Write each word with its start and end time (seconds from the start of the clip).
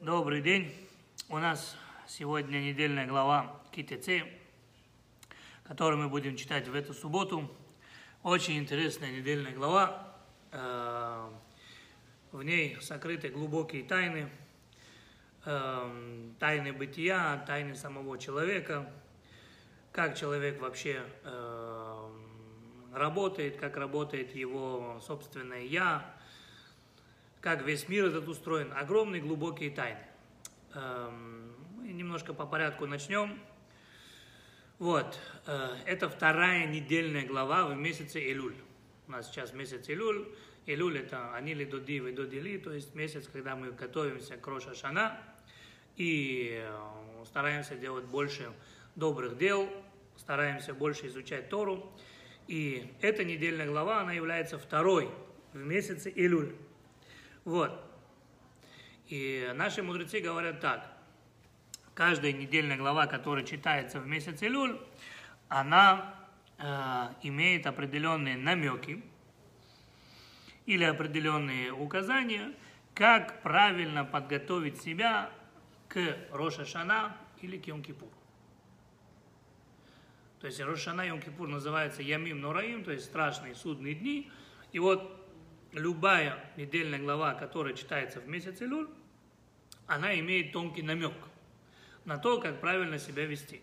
Добрый 0.00 0.40
день. 0.40 0.74
У 1.28 1.36
нас 1.36 1.76
сегодня 2.08 2.56
недельная 2.58 3.06
глава 3.06 3.60
КТЦ, 3.70 4.24
которую 5.64 6.02
мы 6.02 6.08
будем 6.08 6.36
читать 6.36 6.66
в 6.68 6.74
эту 6.74 6.94
субботу. 6.94 7.54
Очень 8.22 8.56
интересная 8.56 9.12
недельная 9.12 9.52
глава. 9.52 10.16
Э, 10.52 11.28
в 12.32 12.42
ней 12.42 12.78
сокрыты 12.80 13.28
глубокие 13.28 13.84
тайны, 13.84 14.30
э, 15.44 16.30
тайны 16.38 16.72
бытия, 16.72 17.44
тайны 17.46 17.74
самого 17.74 18.16
человека, 18.16 18.90
как 19.92 20.16
человек 20.16 20.62
вообще 20.62 21.02
э, 21.24 22.10
работает, 22.94 23.58
как 23.58 23.76
работает 23.76 24.34
его 24.34 24.98
собственное 25.06 25.64
«я», 25.64 26.19
как 27.40 27.62
весь 27.62 27.88
мир 27.88 28.06
этот 28.06 28.28
устроен. 28.28 28.72
Огромные 28.74 29.20
глубокие 29.22 29.70
тайны. 29.70 30.00
Эм, 30.74 31.54
мы 31.76 31.88
немножко 31.88 32.34
по 32.34 32.46
порядку 32.46 32.86
начнем. 32.86 33.38
Вот, 34.78 35.18
э, 35.46 35.76
это 35.86 36.08
вторая 36.08 36.66
недельная 36.66 37.26
глава 37.26 37.66
в 37.66 37.76
месяце 37.76 38.20
Илюль. 38.30 38.56
У 39.08 39.12
нас 39.12 39.28
сейчас 39.28 39.52
месяц 39.52 39.88
Илюль. 39.88 40.26
Илюль 40.66 40.98
это 40.98 41.34
Анили 41.34 41.64
Доди 41.64 41.96
и 41.96 42.12
Додили, 42.12 42.58
то 42.58 42.72
есть 42.72 42.94
месяц, 42.94 43.28
когда 43.32 43.56
мы 43.56 43.72
готовимся 43.72 44.36
к 44.36 44.46
Роша 44.46 44.74
Шана 44.74 45.18
и 45.96 46.62
э, 46.62 47.24
стараемся 47.26 47.74
делать 47.74 48.04
больше 48.04 48.52
добрых 48.94 49.36
дел, 49.36 49.68
стараемся 50.16 50.74
больше 50.74 51.08
изучать 51.08 51.48
Тору. 51.48 51.90
И 52.46 52.92
эта 53.00 53.24
недельная 53.24 53.66
глава, 53.66 54.00
она 54.00 54.12
является 54.12 54.58
второй 54.58 55.10
в 55.52 55.58
месяце 55.58 56.12
Илюль. 56.14 56.54
Вот. 57.44 57.84
И 59.08 59.50
наши 59.54 59.82
мудрецы 59.82 60.20
говорят 60.20 60.60
так. 60.60 60.86
Каждая 61.94 62.32
недельная 62.32 62.76
глава, 62.76 63.06
которая 63.06 63.44
читается 63.44 64.00
в 64.00 64.06
месяц 64.06 64.42
Илюль, 64.42 64.78
она 65.48 66.14
э, 66.58 67.08
имеет 67.22 67.66
определенные 67.66 68.36
намеки 68.36 69.02
или 70.66 70.84
определенные 70.84 71.72
указания, 71.72 72.54
как 72.94 73.42
правильно 73.42 74.04
подготовить 74.04 74.80
себя 74.80 75.30
к 75.88 75.98
Роша 76.30 76.64
Шана 76.64 77.16
или 77.40 77.58
к 77.58 77.66
Йом 77.66 77.82
Кипуру. 77.82 78.12
То 80.40 80.46
есть 80.46 80.60
Рошана 80.60 81.02
Йом 81.02 81.20
Кипур 81.20 81.48
называется 81.48 82.02
Ямим 82.02 82.40
Нураим, 82.40 82.82
то 82.84 82.92
есть 82.92 83.04
страшные 83.04 83.54
судные 83.54 83.94
дни. 83.94 84.30
И 84.72 84.78
вот 84.78 85.19
любая 85.72 86.38
недельная 86.56 86.98
глава, 86.98 87.34
которая 87.34 87.74
читается 87.74 88.20
в 88.20 88.28
месяц 88.28 88.60
Илюль, 88.60 88.88
она 89.86 90.18
имеет 90.18 90.52
тонкий 90.52 90.82
намек 90.82 91.12
на 92.04 92.18
то, 92.18 92.40
как 92.40 92.60
правильно 92.60 92.98
себя 92.98 93.26
вести. 93.26 93.60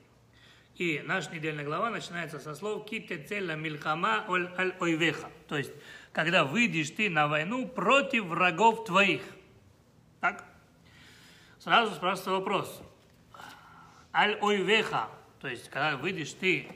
И 0.75 1.01
наша 1.03 1.33
недельная 1.33 1.65
глава 1.65 1.89
начинается 1.89 2.39
со 2.39 2.53
слов 2.53 2.85
«Ките 2.85 3.17
целя 3.17 3.55
мильхама 3.55 4.25
аль 4.29 4.75
ойвеха», 4.79 5.29
то 5.47 5.57
есть, 5.57 5.71
когда 6.11 6.43
выйдешь 6.43 6.91
ты 6.91 7.09
на 7.09 7.27
войну 7.27 7.67
против 7.67 8.25
врагов 8.25 8.85
твоих. 8.85 9.21
Так? 10.19 10.45
Сразу 11.59 11.95
спрашивается 11.95 12.31
вопрос. 12.31 12.81
Аль 14.13 14.37
ойвеха, 14.41 15.09
то 15.41 15.47
есть, 15.47 15.69
когда 15.69 15.97
выйдешь 15.97 16.33
ты 16.33 16.67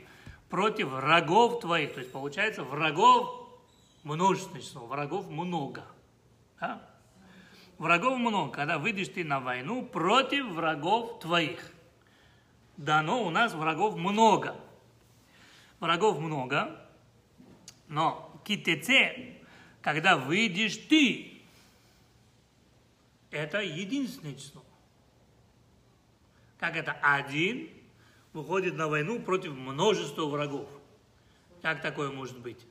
против 0.50 0.88
врагов 0.88 1.60
твоих, 1.62 1.94
то 1.94 2.00
есть, 2.00 2.12
получается, 2.12 2.64
врагов 2.64 3.41
множественное 4.04 4.62
число, 4.62 4.86
врагов 4.86 5.30
много. 5.30 5.86
Да? 6.60 6.82
Врагов 7.78 8.20
много, 8.20 8.52
когда 8.52 8.78
выйдешь 8.78 9.10
ты 9.10 9.24
на 9.24 9.40
войну 9.40 9.86
против 9.86 10.46
врагов 10.48 11.20
твоих. 11.20 11.72
Дано 12.78 13.24
у 13.24 13.30
нас 13.30 13.54
врагов 13.54 13.96
много. 13.96 14.56
Врагов 15.80 16.20
много, 16.20 16.80
но 17.88 18.40
китеце, 18.46 19.36
когда 19.82 20.16
выйдешь 20.16 20.78
ты, 20.78 21.42
это 23.32 23.62
единственное 23.62 24.36
число. 24.36 24.64
Как 26.60 26.76
это 26.76 26.92
один 27.02 27.70
выходит 28.34 28.76
на 28.76 28.88
войну 28.88 29.20
против 29.20 29.54
множества 29.54 30.26
врагов. 30.26 30.70
Как 31.62 31.82
такое 31.82 32.12
может 32.12 32.40
быть? 32.40 32.66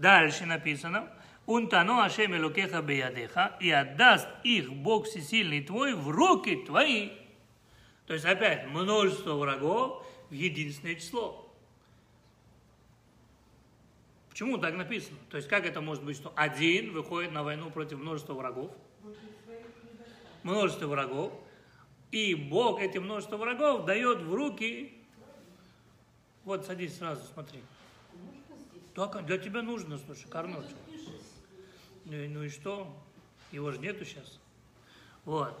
Дальше 0.00 0.46
написано, 0.46 1.10
«Унтано 1.44 2.06
Ашем 2.06 2.34
Элокеха 2.34 2.80
Беядеха, 2.80 3.58
и 3.60 3.70
отдаст 3.70 4.26
их 4.44 4.72
Бог 4.72 5.06
Всесильный 5.06 5.62
твой 5.62 5.92
в 5.92 6.08
руки 6.08 6.56
твои». 6.64 7.10
То 8.06 8.14
есть 8.14 8.24
опять 8.24 8.66
множество 8.66 9.34
врагов 9.34 10.06
в 10.30 10.32
единственное 10.32 10.94
число. 10.94 11.54
Почему 14.30 14.56
так 14.56 14.74
написано? 14.74 15.18
То 15.28 15.36
есть 15.36 15.50
как 15.50 15.66
это 15.66 15.82
может 15.82 16.02
быть, 16.02 16.16
что 16.16 16.32
один 16.34 16.92
выходит 16.92 17.32
на 17.32 17.42
войну 17.42 17.70
против 17.70 17.98
множества 17.98 18.32
врагов? 18.32 18.70
Множество 20.44 20.86
врагов. 20.86 21.30
И 22.10 22.34
Бог 22.34 22.80
эти 22.80 22.96
множество 22.96 23.36
врагов 23.36 23.84
дает 23.84 24.22
в 24.22 24.34
руки... 24.34 24.94
Вот 26.44 26.64
садись 26.64 26.96
сразу, 26.96 27.22
смотри. 27.34 27.60
Так, 28.94 29.24
для 29.24 29.38
тебя 29.38 29.62
нужно, 29.62 29.98
слушай, 29.98 30.28
Кармел. 30.28 30.64
Ну, 32.04 32.28
ну 32.28 32.42
и 32.42 32.48
что? 32.48 32.92
Его 33.52 33.70
же 33.70 33.78
нету 33.78 34.04
сейчас. 34.04 34.40
Вот. 35.24 35.58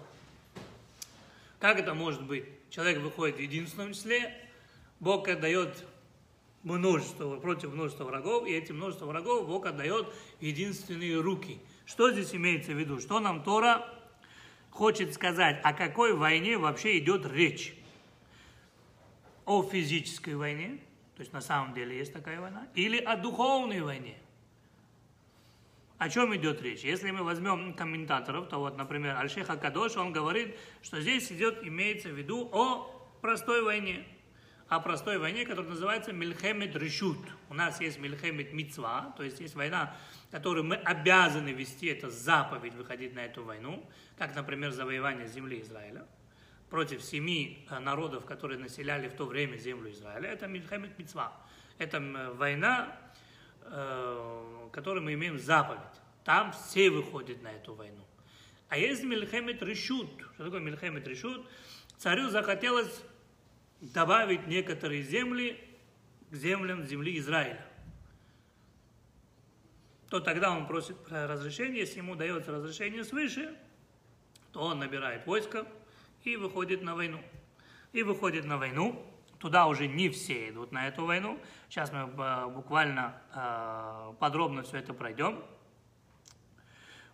Как 1.60 1.78
это 1.78 1.94
может 1.94 2.22
быть? 2.24 2.44
Человек 2.70 3.00
выходит 3.00 3.36
в 3.36 3.40
единственном 3.40 3.92
числе, 3.92 4.34
Бог 4.98 5.28
отдает 5.28 5.84
множество, 6.62 7.36
против 7.38 7.72
множества 7.72 8.04
врагов, 8.04 8.46
и 8.46 8.52
эти 8.52 8.72
множество 8.72 9.06
врагов 9.06 9.46
Бог 9.46 9.66
отдает 9.66 10.06
единственные 10.40 11.20
руки. 11.20 11.60
Что 11.86 12.10
здесь 12.12 12.34
имеется 12.34 12.72
в 12.72 12.78
виду? 12.78 13.00
Что 13.00 13.20
нам 13.20 13.42
Тора 13.42 13.86
хочет 14.70 15.14
сказать? 15.14 15.60
О 15.62 15.72
какой 15.72 16.14
войне 16.14 16.58
вообще 16.58 16.98
идет 16.98 17.26
речь? 17.26 17.74
О 19.46 19.62
физической 19.62 20.34
войне, 20.34 20.78
то 21.20 21.22
есть 21.22 21.34
на 21.34 21.42
самом 21.42 21.74
деле 21.74 21.98
есть 21.98 22.14
такая 22.14 22.40
война, 22.40 22.66
или 22.74 22.96
о 22.96 23.14
духовной 23.14 23.82
войне. 23.82 24.16
О 25.98 26.08
чем 26.08 26.34
идет 26.34 26.62
речь? 26.62 26.80
Если 26.80 27.10
мы 27.10 27.24
возьмем 27.24 27.74
комментаторов, 27.74 28.48
то 28.48 28.56
вот, 28.56 28.78
например, 28.78 29.18
Альшеха 29.18 29.58
Кадош, 29.58 29.98
он 29.98 30.14
говорит, 30.14 30.56
что 30.80 30.98
здесь 30.98 31.30
идет, 31.30 31.62
имеется 31.62 32.08
в 32.08 32.12
виду 32.12 32.48
о 32.54 33.06
простой 33.20 33.62
войне. 33.62 34.06
О 34.68 34.80
простой 34.80 35.18
войне, 35.18 35.44
которая 35.44 35.72
называется 35.72 36.14
Мильхемет 36.14 36.74
Решут. 36.74 37.18
У 37.50 37.54
нас 37.54 37.82
есть 37.82 37.98
Мильхемет 37.98 38.54
Мицва, 38.54 39.12
то 39.18 39.22
есть 39.22 39.40
есть 39.40 39.54
война, 39.54 39.94
которую 40.30 40.64
мы 40.64 40.76
обязаны 40.76 41.50
вести, 41.50 41.88
это 41.88 42.08
заповедь 42.08 42.72
выходить 42.72 43.14
на 43.14 43.20
эту 43.26 43.44
войну, 43.44 43.86
как, 44.16 44.34
например, 44.34 44.70
завоевание 44.70 45.28
земли 45.28 45.60
Израиля 45.60 46.06
против 46.70 47.02
семи 47.02 47.66
э, 47.68 47.78
народов, 47.80 48.24
которые 48.24 48.58
населяли 48.58 49.08
в 49.08 49.14
то 49.14 49.26
время 49.26 49.56
землю 49.56 49.90
Израиля, 49.90 50.30
это 50.30 50.46
Мильхемет 50.46 50.98
Мицва. 50.98 51.36
Это 51.78 52.00
война, 52.34 52.96
э, 53.62 54.68
которую 54.72 55.02
мы 55.02 55.14
имеем 55.14 55.38
заповедь. 55.38 55.80
Там 56.24 56.52
все 56.52 56.90
выходят 56.90 57.42
на 57.42 57.52
эту 57.52 57.74
войну. 57.74 58.06
А 58.68 58.78
есть 58.78 59.02
Мильхемет 59.02 59.62
Решут. 59.62 60.08
Что 60.34 60.44
такое 60.44 60.60
Мильхемет 60.60 61.06
Решут? 61.08 61.44
Царю 61.98 62.30
захотелось 62.30 63.02
добавить 63.80 64.46
некоторые 64.46 65.02
земли 65.02 65.58
к 66.30 66.34
землям 66.36 66.84
земли 66.84 67.18
Израиля. 67.18 67.66
То 70.08 70.20
тогда 70.20 70.50
он 70.50 70.66
просит 70.66 70.96
разрешение, 71.08 71.80
если 71.80 71.98
ему 71.98 72.14
дается 72.14 72.52
разрешение 72.52 73.04
свыше, 73.04 73.56
то 74.52 74.62
он 74.62 74.80
набирает 74.80 75.26
войско, 75.26 75.66
и 76.24 76.36
выходит 76.36 76.82
на 76.82 76.94
войну. 76.94 77.20
И 77.92 78.02
выходит 78.02 78.44
на 78.44 78.58
войну. 78.58 79.06
Туда 79.38 79.66
уже 79.66 79.86
не 79.86 80.10
все 80.10 80.50
идут 80.50 80.70
на 80.70 80.86
эту 80.88 81.06
войну. 81.06 81.38
Сейчас 81.68 81.92
мы 81.92 82.00
э, 82.00 82.46
буквально 82.48 83.14
э, 83.34 84.12
подробно 84.18 84.62
все 84.62 84.78
это 84.78 84.92
пройдем. 84.92 85.42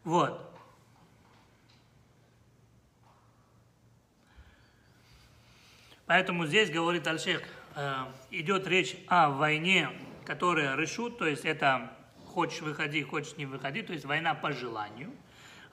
Вот. 0.03 0.53
Поэтому 6.07 6.47
здесь, 6.47 6.71
говорит 6.71 7.07
Альшех, 7.07 7.43
э, 7.75 7.95
идет 8.31 8.67
речь 8.67 8.97
о 9.09 9.31
войне, 9.31 9.91
которая 10.25 10.77
решут, 10.77 11.19
то 11.19 11.27
есть 11.27 11.45
это 11.45 11.93
хочешь 12.25 12.61
выходи, 12.61 13.03
хочешь 13.03 13.37
не 13.37 13.47
выходи, 13.47 13.83
то 13.83 13.93
есть 13.93 14.05
война 14.05 14.35
по 14.35 14.53
желанию. 14.53 15.13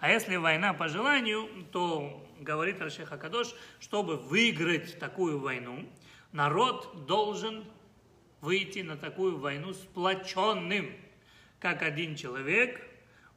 А 0.03 0.09
если 0.09 0.35
война 0.35 0.73
по 0.73 0.89
желанию, 0.89 1.47
то 1.71 2.27
говорит 2.41 2.81
Рашех 2.81 3.13
Акадош, 3.13 3.55
чтобы 3.79 4.17
выиграть 4.17 4.99
такую 4.99 5.39
войну, 5.39 5.87
народ 6.33 7.05
должен 7.05 7.63
выйти 8.41 8.79
на 8.79 8.97
такую 8.97 9.37
войну 9.37 9.71
сплоченным, 9.71 10.91
как 11.61 11.83
один 11.83 12.17
человек 12.17 12.85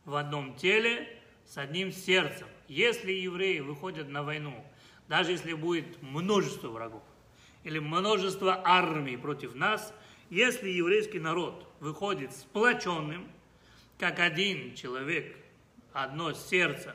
в 0.05 0.17
одном 0.17 0.57
теле, 0.57 1.09
с 1.45 1.57
одним 1.57 1.93
сердцем. 1.93 2.49
Если 2.67 3.13
евреи 3.13 3.61
выходят 3.61 4.09
на 4.09 4.25
войну, 4.25 4.67
даже 5.07 5.31
если 5.31 5.53
будет 5.53 6.03
множество 6.03 6.71
врагов, 6.71 7.05
или 7.63 7.79
множество 7.79 8.61
армий 8.65 9.17
против 9.17 9.55
нас, 9.55 9.95
если 10.31 10.69
еврейский 10.71 11.21
народ 11.21 11.65
выходит 11.79 12.33
сплоченным, 12.33 13.31
как 14.01 14.19
один 14.19 14.75
человек, 14.75 15.46
одно 15.97 16.33
сердце, 16.35 16.95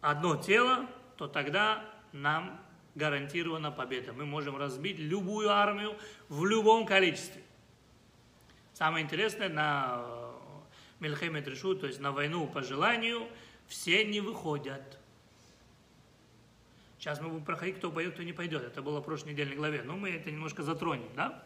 одно 0.00 0.36
тело, 0.36 0.88
то 1.16 1.28
тогда 1.28 1.84
нам 2.12 2.58
гарантирована 2.94 3.70
победа. 3.70 4.12
Мы 4.12 4.24
можем 4.24 4.56
разбить 4.56 4.98
любую 4.98 5.50
армию 5.50 5.96
в 6.28 6.44
любом 6.46 6.86
количестве. 6.86 7.42
Самое 8.72 9.04
интересное, 9.04 9.48
на 9.48 10.04
Мельхемет 11.00 11.46
Решу, 11.46 11.74
то 11.74 11.86
есть 11.86 12.00
на 12.00 12.12
войну 12.12 12.46
по 12.46 12.62
желанию, 12.62 13.28
все 13.66 14.04
не 14.04 14.20
выходят. 14.20 14.98
Сейчас 16.98 17.20
мы 17.20 17.28
будем 17.28 17.44
проходить, 17.44 17.76
кто 17.76 17.90
пойдет, 17.90 18.14
кто 18.14 18.22
не 18.22 18.32
пойдет. 18.32 18.62
Это 18.62 18.80
было 18.80 19.00
в 19.00 19.04
прошлой 19.04 19.32
недельной 19.32 19.56
главе. 19.56 19.82
Но 19.82 19.96
мы 19.96 20.10
это 20.10 20.30
немножко 20.30 20.62
затронем, 20.62 21.10
да? 21.14 21.42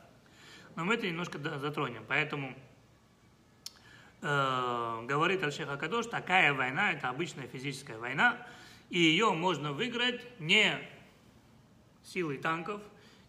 Но 0.77 0.85
мы 0.85 0.95
это 0.95 1.07
немножко 1.07 1.39
затронем. 1.39 2.05
Поэтому 2.07 2.55
э, 4.23 5.05
говорит 5.07 5.43
Альшех 5.43 5.69
Акадош, 5.69 6.07
такая 6.07 6.55
война, 6.55 6.93
это 6.93 7.09
обычная 7.09 7.47
физическая 7.49 7.99
война, 7.99 8.39
и 8.91 8.99
ее 8.99 9.33
можно 9.33 9.73
выиграть 9.73 10.23
не 10.39 10.79
силой 12.05 12.39
танков, 12.39 12.81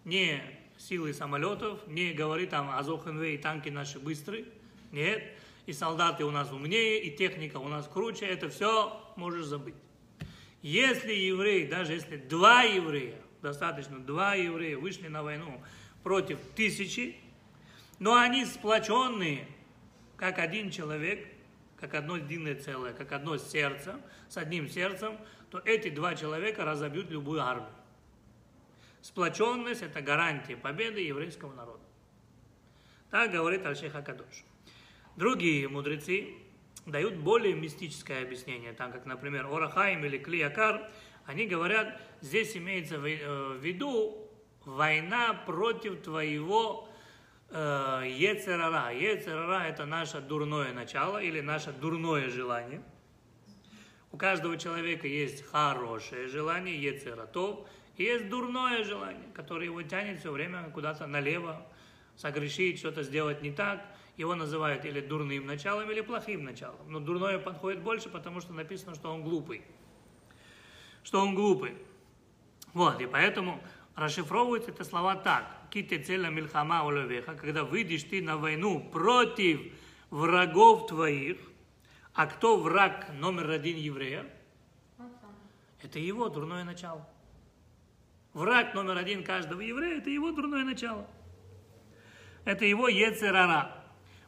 не 0.06 0.42
силой 0.78 1.13
самолетов, 1.13 1.86
не 1.88 2.13
говорит 2.13 2.51
там 2.51 2.69
Азохенвей, 2.69 3.38
танки 3.38 3.69
наши 3.69 4.00
быстрые, 4.00 4.45
нет, 4.92 5.24
и 5.66 5.74
солдаты 5.74 6.24
у 6.24 6.31
нас 6.31 6.51
умнее, 6.51 7.04
и 7.04 7.16
техника 7.16 7.57
у 7.57 7.68
нас 7.68 7.88
круче, 7.92 8.25
это 8.25 8.50
все 8.50 9.00
можешь 9.16 9.45
забыть. 9.45 9.75
Если 10.62 11.13
евреи, 11.13 11.68
даже 11.68 11.94
если 11.94 12.18
два 12.18 12.63
еврея, 12.63 13.22
достаточно 13.42 14.00
два 14.00 14.36
еврея 14.36 14.78
вышли 14.78 15.07
на 15.07 15.24
войну 15.24 15.62
против 16.04 16.39
тысячи, 16.56 17.18
но 18.00 18.16
они 18.16 18.45
сплоченные, 18.45 19.48
как 20.18 20.40
один 20.40 20.72
человек, 20.72 21.28
как 21.80 21.94
одно 21.94 22.18
единое 22.18 22.56
целое, 22.56 22.94
как 22.94 23.12
одно 23.12 23.38
сердце, 23.38 24.02
с 24.28 24.38
одним 24.38 24.68
сердцем, 24.68 25.18
то 25.50 25.62
эти 25.64 25.90
два 25.90 26.16
человека 26.16 26.66
разобьют 26.66 27.10
любую 27.10 27.42
армию. 27.42 27.69
Сплоченность– 29.02 29.81
это 29.84 30.02
гарантия 30.02 30.58
победы 30.58 31.00
еврейского 31.00 31.54
народа. 31.54 31.84
Так 33.10 33.31
говорит 33.31 33.66
Альшех 33.66 33.96
Акадош. 33.96 34.44
Другие 35.16 35.69
мудрецы 35.69 36.34
дают 36.86 37.16
более 37.16 37.54
мистическое 37.54 38.24
объяснение, 38.24 38.74
так 38.74 38.92
как, 38.92 39.06
например, 39.06 39.46
Орахаим 39.46 40.04
или 40.04 40.18
Клиякар, 40.18 40.90
они 41.25 41.46
говорят, 41.46 42.00
здесь 42.22 42.56
имеется 42.58 43.00
в 43.00 43.06
э, 43.06 43.58
виду 43.60 44.30
война 44.66 45.34
против 45.46 46.02
твоего 46.02 46.87
Ецерара. 47.50 48.92
Ецерара– 48.92 49.64
это 49.68 49.86
наше 49.86 50.20
дурное 50.20 50.74
начало 50.74 51.22
или 51.22 51.40
наше 51.40 51.72
дурное 51.72 52.30
желание. 52.30 52.82
У 54.12 54.18
каждого 54.18 54.58
человека 54.58 55.08
есть 55.08 55.46
хорошее 55.50 56.28
желание, 56.28 56.82
Ецератов, 56.82 57.68
и 57.96 58.04
есть 58.04 58.30
дурное 58.30 58.84
желание, 58.84 59.30
которое 59.34 59.66
его 59.66 59.82
тянет 59.82 60.20
все 60.20 60.32
время 60.32 60.70
куда-то 60.72 61.08
налево, 61.08 61.66
согрешить, 62.16 62.80
что-то 62.80 63.04
сделать 63.04 63.42
не 63.42 63.52
так. 63.52 63.86
Его 64.18 64.34
называют 64.34 64.84
или 64.84 65.00
дурным 65.00 65.46
началом, 65.46 65.92
или 65.92 66.02
плохим 66.02 66.44
началом. 66.44 66.92
Но 66.92 67.00
дурное 67.00 67.38
подходит 67.38 67.82
больше, 67.82 68.10
потому 68.10 68.42
что 68.42 68.54
написано, 68.54 68.96
что 68.96 69.14
он 69.14 69.24
глупый. 69.24 69.64
Что 71.04 71.22
он 71.22 71.36
глупый. 71.36 71.76
Вот, 72.74 73.00
и 73.00 73.06
поэтому 73.06 73.62
расшифровываются 73.98 74.72
эти 74.72 74.84
слова 74.84 75.16
так. 75.16 75.44
Ките 75.72 76.00
целя 76.00 76.30
мильхама 76.30 76.86
уловеха, 76.86 77.36
когда 77.36 77.66
выйдешь 77.66 78.04
ты 78.04 78.22
на 78.22 78.38
войну 78.38 78.80
против 78.90 79.60
врагов 80.12 80.88
твоих, 80.88 81.38
а 82.14 82.28
кто 82.28 82.58
враг 82.58 83.12
номер 83.14 83.50
один 83.50 83.76
еврея? 83.76 84.26
Это 85.82 86.00
его 86.00 86.30
дурное 86.30 86.64
начало. 86.64 87.08
Враг 88.34 88.74
номер 88.76 88.98
один 88.98 89.24
каждого 89.24 89.62
еврея– 89.62 89.98
это 90.00 90.10
его 90.10 90.32
дурное 90.32 90.64
начало. 90.64 91.08
Это 92.46 92.66
его 92.66 92.88
ецерара. 92.88 93.84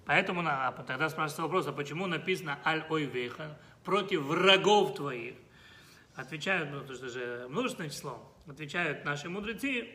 Поэтому 0.06 0.42
а 0.46 0.72
тогда 0.72 1.10
спрашивается 1.10 1.44
вопрос, 1.44 1.68
а 1.68 1.72
почему 1.72 2.08
написано 2.08 2.60
аль-ойвеха 2.66 3.58
против 3.84 4.22
врагов 4.22 4.96
твоих? 4.96 5.36
Отвечают, 6.16 6.72
ну, 6.72 6.80
это 6.80 6.96
же 6.96 7.48
множественное 7.50 7.90
число, 7.90 8.29
отвечают 8.48 9.06
наши 9.06 9.30
мудрецы, 9.30 9.90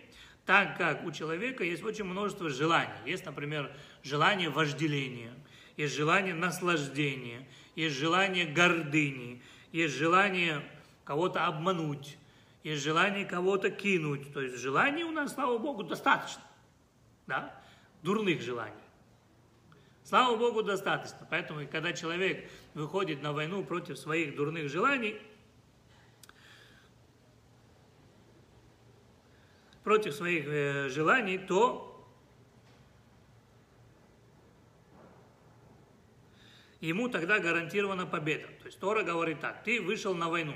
так 0.46 0.76
как 0.76 1.04
у 1.04 1.12
человека 1.12 1.64
есть 1.64 1.82
очень 1.82 2.04
множество 2.04 2.50
желаний. 2.50 2.92
Есть, 3.06 3.24
например, 3.24 3.70
желание 4.02 4.50
вожделения, 4.50 5.32
есть 5.76 5.94
желание 5.94 6.34
наслаждения, 6.34 7.46
есть 7.74 7.96
желание 7.96 8.46
гордыни, 8.46 9.42
есть 9.72 9.94
желание 9.94 10.62
кого-то 11.04 11.46
обмануть, 11.46 12.16
есть 12.62 12.82
желание 12.82 13.24
кого-то 13.24 13.70
кинуть. 13.70 14.32
То 14.32 14.40
есть 14.40 14.58
желаний 14.58 15.04
у 15.04 15.10
нас, 15.10 15.34
слава 15.34 15.58
Богу, 15.58 15.82
достаточно. 15.82 16.42
Да? 17.26 17.54
Дурных 18.02 18.42
желаний. 18.42 18.74
Слава 20.04 20.36
Богу, 20.36 20.62
достаточно. 20.62 21.26
Поэтому, 21.30 21.66
когда 21.66 21.94
человек 21.94 22.50
выходит 22.74 23.22
на 23.22 23.32
войну 23.32 23.64
против 23.64 23.98
своих 23.98 24.36
дурных 24.36 24.68
желаний, 24.68 25.16
против 29.84 30.14
своих 30.14 30.46
э, 30.46 30.88
желаний, 30.88 31.38
то 31.38 31.90
ему 36.80 37.08
тогда 37.08 37.38
гарантирована 37.38 38.06
победа. 38.06 38.48
То 38.60 38.66
есть 38.66 38.80
Тора 38.80 39.02
говорит 39.02 39.40
так, 39.40 39.62
ты 39.62 39.80
вышел 39.80 40.14
на 40.14 40.28
войну, 40.28 40.54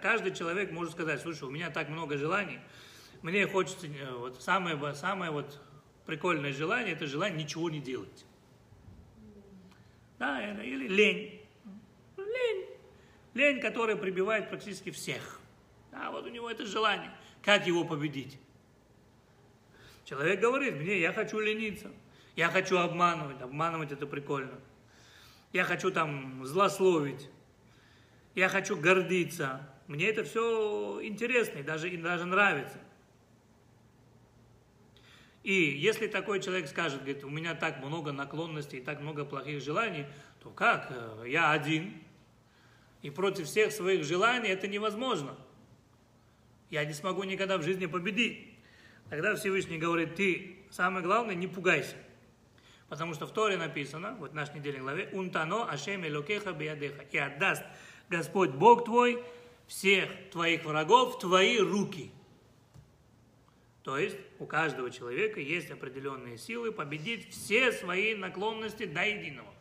каждый 0.00 0.34
человек 0.34 0.70
может 0.70 0.92
сказать, 0.92 1.20
слушай, 1.22 1.44
у 1.44 1.50
меня 1.50 1.70
так 1.70 1.88
много 1.88 2.18
желаний, 2.18 2.60
мне 3.22 3.46
хочется, 3.46 3.86
э, 3.86 4.12
вот 4.12 4.40
самое, 4.42 4.94
самое 4.94 5.30
вот 5.30 5.60
прикольное 6.06 6.52
желание, 6.52 6.92
это 6.92 7.06
желание 7.06 7.42
ничего 7.42 7.70
не 7.70 7.80
делать. 7.80 8.26
Да, 10.18 10.62
или 10.62 10.88
лень. 10.88 11.40
Лень. 12.16 12.66
Лень, 13.34 13.60
которая 13.60 13.96
прибивает 13.96 14.48
практически 14.50 14.90
всех. 14.90 15.40
Да, 15.92 16.10
вот 16.10 16.26
у 16.26 16.28
него 16.28 16.50
это 16.50 16.66
желание. 16.66 17.10
Как 17.40 17.66
его 17.66 17.84
победить? 17.84 18.38
Человек 20.08 20.40
говорит, 20.40 20.76
мне, 20.76 21.00
я 21.00 21.12
хочу 21.12 21.38
лениться, 21.38 21.90
я 22.36 22.48
хочу 22.48 22.78
обманывать. 22.78 23.42
Обманывать 23.42 23.92
это 23.92 24.06
прикольно. 24.06 24.58
Я 25.52 25.64
хочу 25.64 25.90
там 25.90 26.44
злословить 26.46 27.28
я 28.38 28.48
хочу 28.48 28.76
гордиться. 28.76 29.68
Мне 29.88 30.06
это 30.06 30.22
все 30.22 31.00
интересно 31.02 31.58
и 31.58 31.62
даже, 31.62 31.90
и 31.90 31.96
даже 31.96 32.24
нравится. 32.24 32.78
И 35.42 35.52
если 35.52 36.06
такой 36.06 36.40
человек 36.40 36.68
скажет, 36.68 37.00
говорит, 37.00 37.24
у 37.24 37.30
меня 37.30 37.54
так 37.54 37.84
много 37.84 38.12
наклонностей, 38.12 38.80
так 38.80 39.00
много 39.00 39.24
плохих 39.24 39.62
желаний, 39.62 40.06
то 40.40 40.50
как? 40.50 40.92
Я 41.26 41.50
один. 41.50 42.00
И 43.02 43.10
против 43.10 43.46
всех 43.46 43.72
своих 43.72 44.04
желаний 44.04 44.50
это 44.50 44.68
невозможно. 44.68 45.34
Я 46.70 46.84
не 46.84 46.92
смогу 46.92 47.24
никогда 47.24 47.58
в 47.58 47.62
жизни 47.62 47.86
победить. 47.86 48.47
Тогда 49.10 49.34
Всевышний 49.36 49.78
говорит, 49.78 50.14
ты, 50.16 50.58
самое 50.70 51.04
главное, 51.04 51.34
не 51.34 51.46
пугайся. 51.46 51.96
Потому 52.88 53.14
что 53.14 53.26
в 53.26 53.32
Торе 53.32 53.56
написано, 53.56 54.16
вот 54.18 54.32
в 54.32 54.34
нашей 54.34 54.56
недельной 54.56 54.80
главе, 54.80 55.08
«Унтано 55.12 55.64
ашем 55.70 56.06
элокеха 56.06 56.52
биядеха» 56.52 57.02
и 57.02 57.18
отдаст 57.18 57.62
Господь 58.08 58.50
Бог 58.50 58.84
твой 58.84 59.22
всех 59.66 60.10
твоих 60.30 60.64
врагов 60.64 61.16
в 61.16 61.18
твои 61.18 61.58
руки. 61.58 62.10
То 63.82 63.98
есть 63.98 64.16
у 64.38 64.46
каждого 64.46 64.90
человека 64.90 65.40
есть 65.40 65.70
определенные 65.70 66.36
силы 66.36 66.72
победить 66.72 67.30
все 67.30 67.72
свои 67.72 68.14
наклонности 68.14 68.84
до 68.84 69.06
единого. 69.06 69.52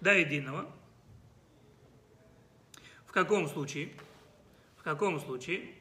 До 0.00 0.12
единого. 0.16 0.70
В 3.06 3.12
каком 3.12 3.48
случае? 3.48 3.90
В 4.76 4.82
каком 4.82 5.18
случае? 5.20 5.74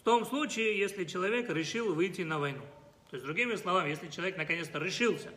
В 0.00 0.02
том 0.02 0.24
случае, 0.24 0.78
если 0.78 1.04
человек 1.04 1.50
решил 1.50 1.94
выйти 1.94 2.22
на 2.22 2.38
войну. 2.38 2.62
То 3.10 3.16
есть, 3.16 3.26
другими 3.26 3.54
словами, 3.56 3.90
если 3.90 4.08
человек 4.08 4.38
наконец-то 4.38 4.78
решился 4.78 5.30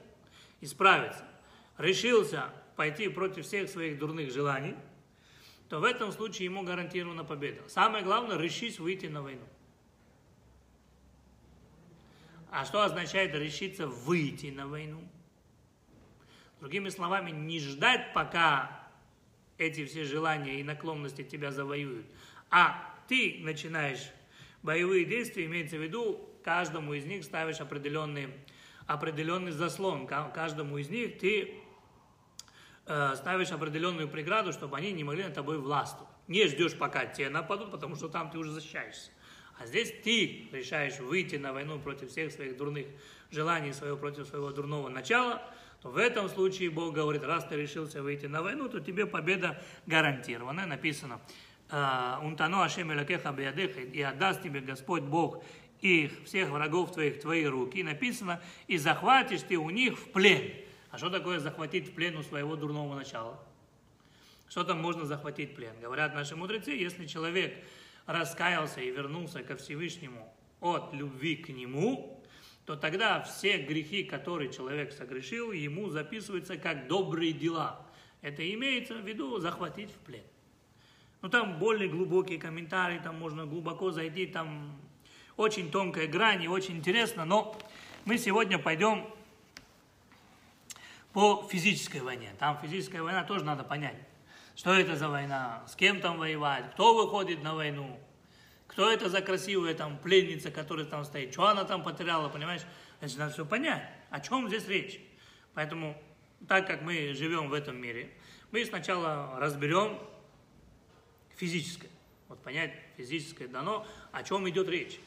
исправиться, 0.61 1.25
решился 1.77 2.49
пойти 2.77 3.09
против 3.09 3.45
всех 3.45 3.69
своих 3.69 3.99
дурных 3.99 4.31
желаний, 4.31 4.75
то 5.67 5.81
в 5.81 5.83
этом 5.83 6.13
случае 6.13 6.45
ему 6.45 6.63
гарантирована 6.63 7.25
победа. 7.25 7.67
Самое 7.67 8.05
главное, 8.05 8.37
решись 8.37 8.79
выйти 8.79 9.07
на 9.07 9.21
войну. 9.21 9.45
А 12.49 12.63
что 12.63 12.83
означает 12.83 13.35
решиться 13.35 13.85
выйти 13.85 14.45
на 14.45 14.65
войну? 14.65 15.05
Другими 16.61 16.87
словами, 16.87 17.31
не 17.31 17.59
ждать, 17.59 18.13
пока 18.13 18.87
эти 19.57 19.85
все 19.85 20.05
желания 20.05 20.61
и 20.61 20.63
наклонности 20.63 21.21
тебя 21.21 21.51
завоюют, 21.51 22.05
а 22.49 22.95
ты 23.09 23.39
начинаешь 23.41 24.09
боевые 24.63 25.05
действия, 25.05 25.45
имеется 25.45 25.77
в 25.77 25.81
виду, 25.81 26.29
каждому 26.43 26.93
из 26.93 27.05
них 27.05 27.23
ставишь 27.23 27.59
определенный, 27.59 28.29
определенный 28.87 29.51
заслон, 29.51 30.07
каждому 30.07 30.77
из 30.77 30.89
них 30.89 31.19
ты 31.19 31.53
э, 32.85 33.13
ставишь 33.15 33.51
определенную 33.51 34.07
преграду, 34.07 34.51
чтобы 34.51 34.77
они 34.77 34.91
не 34.93 35.03
могли 35.03 35.25
над 35.25 35.33
тобой 35.33 35.59
властвовать. 35.59 36.11
Не 36.27 36.47
ждешь, 36.47 36.77
пока 36.77 37.05
те 37.05 37.29
нападут, 37.29 37.71
потому 37.71 37.95
что 37.95 38.07
там 38.07 38.31
ты 38.31 38.37
уже 38.37 38.51
защищаешься. 38.51 39.11
А 39.59 39.67
здесь 39.67 39.93
ты 40.03 40.47
решаешь 40.51 40.99
выйти 40.99 41.35
на 41.35 41.53
войну 41.53 41.79
против 41.79 42.09
всех 42.09 42.31
своих 42.31 42.57
дурных 42.57 42.87
желаний, 43.29 43.73
своего, 43.73 43.97
против 43.97 44.25
своего 44.25 44.51
дурного 44.51 44.89
начала, 44.89 45.41
то 45.81 45.89
в 45.89 45.97
этом 45.97 46.29
случае 46.29 46.69
Бог 46.69 46.93
говорит, 46.93 47.23
раз 47.23 47.45
ты 47.45 47.55
решился 47.55 48.01
выйти 48.01 48.25
на 48.25 48.41
войну, 48.41 48.69
то 48.69 48.79
тебе 48.79 49.05
победа 49.05 49.61
гарантирована. 49.85 50.65
Написано, 50.65 51.19
«Унтано 51.69 52.63
Ашем 52.63 52.91
Элакеха 52.91 53.31
Биадеха, 53.31 53.81
и 53.81 54.01
отдаст 54.01 54.43
тебе 54.43 54.61
Господь 54.61 55.03
Бог 55.03 55.43
их, 55.81 56.23
всех 56.25 56.49
врагов 56.49 56.91
твоих, 56.91 57.19
твои 57.19 57.45
руки». 57.45 57.83
написано, 57.83 58.41
и 58.67 58.77
захватишь 58.77 59.41
ты 59.41 59.57
у 59.57 59.69
них 59.69 59.97
в 59.97 60.11
плен. 60.11 60.53
А 60.91 60.97
что 60.97 61.09
такое 61.09 61.39
захватить 61.39 61.89
в 61.89 61.93
плен 61.93 62.17
у 62.17 62.23
своего 62.23 62.55
дурного 62.55 62.95
начала? 62.95 63.39
Что 64.47 64.63
там 64.63 64.79
можно 64.79 65.05
захватить 65.05 65.53
в 65.53 65.55
плен? 65.55 65.73
Говорят 65.81 66.13
наши 66.13 66.35
мудрецы, 66.35 66.71
если 66.71 67.07
человек 67.07 67.55
раскаялся 68.05 68.81
и 68.81 68.91
вернулся 68.91 69.41
ко 69.41 69.55
Всевышнему 69.57 70.31
от 70.61 70.93
любви 70.93 71.35
к 71.35 71.49
Нему, 71.49 72.23
то 72.65 72.75
тогда 72.75 73.21
все 73.21 73.57
грехи, 73.57 74.03
которые 74.03 74.51
человек 74.51 74.93
согрешил, 74.93 75.51
ему 75.51 75.89
записываются 75.89 76.57
как 76.57 76.87
добрые 76.87 77.33
дела. 77.33 77.85
Это 78.21 78.47
имеется 78.53 78.95
в 78.95 79.05
виду 79.05 79.39
захватить 79.39 79.91
в 79.91 79.97
плен. 80.05 80.23
Ну 81.23 81.29
там 81.29 81.57
более 81.57 81.87
глубокие 81.87 82.37
комментарии, 82.37 82.99
там 83.01 83.17
можно 83.17 83.45
глубоко 83.45 83.91
зайти, 83.91 84.25
там 84.25 84.77
очень 85.37 85.71
тонкая 85.71 86.05
грань 86.05 86.43
и 86.43 86.49
очень 86.49 86.75
интересно, 86.75 87.23
но 87.23 87.57
мы 88.03 88.17
сегодня 88.17 88.59
пойдем 88.59 89.07
по 91.13 91.47
физической 91.49 92.01
войне. 92.01 92.35
Там 92.39 92.59
физическая 92.61 93.01
война 93.01 93.23
тоже 93.23 93.45
надо 93.45 93.63
понять. 93.63 93.95
Что 94.57 94.73
это 94.73 94.97
за 94.97 95.07
война? 95.07 95.63
С 95.65 95.77
кем 95.77 96.01
там 96.01 96.17
воевать? 96.17 96.73
Кто 96.73 96.93
выходит 96.93 97.41
на 97.41 97.55
войну? 97.55 97.97
Кто 98.67 98.91
это 98.91 99.09
за 99.09 99.21
красивая 99.21 99.75
там 99.75 99.97
пленница, 99.99 100.51
которая 100.51 100.85
там 100.85 101.05
стоит? 101.05 101.31
Что 101.31 101.47
она 101.47 101.63
там 101.63 101.83
потеряла, 101.83 102.27
понимаешь? 102.27 102.63
Значит, 102.99 103.17
надо 103.17 103.31
все 103.31 103.45
понять. 103.45 103.89
О 104.09 104.19
чем 104.19 104.49
здесь 104.49 104.67
речь? 104.67 104.99
Поэтому, 105.53 105.97
так 106.49 106.67
как 106.67 106.81
мы 106.81 107.13
живем 107.13 107.47
в 107.47 107.53
этом 107.53 107.77
мире, 107.77 108.11
мы 108.51 108.65
сначала 108.65 109.39
разберем 109.39 109.97
физическое. 111.35 111.89
Вот 112.29 112.39
понять 112.39 112.73
физическое 112.97 113.47
дано, 113.47 113.85
о 114.11 114.23
чем 114.23 114.47
идет 114.49 114.67
речь. 114.69 114.99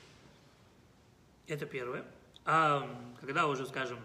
Это 1.47 1.67
первое. 1.67 2.05
А 2.45 2.89
когда 3.21 3.47
уже, 3.47 3.67
скажем, 3.67 3.99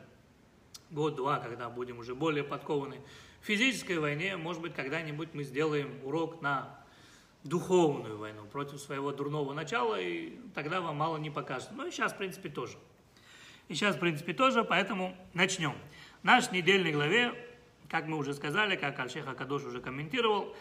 год-два, 0.90 1.40
когда 1.40 1.70
будем 1.70 2.00
уже 2.00 2.16
более 2.16 2.44
подкованы 2.44 3.02
в 3.42 3.46
физической 3.46 3.98
войне, 3.98 4.38
может 4.38 4.62
быть, 4.62 4.74
когда-нибудь 4.74 5.30
мы 5.34 5.44
сделаем 5.44 6.00
урок 6.04 6.42
на 6.42 6.82
духовную 7.44 8.18
войну 8.18 8.46
против 8.46 8.80
своего 8.80 9.12
дурного 9.12 9.54
начала, 9.54 10.00
и 10.00 10.38
тогда 10.54 10.82
вам 10.82 10.98
мало 10.98 11.18
не 11.18 11.30
покажется. 11.30 11.74
Ну 11.74 11.88
и 11.88 11.92
сейчас, 11.92 12.14
в 12.14 12.18
принципе, 12.18 12.50
тоже. 12.50 12.78
И 13.68 13.74
сейчас, 13.74 13.96
в 13.96 14.00
принципе, 14.00 14.34
тоже, 14.34 14.64
поэтому 14.64 15.16
начнем. 15.34 15.76
Наш 16.24 16.52
недельной 16.52 16.92
главе, 16.92 17.34
как 17.90 18.06
мы 18.06 18.18
уже 18.18 18.34
сказали, 18.34 18.76
как 18.76 19.00
Альшех 19.00 19.28
Акадош 19.28 19.64
уже 19.64 19.82
комментировал, 19.82 20.56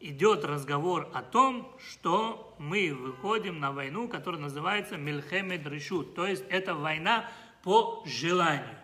идет 0.00 0.44
разговор 0.44 1.08
о 1.14 1.22
том, 1.22 1.76
что 1.78 2.54
мы 2.58 2.92
выходим 2.94 3.60
на 3.60 3.70
войну, 3.70 4.08
которая 4.08 4.40
называется 4.40 4.96
Мельхемед 4.96 5.66
Решут, 5.66 6.14
то 6.14 6.26
есть 6.26 6.44
это 6.48 6.74
война 6.74 7.30
по 7.62 8.02
желанию. 8.06 8.76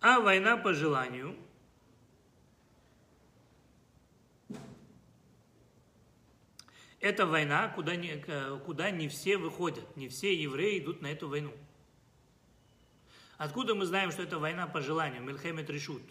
А 0.00 0.20
война 0.20 0.56
по 0.56 0.72
желанию– 0.72 1.36
Это 7.00 7.24
война, 7.24 7.68
куда 7.68 7.96
не, 7.96 8.22
куда 8.66 8.90
не 8.90 9.08
все 9.08 9.38
выходят, 9.38 9.96
не 9.96 10.08
все 10.08 10.34
евреи 10.34 10.78
идут 10.78 11.00
на 11.00 11.06
эту 11.06 11.28
войну. 11.28 11.52
Откуда 13.38 13.74
мы 13.74 13.86
знаем, 13.86 14.12
что 14.12 14.22
это 14.22 14.38
война 14.38 14.66
по 14.66 14.82
желанию, 14.82 15.22
Мильхемет 15.22 15.70
Решут, 15.70 16.02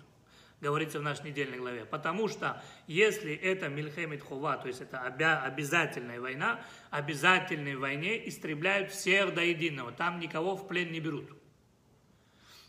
говорится 0.62 1.00
в 1.00 1.04
нашей 1.04 1.28
недельной 1.28 1.58
главе? 1.58 1.86
Потому 1.86 2.28
что 2.28 2.62
если 2.88 3.34
это 3.34 3.70
Мильхемет 3.70 4.22
Хова, 4.22 4.58
то 4.58 4.68
есть 4.68 4.82
это 4.82 5.02
обязательная 5.02 6.20
война, 6.20 6.62
обязательной 6.90 7.76
войне 7.76 8.28
истребляют 8.28 8.92
всех 8.92 9.34
до 9.34 9.44
единого, 9.44 9.92
там 9.92 10.20
никого 10.20 10.56
в 10.56 10.68
плен 10.68 10.92
не 10.92 11.00
берут. 11.00 11.30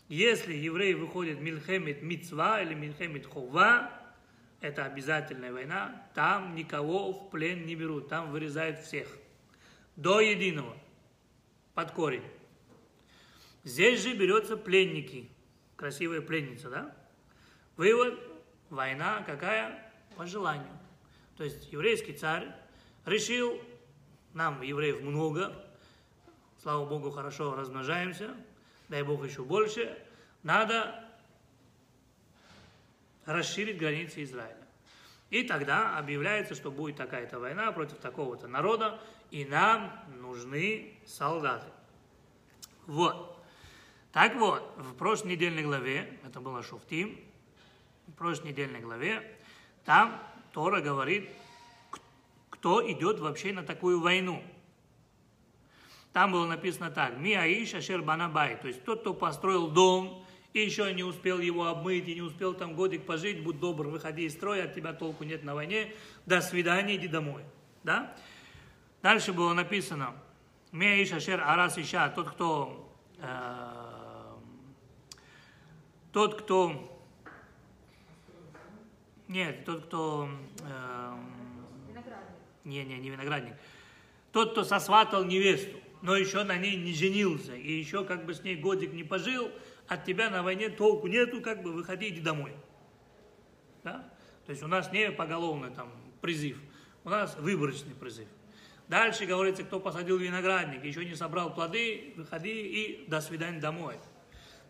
Если 0.07 0.53
евреи 0.53 0.93
выходят 0.93 1.39
Мильхемет 1.39 2.01
Мицва 2.01 2.61
или 2.61 2.73
Мильхемет 2.73 3.25
Хова, 3.25 3.91
это 4.59 4.85
обязательная 4.85 5.51
война, 5.51 6.05
там 6.13 6.53
никого 6.53 7.13
в 7.13 7.29
плен 7.29 7.65
не 7.65 7.75
берут, 7.75 8.09
там 8.09 8.31
вырезают 8.31 8.79
всех. 8.79 9.07
До 9.95 10.19
единого. 10.19 10.77
Под 11.73 11.91
корень. 11.91 12.23
Здесь 13.63 14.03
же 14.03 14.13
берется 14.13 14.57
пленники. 14.57 15.29
Красивая 15.75 16.21
пленница, 16.21 16.69
да? 16.69 16.95
Вывод, 17.77 18.19
война 18.69 19.23
какая? 19.23 19.91
По 20.15 20.25
желанию. 20.25 20.71
То 21.37 21.43
есть 21.43 21.71
еврейский 21.71 22.13
царь 22.13 22.53
решил, 23.05 23.59
нам, 24.33 24.61
евреев, 24.61 25.01
много, 25.01 25.53
слава 26.61 26.85
Богу, 26.85 27.11
хорошо 27.11 27.55
размножаемся, 27.55 28.35
дай 28.89 29.03
Бог 29.03 29.25
еще 29.25 29.43
больше, 29.43 29.97
надо 30.43 31.03
расширить 33.25 33.77
границы 33.77 34.23
Израиля. 34.23 34.57
И 35.29 35.43
тогда 35.43 35.97
объявляется, 35.97 36.55
что 36.55 36.71
будет 36.71 36.97
такая-то 36.97 37.39
война 37.39 37.71
против 37.71 37.97
такого-то 37.97 38.47
народа, 38.47 38.99
и 39.31 39.45
нам 39.45 39.97
нужны 40.19 40.93
солдаты. 41.05 41.67
Вот. 42.85 43.41
Так 44.11 44.35
вот, 44.35 44.73
в 44.77 44.93
прошлой 44.95 45.31
недельной 45.31 45.63
главе, 45.63 46.19
это 46.25 46.41
было 46.41 46.61
Шуфтим, 46.61 47.17
в 48.07 48.13
прошлой 48.13 48.49
недельной 48.49 48.79
главе, 48.79 49.37
там 49.85 50.21
Тора 50.51 50.81
говорит, 50.81 51.29
кто 52.49 52.89
идет 52.91 53.19
вообще 53.19 53.53
на 53.53 53.63
такую 53.63 53.99
войну. 53.99 54.43
Там 56.13 56.33
было 56.33 56.45
написано 56.45 56.91
так, 56.91 57.17
«Ми 57.17 57.33
аиш 57.33 57.73
ашер 57.73 58.01
банабай», 58.01 58.57
то 58.57 58.67
есть 58.67 58.83
тот, 58.83 59.01
кто 59.01 59.13
построил 59.13 59.69
дом, 59.69 60.25
и 60.53 60.59
еще 60.59 60.93
не 60.93 61.03
успел 61.03 61.39
его 61.39 61.67
обмыть, 61.67 62.07
и 62.07 62.15
не 62.15 62.21
успел 62.21 62.53
там 62.53 62.75
годик 62.75 63.05
пожить, 63.05 63.41
будь 63.41 63.59
добр, 63.59 63.87
выходи 63.87 64.25
из 64.25 64.33
строя, 64.33 64.65
от 64.65 64.75
тебя 64.75 64.91
толку 64.91 65.23
нет 65.23 65.43
на 65.43 65.55
войне, 65.55 65.93
до 66.25 66.41
свидания, 66.41 66.97
иди 66.97 67.07
домой. 67.07 67.43
Да? 67.83 68.13
Дальше 69.01 69.31
было 69.31 69.53
написано, 69.53 70.13
Меиш 70.71 71.13
Ашер 71.13 71.41
Арас 71.41 71.77
Иша, 71.77 72.09
тот, 72.09 72.29
кто, 72.31 72.93
э, 73.17 74.35
тот, 76.11 76.41
кто, 76.41 76.90
нет, 79.31 79.63
тот, 79.63 79.85
кто, 79.85 80.29
э, 80.61 81.13
не, 82.65 82.83
не, 82.83 82.97
не 82.97 83.09
виноградник, 83.09 83.53
тот, 84.33 84.51
кто 84.51 84.65
сосватал 84.65 85.23
невесту, 85.23 85.77
но 86.01 86.17
еще 86.17 86.43
на 86.43 86.57
ней 86.57 86.75
не 86.75 86.93
женился, 86.93 87.55
и 87.55 87.71
еще 87.71 88.03
как 88.03 88.25
бы 88.25 88.33
с 88.33 88.43
ней 88.43 88.57
годик 88.57 88.91
не 88.91 89.03
пожил, 89.03 89.49
от 89.87 90.03
тебя 90.03 90.29
на 90.29 90.43
войне 90.43 90.69
толку 90.69 91.07
нету, 91.07 91.41
как 91.41 91.63
бы 91.63 91.71
выходи, 91.71 92.09
иди 92.09 92.19
домой. 92.19 92.53
Да? 93.83 94.09
То 94.45 94.51
есть 94.51 94.63
у 94.63 94.67
нас 94.67 94.91
не 94.91 95.11
поголовный 95.11 95.71
там 95.71 95.89
призыв, 96.19 96.57
у 97.05 97.09
нас 97.09 97.37
выборочный 97.37 97.95
призыв. 97.95 98.27
Дальше 98.89 99.25
говорится, 99.25 99.63
кто 99.63 99.79
посадил 99.79 100.17
виноградник, 100.17 100.83
еще 100.83 101.05
не 101.05 101.15
собрал 101.15 101.53
плоды, 101.53 102.13
выходи 102.17 102.49
и 102.51 103.05
до 103.07 103.21
свидания 103.21 103.61
домой. 103.61 103.95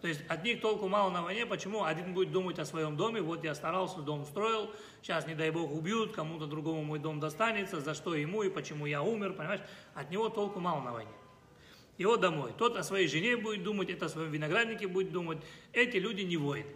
То 0.01 0.07
есть 0.07 0.21
от 0.27 0.43
них 0.43 0.61
толку 0.61 0.87
мало 0.87 1.11
на 1.11 1.21
войне. 1.21 1.45
Почему? 1.45 1.83
Один 1.83 2.13
будет 2.13 2.31
думать 2.31 2.57
о 2.57 2.65
своем 2.65 2.97
доме. 2.97 3.21
Вот 3.21 3.43
я 3.43 3.53
старался, 3.53 3.99
дом 3.99 4.25
строил. 4.25 4.71
Сейчас, 5.01 5.27
не 5.27 5.35
дай 5.35 5.51
бог, 5.51 5.71
убьют, 5.71 6.11
кому-то 6.11 6.47
другому 6.47 6.83
мой 6.83 6.99
дом 6.99 7.19
достанется. 7.19 7.81
За 7.81 7.93
что 7.93 8.15
ему 8.15 8.41
и 8.43 8.49
почему 8.49 8.87
я 8.87 9.03
умер, 9.03 9.33
понимаешь? 9.33 9.61
От 9.93 10.09
него 10.09 10.29
толку 10.29 10.59
мало 10.59 10.81
на 10.81 10.91
войне 10.91 11.11
его 12.01 12.17
домой. 12.17 12.53
Тот 12.57 12.75
о 12.77 12.83
своей 12.83 13.07
жене 13.07 13.37
будет 13.37 13.63
думать, 13.63 13.89
это 13.89 14.07
о 14.07 14.09
своем 14.09 14.31
винограднике 14.31 14.87
будет 14.87 15.11
думать. 15.11 15.37
Эти 15.71 15.97
люди 15.97 16.21
не 16.21 16.37
воины. 16.37 16.75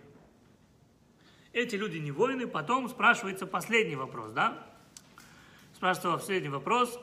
Эти 1.51 1.75
люди 1.75 1.97
не 1.97 2.11
воины. 2.11 2.47
Потом 2.47 2.87
спрашивается 2.89 3.47
последний 3.47 3.95
вопрос, 3.95 4.31
да? 4.31 4.67
Спрашивается 5.73 6.19
последний 6.19 6.49
вопрос. 6.49 6.99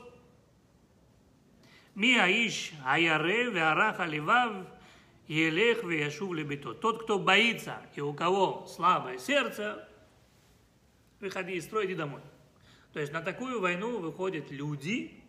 Ми 1.94 2.16
аиш 2.16 2.72
аяре 2.86 3.50
веараха 3.50 4.06
ливав 4.06 4.66
Елех 5.28 5.84
веяшув 5.84 6.32
лебето. 6.32 6.74
Тот, 6.74 7.04
кто 7.04 7.18
боится 7.18 7.80
и 7.94 8.00
у 8.00 8.12
кого 8.12 8.66
слабое 8.66 9.18
сердце, 9.18 9.88
выходи 11.20 11.54
из 11.54 11.64
строя, 11.64 11.86
иди 11.86 11.94
домой. 11.94 12.20
То 12.92 13.00
есть 13.00 13.12
на 13.12 13.22
такую 13.22 13.60
войну 13.60 13.98
выходят 14.00 14.50
люди, 14.50 15.22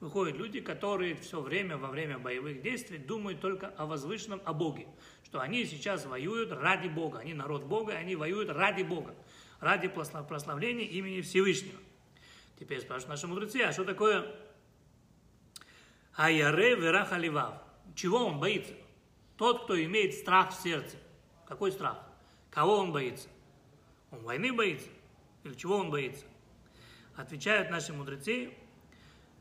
выходят 0.00 0.36
люди, 0.36 0.60
которые 0.60 1.14
все 1.14 1.40
время, 1.40 1.78
во 1.78 1.88
время 1.88 2.18
боевых 2.18 2.60
действий 2.62 2.98
думают 2.98 3.40
только 3.40 3.68
о 3.68 3.86
возвышенном, 3.86 4.42
о 4.44 4.52
Боге. 4.52 4.86
Что 5.24 5.40
они 5.40 5.64
сейчас 5.64 6.04
воюют 6.06 6.52
ради 6.52 6.88
Бога. 6.88 7.18
Они 7.18 7.34
народ 7.34 7.64
Бога, 7.64 7.92
они 7.92 8.16
воюют 8.16 8.50
ради 8.50 8.82
Бога. 8.82 9.14
Ради 9.60 9.88
прославления 9.88 10.84
имени 10.84 11.20
Всевышнего. 11.20 11.78
Теперь 12.58 12.80
спрашивают 12.80 13.08
наши 13.08 13.26
мудрецы, 13.26 13.60
а 13.62 13.72
что 13.72 13.84
такое 13.84 14.34
Аяре 16.14 16.74
Вераха 16.74 17.16
Ливав? 17.16 17.54
Чего 17.94 18.26
он 18.26 18.40
боится? 18.40 18.72
Тот, 19.38 19.64
кто 19.64 19.82
имеет 19.82 20.14
страх 20.14 20.50
в 20.50 20.60
сердце. 20.60 20.96
Какой 21.46 21.72
страх? 21.72 22.04
Кого 22.50 22.76
он 22.76 22.92
боится? 22.92 23.28
Он 24.10 24.18
войны 24.24 24.52
боится? 24.52 24.88
Или 25.44 25.54
чего 25.54 25.76
он 25.76 25.90
боится? 25.90 26.26
Отвечают 27.14 27.70
наши 27.70 27.92
мудрецы, 27.92 28.52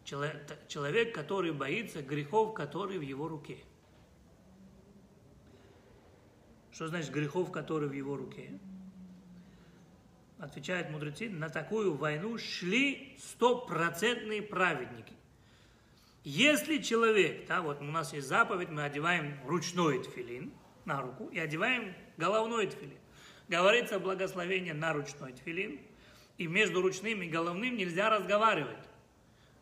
человек, 0.05 1.13
который 1.13 1.51
боится 1.51 2.01
грехов, 2.01 2.53
которые 2.53 2.99
в 2.99 3.01
его 3.01 3.27
руке. 3.27 3.57
Что 6.71 6.87
значит 6.87 7.11
грехов, 7.11 7.51
которые 7.51 7.89
в 7.89 7.93
его 7.93 8.15
руке? 8.15 8.59
Отвечают 10.37 10.91
мудрецы, 10.91 11.27
на 11.27 11.49
такую 11.49 11.95
войну 11.95 12.37
шли 12.37 13.17
стопроцентные 13.19 14.43
праведники. 14.43 15.16
Если 16.29 16.79
человек, 16.79 17.47
да, 17.47 17.61
вот 17.61 17.79
у 17.79 17.85
нас 17.85 18.11
есть 18.11 18.27
заповедь, 18.27 18.67
мы 18.67 18.83
одеваем 18.83 19.39
ручной 19.45 20.03
тфилин 20.03 20.51
на 20.83 21.01
руку 21.01 21.29
и 21.29 21.39
одеваем 21.39 21.95
головной 22.17 22.67
тфилин. 22.67 22.97
Говорится 23.47 23.97
благословение 23.97 24.73
на 24.73 24.91
ручной 24.91 25.31
тфилин, 25.31 25.79
и 26.37 26.47
между 26.47 26.81
ручным 26.81 27.21
и 27.21 27.29
головным 27.29 27.77
нельзя 27.77 28.09
разговаривать. 28.09 28.89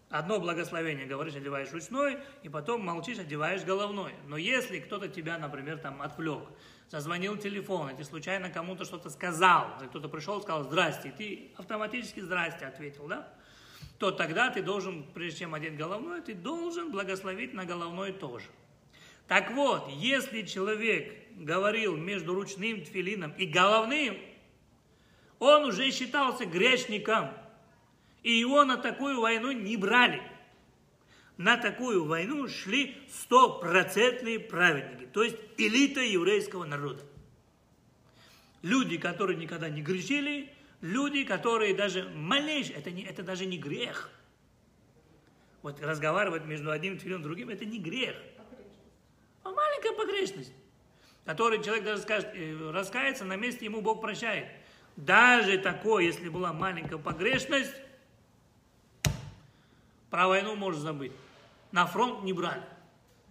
Одно 0.10 0.39
благословение 0.39 1.05
говоришь, 1.05 1.36
одеваешь 1.36 1.72
ручной, 1.72 2.17
и 2.41 2.50
потом 2.50 2.84
молчишь, 2.84 3.19
одеваешь 3.19 3.63
головной. 3.63 4.15
Но 4.25 4.36
если 4.36 4.79
кто-то 4.79 5.07
тебя, 5.07 5.38
например, 5.38 5.77
там 5.77 6.01
отвлек, 6.01 6.50
зазвонил 6.89 7.38
телефон, 7.38 7.91
и 7.91 7.95
ты 7.95 8.03
случайно 8.03 8.50
кому-то 8.50 8.86
что-то 8.86 9.12
сказал, 9.12 9.77
кто-то 9.89 10.10
пришел 10.10 10.41
сказал 10.41 10.63
«здрасте», 10.63 11.10
и 11.10 11.12
ты 11.12 11.51
автоматически 11.57 12.22
«здрасте» 12.22 12.65
ответил, 12.65 13.05
да? 13.05 13.31
То 13.97 14.11
тогда 14.11 14.49
ты 14.49 14.61
должен, 14.61 15.03
прежде 15.13 15.39
чем 15.39 15.53
одеть 15.53 15.77
головной, 15.77 16.21
ты 16.21 16.33
должен 16.33 16.91
благословить 16.91 17.53
на 17.53 17.65
головной 17.65 18.11
тоже. 18.11 18.45
Так 19.27 19.51
вот, 19.51 19.89
если 19.89 20.43
человек 20.43 21.13
говорил 21.35 21.95
между 21.95 22.35
ручным 22.35 22.83
тфилином 22.83 23.31
и 23.31 23.45
головным, 23.45 24.17
он 25.39 25.65
уже 25.65 25.89
считался 25.91 26.45
грешником, 26.45 27.31
и 28.23 28.31
его 28.31 28.63
на 28.65 28.77
такую 28.77 29.21
войну 29.21 29.51
не 29.51 29.77
брали. 29.77 30.21
На 31.37 31.57
такую 31.57 32.05
войну 32.05 32.47
шли 32.47 32.95
стопроцентные 33.09 34.39
праведники, 34.39 35.05
то 35.11 35.23
есть 35.23 35.35
элита 35.57 36.01
еврейского 36.01 36.65
народа. 36.65 37.03
Люди, 38.61 38.97
которые 38.97 39.37
никогда 39.37 39.69
не 39.69 39.81
грешили, 39.81 40.49
люди, 40.85 41.23
которые 41.23 41.73
даже 41.73 42.07
малейшие, 42.09 42.77
это, 42.77 42.91
не, 42.91 43.03
это 43.03 43.23
даже 43.23 43.45
не 43.45 43.57
грех. 43.57 44.09
Вот 45.61 45.81
разговаривать 45.81 46.45
между 46.45 46.69
одним 46.69 46.97
тфилином 46.97 47.21
и 47.21 47.23
другим, 47.23 47.49
это 47.49 47.65
не 47.65 47.79
грех. 47.79 48.15
А 49.43 49.51
маленькая 49.51 49.93
погрешность, 49.93 50.53
который 51.25 51.63
человек 51.63 51.85
даже 51.85 52.01
скажет, 52.01 52.29
э, 52.33 52.71
раскается, 52.71 53.25
на 53.25 53.35
месте 53.35 53.65
ему 53.65 53.81
Бог 53.81 53.99
прощает. 53.99 54.47
Даже 54.95 55.57
такое, 55.57 56.03
если 56.03 56.29
была 56.29 56.53
маленькая 56.53 56.97
погрешность, 56.97 57.73
про 60.09 60.27
войну 60.27 60.55
можешь 60.55 60.81
забыть. 60.81 61.11
На 61.71 61.85
фронт 61.87 62.24
не 62.24 62.31
брали. 62.31 62.63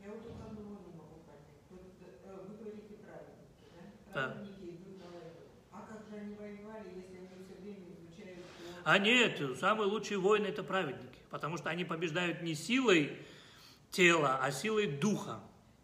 Я 0.02 0.10
вот 0.10 0.22
тут 0.22 0.32
одного 0.44 0.76
не 0.86 0.92
могу 0.92 1.22
понять. 1.24 1.56
Вот, 1.70 1.80
э, 2.00 2.36
вы 2.46 2.56
говорите 2.58 2.94
праведники, 3.00 3.70
да? 4.12 4.28
Праведники 4.28 4.60
да. 4.60 4.70
идут 4.70 4.98
на 4.98 5.06
войну. 5.06 5.30
А 5.72 5.86
как 5.88 6.04
же 6.10 6.20
они 6.20 6.34
воевали, 6.34 6.88
если 6.94 7.16
они 7.16 7.28
все 7.42 7.62
время 7.62 7.86
изучают... 7.88 8.44
А 8.84 8.98
нет, 8.98 9.40
самые 9.58 9.88
лучшие 9.88 10.18
воины 10.18 10.46
это 10.46 10.62
праведники. 10.62 11.18
Потому 11.30 11.56
что 11.56 11.70
они 11.70 11.84
побеждают 11.84 12.42
не 12.42 12.54
силой 12.54 13.16
тела, 13.90 14.38
а 14.42 14.52
силой 14.52 14.86
духа. 14.86 15.40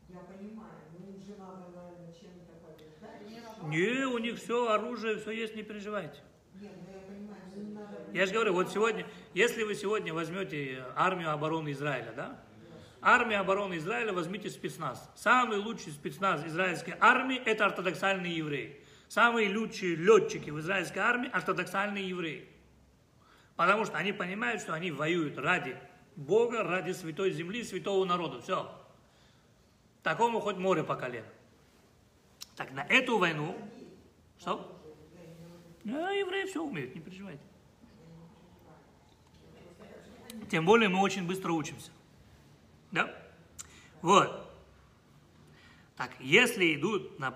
Я 0.09 0.19
понимаю, 0.21 0.71
но 0.99 1.07
им 1.07 1.21
же 1.21 1.35
надо, 1.39 1.69
наверное, 1.75 2.13
чем-то 2.13 2.53
побеждать. 2.63 3.69
Не, 3.69 4.07
у 4.07 4.19
них 4.19 4.39
все 4.39 4.71
оружие, 4.71 5.17
все 5.17 5.31
есть, 5.31 5.57
не 5.57 5.63
переживайте. 5.63 6.21
Нет, 6.55 6.73
ну 6.87 6.93
я 6.93 7.01
понимаю, 7.01 7.41
им 7.57 7.75
надо... 7.75 7.97
Я 8.13 8.27
же 8.27 8.35
говорю, 8.35 8.53
вот 8.53 8.71
сегодня, 8.71 9.07
если 9.35 9.63
вы 9.63 9.75
сегодня 9.75 10.13
возьмете 10.13 10.85
армию 10.95 11.33
обороны 11.33 11.73
Израиля, 11.73 12.13
да, 12.15 12.41
Армия 13.03 13.39
обороны 13.39 13.79
Израиля, 13.79 14.13
возьмите 14.13 14.51
спецназ. 14.51 15.11
Самый 15.17 15.57
лучший 15.57 15.93
спецназ 15.93 16.45
израильской 16.45 16.95
армии– 17.01 17.41
это 17.47 17.65
ортодоксальные 17.65 18.37
евреи. 18.37 18.79
Самые 19.09 19.57
лучшие 19.57 19.97
летчики 19.97 20.51
в 20.51 20.61
израильской 20.61 21.01
армии– 21.01 21.31
ортодоксальные 21.33 22.07
евреи. 22.07 22.47
Потому 23.61 23.85
что 23.85 23.99
они 23.99 24.13
понимают, 24.13 24.63
что 24.63 24.73
они 24.73 24.91
воюют 24.91 25.37
ради 25.37 25.77
Бога, 26.17 26.63
ради 26.63 26.93
святой 26.93 27.31
земли, 27.31 27.63
святого 27.63 28.07
народа. 28.07 28.41
Все. 28.41 28.75
Такому 30.03 30.41
хоть 30.41 30.57
море 30.57 30.83
по 30.83 30.97
колено. 30.97 31.27
Так 32.57 32.71
на 32.71 32.87
эту 32.87 33.19
войну... 33.19 33.55
Что? 34.39 34.81
А, 35.85 36.11
евреи 36.11 36.47
все 36.47 36.65
умеют, 36.65 36.95
не 36.95 37.03
переживайте. 37.03 37.43
Тем 40.51 40.65
более 40.65 40.89
мы 40.89 41.03
очень 41.03 41.27
быстро 41.27 41.53
учимся. 41.53 41.91
Да? 42.93 43.15
Вот. 44.01 44.51
Так, 45.99 46.13
если 46.19 46.75
идут 46.75 47.19
на... 47.19 47.31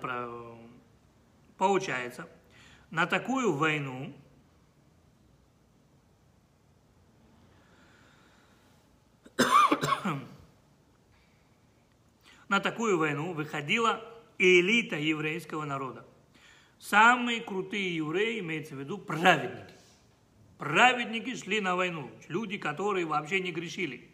Получается, 1.59 2.27
на 2.89 3.05
такую 3.05 3.53
войну 3.53 4.11
на 12.47 12.59
такую 12.59 12.97
войну 12.97 13.33
выходила 13.33 14.01
элита 14.37 14.97
еврейского 14.97 15.65
народа. 15.65 16.05
Самые 16.79 17.41
крутые 17.41 17.95
евреи, 17.95 18.39
имеется 18.39 18.75
в 18.75 18.79
виду 18.79 18.97
праведники. 18.97 19.73
Праведники 20.57 21.35
шли 21.35 21.59
на 21.61 21.75
войну, 21.75 22.09
люди, 22.27 22.57
которые 22.57 23.05
вообще 23.05 23.39
не 23.39 23.51
грешили. 23.51 24.09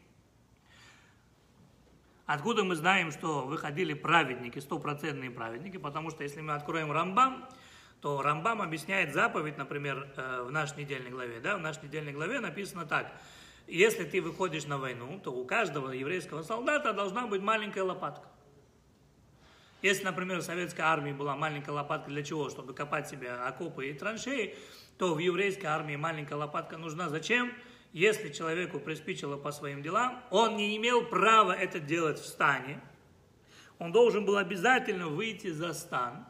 Откуда 2.26 2.64
мы 2.64 2.76
знаем, 2.76 3.12
что 3.12 3.46
выходили 3.46 3.94
праведники, 3.94 4.60
стопроцентные 4.60 5.30
праведники? 5.30 5.78
Потому 5.78 6.12
что 6.12 6.24
если 6.24 6.42
мы 6.42 6.54
откроем 6.54 6.92
Рамбам, 6.92 7.46
то 8.00 8.22
Рамбам 8.22 8.62
объясняет 8.62 9.14
заповедь, 9.14 9.58
например, 9.58 10.08
э, 10.16 10.44
в 10.44 10.52
нашей 10.52 10.80
недельной 10.80 11.12
главе. 11.12 11.40
Да? 11.40 11.58
В 11.58 11.60
нашей 11.60 11.84
недельной 11.84 12.14
главе 12.14 12.40
написано 12.40 12.86
так. 12.86 13.12
Если 13.74 14.04
ты 14.04 14.22
выходишь 14.22 14.66
на 14.66 14.78
войну, 14.78 15.20
то 15.24 15.32
у 15.32 15.46
каждого 15.46 15.92
еврейского 15.92 16.44
солдата 16.44 16.94
должна 16.94 17.26
быть 17.26 17.42
маленькая 17.42 17.84
лопатка. 17.84 18.28
Если, 19.82 20.04
например, 20.04 20.40
в 20.40 20.44
советской 20.44 20.82
армии 20.82 21.12
была 21.12 21.36
маленькая 21.36 21.72
лопатка 21.72 22.10
для 22.10 22.22
чего? 22.22 22.50
Чтобы 22.50 22.74
копать 22.74 23.10
себе 23.10 23.32
окопы 23.32 23.88
и 23.88 23.94
траншеи, 23.94 24.56
то 24.98 25.16
в 25.16 25.20
еврейской 25.20 25.66
армии 25.66 25.96
маленькая 25.96 26.36
лопатка 26.36 26.78
нужна 26.78 27.10
зачем? 27.10 27.52
если 27.94 28.30
человеку 28.30 28.80
приспичило 28.80 29.38
по 29.38 29.52
своим 29.52 29.82
делам, 29.82 30.24
он 30.30 30.56
не 30.56 30.78
имел 30.78 31.06
права 31.06 31.52
это 31.52 31.80
делать 31.80 32.20
в 32.20 32.26
стане. 32.26 32.82
Он 33.80 33.92
должен 33.92 34.26
был 34.26 34.38
обязательно 34.38 35.08
выйти 35.08 35.52
за 35.52 35.74
стан, 35.74 36.26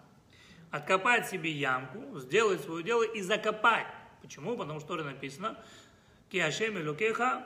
откопать 0.72 1.28
себе 1.28 1.52
ямку, 1.52 2.20
сделать 2.20 2.62
свое 2.62 2.84
дело 2.84 3.04
и 3.04 3.22
закопать. 3.22 3.88
Почему? 4.22 4.56
Потому 4.58 4.80
что 4.80 4.90
тоже 4.90 5.04
написано, 5.04 5.58
Киашем 6.32 6.78
Элюкеха 6.78 7.44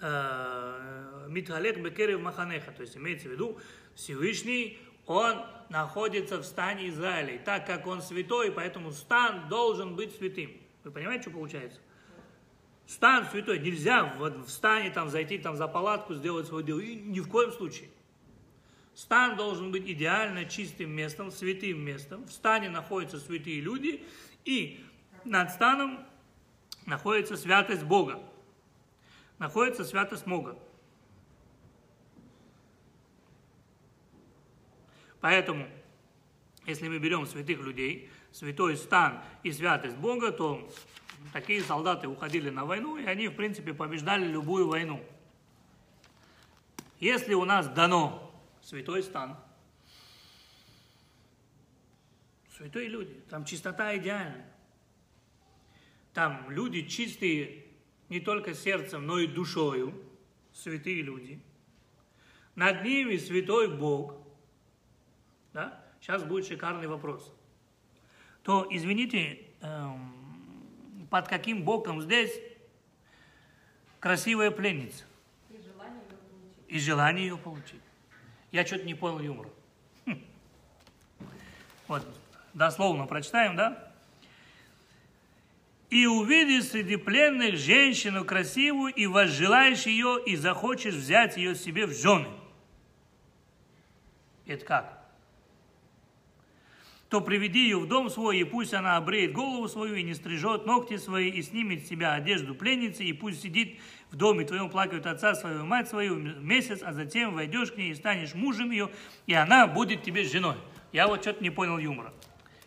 э, 0.00 1.26
Митхалек 1.28 1.78
Бекерев 1.78 2.20
Маханеха. 2.20 2.72
То 2.72 2.82
есть 2.82 2.96
имеется 2.96 3.28
в 3.28 3.32
виду, 3.32 3.58
Всевышний, 3.94 4.78
он 5.06 5.44
находится 5.68 6.38
в 6.38 6.44
стане 6.44 6.88
Израиля. 6.88 7.38
Так 7.44 7.66
как 7.66 7.86
он 7.86 8.00
святой, 8.00 8.50
поэтому 8.50 8.92
стан 8.92 9.48
должен 9.48 9.94
быть 9.94 10.16
святым. 10.16 10.52
Вы 10.84 10.90
понимаете, 10.90 11.22
что 11.22 11.32
получается? 11.32 11.80
Стан 12.86 13.26
святой, 13.30 13.58
нельзя 13.58 14.04
в, 14.04 14.46
в 14.46 14.48
стане 14.48 14.90
там 14.90 15.10
зайти 15.10 15.38
там 15.38 15.56
за 15.56 15.68
палатку, 15.68 16.14
сделать 16.14 16.46
свое 16.46 16.64
дело. 16.64 16.80
И 16.80 16.94
ни 16.94 17.20
в 17.20 17.28
коем 17.28 17.52
случае. 17.52 17.90
Стан 18.94 19.36
должен 19.36 19.70
быть 19.70 19.88
идеально 19.88 20.46
чистым 20.46 20.90
местом, 20.90 21.30
святым 21.30 21.80
местом. 21.80 22.24
В 22.24 22.32
стане 22.32 22.68
находятся 22.68 23.20
святые 23.20 23.60
люди, 23.60 24.02
и 24.44 24.84
над 25.24 25.52
станом 25.52 26.00
находится 26.90 27.36
святость 27.36 27.84
Бога. 27.84 28.20
Находится 29.38 29.84
святость 29.84 30.26
Бога. 30.26 30.58
Поэтому, 35.20 35.68
если 36.66 36.88
мы 36.88 36.98
берем 36.98 37.26
святых 37.26 37.60
людей, 37.60 38.10
святой 38.32 38.76
стан 38.76 39.22
и 39.42 39.52
святость 39.52 39.96
Бога, 39.96 40.32
то 40.32 40.68
такие 41.32 41.62
солдаты 41.62 42.08
уходили 42.08 42.50
на 42.50 42.64
войну, 42.64 42.96
и 42.96 43.04
они, 43.04 43.28
в 43.28 43.36
принципе, 43.36 43.72
побеждали 43.72 44.26
любую 44.26 44.66
войну. 44.66 45.02
Если 46.98 47.34
у 47.34 47.44
нас 47.44 47.68
дано 47.68 48.34
святой 48.62 49.02
стан, 49.02 49.38
святые 52.56 52.88
люди, 52.88 53.14
там 53.30 53.44
чистота 53.44 53.96
идеальная. 53.96 54.49
Там 56.12 56.50
люди 56.50 56.82
чистые 56.82 57.64
не 58.08 58.20
только 58.20 58.54
сердцем, 58.54 59.06
но 59.06 59.18
и 59.18 59.26
душою, 59.26 59.94
святые 60.52 61.02
люди. 61.02 61.40
Над 62.56 62.82
ними 62.82 63.16
святой 63.16 63.68
Бог. 63.68 64.14
Да? 65.52 65.82
Сейчас 66.00 66.24
будет 66.24 66.46
шикарный 66.46 66.88
вопрос. 66.88 67.32
То, 68.42 68.66
извините, 68.70 69.46
эм, 69.60 71.06
под 71.10 71.28
каким 71.28 71.62
боком 71.62 72.02
здесь 72.02 72.32
красивая 74.00 74.50
пленница? 74.50 75.04
И 75.48 75.58
желание 75.58 75.98
ее 76.00 76.16
получить. 76.16 76.68
И 76.68 76.78
желание 76.78 77.26
ее 77.26 77.36
получить. 77.36 77.80
Я 78.50 78.66
что-то 78.66 78.84
не 78.84 78.94
понял 78.94 79.20
юмора. 79.20 79.50
Хм. 80.06 80.24
Вот, 81.86 82.06
дословно 82.54 83.06
прочитаем, 83.06 83.54
да? 83.56 83.89
И 85.90 86.06
увидишь 86.06 86.68
среди 86.68 86.96
пленных 86.96 87.56
женщину 87.56 88.24
красивую, 88.24 88.94
и 88.94 89.06
возжелаешь 89.06 89.86
ее, 89.86 90.18
и 90.24 90.36
захочешь 90.36 90.94
взять 90.94 91.36
ее 91.36 91.56
себе 91.56 91.86
в 91.86 91.92
жены. 91.92 92.28
Это 94.46 94.64
как? 94.64 95.00
То 97.08 97.20
приведи 97.20 97.64
ее 97.64 97.80
в 97.80 97.88
дом 97.88 98.08
свой, 98.08 98.38
и 98.38 98.44
пусть 98.44 98.72
она 98.72 98.96
обреет 98.96 99.32
голову 99.32 99.66
свою, 99.66 99.96
и 99.96 100.04
не 100.04 100.14
стрижет 100.14 100.64
ногти 100.64 100.96
свои, 100.96 101.28
и 101.28 101.42
снимет 101.42 101.84
с 101.84 101.88
себя 101.88 102.14
одежду 102.14 102.54
пленницы, 102.54 103.02
и 103.02 103.12
пусть 103.12 103.42
сидит 103.42 103.80
в 104.12 104.16
доме 104.16 104.44
твоем, 104.44 104.70
плакает 104.70 105.06
отца 105.06 105.34
своего, 105.34 105.64
мать 105.64 105.88
свою 105.88 106.14
месяц, 106.16 106.82
а 106.84 106.92
затем 106.92 107.34
войдешь 107.34 107.72
к 107.72 107.76
ней 107.76 107.90
и 107.90 107.94
станешь 107.96 108.34
мужем 108.34 108.70
ее, 108.70 108.90
и 109.26 109.34
она 109.34 109.66
будет 109.66 110.04
тебе 110.04 110.22
женой. 110.22 110.56
Я 110.92 111.08
вот 111.08 111.22
что-то 111.22 111.42
не 111.42 111.50
понял 111.50 111.78
юмора. 111.78 112.12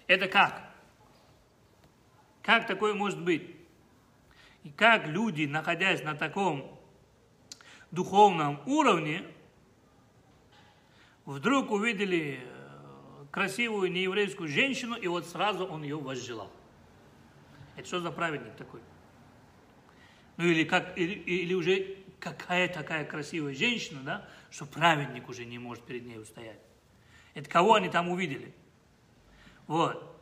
Это 0.07 0.27
как? 0.27 0.72
Как 2.43 2.67
такое 2.67 2.93
может 2.93 3.21
быть? 3.21 3.55
И 4.63 4.69
как 4.69 5.07
люди, 5.07 5.45
находясь 5.45 6.03
на 6.03 6.13
таком 6.13 6.79
духовном 7.91 8.61
уровне, 8.65 9.23
вдруг 11.25 11.71
увидели 11.71 12.41
э, 12.41 13.25
красивую 13.31 13.91
нееврейскую 13.91 14.49
женщину, 14.49 14.95
и 14.95 15.07
вот 15.07 15.25
сразу 15.25 15.65
он 15.65 15.83
ее 15.83 15.97
возжелал. 15.97 16.51
Это 17.77 17.87
что 17.87 18.01
за 18.01 18.11
праведник 18.11 18.55
такой? 18.55 18.81
Ну 20.35 20.45
или, 20.45 20.65
как, 20.65 20.97
или, 20.97 21.13
или 21.13 21.53
уже 21.53 21.97
какая 22.19 22.67
такая 22.67 23.05
красивая 23.05 23.53
женщина, 23.53 24.01
да, 24.03 24.29
что 24.51 24.65
праведник 24.65 25.29
уже 25.29 25.45
не 25.45 25.59
может 25.59 25.85
перед 25.85 26.05
ней 26.05 26.19
устоять. 26.19 26.59
Это 27.33 27.49
кого 27.49 27.75
они 27.75 27.89
там 27.89 28.09
увидели? 28.09 28.53
Вот. 29.67 30.12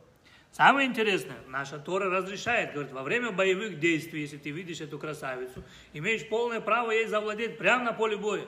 Самое 0.52 0.86
интересное, 0.86 1.38
наша 1.48 1.78
Тора 1.78 2.10
разрешает, 2.10 2.74
говорит, 2.74 2.92
во 2.92 3.02
время 3.02 3.32
боевых 3.32 3.80
действий, 3.80 4.20
если 4.20 4.36
ты 4.36 4.50
видишь 4.50 4.82
эту 4.82 4.98
красавицу, 4.98 5.64
имеешь 5.94 6.28
полное 6.28 6.60
право 6.60 6.90
ей 6.90 7.06
завладеть 7.06 7.56
прямо 7.56 7.84
на 7.84 7.92
поле 7.94 8.18
боя. 8.18 8.44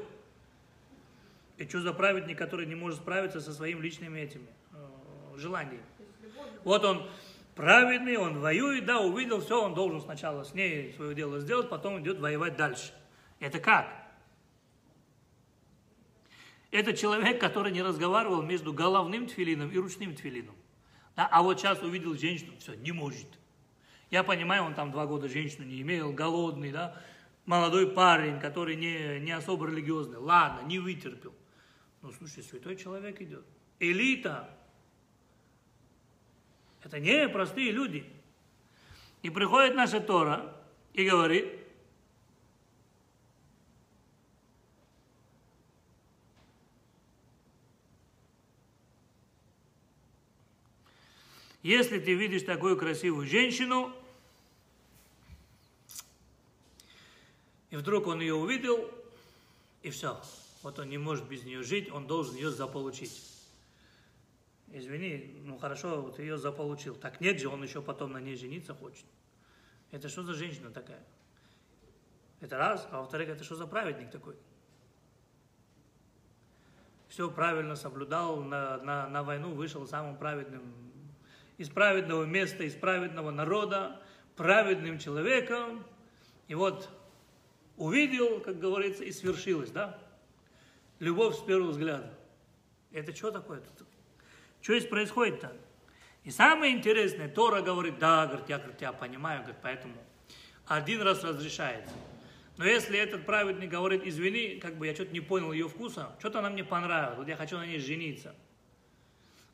И 1.56 1.66
что 1.66 1.80
за 1.80 1.94
праведник, 1.94 2.36
который 2.36 2.66
не 2.66 2.74
может 2.74 3.00
справиться 3.00 3.40
со 3.40 3.54
своими 3.54 3.80
личными 3.80 4.20
этими 4.20 4.46
э, 4.72 5.38
желаниями? 5.38 5.82
Вот 6.62 6.84
он 6.84 7.08
праведный, 7.54 8.18
он 8.18 8.38
воюет, 8.38 8.84
да, 8.84 9.00
увидел 9.00 9.40
все, 9.40 9.62
он 9.62 9.72
должен 9.72 10.02
сначала 10.02 10.44
с 10.44 10.52
ней 10.52 10.92
свое 10.92 11.14
дело 11.14 11.40
сделать, 11.40 11.70
потом 11.70 12.02
идет 12.02 12.18
воевать 12.20 12.56
дальше. 12.56 12.92
Это 13.40 13.58
как? 13.60 13.88
Это 16.70 16.94
человек, 16.94 17.40
который 17.40 17.72
не 17.72 17.80
разговаривал 17.80 18.42
между 18.42 18.74
головным 18.74 19.26
тфилином 19.26 19.70
и 19.70 19.78
ручным 19.78 20.14
тфилином. 20.14 20.54
Да? 21.16 21.28
А 21.30 21.42
вот 21.42 21.58
сейчас 21.58 21.82
увидел 21.82 22.16
женщину, 22.16 22.52
все, 22.58 22.74
не 22.74 22.92
может. 22.92 23.26
Я 24.10 24.22
понимаю, 24.22 24.64
он 24.64 24.74
там 24.74 24.90
два 24.92 25.06
года 25.06 25.28
женщину 25.28 25.64
не 25.64 25.80
имел, 25.80 26.12
голодный, 26.12 26.70
да, 26.70 27.00
молодой 27.46 27.90
парень, 27.90 28.38
который 28.40 28.76
не, 28.76 29.20
не 29.20 29.32
особо 29.32 29.66
религиозный. 29.66 30.18
Ладно, 30.18 30.66
не 30.66 30.78
вытерпел. 30.78 31.34
Ну, 32.02 32.12
слушай, 32.12 32.42
святой 32.42 32.76
человек 32.76 33.20
идет. 33.20 33.44
Элита. 33.80 34.50
Это 36.82 37.00
не 37.00 37.28
простые 37.28 37.72
люди. 37.72 38.04
И 39.22 39.30
приходит 39.30 39.74
наша 39.74 40.00
Тора 40.00 40.54
и 40.92 41.08
говорит, 41.08 41.63
Если 51.64 51.98
ты 51.98 52.12
видишь 52.12 52.42
такую 52.42 52.76
красивую 52.76 53.26
женщину, 53.26 53.90
и 57.70 57.76
вдруг 57.76 58.06
он 58.06 58.20
ее 58.20 58.34
увидел, 58.34 58.90
и 59.80 59.88
все. 59.88 60.20
Вот 60.62 60.78
он 60.78 60.90
не 60.90 60.98
может 60.98 61.26
без 61.26 61.42
нее 61.42 61.62
жить, 61.62 61.90
он 61.90 62.06
должен 62.06 62.36
ее 62.36 62.50
заполучить. 62.50 63.18
Извини, 64.72 65.40
ну 65.44 65.56
хорошо, 65.56 66.02
вот 66.02 66.18
ее 66.18 66.36
заполучил. 66.36 66.96
Так 66.96 67.22
нет 67.22 67.40
же, 67.40 67.48
он 67.48 67.62
еще 67.62 67.80
потом 67.80 68.12
на 68.12 68.20
ней 68.20 68.36
жениться 68.36 68.74
хочет. 68.74 69.06
Это 69.90 70.10
что 70.10 70.22
за 70.22 70.34
женщина 70.34 70.70
такая? 70.70 71.02
Это 72.40 72.58
раз. 72.58 72.86
А 72.90 73.00
во-вторых, 73.00 73.30
это 73.30 73.42
что 73.42 73.56
за 73.56 73.66
праведник 73.66 74.10
такой? 74.10 74.36
Все 77.08 77.30
правильно 77.30 77.74
соблюдал, 77.74 78.42
на, 78.42 78.76
на, 78.82 79.08
на 79.08 79.22
войну 79.22 79.54
вышел 79.54 79.86
самым 79.86 80.18
праведным 80.18 80.83
из 81.58 81.68
праведного 81.68 82.24
места, 82.24 82.64
из 82.64 82.74
праведного 82.74 83.30
народа, 83.30 84.00
праведным 84.36 84.98
человеком. 84.98 85.84
И 86.48 86.54
вот 86.54 86.88
увидел, 87.76 88.40
как 88.40 88.58
говорится, 88.58 89.04
и 89.04 89.12
свершилось, 89.12 89.70
да? 89.70 89.98
Любовь 90.98 91.36
с 91.36 91.40
первого 91.40 91.70
взгляда. 91.70 92.12
Это 92.92 93.14
что 93.14 93.30
такое? 93.30 93.62
Что 94.60 94.78
здесь 94.78 94.88
происходит-то? 94.88 95.52
И 96.22 96.30
самое 96.30 96.74
интересное, 96.74 97.28
Тора 97.28 97.60
говорит, 97.60 97.98
да, 97.98 98.26
говорит, 98.26 98.48
я, 98.48 98.58
говорит, 98.58 98.80
я 98.80 98.92
понимаю, 98.92 99.40
говорит, 99.40 99.60
поэтому 99.62 99.94
один 100.66 101.02
раз 101.02 101.22
разрешается. 101.22 101.92
Но 102.56 102.64
если 102.64 102.98
этот 102.98 103.26
праведник 103.26 103.68
говорит, 103.68 104.02
извини, 104.04 104.60
как 104.60 104.76
бы 104.76 104.86
я 104.86 104.94
что-то 104.94 105.12
не 105.12 105.20
понял 105.20 105.52
ее 105.52 105.68
вкуса, 105.68 106.14
что-то 106.20 106.38
она 106.38 106.50
мне 106.50 106.64
понравилось, 106.64 107.18
вот 107.18 107.28
я 107.28 107.36
хочу 107.36 107.58
на 107.58 107.66
ней 107.66 107.78
жениться. 107.78 108.34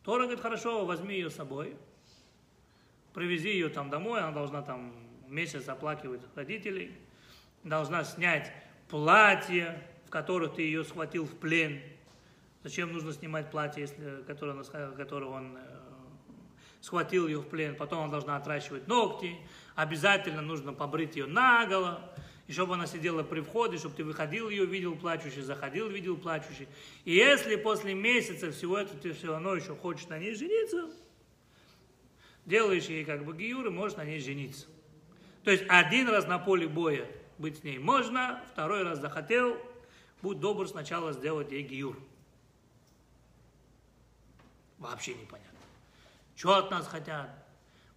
Тора 0.05 0.25
говорит, 0.25 0.41
хорошо, 0.41 0.85
возьми 0.85 1.15
ее 1.15 1.31
с 1.31 1.35
собой, 1.35 1.77
привези 3.21 3.51
ее 3.51 3.69
там 3.69 3.91
домой, 3.91 4.23
она 4.23 4.31
должна 4.31 4.63
там 4.63 4.95
месяц 5.29 5.69
оплакивать 5.69 6.23
родителей, 6.35 6.91
должна 7.65 8.03
снять 8.03 8.51
платье, 8.89 9.79
в 10.07 10.11
которое 10.11 10.49
ты 10.49 10.63
ее 10.63 10.85
схватил 10.85 11.27
в 11.27 11.37
плен. 11.37 11.83
Зачем 12.65 12.95
нужно 12.95 13.13
снимать 13.13 13.51
платье, 13.51 13.83
если, 13.83 14.23
которое, 14.27 14.65
которое 14.97 15.27
он 15.27 15.55
э, 15.55 15.61
схватил 16.81 17.29
ее 17.29 17.41
в 17.41 17.47
плен? 17.47 17.77
Потом 17.77 18.05
она 18.05 18.11
должна 18.11 18.37
отращивать 18.39 18.89
ногти, 18.89 19.37
обязательно 19.75 20.41
нужно 20.41 20.73
побрить 20.73 21.15
ее 21.15 21.27
наголо, 21.27 22.11
и 22.47 22.55
чтобы 22.55 22.73
она 22.73 22.87
сидела 22.87 23.23
при 23.23 23.43
входе, 23.43 23.77
чтобы 23.77 23.97
ты 23.97 24.03
выходил 24.03 24.49
ее, 24.49 24.65
видел 24.65 24.97
плачущий, 24.97 25.43
заходил, 25.43 25.91
видел 25.91 26.17
плачущий. 26.17 26.69
И 27.05 27.13
если 27.13 27.57
после 27.57 27.93
месяца 27.93 28.51
всего 28.51 28.79
этого 28.79 28.99
ты 28.99 29.13
все 29.13 29.27
равно 29.27 29.57
еще 29.57 29.77
хочешь 29.77 30.09
на 30.09 30.19
ней 30.19 30.35
жениться, 30.35 30.89
делаешь 32.51 32.87
ей 32.87 33.05
как 33.05 33.25
бы 33.25 33.35
гиюр 33.35 33.67
и 33.69 33.71
можешь 33.71 33.97
на 33.97 34.05
ней 34.05 34.21
жениться. 34.21 34.67
То 35.45 35.51
есть 35.51 35.65
один 35.69 36.09
раз 36.09 36.27
на 36.27 36.39
поле 36.39 36.69
боя 36.69 37.07
быть 37.39 37.59
с 37.59 37.65
ней 37.65 37.79
можно, 37.79 38.45
второй 38.53 38.83
раз 38.83 38.99
захотел, 38.99 39.57
будь 40.21 40.41
добр 40.41 40.69
сначала 40.69 41.15
сделать 41.15 41.51
ей 41.51 41.63
гиюр. 41.63 41.97
Вообще 44.79 45.15
непонятно. 45.15 45.59
Что 46.37 46.57
от 46.57 46.71
нас 46.71 46.87
хотят? 46.87 47.31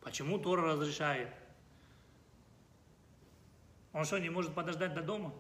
Почему 0.02 0.38
Тора 0.38 0.74
разрешает? 0.74 1.30
Он 3.92 4.06
что, 4.06 4.18
не 4.20 4.30
может 4.30 4.54
подождать 4.54 4.94
до 4.94 5.02
дома? 5.02 5.34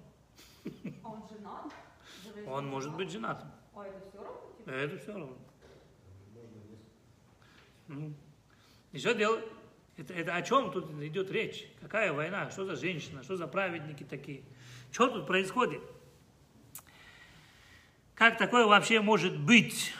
Он 1.03 1.23
женат? 1.29 1.73
Он 2.47 2.67
может 2.67 2.95
быть 2.95 3.11
женатым. 3.11 3.51
А 3.75 3.83
это 3.83 4.09
все 4.09 4.17
равно? 4.23 4.41
Типа? 4.57 4.69
Это 4.69 4.97
все 4.97 5.11
равно. 5.11 5.37
Ну, 7.87 8.13
что 8.99 9.13
делать? 9.13 9.43
Это, 9.97 10.13
это 10.13 10.35
о 10.35 10.41
чем 10.41 10.71
тут 10.71 10.89
идет 11.01 11.29
речь? 11.31 11.65
Какая 11.81 12.13
война? 12.13 12.49
Что 12.49 12.65
за 12.65 12.75
женщина? 12.75 13.23
Что 13.23 13.35
за 13.35 13.47
праведники 13.47 14.03
такие? 14.03 14.43
Что 14.91 15.07
тут 15.07 15.27
происходит? 15.27 15.81
Как 18.15 18.37
такое 18.37 18.65
вообще 18.65 19.01
может 19.01 19.37
быть? 19.37 19.93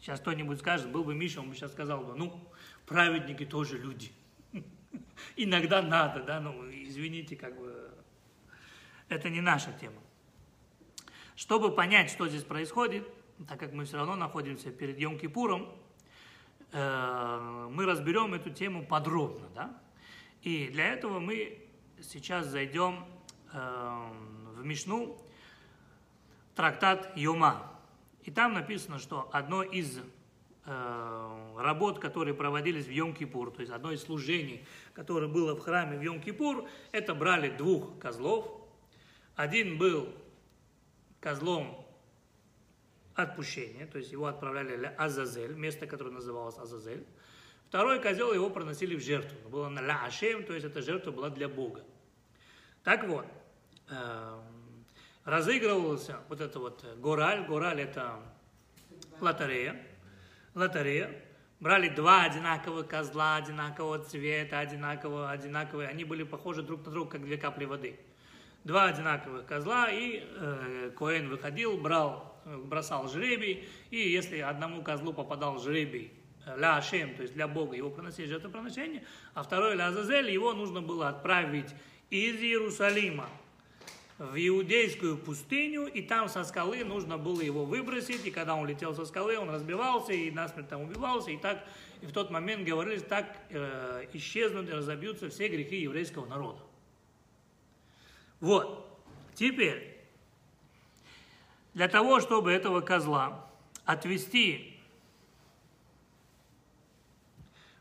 Сейчас 0.00 0.20
кто-нибудь 0.20 0.58
скажет, 0.58 0.90
был 0.90 1.04
бы 1.04 1.14
Миша, 1.14 1.40
он 1.40 1.50
бы 1.50 1.54
сейчас 1.54 1.72
сказал 1.72 2.02
бы, 2.04 2.16
ну, 2.16 2.48
праведники 2.86 3.44
тоже 3.44 3.78
люди. 3.78 4.10
Иногда 5.36 5.80
надо, 5.82 6.22
да, 6.24 6.40
ну, 6.40 6.68
извините, 6.70 7.36
как 7.36 7.56
бы, 7.56 7.90
это 9.08 9.30
не 9.30 9.40
наша 9.40 9.72
тема. 9.80 10.00
Чтобы 11.36 11.72
понять, 11.72 12.10
что 12.10 12.28
здесь 12.28 12.42
происходит, 12.42 13.06
так 13.48 13.60
как 13.60 13.72
мы 13.72 13.84
все 13.84 13.96
равно 13.96 14.16
находимся 14.16 14.70
перед 14.70 14.98
Йом-Кипуром, 14.98 15.68
э, 16.72 17.68
мы 17.70 17.86
разберем 17.86 18.34
эту 18.34 18.50
тему 18.50 18.84
подробно, 18.84 19.48
да. 19.54 19.80
И 20.42 20.68
для 20.68 20.92
этого 20.92 21.20
мы 21.20 21.68
сейчас 22.00 22.46
зайдем 22.46 23.04
э, 23.52 24.08
в 24.56 24.64
Мишну, 24.64 25.18
трактат 26.54 27.16
Йома. 27.16 27.72
И 28.24 28.30
там 28.30 28.54
написано, 28.54 28.98
что 28.98 29.28
одно 29.32 29.62
из 29.62 29.98
э, 30.64 31.54
работ, 31.58 31.98
которые 31.98 32.34
проводились 32.34 32.86
в 32.86 32.90
Йом-Кипур, 32.90 33.52
то 33.52 33.60
есть 33.60 33.72
одно 33.72 33.92
из 33.92 34.02
служений, 34.02 34.64
которое 34.94 35.28
было 35.28 35.54
в 35.54 35.60
храме 35.60 35.98
в 35.98 36.02
Йом-Кипур, 36.02 36.68
это 36.92 37.14
брали 37.14 37.50
двух 37.50 37.98
козлов. 37.98 38.50
Один 39.34 39.78
был 39.78 40.08
козлом 41.20 41.81
отпущения, 43.14 43.86
то 43.86 43.98
есть 43.98 44.12
его 44.12 44.26
отправляли 44.26 44.76
в 44.76 44.94
Азазель, 44.98 45.54
место, 45.54 45.86
которое 45.86 46.10
называлось 46.10 46.58
Азазель. 46.58 47.06
Второй 47.68 48.00
козел 48.00 48.32
его 48.32 48.50
проносили 48.50 48.94
в 48.94 49.02
жертву. 49.02 49.48
Было 49.48 49.68
на 49.68 49.80
ля 49.80 50.04
Ашем, 50.04 50.44
то 50.44 50.52
есть 50.52 50.66
эта 50.66 50.82
жертва 50.82 51.10
была 51.10 51.30
для 51.30 51.48
Бога. 51.48 51.82
Так 52.84 53.04
вот, 53.04 53.26
э, 53.88 54.40
разыгрывался 55.24 56.20
вот 56.28 56.40
это 56.40 56.58
вот 56.58 56.84
гораль. 56.98 57.46
Гораль 57.46 57.80
это 57.80 58.20
лотерея. 59.20 59.80
Лотерея. 60.54 61.22
Брали 61.60 61.88
два 61.88 62.24
одинаковых 62.24 62.88
козла, 62.88 63.36
одинакового 63.36 64.00
цвета, 64.00 64.58
одинакового, 64.58 65.30
одинаковые. 65.30 65.88
Они 65.88 66.04
были 66.04 66.24
похожи 66.24 66.62
друг 66.62 66.84
на 66.84 66.90
друга, 66.90 67.12
как 67.12 67.24
две 67.24 67.38
капли 67.38 67.66
воды. 67.66 68.00
Два 68.64 68.86
одинаковых 68.86 69.46
козла, 69.46 69.88
и 69.88 70.24
э, 70.24 70.90
Коэн 70.98 71.28
выходил, 71.28 71.78
брал, 71.78 72.31
бросал 72.44 73.08
жребий, 73.08 73.68
и 73.90 73.96
если 73.96 74.38
одному 74.38 74.82
козлу 74.82 75.12
попадал 75.12 75.58
жребий 75.58 76.12
э, 76.46 76.58
ля 76.58 76.76
Ашем, 76.76 77.14
то 77.14 77.22
есть 77.22 77.34
для 77.34 77.48
Бога, 77.48 77.76
его 77.76 77.90
проносили 77.90 78.26
жертвоприношение, 78.26 79.04
а 79.34 79.42
второй 79.42 79.76
ля 79.76 79.88
Азазель, 79.88 80.30
его 80.30 80.52
нужно 80.52 80.82
было 80.82 81.08
отправить 81.08 81.70
из 82.10 82.36
Иерусалима 82.40 83.28
в 84.18 84.36
иудейскую 84.36 85.16
пустыню, 85.16 85.86
и 85.86 86.02
там 86.02 86.28
со 86.28 86.44
скалы 86.44 86.84
нужно 86.84 87.18
было 87.18 87.40
его 87.40 87.64
выбросить, 87.64 88.24
и 88.24 88.30
когда 88.30 88.54
он 88.54 88.66
летел 88.66 88.94
со 88.94 89.04
скалы, 89.04 89.38
он 89.38 89.50
разбивался, 89.50 90.12
и 90.12 90.30
насмерть 90.30 90.68
там 90.68 90.82
убивался, 90.82 91.30
и 91.30 91.36
так, 91.36 91.64
и 92.02 92.06
в 92.06 92.12
тот 92.12 92.30
момент 92.30 92.64
говорили, 92.66 93.00
так 93.00 93.36
э, 93.50 94.06
исчезнут 94.12 94.68
и 94.68 94.72
разобьются 94.72 95.28
все 95.28 95.48
грехи 95.48 95.80
еврейского 95.80 96.26
народа. 96.26 96.60
Вот, 98.40 99.00
теперь, 99.34 99.91
для 101.74 101.88
того, 101.88 102.20
чтобы 102.20 102.52
этого 102.52 102.80
козла 102.80 103.50
отвести 103.84 104.78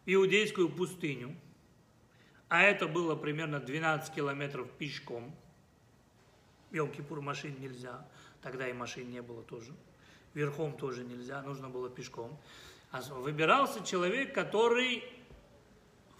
в 0.05 0.13
иудейскую 0.13 0.69
пустыню, 0.69 1.35
а 2.49 2.61
это 2.63 2.87
было 2.87 3.15
примерно 3.15 3.59
12 3.59 4.13
километров 4.13 4.69
пешком, 4.71 5.33
Йом-Кипур 6.71 7.21
машин 7.21 7.55
нельзя, 7.59 8.05
тогда 8.41 8.67
и 8.67 8.73
машин 8.73 9.09
не 9.09 9.21
было 9.21 9.43
тоже. 9.43 9.73
Верхом 10.33 10.77
тоже 10.77 11.03
нельзя, 11.03 11.41
нужно 11.41 11.69
было 11.69 11.89
пешком. 11.89 12.37
А 12.91 13.01
выбирался 13.01 13.85
человек, 13.85 14.33
который 14.33 15.03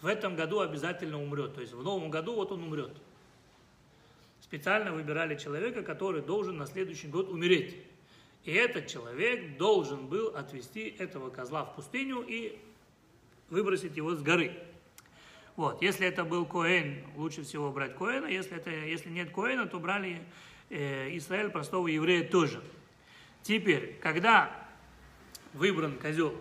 в 0.02 0.06
этом 0.06 0.36
году 0.36 0.60
обязательно 0.60 1.22
умрет. 1.22 1.54
То 1.54 1.60
есть 1.60 1.72
в 1.72 1.82
новом 1.82 2.10
году 2.10 2.34
вот 2.34 2.52
он 2.52 2.64
умрет. 2.64 2.96
Специально 4.52 4.92
выбирали 4.92 5.34
человека, 5.34 5.82
который 5.82 6.20
должен 6.20 6.58
на 6.58 6.66
следующий 6.66 7.08
год 7.08 7.30
умереть. 7.30 7.74
И 8.44 8.52
этот 8.52 8.86
человек 8.86 9.56
должен 9.56 10.08
был 10.08 10.36
отвести 10.36 10.94
этого 10.98 11.30
козла 11.30 11.64
в 11.64 11.74
пустыню 11.74 12.20
и 12.20 12.58
выбросить 13.48 13.96
его 13.96 14.14
с 14.14 14.20
горы. 14.20 14.54
Вот, 15.56 15.80
если 15.80 16.06
это 16.06 16.24
был 16.24 16.44
Коэн, 16.44 17.02
лучше 17.16 17.44
всего 17.44 17.72
брать 17.72 17.96
Коэна, 17.96 18.26
если, 18.26 18.58
это, 18.58 18.68
если 18.68 19.08
нет 19.08 19.30
Коэна, 19.32 19.66
то 19.68 19.80
брали 19.80 20.22
э, 20.68 21.16
Израиль 21.16 21.48
простого 21.48 21.88
еврея 21.88 22.28
тоже. 22.28 22.62
Теперь, 23.42 23.98
когда 24.02 24.54
выбран 25.54 25.96
козел, 25.96 26.38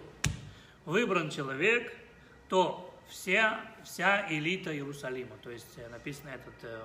выбран 0.84 1.30
человек, 1.30 1.96
то 2.50 2.94
вся, 3.08 3.62
вся 3.86 4.28
элита 4.30 4.76
Иерусалима, 4.76 5.38
то 5.42 5.50
есть 5.50 5.78
э, 5.78 5.88
написано 5.88 6.32
этот 6.32 6.56
э, 6.64 6.82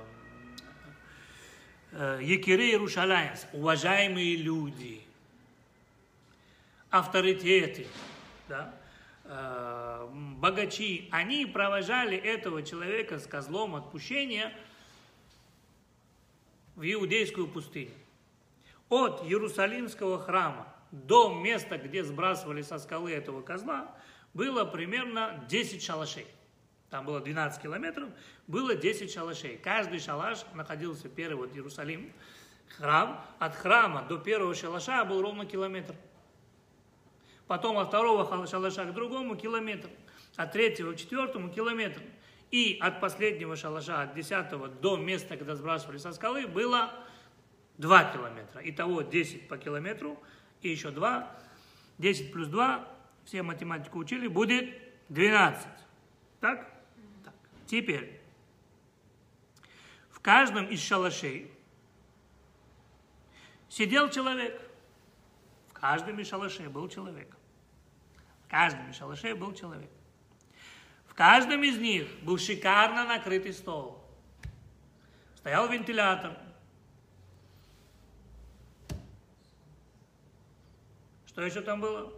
Екире 2.21 2.71
Иерушалаемс, 2.71 3.47
уважаемые 3.53 4.37
люди, 4.37 5.01
авторитеты, 6.91 7.87
да, 8.49 8.75
Э, 9.29 10.09
богачи, 10.13 11.09
они 11.11 11.47
провожали 11.47 12.17
этого 12.17 12.63
человека 12.63 13.19
с 13.19 13.27
козлом 13.27 13.75
отпущения 13.75 14.53
в 16.77 16.83
иудейскую 16.85 17.49
пустыню. 17.49 17.91
От 18.89 19.25
Иерусалимского 19.25 20.21
храма 20.21 20.73
до 20.93 21.35
места, 21.35 21.77
где 21.77 22.05
сбрасывали 22.05 22.63
со 22.63 22.79
скалы 22.79 23.13
этого 23.13 23.43
козла, 23.43 23.93
было 24.33 24.65
примерно 24.65 25.45
10 25.49 25.83
шалашей. 25.83 26.27
Там 26.97 27.05
было 27.05 27.21
12 27.21 27.61
километров, 27.61 28.09
было 28.47 28.75
10 28.75 29.13
шалашей. 29.13 29.59
Каждый 29.59 30.01
шалаш 30.01 30.47
находился 30.55 31.11
первый, 31.11 31.37
вот 31.37 31.55
Иерусалим, 31.55 32.11
храм. 32.79 33.23
От 33.39 33.55
храма 33.55 34.07
до 34.09 34.17
первого 34.17 34.55
шалаша 34.55 35.05
был 35.05 35.21
ровно 35.21 35.45
километр 35.45 35.95
потом 37.47 37.77
от 37.77 37.89
второго 37.89 38.47
шалаша 38.47 38.87
к 38.87 38.95
другому 38.95 39.37
километр, 39.37 39.91
от 40.37 40.53
третьего 40.53 40.95
к 40.95 40.97
четвертому 40.97 41.51
километр. 41.51 42.01
И 42.51 42.79
от 42.81 42.99
последнего 42.99 43.57
шалаша, 43.57 44.01
от 44.01 44.15
десятого 44.15 44.69
до 44.69 44.97
места, 44.97 45.37
когда 45.37 45.55
сбрасывали 45.55 45.99
со 45.99 46.15
скалы, 46.15 46.47
было 46.47 46.95
2 47.77 48.05
километра. 48.05 48.63
Итого 48.65 49.03
10 49.03 49.49
по 49.49 49.59
километру 49.59 50.19
и 50.63 50.71
еще 50.71 50.91
2. 50.91 51.31
10 51.99 52.33
плюс 52.33 52.49
2, 52.49 52.89
все 53.27 53.43
математику 53.43 53.99
учили, 53.99 54.29
будет 54.29 54.75
12. 55.11 55.67
Так? 56.41 56.76
Теперь, 57.67 58.21
в 60.11 60.21
каждом 60.21 60.67
из 60.67 60.81
шалашей 60.81 61.51
сидел 63.69 64.09
человек. 64.09 64.61
В 65.69 65.73
каждом 65.73 66.19
из 66.21 66.29
шалашей 66.29 66.69
был 66.69 66.89
человек. 66.89 67.37
В 68.45 68.49
каждом 68.49 68.89
из 68.89 68.97
шалашей 68.97 69.35
был 69.35 69.53
человек. 69.53 69.91
В 71.07 71.15
каждом 71.15 71.63
из 71.65 71.79
них 71.79 72.09
был 72.23 72.39
шикарно 72.39 73.05
накрытый 73.05 73.53
стол. 73.53 74.05
Стоял 75.37 75.69
вентилятор. 75.69 76.37
Что 81.27 81.43
еще 81.43 81.61
там 81.63 81.81
было? 81.81 82.13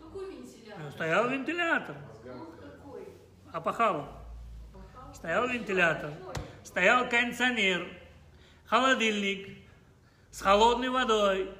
Какой 0.00 0.34
вентилятор? 0.34 0.92
Стоял 0.92 1.28
вентилятор. 1.28 1.96
Какой? 3.52 4.12
Стоял 5.14 5.48
вентилятор. 5.48 6.12
Стоял 6.64 7.08
кондиционер. 7.08 7.88
Холодильник. 8.66 9.58
С 10.30 10.40
холодной 10.40 10.88
водой 10.88 11.52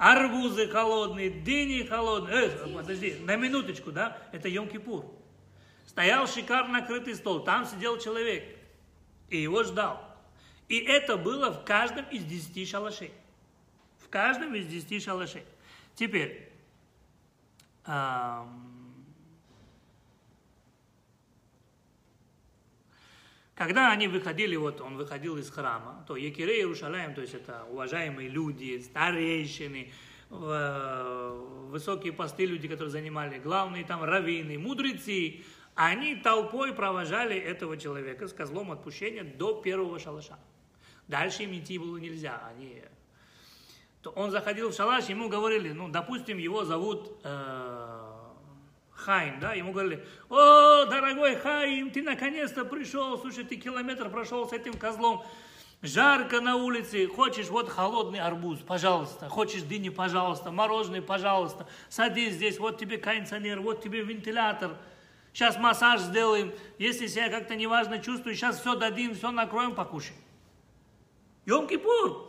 арбузы 0.00 0.66
холодные, 0.66 1.30
дыни 1.30 1.82
холодные. 1.82 2.46
Э, 2.46 2.74
подожди, 2.74 3.16
на 3.20 3.36
минуточку, 3.36 3.92
да? 3.92 4.16
Это 4.32 4.48
Йом-Кипур. 4.48 5.04
Стоял 5.86 6.26
шикарно 6.26 6.80
накрытый 6.80 7.14
стол, 7.14 7.44
там 7.44 7.66
сидел 7.66 7.98
человек, 7.98 8.44
и 9.28 9.36
его 9.36 9.62
ждал. 9.62 10.02
И 10.68 10.78
это 10.78 11.18
было 11.18 11.50
в 11.50 11.64
каждом 11.64 12.06
из 12.06 12.24
десяти 12.24 12.64
шалашей. 12.64 13.12
В 13.98 14.08
каждом 14.08 14.54
из 14.54 14.66
десяти 14.66 15.00
шалашей. 15.00 15.44
Теперь, 15.96 16.50
эм, 17.86 18.69
Когда 23.60 23.92
они 23.92 24.08
выходили, 24.08 24.56
вот 24.56 24.80
он 24.80 24.96
выходил 24.96 25.36
из 25.36 25.50
храма, 25.50 26.02
то 26.08 26.16
Екире 26.16 26.60
Иерушалаем, 26.60 27.12
то 27.12 27.20
есть 27.20 27.34
это 27.34 27.66
уважаемые 27.68 28.30
люди, 28.30 28.80
старейшины, 28.80 29.92
высокие 30.30 32.14
посты 32.14 32.46
люди, 32.46 32.68
которые 32.68 32.90
занимали, 32.90 33.38
главные 33.38 33.84
там 33.84 34.02
раввины, 34.02 34.58
мудрецы, 34.58 35.42
они 35.74 36.16
толпой 36.16 36.72
провожали 36.72 37.36
этого 37.36 37.76
человека 37.76 38.28
с 38.28 38.32
козлом 38.32 38.72
отпущения 38.72 39.24
до 39.24 39.60
первого 39.60 39.98
шалаша. 39.98 40.38
Дальше 41.06 41.42
им 41.42 41.52
идти 41.52 41.78
было 41.78 41.98
нельзя. 41.98 42.42
Они 42.48 42.82
то 44.00 44.08
он 44.12 44.30
заходил 44.30 44.70
в 44.70 44.74
шалаш, 44.74 45.10
ему 45.10 45.28
говорили, 45.28 45.72
ну, 45.72 45.90
допустим, 45.90 46.38
его 46.38 46.64
зовут 46.64 47.20
э, 47.22 48.09
Хайм, 49.00 49.40
да, 49.40 49.54
ему 49.54 49.72
говорили, 49.72 50.06
о, 50.28 50.84
дорогой 50.84 51.36
Хайм, 51.36 51.90
ты 51.90 52.02
наконец-то 52.02 52.64
пришел, 52.64 53.18
слушай, 53.18 53.44
ты 53.44 53.56
километр 53.56 54.10
прошел 54.10 54.48
с 54.48 54.52
этим 54.52 54.74
козлом, 54.74 55.24
жарко 55.82 56.40
на 56.40 56.56
улице, 56.56 57.06
хочешь 57.06 57.48
вот 57.48 57.68
холодный 57.68 58.20
арбуз, 58.20 58.58
пожалуйста, 58.58 59.28
хочешь 59.28 59.62
дыни, 59.62 59.88
пожалуйста, 59.88 60.50
мороженое, 60.50 61.02
пожалуйста, 61.02 61.66
садись 61.88 62.34
здесь, 62.34 62.58
вот 62.58 62.78
тебе 62.78 62.98
кондиционер, 62.98 63.60
вот 63.60 63.82
тебе 63.82 64.02
вентилятор, 64.02 64.76
сейчас 65.32 65.56
массаж 65.56 66.00
сделаем, 66.00 66.52
если 66.78 67.06
себя 67.06 67.30
как-то 67.30 67.56
неважно 67.56 67.98
чувствуешь, 67.98 68.36
сейчас 68.36 68.60
все 68.60 68.74
дадим, 68.74 69.14
все 69.14 69.30
накроем, 69.30 69.74
покушай. 69.74 70.14
Йом-Кипур. 71.46 72.28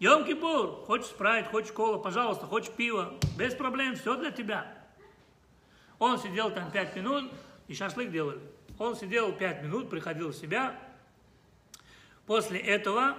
Йом-Кипур. 0.00 0.84
Хочешь 0.84 1.06
спрайт, 1.06 1.48
хочешь 1.48 1.72
кола, 1.72 1.98
пожалуйста, 1.98 2.46
хочешь 2.46 2.70
пиво. 2.70 3.14
Без 3.36 3.54
проблем, 3.54 3.96
все 3.96 4.16
для 4.16 4.30
тебя. 4.30 4.77
Он 5.98 6.18
сидел 6.18 6.50
там 6.50 6.70
пять 6.70 6.94
минут, 6.96 7.30
и 7.66 7.74
шашлык 7.74 8.10
делали. 8.10 8.40
Он 8.78 8.94
сидел 8.94 9.32
пять 9.32 9.62
минут, 9.62 9.90
приходил 9.90 10.28
в 10.28 10.34
себя. 10.34 10.78
После 12.26 12.60
этого 12.60 13.16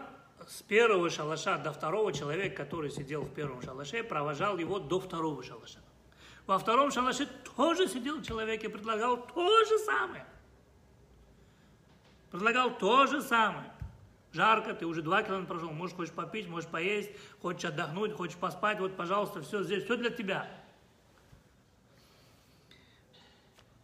с 0.47 0.61
первого 0.61 1.09
шалаша 1.09 1.57
до 1.57 1.73
второго 1.73 2.13
человек, 2.13 2.55
который 2.55 2.89
сидел 2.89 3.23
в 3.23 3.33
первом 3.33 3.61
шалаше, 3.61 4.03
провожал 4.03 4.57
его 4.57 4.79
до 4.79 4.99
второго 4.99 5.43
шалаша. 5.43 5.79
Во 6.47 6.57
втором 6.57 6.91
шалаше 6.91 7.27
тоже 7.55 7.87
сидел 7.87 8.21
человек 8.21 8.63
и 8.63 8.67
предлагал 8.67 9.17
то 9.17 9.65
же 9.65 9.77
самое. 9.79 10.25
Предлагал 12.31 12.77
то 12.77 13.05
же 13.07 13.21
самое. 13.21 13.71
Жарко, 14.31 14.73
ты 14.73 14.85
уже 14.85 15.01
два 15.01 15.23
километра 15.23 15.55
прошел, 15.55 15.71
можешь 15.71 15.95
хочешь 15.95 16.13
попить, 16.13 16.47
можешь 16.47 16.69
поесть, 16.69 17.09
хочешь 17.41 17.65
отдохнуть, 17.65 18.13
хочешь 18.13 18.37
поспать, 18.37 18.79
вот, 18.79 18.95
пожалуйста, 18.95 19.41
все 19.41 19.63
здесь, 19.63 19.83
все 19.83 19.97
для 19.97 20.11
тебя. 20.11 20.47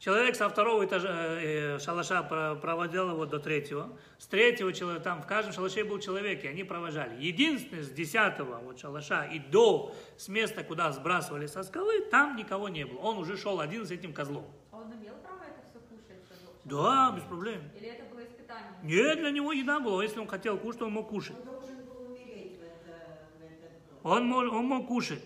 Человек 0.05 0.35
со 0.35 0.47
второго 0.49 0.85
этажа 0.85 1.09
э, 1.41 1.79
шалаша 1.79 2.21
проводил 2.21 3.09
его 3.09 3.25
до 3.25 3.39
третьего. 3.39 3.97
С 4.19 4.27
третьего 4.27 4.71
человека, 4.71 5.03
там 5.03 5.23
в 5.23 5.25
каждом 5.25 5.51
шалаше 5.51 5.83
был 5.83 5.97
человек, 5.97 6.43
и 6.43 6.47
они 6.47 6.63
провожали. 6.63 7.19
Единственное, 7.19 7.81
с 7.81 7.89
десятого 7.89 8.59
вот 8.59 8.79
шалаша 8.79 9.23
и 9.23 9.39
до, 9.39 9.95
с 10.15 10.27
места, 10.27 10.63
куда 10.63 10.91
сбрасывали 10.91 11.47
со 11.47 11.63
скалы, 11.63 12.01
там 12.11 12.35
никого 12.35 12.69
не 12.69 12.85
было. 12.85 12.99
Он 12.99 13.17
уже 13.17 13.35
шел 13.35 13.59
один 13.59 13.83
с 13.83 13.89
этим 13.89 14.13
козлом. 14.13 14.45
А 14.71 14.77
он 14.77 14.93
имел 14.93 15.15
право 15.23 15.41
это 15.41 15.67
все 15.67 15.79
кушать? 15.79 16.21
Да, 16.65 17.11
без 17.17 17.23
проблем. 17.23 17.63
Или 17.75 17.87
это 17.87 18.03
было 18.13 18.23
испытание? 18.23 18.73
Нет, 18.83 19.17
для 19.17 19.31
него 19.31 19.53
еда 19.53 19.79
была. 19.79 20.03
Если 20.03 20.19
он 20.19 20.27
хотел 20.27 20.59
кушать, 20.59 20.83
он 20.83 20.91
мог 20.91 21.09
кушать. 21.09 21.35
Он 21.39 21.45
должен 21.45 21.83
был 21.83 22.11
умереть 22.11 22.59
в, 22.59 22.61
это, 22.61 23.25
в 23.39 23.43
этот 23.43 23.71
год. 23.89 23.99
Он 24.03 24.27
мог, 24.27 24.53
он 24.53 24.65
мог 24.65 24.87
кушать. 24.87 25.23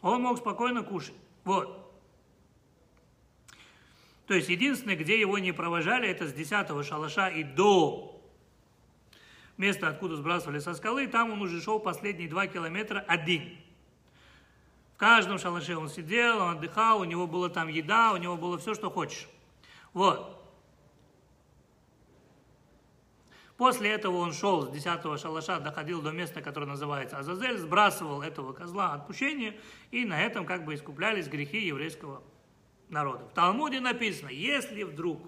Он 0.00 0.22
мог 0.22 0.38
спокойно 0.38 0.82
кушать. 0.82 1.14
Вот. 1.44 1.81
То 4.32 4.36
есть 4.36 4.48
единственное, 4.48 4.96
где 4.96 5.20
его 5.20 5.38
не 5.38 5.52
провожали, 5.52 6.08
это 6.08 6.26
с 6.26 6.32
10 6.32 6.86
шалаша 6.86 7.28
и 7.28 7.44
до 7.44 8.18
места, 9.58 9.88
откуда 9.88 10.16
сбрасывали 10.16 10.58
со 10.58 10.72
скалы, 10.72 11.06
там 11.06 11.32
он 11.32 11.42
уже 11.42 11.60
шел 11.60 11.78
последние 11.78 12.30
два 12.30 12.46
километра 12.46 13.04
один. 13.06 13.58
В 14.94 14.96
каждом 14.96 15.38
шалаше 15.38 15.76
он 15.76 15.90
сидел, 15.90 16.38
он 16.38 16.56
отдыхал, 16.56 17.00
у 17.00 17.04
него 17.04 17.26
была 17.26 17.50
там 17.50 17.68
еда, 17.68 18.14
у 18.14 18.16
него 18.16 18.38
было 18.38 18.56
все, 18.56 18.72
что 18.72 18.88
хочешь. 18.88 19.28
Вот. 19.92 20.42
После 23.58 23.90
этого 23.90 24.16
он 24.16 24.32
шел 24.32 24.62
с 24.62 24.70
10 24.70 25.20
шалаша, 25.20 25.60
доходил 25.60 26.00
до 26.00 26.10
места, 26.10 26.40
которое 26.40 26.64
называется 26.64 27.18
Азазель, 27.18 27.58
сбрасывал 27.58 28.22
этого 28.22 28.54
козла 28.54 28.94
отпущения, 28.94 29.60
и 29.90 30.06
на 30.06 30.22
этом 30.22 30.46
как 30.46 30.64
бы 30.64 30.74
искуплялись 30.74 31.28
грехи 31.28 31.66
еврейского 31.66 32.22
народа. 32.92 33.24
В 33.24 33.34
Талмуде 33.34 33.80
написано, 33.80 34.28
если 34.28 34.84
вдруг 34.84 35.18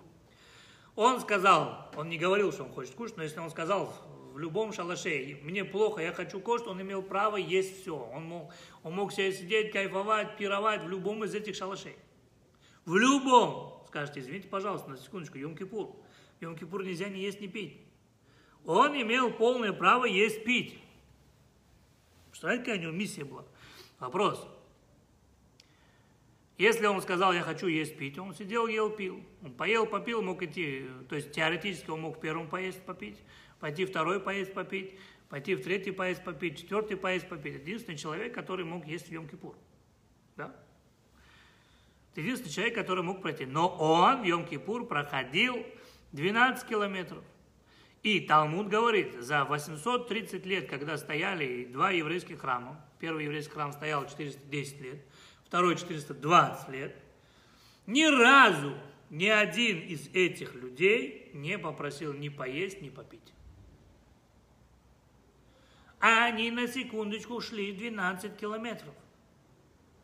он 0.95 1.21
сказал, 1.21 1.91
он 1.97 2.09
не 2.09 2.19
говорил, 2.19 2.53
что 2.53 2.65
он 2.65 2.73
хочет 2.73 2.95
кушать, 2.95 3.17
но 3.17 3.25
если 3.25 3.41
он 3.41 3.51
сказал 3.51 3.93
в 4.33 4.39
любом 4.39 4.73
шалаше, 4.73 5.39
мне 5.43 5.65
плохо, 5.65 6.03
я 6.03 6.13
хочу 6.13 6.41
кушать, 6.41 6.67
он 6.67 6.81
имел 6.83 7.03
право 7.03 7.37
есть 7.37 7.81
все. 7.81 7.97
Он 7.97 8.25
мог, 8.25 8.53
он 8.83 8.95
мог 8.95 9.13
себе 9.13 9.33
сидеть, 9.33 9.73
кайфовать, 9.73 10.37
пировать 10.37 10.83
в 10.83 10.89
любом 10.89 11.25
из 11.25 11.35
этих 11.35 11.57
шалашей. 11.57 11.97
В 12.85 12.97
любом. 12.97 13.83
Скажете, 13.89 14.21
извините, 14.21 14.49
пожалуйста, 14.49 14.91
на 14.91 14.97
секундочку, 14.97 15.39
Йом-Кипур. 15.39 15.97
Йом-Кипур 16.41 16.85
нельзя 16.85 17.09
ни 17.09 17.19
есть, 17.19 17.41
ни 17.41 17.47
пить. 17.47 17.81
Он 18.67 19.01
имел 19.01 19.31
полное 19.33 19.73
право 19.73 20.05
есть, 20.05 20.45
пить. 20.45 20.79
Представляете, 22.31 22.65
какая 22.65 22.79
у 22.79 22.83
него 22.83 22.93
миссия 22.93 23.25
была? 23.25 23.45
Вопрос. 24.01 24.47
Если 26.57 26.87
он 26.87 27.03
сказал, 27.03 27.33
я 27.33 27.43
хочу 27.43 27.67
есть, 27.67 27.97
пить, 27.97 28.19
он 28.19 28.33
сидел, 28.35 28.69
ел, 28.69 28.91
пил. 28.91 29.21
Он 29.43 29.53
поел, 29.53 29.87
попил, 29.87 30.23
мог 30.23 30.43
идти, 30.43 30.87
то 31.09 31.17
есть 31.17 31.33
теоретически 31.33 31.91
он 31.91 32.03
мог 32.03 32.21
первым 32.21 32.49
поесть, 32.49 32.81
попить, 32.83 33.19
пойти 33.59 33.85
второй 33.85 34.21
поесть, 34.21 34.55
попить, 34.55 34.97
пойти 35.29 35.57
в 35.57 35.65
третий 35.65 35.91
поесть, 35.91 36.23
попить, 36.23 36.59
четвертый 36.59 36.97
поесть, 36.97 37.29
попить. 37.29 37.55
Единственный 37.55 37.99
человек, 37.99 38.33
который 38.35 38.65
мог 38.65 38.87
есть 38.87 39.09
в 39.09 39.13
Йом-Кипур. 39.13 39.57
Да? 40.37 40.55
Единственный 42.15 42.53
человек, 42.53 42.75
который 42.77 43.03
мог 43.03 43.21
пройти. 43.21 43.47
Но 43.47 43.69
он 43.69 44.23
в 44.23 44.25
Йом-Кипур 44.25 44.87
проходил 44.87 45.57
12 46.13 46.69
километров. 46.69 47.25
И 48.05 48.21
Талмуд 48.21 48.69
говорит, 48.69 49.15
за 49.21 49.45
830 49.45 50.45
лет, 50.47 50.69
когда 50.69 50.99
стояли 50.99 51.65
два 51.65 51.91
еврейских 51.91 52.43
храма, 52.43 52.79
первый 53.01 53.25
еврейский 53.25 53.55
храм 53.55 53.73
стоял 53.73 54.07
410 54.07 54.81
лет, 54.83 55.05
второй 55.55 55.77
420 55.77 56.69
лет, 56.71 56.97
ни 57.87 58.03
разу 58.03 58.77
ни 59.09 59.29
один 59.29 59.83
из 59.83 60.09
этих 60.09 60.53
людей 60.57 61.31
не 61.33 61.57
попросил 61.61 62.13
ни 62.13 62.29
поесть, 62.29 62.83
ни 62.83 62.89
попить. 62.89 63.33
А 66.01 66.25
они 66.25 66.51
на 66.51 66.67
секундочку 66.67 67.41
шли 67.41 67.73
12 67.73 68.37
километров. 68.37 68.93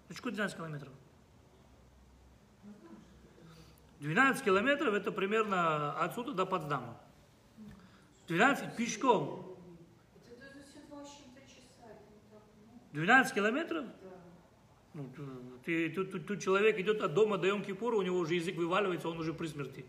Ну, 0.09 0.15
что 0.15 0.31
12 0.31 0.57
километров? 0.57 0.93
12 3.99 4.45
километров 4.45 4.95
это 4.95 5.11
примерно 5.11 5.99
отсюда 6.01 6.33
до 6.33 6.47
Потсдама. 6.47 6.97
12 8.29 8.77
пешком. 8.77 9.57
Это, 10.15 10.45
это 10.47 10.65
все 10.65 10.79
два 10.89 11.05
с 11.05 11.09
чем-то 11.09 11.41
часа. 11.41 11.91
это 11.91 12.05
не 12.09 12.21
так 12.31 12.43
много. 12.55 12.93
12 12.93 13.35
километров? 13.35 13.87
Ну, 14.93 15.09
ты, 15.65 15.89
тут, 15.91 16.11
тут- 16.11 16.27
тут 16.27 16.43
человек 16.43 16.79
идет 16.79 17.01
от 17.01 17.15
дома 17.15 17.39
до 17.39 17.47
йом 17.47 17.63
кипура 17.63 17.97
у 17.97 18.03
него 18.03 18.19
уже 18.19 18.35
язык 18.35 18.57
вываливается, 18.57 19.09
он 19.09 19.19
уже 19.19 19.33
при 19.33 19.47
смерти. 19.47 19.85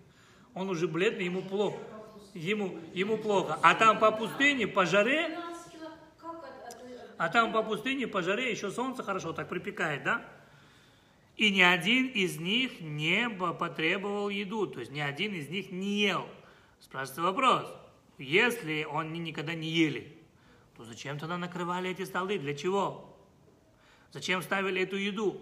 Он 0.54 0.70
уже 0.70 0.88
бледный, 0.88 1.26
ему 1.26 1.42
плохо. 1.42 1.80
Ему, 2.34 2.78
ему 2.94 3.18
плохо. 3.18 3.58
А 3.64 3.74
там 3.74 4.00
по 4.00 4.12
пустыне, 4.12 4.68
по 4.68 4.86
жаре, 4.86 5.30
12 5.30 5.72
кило... 5.72 5.90
Как 6.20 6.36
от, 6.36 6.44
от- 6.44 6.76
от- 6.76 7.16
а 7.18 7.30
там 7.30 7.52
по 7.52 7.64
пустыне, 7.64 8.08
по 8.08 8.22
жаре 8.22 8.52
еще 8.52 8.70
солнце 8.72 9.02
хорошо 9.04 9.34
так 9.34 9.50
припекает, 9.50 10.04
да? 10.04 10.26
И 11.36 11.50
ни 11.52 11.62
один 11.62 12.08
из 12.08 12.38
них 12.40 12.80
не 12.82 13.28
по- 13.30 13.54
потребовал 13.54 14.30
еду, 14.30 14.68
то 14.68 14.80
есть 14.82 14.92
ни 14.92 15.00
один 15.00 15.34
из 15.34 15.50
них 15.50 15.72
не 15.72 16.02
ел. 16.02 16.28
Спрашивается 16.80 17.22
вопрос, 17.24 17.66
если 18.20 18.86
они 18.94 19.20
никогда 19.20 19.56
не 19.56 19.68
ели, 19.70 20.16
то 20.78 20.84
зачем 20.84 21.18
тогда 21.18 21.38
накрывали 21.38 21.90
эти 21.90 22.04
столы, 22.04 22.38
для 22.38 22.54
чего? 22.54 23.11
Зачем 24.12 24.42
ставили 24.42 24.82
эту 24.82 24.98
еду? 24.98 25.42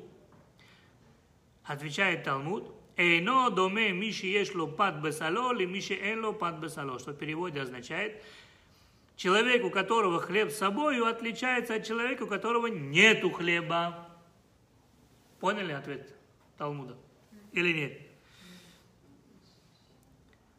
Отвечает 1.64 2.24
Талмуд, 2.24 2.72
Эйно 3.00 3.50
доме 3.50 3.94
миши 3.94 4.28
ешло 4.28 4.68
пад 4.68 4.96
бесало, 4.96 5.54
ли 5.54 5.66
миши 5.66 5.94
энло 5.94 6.34
пад 6.34 6.60
бесало, 6.60 7.00
что 7.00 7.14
в 7.14 7.16
переводе 7.16 7.62
означает, 7.62 8.22
человек, 9.16 9.64
у 9.64 9.70
которого 9.70 10.20
хлеб 10.20 10.52
с 10.52 10.58
собой, 10.58 11.00
отличается 11.10 11.76
от 11.76 11.86
человека, 11.86 12.24
у 12.24 12.28
которого 12.28 12.68
нету 12.68 13.32
хлеба. 13.32 14.10
Поняли 15.40 15.72
ответ 15.72 16.14
Талмуда? 16.58 16.98
Или 17.54 17.72
нет? 17.72 18.02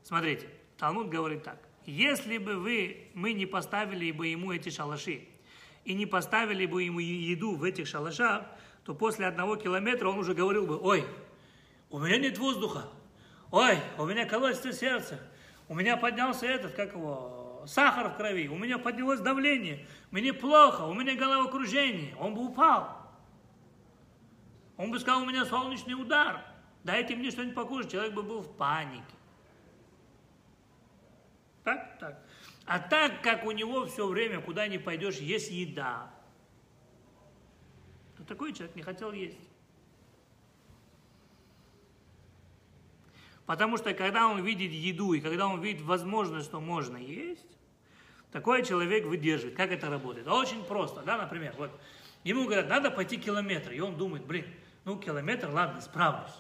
Смотрите, 0.02 0.48
Талмуд 0.78 1.10
говорит 1.10 1.42
так. 1.42 1.58
Если 1.84 2.38
бы 2.38 2.56
вы, 2.56 3.10
мы 3.12 3.34
не 3.34 3.44
поставили 3.44 4.12
бы 4.12 4.28
ему 4.28 4.50
эти 4.50 4.70
шалаши, 4.70 5.28
и 5.84 5.94
не 5.94 6.06
поставили 6.06 6.66
бы 6.66 6.82
ему 6.82 6.98
еду 6.98 7.56
в 7.56 7.64
этих 7.64 7.86
шалашах, 7.86 8.44
то 8.84 8.94
после 8.94 9.26
одного 9.26 9.56
километра 9.56 10.08
он 10.08 10.18
уже 10.18 10.34
говорил 10.34 10.66
бы, 10.66 10.78
ой, 10.78 11.06
у 11.90 11.98
меня 11.98 12.18
нет 12.18 12.38
воздуха, 12.38 12.88
ой, 13.50 13.78
у 13.98 14.06
меня 14.06 14.26
колотится 14.26 14.72
сердце, 14.72 15.18
у 15.68 15.74
меня 15.74 15.96
поднялся 15.96 16.46
этот, 16.46 16.72
как 16.72 16.92
его, 16.92 17.64
сахар 17.66 18.08
в 18.08 18.16
крови, 18.16 18.48
у 18.48 18.56
меня 18.56 18.78
поднялось 18.78 19.20
давление, 19.20 19.86
мне 20.10 20.32
плохо, 20.32 20.82
у 20.82 20.94
меня 20.94 21.14
головокружение, 21.14 22.14
он 22.16 22.34
бы 22.34 22.46
упал. 22.46 22.96
Он 24.76 24.90
бы 24.90 24.98
сказал, 24.98 25.22
у 25.22 25.26
меня 25.26 25.44
солнечный 25.44 25.94
удар, 25.94 26.42
дайте 26.84 27.14
мне 27.14 27.30
что-нибудь 27.30 27.54
покушать, 27.54 27.92
человек 27.92 28.14
бы 28.14 28.22
был 28.22 28.40
в 28.40 28.56
панике. 28.56 29.04
Так? 31.64 31.98
Так. 31.98 32.22
А 32.66 32.78
так 32.78 33.22
как 33.22 33.44
у 33.44 33.50
него 33.50 33.86
все 33.86 34.06
время, 34.06 34.40
куда 34.40 34.66
ни 34.68 34.78
пойдешь, 34.78 35.16
есть 35.16 35.50
еда, 35.50 36.10
то 38.16 38.24
такой 38.24 38.52
человек 38.52 38.76
не 38.76 38.82
хотел 38.82 39.12
есть. 39.12 39.38
Потому 43.46 43.76
что 43.78 43.92
когда 43.94 44.28
он 44.28 44.44
видит 44.44 44.70
еду 44.70 45.12
и 45.12 45.20
когда 45.20 45.48
он 45.48 45.60
видит 45.60 45.82
возможность, 45.82 46.46
что 46.46 46.60
можно 46.60 46.96
есть, 46.96 47.44
такой 48.30 48.64
человек 48.64 49.06
выдерживает. 49.06 49.56
Как 49.56 49.72
это 49.72 49.90
работает? 49.90 50.28
Очень 50.28 50.62
просто, 50.64 51.02
да, 51.02 51.18
например, 51.18 51.54
вот 51.58 51.70
ему 52.22 52.44
говорят, 52.44 52.68
надо 52.68 52.90
пойти 52.90 53.16
километр, 53.16 53.72
и 53.72 53.80
он 53.80 53.96
думает, 53.96 54.24
блин, 54.24 54.46
ну 54.84 54.98
километр, 54.98 55.48
ладно, 55.48 55.80
справлюсь. 55.80 56.34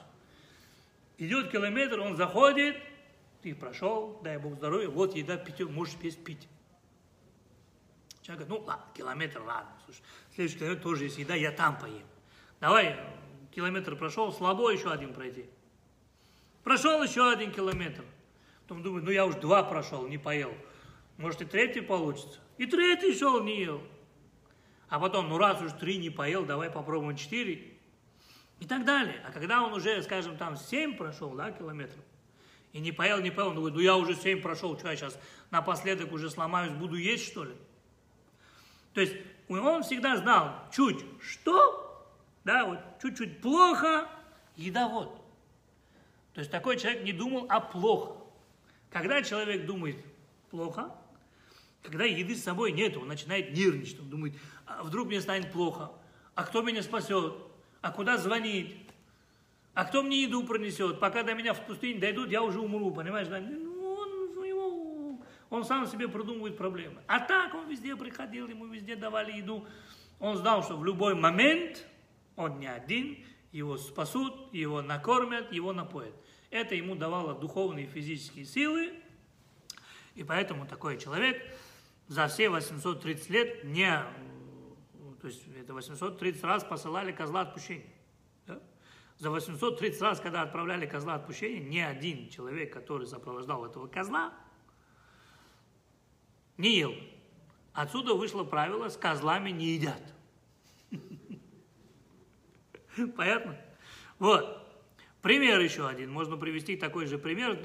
Идет 1.18 1.50
километр, 1.50 2.00
он 2.00 2.16
заходит, 2.16 2.76
ты 3.42 3.54
прошел, 3.54 4.20
дай 4.22 4.38
Бог 4.38 4.54
здоровья, 4.54 4.88
вот 4.88 5.14
еда, 5.14 5.36
питье, 5.36 5.66
можешь 5.66 5.94
есть 6.02 6.22
пить. 6.22 6.48
Человек 8.22 8.46
говорит, 8.46 8.48
ну 8.48 8.66
ладно, 8.66 8.84
километр, 8.94 9.40
ладно, 9.40 9.72
слушай, 9.84 10.02
следующий 10.34 10.58
километр 10.58 10.82
тоже 10.82 11.04
есть 11.04 11.18
еда, 11.18 11.34
я 11.34 11.52
там 11.52 11.78
поем. 11.78 12.06
Давай, 12.60 12.98
километр 13.54 13.96
прошел, 13.96 14.32
слабо 14.32 14.70
еще 14.70 14.92
один 14.92 15.14
пройти. 15.14 15.46
Прошел 16.62 17.02
еще 17.02 17.30
один 17.30 17.52
километр. 17.52 18.04
Потом 18.62 18.82
думает, 18.82 19.04
ну 19.04 19.10
я 19.10 19.24
уж 19.26 19.36
два 19.36 19.62
прошел, 19.62 20.06
не 20.06 20.18
поел. 20.18 20.54
Может 21.16 21.42
и 21.42 21.44
третий 21.44 21.80
получится. 21.80 22.38
И 22.58 22.66
третий 22.66 23.16
шел, 23.18 23.42
не 23.42 23.62
ел. 23.62 23.82
А 24.88 25.00
потом, 25.00 25.28
ну 25.28 25.38
раз 25.38 25.62
уж 25.62 25.72
три 25.72 25.96
не 25.98 26.10
поел, 26.10 26.44
давай 26.44 26.70
попробуем 26.70 27.16
четыре. 27.16 27.74
И 28.58 28.66
так 28.66 28.84
далее. 28.84 29.22
А 29.26 29.32
когда 29.32 29.62
он 29.62 29.72
уже, 29.72 30.02
скажем, 30.02 30.36
там 30.36 30.56
семь 30.56 30.96
прошел, 30.96 31.30
да, 31.30 31.50
километров, 31.50 32.04
и 32.72 32.80
не 32.80 32.92
поел, 32.92 33.20
не 33.20 33.30
поел, 33.30 33.48
он 33.48 33.56
думает, 33.56 33.74
ну 33.74 33.80
я 33.80 33.96
уже 33.96 34.14
семь 34.14 34.40
прошел, 34.40 34.78
что 34.78 34.88
я 34.88 34.96
сейчас 34.96 35.18
напоследок 35.50 36.12
уже 36.12 36.30
сломаюсь, 36.30 36.72
буду 36.72 36.96
есть, 36.96 37.26
что 37.26 37.44
ли? 37.44 37.54
То 38.94 39.00
есть 39.00 39.14
он 39.48 39.82
всегда 39.82 40.16
знал, 40.16 40.54
чуть 40.72 41.04
что, 41.20 42.06
да, 42.44 42.64
вот 42.64 42.78
чуть-чуть 43.02 43.40
плохо, 43.40 44.08
еда 44.56 44.88
вот. 44.88 45.16
То 46.34 46.40
есть 46.40 46.50
такой 46.50 46.78
человек 46.78 47.02
не 47.02 47.12
думал, 47.12 47.46
а 47.48 47.60
плохо. 47.60 48.16
Когда 48.90 49.22
человек 49.22 49.66
думает 49.66 49.96
плохо, 50.50 50.94
когда 51.82 52.04
еды 52.04 52.36
с 52.36 52.42
собой 52.42 52.72
нет, 52.72 52.96
он 52.96 53.08
начинает 53.08 53.52
нервничать, 53.52 54.00
он 54.00 54.10
думает, 54.10 54.34
а 54.66 54.82
вдруг 54.82 55.08
мне 55.08 55.20
станет 55.20 55.50
плохо, 55.52 55.90
а 56.34 56.44
кто 56.44 56.62
меня 56.62 56.82
спасет, 56.82 57.34
а 57.80 57.90
куда 57.90 58.16
звонить, 58.16 58.76
а 59.74 59.84
кто 59.84 60.02
мне 60.02 60.22
еду 60.22 60.44
пронесет, 60.44 60.98
пока 60.98 61.22
до 61.22 61.34
меня 61.34 61.54
в 61.54 61.64
пустыне 61.64 62.00
дойдут, 62.00 62.30
я 62.30 62.42
уже 62.42 62.60
умру, 62.60 62.90
понимаешь? 62.90 63.28
Ну, 63.28 63.96
он, 63.96 64.38
у 64.38 64.44
него, 64.44 65.20
он 65.48 65.64
сам 65.64 65.86
себе 65.86 66.08
продумывает 66.08 66.56
проблемы. 66.56 67.00
А 67.06 67.20
так 67.20 67.54
он 67.54 67.68
везде 67.68 67.94
приходил, 67.96 68.48
ему 68.48 68.66
везде 68.66 68.96
давали 68.96 69.32
еду, 69.32 69.66
он 70.18 70.36
знал, 70.36 70.62
что 70.62 70.76
в 70.76 70.84
любой 70.84 71.14
момент 71.14 71.86
он 72.36 72.58
не 72.58 72.66
один, 72.66 73.24
его 73.52 73.76
спасут, 73.76 74.52
его 74.52 74.82
накормят, 74.82 75.52
его 75.52 75.72
напоят. 75.72 76.14
Это 76.50 76.74
ему 76.74 76.96
давало 76.96 77.34
духовные 77.34 77.86
и 77.86 77.88
физические 77.88 78.44
силы, 78.44 78.92
и 80.14 80.24
поэтому 80.24 80.66
такой 80.66 80.98
человек 80.98 81.40
за 82.08 82.26
все 82.26 82.50
830 82.50 83.30
лет 83.30 83.64
не, 83.64 83.88
то 85.20 85.28
есть 85.28 85.42
это 85.56 85.74
830 85.74 86.42
раз 86.42 86.64
посылали 86.64 87.12
козла 87.12 87.42
отпущения. 87.42 87.86
За 89.20 89.28
830 89.28 90.00
раз, 90.00 90.18
когда 90.18 90.40
отправляли 90.40 90.86
козла 90.86 91.16
отпущения, 91.16 91.60
ни 91.60 91.78
один 91.78 92.30
человек, 92.30 92.72
который 92.72 93.06
сопровождал 93.06 93.66
этого 93.66 93.86
козла, 93.86 94.32
не 96.56 96.78
ел. 96.78 96.94
Отсюда 97.74 98.14
вышло 98.14 98.44
правило, 98.44 98.88
с 98.88 98.96
козлами 98.96 99.50
не 99.50 99.74
едят. 99.74 100.02
Понятно? 103.14 103.58
Вот. 104.18 104.66
Пример 105.20 105.60
еще 105.60 105.86
один. 105.86 106.10
Можно 106.10 106.38
привести 106.38 106.76
такой 106.76 107.04
же 107.04 107.18
пример. 107.18 107.56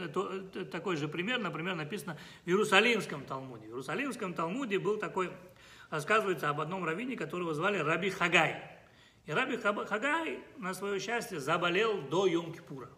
Такой 0.69 0.97
же 0.97 1.07
пример, 1.07 1.39
например, 1.39 1.75
написано 1.75 2.17
в 2.43 2.49
Иерусалимском 2.49 3.23
Талмуде. 3.23 3.67
В 3.67 3.69
Иерусалимском 3.69 4.33
Талмуде 4.33 4.77
был 4.77 4.97
такой, 4.97 5.31
рассказывается 5.89 6.49
об 6.49 6.59
одном 6.59 6.83
раввине, 6.83 7.15
которого 7.15 7.53
звали 7.53 7.77
Раби 7.77 8.09
Хагай. 8.09 8.74
И 9.25 9.31
Раби 9.31 9.57
Хагай, 9.57 10.43
на 10.57 10.73
свое 10.73 10.99
счастье, 10.99 11.39
заболел 11.39 12.01
до 12.03 12.27
Йом-Кипура. 12.27 12.89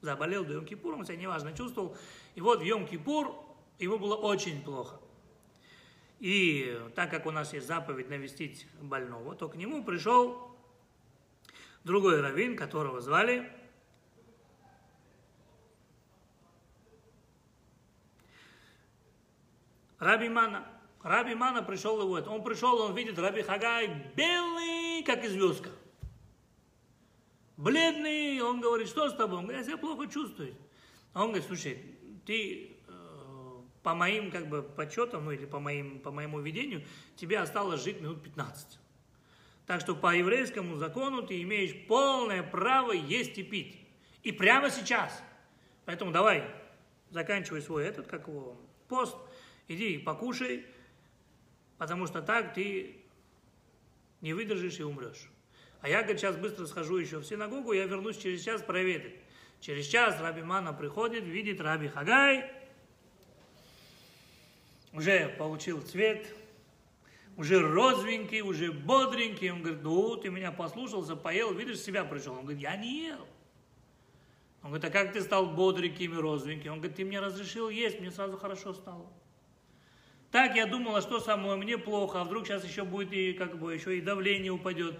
Заболел 0.00 0.44
до 0.44 0.54
Йом-Кипура, 0.54 0.94
он 0.94 1.04
себя 1.04 1.16
неважно 1.16 1.52
чувствовал. 1.52 1.96
И 2.34 2.40
вот 2.40 2.60
в 2.60 2.64
Йом-Кипур 2.64 3.34
ему 3.78 3.98
было 3.98 4.16
очень 4.16 4.62
плохо. 4.62 5.00
И 6.18 6.80
так 6.96 7.10
как 7.10 7.26
у 7.26 7.30
нас 7.30 7.52
есть 7.52 7.68
заповедь 7.68 8.08
навестить 8.08 8.66
больного, 8.80 9.36
то 9.36 9.48
к 9.48 9.54
нему 9.54 9.84
пришел 9.84 10.56
другой 11.84 12.20
раввин, 12.20 12.56
которого 12.56 13.00
звали 13.00 13.52
Раби 20.00 20.28
Мана. 20.28 20.66
Раби 21.08 21.34
Мана 21.34 21.62
пришел 21.62 22.00
его, 22.02 22.12
он 22.30 22.44
пришел, 22.44 22.78
он 22.80 22.94
видит 22.94 23.18
Раби 23.18 23.40
Хагай 23.40 24.12
белый, 24.14 25.02
как 25.04 25.24
звездка. 25.24 25.70
Бледный, 27.56 28.40
он 28.42 28.60
говорит, 28.60 28.88
что 28.88 29.08
с 29.08 29.14
тобой? 29.14 29.38
Он 29.38 29.44
говорит, 29.44 29.62
я 29.62 29.72
себя 29.72 29.78
плохо 29.78 30.06
чувствую. 30.06 30.54
А 31.14 31.22
он 31.22 31.28
говорит, 31.28 31.46
слушай, 31.46 31.82
ты 32.26 32.76
э, 32.86 32.92
по 33.82 33.94
моим 33.94 34.30
как 34.30 34.48
бы 34.48 34.62
подсчетам, 34.62 35.24
ну 35.24 35.30
или 35.30 35.46
по, 35.46 35.58
моим, 35.58 35.98
по 35.98 36.10
моему 36.10 36.40
видению, 36.40 36.84
тебе 37.16 37.38
осталось 37.38 37.82
жить 37.82 38.02
минут 38.02 38.22
15. 38.22 38.78
Так 39.66 39.80
что 39.80 39.96
по 39.96 40.14
еврейскому 40.14 40.76
закону 40.76 41.22
ты 41.22 41.40
имеешь 41.40 41.74
полное 41.86 42.42
право 42.42 42.92
есть 42.92 43.38
и 43.38 43.42
пить. 43.42 43.80
И 44.22 44.30
прямо 44.30 44.70
сейчас. 44.70 45.22
Поэтому 45.86 46.12
давай, 46.12 46.44
заканчивай 47.10 47.62
свой 47.62 47.86
этот, 47.86 48.08
как 48.08 48.28
его, 48.28 48.60
пост, 48.88 49.16
иди 49.68 49.96
покушай, 49.96 50.66
потому 51.78 52.06
что 52.06 52.20
так 52.20 52.54
ты 52.54 52.96
не 54.20 54.34
выдержишь 54.34 54.80
и 54.80 54.82
умрешь. 54.82 55.30
А 55.80 55.88
я, 55.88 56.02
говорит, 56.02 56.20
сейчас 56.20 56.36
быстро 56.36 56.66
схожу 56.66 56.96
еще 56.96 57.18
в 57.18 57.24
синагогу, 57.24 57.72
я 57.72 57.84
вернусь 57.84 58.18
через 58.18 58.42
час 58.42 58.62
проверить. 58.62 59.14
Через 59.60 59.86
час 59.86 60.20
Раби 60.20 60.42
Мана 60.42 60.72
приходит, 60.72 61.24
видит 61.24 61.60
Раби 61.60 61.88
Хагай, 61.88 62.50
уже 64.92 65.28
получил 65.38 65.80
цвет, 65.82 66.26
уже 67.36 67.60
розовенький, 67.60 68.40
уже 68.40 68.72
бодренький. 68.72 69.50
Он 69.50 69.62
говорит, 69.62 69.82
ну, 69.82 70.16
ты 70.16 70.30
меня 70.30 70.50
послушался, 70.50 71.14
поел, 71.14 71.54
видишь, 71.54 71.80
себя 71.80 72.04
пришел. 72.04 72.34
Он 72.34 72.42
говорит, 72.42 72.60
я 72.60 72.76
не 72.76 73.06
ел. 73.06 73.26
Он 74.62 74.70
говорит, 74.70 74.84
а 74.84 74.90
как 74.90 75.12
ты 75.12 75.20
стал 75.22 75.46
бодреньким 75.46 76.14
и 76.14 76.20
розовеньким? 76.20 76.72
Он 76.72 76.78
говорит, 76.78 76.96
ты 76.96 77.04
мне 77.04 77.20
разрешил 77.20 77.68
есть, 77.68 78.00
мне 78.00 78.10
сразу 78.10 78.36
хорошо 78.36 78.74
стало. 78.74 79.06
Так 80.30 80.56
я 80.56 80.66
думал, 80.66 80.96
а 80.96 81.00
что 81.00 81.20
со 81.20 81.36
мной, 81.36 81.56
мне 81.56 81.78
плохо, 81.78 82.20
а 82.20 82.24
вдруг 82.24 82.46
сейчас 82.46 82.64
еще 82.64 82.84
будет 82.84 83.12
и 83.12 83.32
как 83.32 83.58
бы 83.58 83.74
еще 83.74 83.96
и 83.96 84.00
давление 84.00 84.52
упадет. 84.52 84.98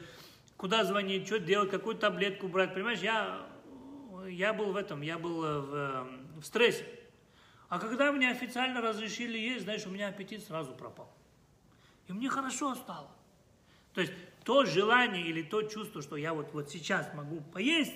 Куда 0.56 0.84
звонить, 0.84 1.26
что 1.26 1.38
делать, 1.38 1.70
какую 1.70 1.96
таблетку 1.96 2.48
брать, 2.48 2.74
понимаешь? 2.74 3.00
Я, 3.00 3.46
я 4.28 4.52
был 4.52 4.72
в 4.72 4.76
этом, 4.76 5.02
я 5.02 5.18
был 5.18 5.42
в, 5.42 6.08
в 6.40 6.42
стрессе. 6.42 6.86
А 7.68 7.78
когда 7.78 8.10
мне 8.10 8.30
официально 8.30 8.80
разрешили 8.80 9.38
есть, 9.38 9.64
знаешь, 9.64 9.86
у 9.86 9.90
меня 9.90 10.08
аппетит 10.08 10.42
сразу 10.42 10.72
пропал. 10.72 11.12
И 12.06 12.12
мне 12.12 12.30
хорошо 12.30 12.74
стало. 12.74 13.10
То 13.92 14.00
есть 14.00 14.12
то 14.44 14.64
желание 14.64 15.26
или 15.26 15.42
то 15.42 15.62
чувство, 15.62 16.00
что 16.00 16.16
я 16.16 16.32
вот, 16.32 16.52
вот 16.54 16.70
сейчас 16.70 17.12
могу 17.12 17.40
поесть, 17.52 17.92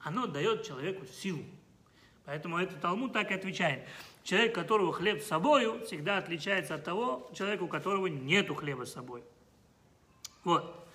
оно 0.00 0.26
дает 0.26 0.66
человеку 0.66 1.06
силу. 1.06 1.42
Поэтому 2.26 2.58
этот 2.58 2.80
Талмуд 2.82 3.14
так 3.14 3.30
и 3.30 3.34
отвечает. 3.34 3.88
Человек, 4.28 4.52
у 4.52 4.60
которого 4.60 4.92
хлеб 4.92 5.22
с 5.22 5.26
собой, 5.26 5.82
всегда 5.86 6.18
отличается 6.18 6.74
от 6.74 6.84
того 6.84 7.30
человека, 7.32 7.62
у 7.62 7.66
которого 7.66 8.08
нету 8.08 8.54
хлеба 8.54 8.84
с 8.84 8.92
собой. 8.92 9.24
Вот. 10.44 10.86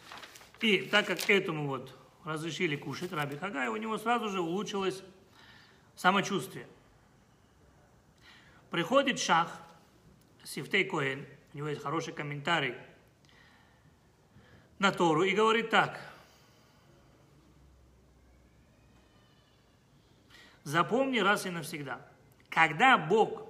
И 0.62 0.84
так 0.84 1.08
как 1.08 1.28
этому 1.28 1.66
вот 1.66 1.98
разрешили 2.24 2.76
кушать 2.76 3.12
Раби 3.12 3.36
Хагай, 3.36 3.70
у 3.70 3.76
него 3.78 3.98
сразу 3.98 4.30
же 4.30 4.40
улучшилось 4.40 5.02
самочувствие. 5.96 6.68
Приходит 8.70 9.18
шах, 9.18 9.60
Сифтей 10.44 10.86
Коэн, 10.86 11.26
у 11.56 11.58
него 11.58 11.70
есть 11.70 11.82
хороший 11.82 12.14
комментарий 12.14 12.76
на 14.78 14.92
Тору, 14.92 15.24
и 15.24 15.34
говорит 15.34 15.72
так. 15.72 16.00
Запомни 20.64 21.18
раз 21.18 21.48
и 21.48 21.50
навсегда. 21.50 22.13
Когда 22.54 23.00
Бог 23.00 23.48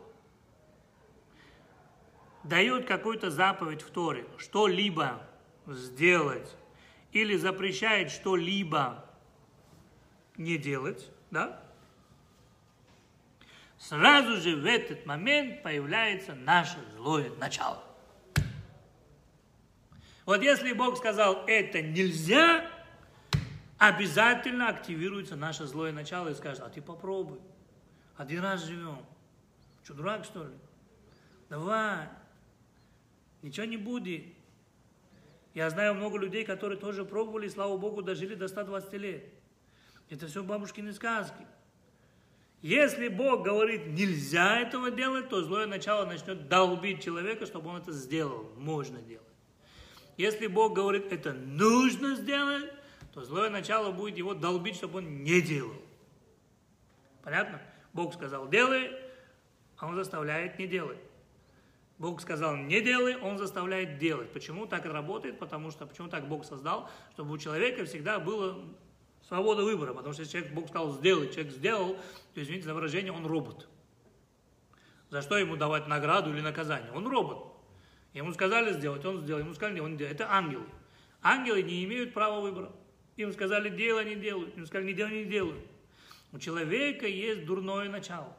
дает 2.46 2.88
какую-то 2.88 3.30
заповедь 3.30 3.82
в 3.82 3.90
Торе, 3.92 4.26
что-либо 4.38 5.22
сделать, 5.68 6.56
или 7.12 7.36
запрещает 7.36 8.12
что-либо 8.12 9.04
не 10.38 10.58
делать, 10.58 11.12
да? 11.32 11.62
сразу 13.78 14.38
же 14.38 14.56
в 14.56 14.66
этот 14.66 15.06
момент 15.06 15.64
появляется 15.64 16.34
наше 16.34 16.78
злое 16.96 17.30
начало. 17.32 17.84
Вот 20.26 20.42
если 20.42 20.72
Бог 20.72 20.98
сказал, 20.98 21.44
это 21.48 21.82
нельзя, 21.82 22.66
обязательно 23.78 24.70
активируется 24.70 25.36
наше 25.36 25.66
злое 25.66 25.92
начало 25.92 26.30
и 26.30 26.34
скажет, 26.34 26.64
а 26.64 26.70
ты 26.70 26.82
попробуй. 26.82 27.42
Один 28.16 28.42
раз 28.42 28.64
живем. 28.64 29.00
Что, 29.84 29.94
дурак, 29.94 30.26
что 30.26 30.44
ли? 30.44 30.54
Давай. 31.50 32.08
Ничего 33.42 33.66
не 33.66 33.78
будет. 33.78 34.26
Я 35.54 35.70
знаю 35.70 35.94
много 35.94 36.18
людей, 36.18 36.46
которые 36.46 36.80
тоже 36.80 37.06
пробовали, 37.06 37.48
слава 37.48 37.78
Богу, 37.78 38.02
дожили 38.02 38.36
до 38.36 38.48
120 38.48 38.94
лет. 38.94 39.24
Это 40.10 40.28
все 40.28 40.44
бабушкины 40.44 40.94
сказки. 40.94 41.46
Если 42.62 43.10
Бог 43.10 43.44
говорит, 43.44 43.88
нельзя 43.88 44.60
этого 44.60 44.90
делать, 44.90 45.30
то 45.30 45.44
злое 45.44 45.68
начало 45.68 46.06
начнет 46.06 46.48
долбить 46.48 47.04
человека, 47.04 47.46
чтобы 47.46 47.70
он 47.70 47.82
это 47.82 47.92
сделал. 47.92 48.50
Можно 48.56 49.02
делать. 49.02 49.28
Если 50.16 50.48
Бог 50.48 50.74
говорит, 50.74 51.12
это 51.12 51.34
нужно 51.34 52.16
сделать, 52.16 52.72
то 53.14 53.24
злое 53.24 53.50
начало 53.50 53.92
будет 53.92 54.18
его 54.18 54.34
долбить, 54.34 54.76
чтобы 54.76 55.00
он 55.00 55.24
не 55.24 55.42
делал. 55.42 55.76
Понятно? 57.24 57.62
Бог 57.94 58.14
сказал, 58.14 58.50
делай, 58.50 58.92
а 59.78 59.88
он 59.88 59.96
заставляет 59.96 60.58
не 60.60 60.68
делать. 60.68 60.98
Бог 62.00 62.20
сказал, 62.22 62.56
не 62.56 62.82
делай, 62.82 63.16
он 63.18 63.38
заставляет 63.38 63.98
делать. 63.98 64.32
Почему 64.32 64.66
так 64.66 64.86
работает? 64.86 65.40
Потому 65.40 65.72
что, 65.72 65.86
почему 65.86 66.10
так 66.10 66.28
Бог 66.28 66.44
создал? 66.44 66.90
Чтобы 67.14 67.34
у 67.34 67.38
человека 67.38 67.86
всегда 67.86 68.20
была 68.20 68.58
свобода 69.28 69.64
выбора. 69.64 69.94
Потому 69.94 70.14
что 70.14 70.24
если 70.24 70.34
человек, 70.40 70.54
Бог 70.54 70.68
сказал, 70.68 70.92
сделай, 70.94 71.30
человек 71.32 71.54
сделал, 71.54 71.98
то, 72.34 72.42
извините 72.42 72.66
за 72.66 72.74
выражение, 72.74 73.12
он 73.12 73.26
робот. 73.26 73.68
За 75.10 75.22
что 75.22 75.38
ему 75.38 75.56
давать 75.56 75.88
награду 75.88 76.32
или 76.32 76.42
наказание? 76.42 76.92
Он 76.92 77.08
робот. 77.08 77.54
Ему 78.14 78.34
сказали 78.34 78.74
сделать, 78.74 79.06
он 79.06 79.22
сделал. 79.22 79.42
Ему 79.42 79.54
сказали, 79.54 79.80
он 79.80 79.96
делает. 79.96 80.20
Это 80.20 80.32
ангелы. 80.32 80.66
Ангелы 81.22 81.62
не 81.62 81.84
имеют 81.86 82.14
права 82.14 82.42
выбора. 82.42 82.72
Им 83.16 83.32
сказали, 83.32 83.70
делай, 83.70 84.06
не 84.06 84.16
делают. 84.16 84.58
Им 84.58 84.66
сказали, 84.66 84.88
не 84.88 84.94
делай, 84.94 85.24
не 85.24 85.26
делают. 85.26 85.64
У 86.34 86.40
человека 86.40 87.08
есть 87.08 87.46
дурное 87.46 87.90
начало. 87.90 88.36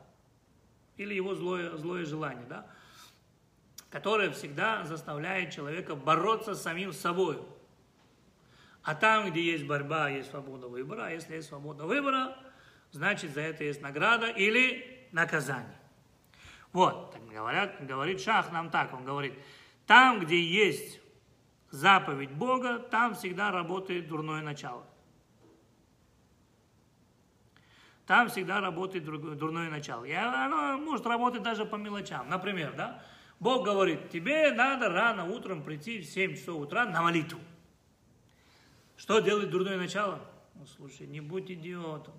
Или 0.97 1.15
его 1.15 1.35
злое, 1.35 1.77
злое 1.77 2.05
желание, 2.05 2.47
да? 2.47 2.67
которое 3.95 4.31
всегда 4.33 4.85
заставляет 4.85 5.53
человека 5.53 5.95
бороться 5.95 6.57
с 6.57 6.63
самим 6.63 6.93
собой. 6.93 7.41
А 8.83 8.97
там, 8.97 9.31
где 9.31 9.41
есть 9.41 9.65
борьба, 9.65 10.09
есть 10.09 10.31
свобода 10.31 10.67
выбора. 10.67 11.13
Если 11.13 11.37
есть 11.37 11.47
свобода 11.47 11.85
выбора, 11.85 12.37
значит 12.91 13.33
за 13.33 13.43
это 13.43 13.63
есть 13.63 13.81
награда 13.81 14.27
или 14.27 15.07
наказание. 15.13 15.79
Вот, 16.73 17.13
так 17.13 17.25
говорят, 17.29 17.87
говорит 17.87 18.21
Шах 18.21 18.51
нам 18.51 18.69
так, 18.71 18.93
он 18.93 19.05
говорит, 19.05 19.35
там, 19.87 20.19
где 20.19 20.43
есть 20.43 21.01
заповедь 21.71 22.33
Бога, 22.33 22.81
там 22.81 23.15
всегда 23.15 23.53
работает 23.53 24.09
дурное 24.09 24.43
начало. 24.43 24.85
Там 28.07 28.29
всегда 28.29 28.61
работает 28.61 29.05
дурное 29.05 29.71
начало. 29.71 30.05
И 30.05 30.13
оно 30.13 30.79
может 30.79 31.07
работать 31.07 31.43
даже 31.43 31.65
по 31.65 31.77
мелочам. 31.77 32.29
Например, 32.29 32.75
да, 32.77 33.03
Бог 33.41 33.65
говорит, 33.65 34.11
тебе 34.11 34.53
надо 34.53 34.91
рано 34.91 35.25
утром 35.25 35.63
прийти 35.63 36.01
в 36.01 36.05
7 36.05 36.35
часов 36.37 36.61
утра 36.61 36.85
на 36.85 37.03
молитву. 37.03 37.41
Что 38.97 39.21
делает 39.21 39.51
дурное 39.51 39.77
начало? 39.77 40.21
Ну, 40.55 40.67
слушай, 40.67 41.07
не 41.07 41.21
будь 41.21 41.51
идиотом. 41.51 42.15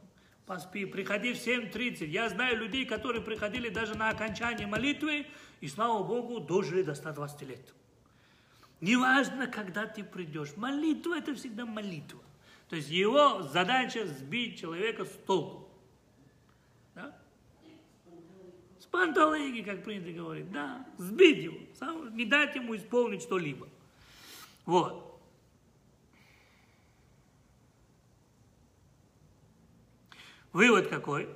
Поспи, 0.45 0.85
приходи 0.85 1.33
в 1.33 1.37
7.30. 1.37 2.05
Я 2.05 2.29
знаю 2.29 2.57
людей, 2.57 2.85
которые 2.85 3.21
приходили 3.21 3.69
даже 3.69 3.95
на 3.97 4.09
окончание 4.09 4.67
молитвы, 4.67 5.25
и, 5.61 5.67
слава 5.67 6.03
Богу, 6.03 6.39
дожили 6.39 6.83
до 6.83 6.93
120 6.93 7.41
лет. 7.43 7.73
Неважно, 8.81 9.47
когда 9.47 9.87
ты 9.87 10.03
придешь. 10.03 10.55
Молитва– 10.55 11.17
это 11.17 11.33
всегда 11.33 11.65
молитва. 11.65 12.21
То 12.69 12.75
есть 12.75 12.89
его 12.89 13.41
задача 13.43 14.05
сбить 14.05 14.59
человека 14.59 15.05
с 15.05 15.11
толку. 15.25 15.69
Да? 16.93 17.15
С 18.79 18.84
панталыги, 18.95 19.61
как 19.61 19.83
принято 19.83 20.11
говорить. 20.11 20.49
Да, 20.51 20.87
сбить 20.97 21.43
его. 21.43 21.57
Не 22.11 22.25
дать 22.25 22.55
ему 22.55 22.75
исполнить 22.75 23.21
что-либо. 23.21 23.67
Вот. 24.65 25.19
Вывод 30.53 30.87
какой? 30.87 31.29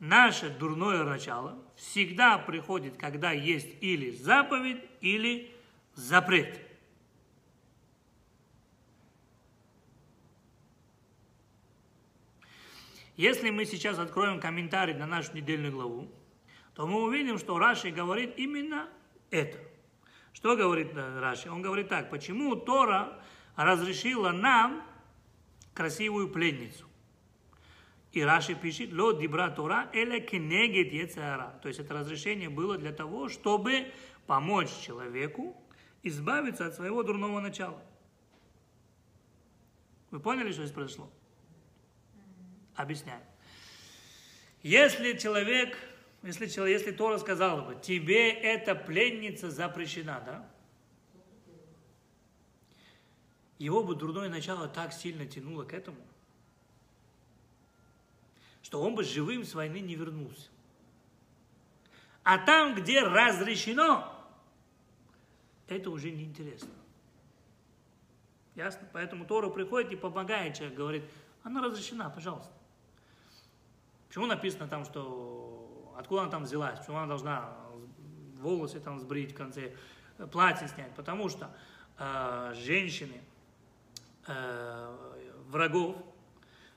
Наше 0.00 0.50
дурное 0.50 1.04
начало 1.04 1.56
всегда 1.76 2.38
приходит, 2.38 2.96
когда 2.96 3.30
есть 3.30 3.68
или 3.80 4.10
заповедь, 4.10 4.82
или 5.00 5.54
запрет. 5.94 6.60
Если 13.16 13.48
мы 13.50 13.64
сейчас 13.64 13.98
откроем 13.98 14.40
комментарий 14.40 14.92
на 14.92 15.06
нашу 15.06 15.34
недельную 15.34 15.72
главу, 15.72 16.10
то 16.76 16.86
мы 16.86 17.02
увидим, 17.02 17.38
что 17.38 17.58
Раши 17.58 17.90
говорит 17.90 18.34
именно 18.36 18.86
это. 19.30 19.58
Что 20.34 20.56
говорит 20.56 20.92
Раши? 20.94 21.50
Он 21.50 21.62
говорит 21.62 21.88
так, 21.88 22.10
почему 22.10 22.54
Тора 22.54 23.18
разрешила 23.56 24.30
нам 24.30 24.86
красивую 25.72 26.28
пленницу? 26.28 26.86
И 28.12 28.20
Раши 28.20 28.54
пишет, 28.54 28.92
ло 28.92 29.12
дибра 29.14 29.48
Тора 29.50 29.88
эле 29.94 30.20
кенегет 30.20 30.92
ецара. 30.92 31.58
То 31.62 31.68
есть 31.68 31.80
это 31.80 31.94
разрешение 31.94 32.50
было 32.50 32.76
для 32.76 32.92
того, 32.92 33.30
чтобы 33.30 33.90
помочь 34.26 34.70
человеку 34.84 35.56
избавиться 36.02 36.66
от 36.66 36.74
своего 36.74 37.02
дурного 37.02 37.40
начала. 37.40 37.82
Вы 40.10 40.20
поняли, 40.20 40.52
что 40.52 40.62
здесь 40.62 40.74
произошло? 40.74 41.10
Объясняю. 42.74 43.22
Если 44.62 45.16
человек, 45.16 45.78
если, 46.22 46.46
человек, 46.46 46.80
если 46.80 46.92
Тора 46.92 47.18
сказала 47.18 47.62
бы, 47.62 47.80
тебе 47.80 48.30
эта 48.30 48.74
пленница 48.74 49.50
запрещена, 49.50 50.22
да? 50.24 50.48
Его 53.58 53.82
бы 53.82 53.94
дурное 53.94 54.28
начало 54.28 54.68
так 54.68 54.92
сильно 54.92 55.26
тянуло 55.26 55.64
к 55.64 55.72
этому, 55.72 55.96
что 58.62 58.82
он 58.82 58.94
бы 58.94 59.04
живым 59.04 59.44
с 59.44 59.54
войны 59.54 59.80
не 59.80 59.94
вернулся. 59.94 60.48
А 62.22 62.38
там, 62.38 62.74
где 62.74 63.00
разрешено, 63.00 64.12
это 65.68 65.90
уже 65.90 66.10
неинтересно. 66.10 66.68
Ясно? 68.56 68.88
Поэтому 68.92 69.24
Тора 69.26 69.48
приходит 69.48 69.92
и 69.92 69.96
помогает 69.96 70.56
человек, 70.56 70.76
говорит, 70.76 71.04
она 71.44 71.62
разрешена, 71.62 72.10
пожалуйста. 72.10 72.52
Почему 74.08 74.26
написано 74.26 74.66
там, 74.66 74.84
что 74.84 75.55
откуда 75.98 76.22
она 76.22 76.30
там 76.30 76.44
взялась, 76.44 76.78
почему 76.78 76.98
она 76.98 77.06
должна 77.06 77.56
волосы 78.40 78.80
там 78.80 78.98
сбрить 79.00 79.32
в 79.32 79.36
конце, 79.36 79.74
платье 80.30 80.68
снять? 80.68 80.94
Потому 80.94 81.28
что 81.28 81.54
э, 81.98 82.52
женщины 82.54 83.20
э, 84.26 84.96
врагов 85.48 85.96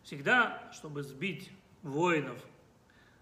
всегда, 0.04 0.70
чтобы 0.72 1.04
сбить 1.04 1.52
воинов 1.84 2.40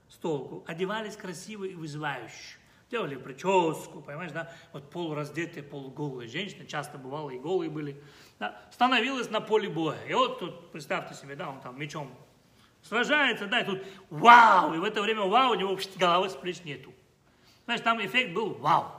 с 0.09 0.15
толку, 0.15 0.63
одевались 0.67 1.17
красиво 1.17 1.65
и 1.65 1.75
вызывающе. 1.75 2.57
Делали 2.89 3.15
прическу, 3.15 3.99
понимаешь, 3.99 4.31
да, 4.31 4.49
вот 4.71 4.89
полураздетые, 4.89 5.61
полуголые 5.61 6.29
женщины, 6.29 6.65
часто 6.65 6.97
бывало 6.97 7.31
и 7.31 7.37
голые 7.37 7.69
были, 7.69 8.01
да, 8.39 8.61
становилась 8.71 9.29
на 9.29 9.41
поле 9.41 9.67
боя. 9.69 10.01
И 10.05 10.13
вот 10.13 10.39
тут, 10.39 10.71
представьте 10.71 11.13
себе, 11.13 11.35
да, 11.35 11.49
он 11.49 11.59
там 11.59 11.77
мечом 11.77 12.09
сражается, 12.87 13.47
да, 13.47 13.61
и 13.61 13.65
тут 13.65 13.83
вау, 14.09 14.73
и 14.73 14.77
в 14.77 14.83
это 14.83 15.01
время 15.01 15.23
вау, 15.23 15.51
у 15.51 15.55
него 15.55 15.77
головы 15.97 16.29
с 16.29 16.35
плеч 16.35 16.63
нету. 16.63 16.93
Знаешь, 17.65 17.81
там 17.81 18.03
эффект 18.03 18.33
был 18.33 18.53
вау. 18.55 18.91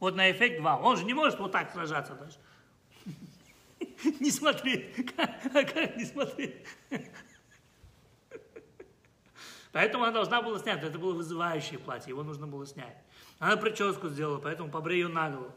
Вот 0.00 0.16
на 0.16 0.30
эффект 0.30 0.60
вау. 0.60 0.82
Он 0.82 0.96
же 0.96 1.04
не 1.04 1.14
может 1.14 1.38
вот 1.38 1.52
так 1.52 1.70
сражаться 1.72 2.14
даже. 2.14 2.36
Не 4.20 4.30
смотри, 4.30 4.92
как 5.54 5.96
не 5.96 6.04
смотреть? 6.04 6.56
Поэтому 9.72 10.04
она 10.04 10.12
должна 10.12 10.42
была 10.42 10.58
снять. 10.58 10.82
Это 10.82 10.98
было 10.98 11.14
вызывающее 11.14 11.78
платье, 11.78 12.10
его 12.10 12.22
нужно 12.24 12.46
было 12.46 12.66
снять. 12.66 12.96
Она 13.38 13.56
прическу 13.56 14.08
сделала, 14.08 14.38
поэтому 14.38 14.70
побрей 14.70 15.02
ее 15.02 15.08
на 15.08 15.30
голову. 15.30 15.54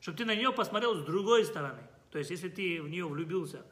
Чтобы 0.00 0.18
ты 0.18 0.24
на 0.24 0.34
нее 0.34 0.52
посмотрел 0.52 0.94
с 0.96 1.04
другой 1.04 1.44
стороны. 1.44 1.82
То 2.10 2.18
есть, 2.18 2.30
если 2.30 2.48
ты 2.48 2.82
в 2.82 2.88
нее 2.88 3.06
влюбился 3.06 3.64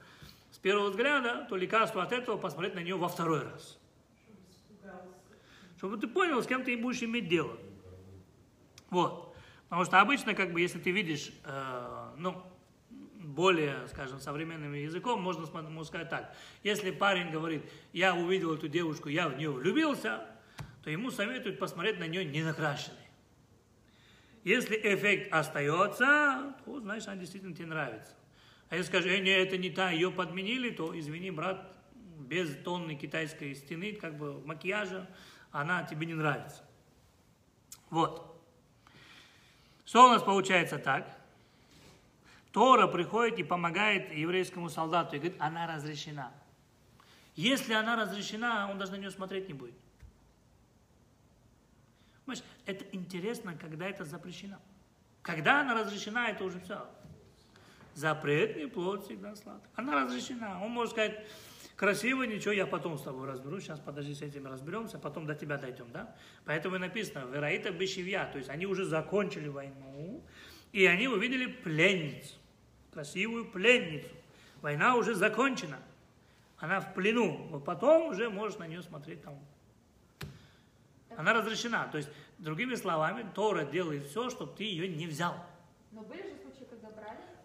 первого 0.63 0.91
взгляда, 0.91 1.47
то 1.49 1.57
лекарство 1.57 2.03
от 2.03 2.13
этого 2.13 2.37
посмотреть 2.37 2.75
на 2.75 2.81
нее 2.81 2.97
во 2.97 3.09
второй 3.09 3.43
раз. 3.43 3.79
Чтобы 5.79 5.97
ты 5.97 6.07
понял, 6.07 6.43
с 6.43 6.47
кем 6.47 6.63
ты 6.63 6.77
будешь 6.77 7.03
иметь 7.03 7.29
дело. 7.29 7.57
Вот. 8.91 9.35
Потому 9.65 9.85
что 9.85 10.01
обычно, 10.01 10.35
как 10.35 10.53
бы, 10.53 10.61
если 10.61 10.79
ты 10.79 10.91
видишь, 10.91 11.33
э, 11.45 12.15
ну, 12.19 12.43
более, 12.91 13.87
скажем, 13.89 14.21
современным 14.21 14.75
языком, 14.75 15.23
можно 15.23 15.47
можно 15.47 15.85
сказать 15.85 16.11
так. 16.11 16.35
Если 16.63 16.91
парень 16.91 17.31
говорит, 17.31 17.63
я 17.93 18.15
увидел 18.15 18.55
эту 18.55 18.69
девушку, 18.69 19.09
я 19.09 19.29
в 19.29 19.39
нее 19.39 19.51
влюбился, 19.51 20.27
то 20.83 20.91
ему 20.91 21.11
советуют 21.11 21.59
посмотреть 21.59 21.99
на 21.99 22.09
нее 22.09 22.25
не 22.25 22.43
накрашенной. 22.43 22.99
Если 24.43 24.77
эффект 24.77 25.33
остается, 25.33 26.55
то 26.65 26.81
значит 26.81 27.09
она 27.09 27.17
действительно 27.19 27.55
тебе 27.55 27.67
нравится. 27.67 28.15
А 28.71 28.77
если 28.77 28.89
скажешь, 28.89 29.11
э, 29.11 29.19
не, 29.19 29.31
это 29.31 29.59
не 29.59 29.69
та, 29.69 29.91
ее 29.91 30.11
подменили, 30.13 30.71
то 30.71 30.99
извини, 30.99 31.31
брат, 31.33 31.71
без 32.19 32.57
тонны 32.63 32.95
китайской 32.95 33.55
стены, 33.55 33.93
как 33.93 34.17
бы 34.17 34.41
макияжа, 34.47 35.09
она 35.51 35.83
тебе 35.83 36.07
не 36.07 36.15
нравится. 36.15 36.63
Вот. 37.91 38.41
Что 39.85 40.07
у 40.07 40.09
нас 40.11 40.23
получается 40.23 40.79
так? 40.79 41.19
Тора 42.53 42.87
приходит 42.87 43.41
и 43.41 43.43
помогает 43.43 44.13
еврейскому 44.13 44.71
солдату 44.71 45.17
и 45.17 45.19
говорит, 45.19 45.41
она 45.41 45.67
разрешена. 45.67 46.33
Если 47.35 47.73
она 47.73 47.97
разрешена, 47.97 48.71
он 48.71 48.79
даже 48.79 48.93
на 48.93 48.97
нее 48.97 49.11
смотреть 49.11 49.49
не 49.49 49.55
будет. 49.55 49.75
Понимаешь, 52.25 52.45
это 52.67 52.85
интересно, 52.93 53.57
когда 53.57 53.89
это 53.89 54.05
запрещено. 54.05 54.59
Когда 55.23 55.61
она 55.61 55.75
разрешена, 55.75 56.29
это 56.29 56.45
уже 56.45 56.61
все. 56.61 56.89
Запретный 57.95 58.69
плод 58.69 59.05
всегда 59.05 59.35
сладкий. 59.35 59.69
Она 59.75 60.05
разрешена. 60.05 60.63
Он 60.63 60.71
может 60.71 60.93
сказать, 60.93 61.27
красиво, 61.81 62.25
ничего, 62.25 62.53
я 62.53 62.67
потом 62.67 62.99
с 62.99 63.03
тобой 63.03 63.27
разберусь, 63.27 63.65
сейчас 63.65 63.81
подожди, 63.81 64.15
с 64.15 64.21
этим 64.21 64.47
разберемся, 64.47 64.99
потом 64.99 65.27
до 65.27 65.35
тебя 65.35 65.57
дойдем, 65.57 65.91
да? 65.93 66.15
Поэтому 66.45 66.77
и 66.77 66.79
написано, 66.79 67.25
Вераита 67.33 67.71
Бешевья, 67.71 68.29
то 68.31 68.37
есть 68.37 68.51
они 68.51 68.67
уже 68.67 68.85
закончили 68.85 69.49
войну, 69.49 70.23
и 70.73 70.85
они 70.85 71.09
увидели 71.09 71.47
пленницу, 71.47 72.35
красивую 72.93 73.47
пленницу. 73.51 74.09
Война 74.61 74.95
уже 74.97 75.15
закончена, 75.15 75.79
она 76.59 76.81
в 76.81 76.93
плену, 76.93 77.49
вот 77.51 77.65
потом 77.65 78.09
уже 78.09 78.29
можешь 78.29 78.59
на 78.59 78.67
нее 78.67 78.83
смотреть 78.83 79.23
там. 79.23 79.39
Она 81.17 81.33
разрешена, 81.33 81.89
то 81.89 81.97
есть, 81.97 82.11
другими 82.39 82.75
словами, 82.75 83.27
Тора 83.35 83.65
делает 83.65 84.05
все, 84.05 84.29
чтобы 84.29 84.53
ты 84.55 84.65
ее 84.65 84.87
не 84.87 85.07
взял. 85.07 85.35
Но 85.93 86.03
были 86.03 86.23
же 86.23 86.40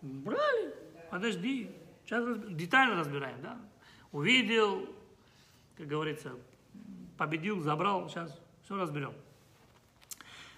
брали? 0.05 0.73
Подожди. 1.09 1.71
Сейчас 2.05 2.23
детально 2.49 2.95
разбираем, 2.95 3.41
да? 3.41 3.57
Увидел, 4.11 4.87
как 5.77 5.87
говорится, 5.87 6.31
победил, 7.17 7.59
забрал. 7.61 8.07
Сейчас 8.09 8.39
все 8.63 8.77
разберем. 8.77 9.13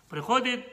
Приходит, 0.09 0.65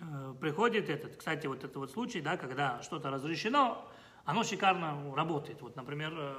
э, 0.00 0.34
приходит 0.40 0.88
этот, 0.88 1.16
кстати, 1.16 1.46
вот 1.46 1.58
этот 1.58 1.76
вот 1.76 1.90
случай, 1.90 2.20
да, 2.20 2.36
когда 2.36 2.82
что-то 2.82 3.10
разрешено, 3.10 3.88
оно 4.24 4.42
шикарно 4.42 5.14
работает. 5.14 5.62
Вот, 5.62 5.76
например, 5.76 6.12
э, 6.16 6.36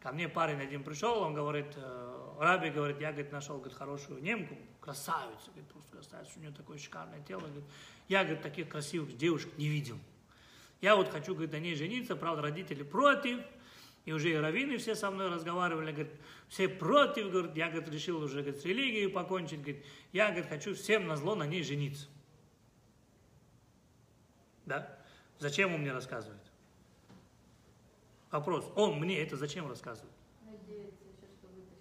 ко 0.00 0.12
мне 0.12 0.28
парень 0.28 0.60
один 0.60 0.82
пришел, 0.82 1.22
он 1.22 1.34
говорит, 1.34 1.72
э, 1.76 2.27
Раби 2.38 2.70
говорит, 2.70 3.00
я, 3.00 3.10
говорит, 3.10 3.32
нашел, 3.32 3.58
говорит, 3.58 3.76
хорошую 3.76 4.22
немку, 4.22 4.56
красавицу, 4.80 5.46
говорит, 5.48 5.68
просто 5.68 5.90
красавицу, 5.90 6.32
у 6.36 6.40
нее 6.40 6.52
такое 6.52 6.78
шикарное 6.78 7.20
тело, 7.22 7.40
говорит, 7.40 7.64
я, 8.08 8.22
говорит, 8.22 8.42
таких 8.42 8.68
красивых 8.68 9.16
девушек 9.16 9.50
не 9.58 9.68
видел. 9.68 9.98
Я 10.80 10.94
вот 10.94 11.08
хочу, 11.08 11.34
говорит, 11.34 11.52
на 11.52 11.58
ней 11.58 11.74
жениться, 11.74 12.14
правда, 12.14 12.42
родители 12.42 12.82
против, 12.84 13.40
и 14.04 14.12
уже 14.12 14.30
и 14.30 14.36
раввины 14.36 14.78
все 14.78 14.94
со 14.94 15.10
мной 15.10 15.28
разговаривали, 15.28 15.90
говорит, 15.90 16.12
все 16.48 16.68
против, 16.68 17.30
говорит, 17.30 17.56
я, 17.56 17.68
говорит, 17.68 17.90
решил 17.90 18.22
уже, 18.22 18.42
говорит, 18.42 18.60
с 18.60 18.64
религией 18.64 19.08
покончить, 19.08 19.60
говорит, 19.60 19.84
я, 20.12 20.30
говорит, 20.30 20.48
хочу 20.48 20.74
всем 20.74 21.06
на 21.06 21.16
зло 21.16 21.34
на 21.34 21.44
ней 21.44 21.62
жениться. 21.62 22.06
Да? 24.64 24.98
Зачем 25.38 25.74
он 25.74 25.80
мне 25.80 25.92
рассказывает? 25.92 26.40
Вопрос, 28.30 28.70
он 28.76 28.98
мне 29.00 29.20
это 29.20 29.36
зачем 29.36 29.68
рассказывает? 29.68 30.12
Надеется 30.44 31.04
еще, 31.04 31.26
что 31.38 31.48
вытащит. 31.48 31.78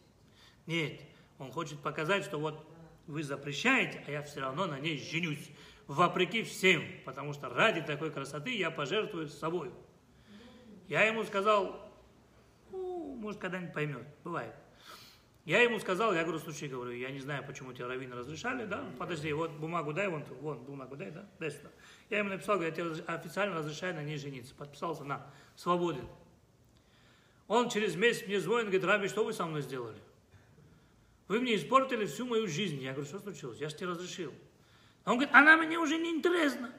Нет, 0.68 1.02
он 1.40 1.52
хочет 1.52 1.80
показать, 1.80 2.24
что 2.24 2.38
вот 2.38 2.64
вы 3.08 3.24
запрещаете, 3.24 4.04
а 4.06 4.12
я 4.12 4.22
все 4.22 4.42
равно 4.42 4.68
на 4.68 4.80
ней 4.80 5.00
женюсь. 5.00 5.50
Вопреки 5.88 6.44
всем, 6.44 6.84
потому 7.06 7.32
что 7.34 7.50
ради 7.50 7.82
такой 7.82 8.12
красоты 8.12 8.56
я 8.56 8.70
пожертвую 8.70 9.30
собой. 9.30 9.72
Я 10.90 11.04
ему 11.04 11.24
сказал, 11.24 11.90
ну, 12.72 13.16
может, 13.16 13.40
когда-нибудь 13.40 13.74
поймет, 13.74 14.06
бывает. 14.26 14.54
Я 15.46 15.62
ему 15.62 15.80
сказал, 15.80 16.14
я 16.14 16.24
говорю, 16.24 16.40
слушай, 16.40 16.68
говорю, 16.68 16.92
я 16.92 17.10
не 17.10 17.22
знаю, 17.22 17.42
почему 17.48 17.72
тебе 17.72 17.86
раввины 17.86 18.14
разрешали, 18.16 18.66
да, 18.66 18.84
подожди, 19.00 19.32
вот 19.32 19.52
бумагу 19.52 19.94
дай, 19.94 20.10
вон, 20.10 20.26
вон 20.42 20.60
бумагу 20.60 20.98
дай, 20.98 21.10
да, 21.10 21.26
дай 21.40 21.52
сюда. 21.52 21.70
Я 22.10 22.18
ему 22.18 22.30
написал, 22.30 22.58
говорю, 22.58 22.76
я 22.76 22.92
тебе 22.92 23.04
официально 23.06 23.56
разрешаю 23.56 23.96
на 23.96 24.04
ней 24.04 24.18
жениться. 24.18 24.54
Подписался, 24.54 25.06
на, 25.06 25.26
свободен. 25.56 26.06
Он 27.48 27.70
через 27.70 27.96
месяц 27.96 28.28
мне 28.28 28.42
звонит, 28.42 28.66
говорит, 28.66 28.84
Раби, 28.84 29.08
что 29.08 29.24
вы 29.24 29.32
со 29.32 29.46
мной 29.46 29.62
сделали? 29.62 29.98
Вы 31.28 31.42
мне 31.42 31.56
испортили 31.56 32.06
всю 32.06 32.26
мою 32.26 32.48
жизнь. 32.48 32.82
Я 32.82 32.94
говорю, 32.94 33.08
что 33.08 33.20
случилось? 33.20 33.60
Я 33.60 33.70
же 33.70 33.76
тебе 33.76 33.90
разрешил. 33.90 34.34
А 35.04 35.12
он 35.12 35.18
говорит, 35.18 35.36
она 35.36 35.58
мне 35.58 35.78
уже 35.78 35.98
не 35.98 36.12
интересна. 36.12 36.74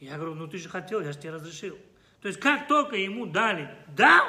Я 0.00 0.16
говорю, 0.16 0.34
ну 0.34 0.48
ты 0.48 0.58
же 0.58 0.68
хотел, 0.68 1.00
я 1.00 1.12
же 1.12 1.18
тебе 1.18 1.32
разрешил. 1.32 1.78
То 2.20 2.28
есть 2.28 2.40
как 2.40 2.66
только 2.68 2.96
ему 2.96 3.26
дали 3.26 3.76
«да», 3.88 4.28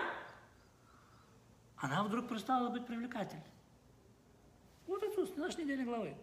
она 1.78 2.04
вдруг 2.04 2.30
перестала 2.30 2.70
быть 2.70 2.86
привлекательной. 2.86 3.44
Вот 4.88 5.04
отсутствие 5.04 5.46
нашей 5.46 5.64
недельной 5.64 5.86
главы. 5.86 6.16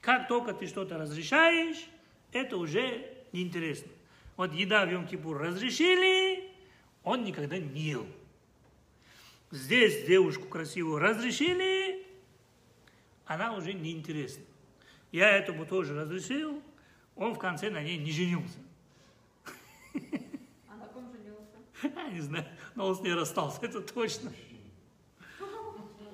Как 0.00 0.28
только 0.28 0.52
ты 0.52 0.66
что-то 0.66 0.98
разрешаешь, 0.98 1.86
это 2.32 2.56
уже 2.56 3.24
неинтересно. 3.32 3.90
Вот 4.36 4.52
еда 4.52 4.84
в 4.84 4.88
Йом-Кипур 4.88 5.38
разрешили, 5.38 6.50
он 7.02 7.24
никогда 7.24 7.58
не 7.58 7.80
ел. 7.80 8.06
Здесь 9.50 10.06
девушку 10.06 10.46
красивую 10.48 10.98
разрешили, 10.98 12.04
она 13.24 13.54
уже 13.54 13.72
неинтересна. 13.72 14.44
Я 15.12 15.30
этому 15.30 15.66
тоже 15.66 15.94
разрешил, 15.94 16.62
он 17.14 17.34
в 17.34 17.38
конце 17.38 17.70
на 17.70 17.82
ней 17.82 17.96
не 17.96 18.10
женился. 18.10 18.58
А 20.68 20.76
на 20.76 20.86
ком 20.86 21.10
женился? 21.12 21.56
Я 21.96 22.10
не 22.10 22.20
знаю, 22.20 22.46
но 22.74 22.88
он 22.88 22.96
с 22.96 23.00
ней 23.00 23.14
расстался, 23.14 23.60
это 23.62 23.80
точно. 23.80 24.32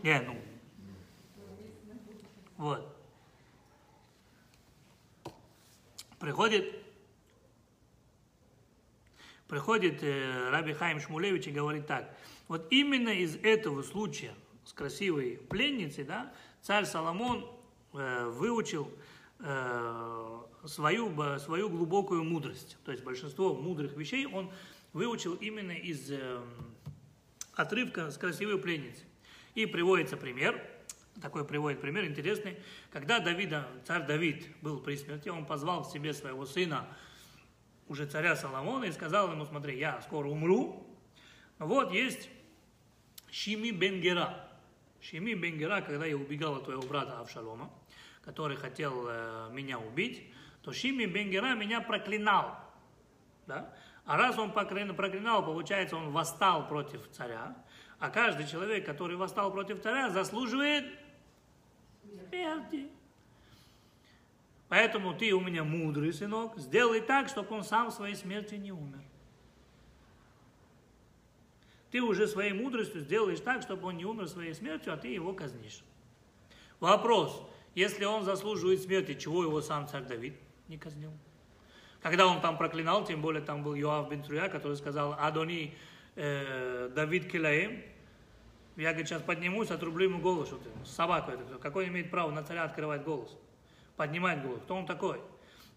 Не, 0.03 0.21
ну. 0.21 0.37
Вот. 2.57 2.97
Приходит, 6.19 6.77
приходит 9.49 10.03
э, 10.03 10.51
Раби 10.51 10.73
Хайм 10.73 11.01
Шмулевич 11.01 11.49
и 11.49 11.51
говорит 11.51 11.87
так. 11.87 12.17
Вот 12.53 12.67
именно 12.69 13.09
из 13.09 13.37
этого 13.37 13.83
случая 13.83 14.35
с 14.67 14.75
красивой 14.75 15.41
пленницей, 15.49 16.05
да, 16.05 16.35
царь 16.61 16.85
Соломон 16.85 17.51
э, 17.95 18.27
выучил 18.27 18.93
э, 19.39 20.41
свою, 20.67 21.39
свою 21.39 21.71
глубокую 21.71 22.25
мудрость. 22.25 22.77
То 22.85 22.93
есть 22.93 23.05
большинство 23.05 23.55
мудрых 23.55 23.97
вещей 23.97 24.27
он 24.27 24.53
выучил 24.93 25.33
именно 25.37 25.73
из 25.73 26.11
э, 26.11 26.43
отрывка 27.55 28.11
с 28.11 28.19
красивой 28.19 28.59
пленницей. 28.59 29.07
И 29.55 29.65
приводится 29.65 30.19
пример, 30.19 30.63
такой 31.23 31.47
приводит 31.47 31.81
пример 31.81 32.05
интересный, 32.05 32.59
когда 32.91 33.19
Давида, 33.19 33.67
царь 33.87 34.07
Давид 34.07 34.47
был 34.61 34.79
при 34.79 34.97
смерти, 34.97 35.31
он 35.31 35.47
позвал 35.47 35.85
к 35.85 35.91
себе 35.91 36.13
своего 36.13 36.45
сына, 36.45 36.87
уже 37.89 38.05
царя 38.05 38.37
Соломона, 38.37 38.85
и 38.85 38.93
сказал 38.93 39.33
ему, 39.33 39.47
смотри, 39.47 39.79
я 39.79 40.03
скоро 40.03 40.29
умру, 40.29 40.87
но 41.59 41.67
вот 41.67 41.93
есть 41.93 42.29
Шими 43.33 43.71
Бенгера. 43.71 44.47
Шими 45.01 45.33
Бенгера, 45.33 45.81
когда 45.81 46.05
я 46.05 46.17
убегал 46.17 46.57
от 46.57 46.65
твоего 46.65 46.83
брата 46.83 47.19
Авшалома, 47.19 47.73
который 48.23 48.59
хотел 48.59 49.07
э, 49.09 49.49
меня 49.51 49.79
убить, 49.79 50.23
то 50.61 50.73
Шими 50.73 51.07
Бенгера 51.07 51.55
меня 51.55 51.81
проклинал. 51.81 52.59
Да? 53.47 53.75
А 54.05 54.19
раз 54.19 54.39
он 54.39 54.51
проклин- 54.51 54.93
проклинал, 54.93 55.45
получается, 55.45 55.97
он 55.97 56.11
восстал 56.11 56.69
против 56.69 57.09
царя. 57.11 57.57
А 57.99 58.11
каждый 58.11 58.47
человек, 58.47 58.85
который 58.85 59.17
восстал 59.17 59.51
против 59.51 59.81
царя, 59.81 60.11
заслуживает 60.11 60.85
смерти. 62.29 62.91
Поэтому 64.69 65.15
ты 65.15 65.33
у 65.33 65.41
меня 65.41 65.65
мудрый 65.65 66.13
сынок, 66.13 66.59
сделай 66.59 67.01
так, 67.01 67.29
чтобы 67.29 67.57
он 67.57 67.65
сам 67.65 67.91
своей 67.91 68.15
смертью 68.15 68.61
не 68.61 68.73
умер. 68.73 69.03
Ты 71.93 72.01
уже 72.01 72.27
своей 72.27 72.55
мудростью 72.55 73.03
сделаешь 73.03 73.41
так, 73.41 73.61
чтобы 73.61 73.89
он 73.89 73.99
не 73.99 74.07
умер 74.07 74.27
своей 74.27 74.55
смертью, 74.55 74.95
а 74.95 74.97
ты 74.97 75.09
его 75.09 75.35
казнишь. 75.35 75.85
Вопрос, 76.81 77.47
если 77.75 78.07
он 78.07 78.25
заслуживает 78.25 78.83
смерти, 78.83 79.15
чего 79.15 79.45
его 79.45 79.61
сам 79.61 79.87
царь 79.87 80.05
Давид 80.05 80.35
не 80.69 80.79
казнил? 80.79 81.13
Когда 82.01 82.27
он 82.27 82.41
там 82.41 82.57
проклинал, 82.57 83.05
тем 83.05 83.21
более 83.21 83.43
там 83.43 83.63
был 83.63 83.75
Йоав 83.75 84.11
бен 84.11 84.23
Труя, 84.23 84.49
который 84.49 84.77
сказал, 84.79 85.15
Адони 85.19 85.75
э, 86.17 86.91
Давид 86.95 87.31
Килаем, 87.31 87.83
я, 88.77 88.89
говорит, 88.89 89.09
сейчас 89.09 89.21
поднимусь, 89.21 89.71
отрублю 89.71 90.09
ему 90.09 90.19
голос. 90.19 90.51
Вот, 90.51 90.63
собаку 90.87 91.31
это? 91.31 91.59
Какой 91.59 91.89
имеет 91.89 92.11
право 92.11 92.31
на 92.31 92.43
царя 92.43 92.65
открывать 92.65 93.05
голос? 93.05 93.37
Поднимать 93.97 94.43
голос. 94.43 94.63
Кто 94.63 94.77
он 94.77 94.87
такой? 94.87 95.21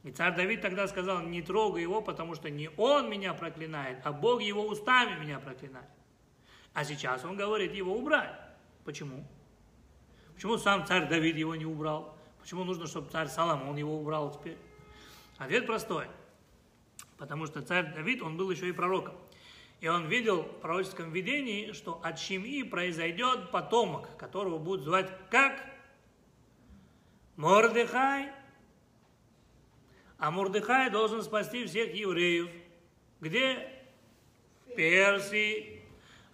И 0.04 0.12
царь 0.12 0.34
Давид 0.34 0.62
тогда 0.62 0.88
сказал, 0.88 1.22
не 1.24 1.42
трогай 1.42 1.82
его, 1.82 2.02
потому 2.02 2.36
что 2.36 2.50
не 2.50 2.70
он 2.78 3.10
меня 3.10 3.34
проклинает, 3.34 4.00
а 4.06 4.14
Бог 4.14 4.42
его 4.42 4.66
устами 4.66 5.20
меня 5.20 5.40
проклинает. 5.40 5.90
А 6.76 6.84
сейчас 6.84 7.24
он 7.24 7.38
говорит 7.38 7.74
его 7.74 7.98
убрать. 7.98 8.38
Почему? 8.84 9.26
Почему 10.36 10.58
сам 10.58 10.86
царь 10.86 11.08
Давид 11.08 11.38
его 11.38 11.56
не 11.56 11.66
убрал? 11.66 12.18
Почему 12.42 12.66
нужно, 12.66 12.86
чтобы 12.86 13.10
царь 13.10 13.30
Соломон 13.30 13.78
его 13.78 13.98
убрал 13.98 14.38
теперь? 14.38 14.58
Ответ 15.38 15.66
простой. 15.66 16.08
Потому 17.18 17.46
что 17.46 17.62
царь 17.62 17.94
Давид, 17.94 18.22
он 18.22 18.36
был 18.36 18.52
еще 18.52 18.68
и 18.68 18.74
пророком. 18.74 19.16
И 19.80 19.88
он 19.88 20.08
видел 20.08 20.44
в 20.44 20.60
пророческом 20.60 21.14
видении, 21.14 21.72
что 21.72 22.02
от 22.04 22.20
Шимии 22.20 22.64
произойдет 22.64 23.52
потомок, 23.52 24.18
которого 24.18 24.58
будут 24.58 24.84
звать 24.84 25.10
как? 25.32 25.58
Мордыхай. 27.38 28.34
А 30.18 30.30
Мордыхай 30.30 30.90
должен 30.90 31.24
спасти 31.24 31.66
всех 31.66 31.94
евреев. 31.94 32.50
Где? 33.22 33.72
В 34.66 34.76
Персии. 34.76 35.75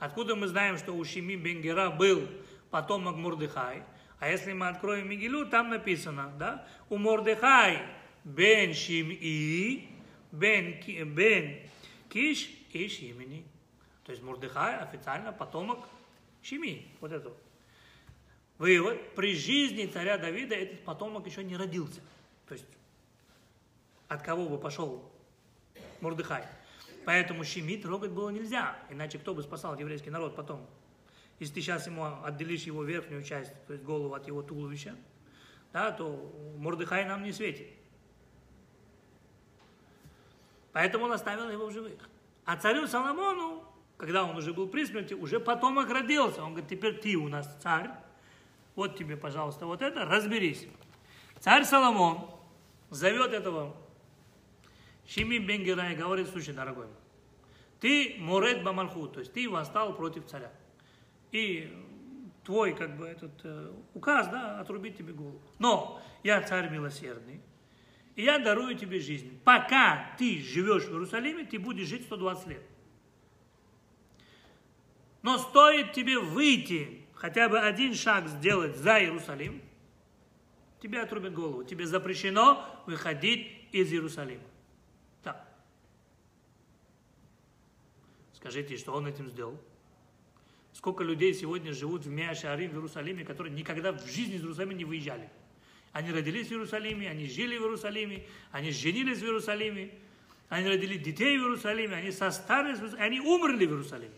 Откуда 0.02 0.36
мы 0.36 0.48
знаем, 0.48 0.80
что 0.80 0.94
у 0.94 1.06
Шими 1.06 1.36
Бенгера 1.36 1.92
был 1.92 2.28
потомок 2.72 3.18
Мордыхай? 3.18 3.84
А 4.18 4.30
если 4.30 4.52
мы 4.52 4.68
откроем 4.68 5.08
Мигилю, 5.08 5.46
там 5.46 5.70
написано, 5.70 6.34
да? 6.40 6.68
У 6.90 6.98
Мордыхай 6.98 7.84
бен 8.24 8.72
Шим'i, 8.72 9.90
бен, 10.32 11.14
бен 11.14 11.60
Киш 12.10 12.50
и 12.72 12.90
Шимини. 12.90 13.46
То 14.04 14.12
есть 14.12 14.24
Мордыхай 14.24 14.80
официально 14.80 15.32
потомок 15.32 15.88
Шими. 16.42 16.88
Вот 17.00 17.12
это. 17.12 17.32
Вывод. 18.58 19.14
При 19.14 19.36
жизни 19.36 19.86
царя 19.86 20.18
Давида 20.18 20.56
этот 20.56 20.84
потомок 20.84 21.28
еще 21.28 21.44
не 21.44 21.56
родился. 21.56 22.02
То 22.48 22.56
есть 22.56 22.66
от 24.08 24.24
кого 24.24 24.50
бы 24.50 24.58
пошел 24.58 25.08
Мордыхай. 26.00 26.44
Поэтому 27.06 27.44
Шими 27.44 27.78
трогать 27.78 28.12
было 28.12 28.30
нельзя, 28.30 28.78
иначе 28.90 29.18
кто 29.18 29.34
бы 29.34 29.42
спасал 29.42 29.78
еврейский 29.78 30.10
народ 30.10 30.36
потом. 30.36 30.68
Если 31.40 31.56
ты 31.56 31.62
сейчас 31.62 31.88
ему 31.88 32.24
отделишь 32.24 32.64
его 32.64 32.84
верхнюю 32.84 33.24
часть, 33.24 33.54
то 33.66 33.74
есть 33.74 33.84
голову 33.84 34.14
от 34.14 34.28
его 34.28 34.44
туловища, 34.44 34.96
да, 35.74 35.92
то 35.92 36.32
Мордыхай 36.58 37.06
нам 37.06 37.24
не 37.24 37.32
светит. 37.32 37.68
Поэтому 40.74 41.06
он 41.06 41.14
оставил 41.14 41.50
его 41.50 41.68
в 41.68 41.72
живых. 41.72 41.98
А 42.46 42.58
царю 42.58 42.88
Соломону, 42.88 43.64
когда 43.98 44.24
он 44.24 44.38
уже 44.38 44.54
был 44.54 44.68
при 44.68 44.86
смерти, 44.86 45.14
уже 45.14 45.40
потомок 45.40 45.90
родился. 45.90 46.44
Он 46.44 46.52
говорит, 46.52 46.70
теперь 46.70 47.00
ты 47.00 47.16
у 47.16 47.28
нас 47.28 47.58
царь, 47.62 47.90
вот 48.76 48.98
тебе, 48.98 49.18
пожалуйста, 49.18 49.66
вот 49.66 49.82
это, 49.82 50.06
разберись. 50.06 50.68
Царь 51.40 51.66
Соломон 51.66 52.30
зовет 52.90 53.34
этого 53.34 53.76
Шими 55.08 55.38
Бенгера 55.38 55.92
и 55.92 55.96
говорит, 55.96 56.28
слушай, 56.30 56.54
дорогой 56.54 56.88
мой, 56.88 56.96
ты 57.80 58.16
Мурет 58.20 58.64
Бамальху, 58.64 59.08
то 59.08 59.20
есть 59.20 59.34
ты 59.34 59.50
восстал 59.50 59.96
против 59.96 60.26
царя. 60.28 60.52
И 61.32 61.72
твой, 62.44 62.74
как 62.76 62.98
бы, 62.98 63.08
этот 63.08 63.32
э, 63.44 63.72
указ, 63.94 64.28
да, 64.28 64.60
отрубить 64.60 64.98
тебе 64.98 65.14
голову. 65.14 65.42
Но 65.60 66.02
я 66.24 66.42
царь 66.42 66.70
милосердный, 66.70 67.42
и 68.16 68.24
я 68.24 68.40
дарую 68.40 68.78
тебе 68.78 69.00
жизнь. 69.00 69.40
Пока 69.44 70.16
ты 70.18 70.40
живешь 70.42 70.84
в 70.84 70.92
Иерусалиме, 70.92 71.46
ты 71.46 71.60
будешь 71.60 71.88
жить 71.88 72.04
120 72.04 72.48
лет. 72.48 72.64
Но 75.22 75.38
стоит 75.38 75.94
тебе 75.94 76.20
выйти, 76.20 77.06
хотя 77.14 77.48
бы 77.48 77.60
один 77.60 77.94
шаг 77.94 78.28
сделать 78.28 78.76
за 78.76 79.00
Иерусалим, 79.00 79.62
тебе 80.82 81.02
отрубят 81.02 81.34
голову. 81.34 81.64
Тебе 81.64 81.86
запрещено 81.86 82.66
выходить 82.88 83.48
из 83.72 83.92
Иерусалима. 83.94 84.44
Так. 85.24 85.48
Скажите, 88.42 88.76
что 88.76 88.94
он 88.94 89.06
этим 89.06 89.30
сделал? 89.30 89.56
Сколько 90.74 91.04
людей 91.04 91.32
сегодня 91.36 91.74
живут 91.74 92.06
в 92.06 92.10
Меашарим, 92.10 92.72
в 92.72 92.74
Иерусалиме, 92.74 93.24
которые 93.24 93.54
никогда 93.54 93.92
в 93.92 94.04
жизни 94.08 94.36
из 94.36 94.42
Иерусалима 94.42 94.74
не 94.74 94.84
выезжали. 94.84 95.30
Они 95.92 96.12
родились 96.12 96.48
в 96.48 96.52
Иерусалиме, 96.52 97.08
они 97.08 97.28
жили 97.28 97.58
в 97.58 97.62
Иерусалиме, 97.62 98.24
они 98.52 98.72
женились 98.72 99.20
в 99.20 99.24
Иерусалиме, 99.24 99.92
они 100.50 100.68
родили 100.68 100.98
детей 100.98 101.38
в 101.38 101.42
Иерусалиме, 101.42 101.96
они 101.96 102.12
состарились 102.12 102.80
они 102.98 103.20
умерли 103.20 103.68
в 103.68 103.72
Иерусалиме. 103.72 104.16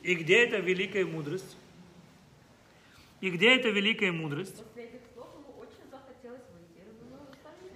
И 0.00 0.14
где 0.14 0.44
эта 0.44 0.58
великая 0.58 1.04
мудрость? 1.04 1.56
И 3.20 3.30
где 3.30 3.56
эта 3.56 3.68
великая 3.68 4.12
мудрость? 4.12 4.64
После 4.64 4.84
этих 4.84 5.00
слов 5.12 5.28
ему 5.34 5.58
очень 5.60 5.90
захотелось 5.90 6.42
выйти 6.52 6.80
из 6.80 7.02
Иерусалима. 7.02 7.74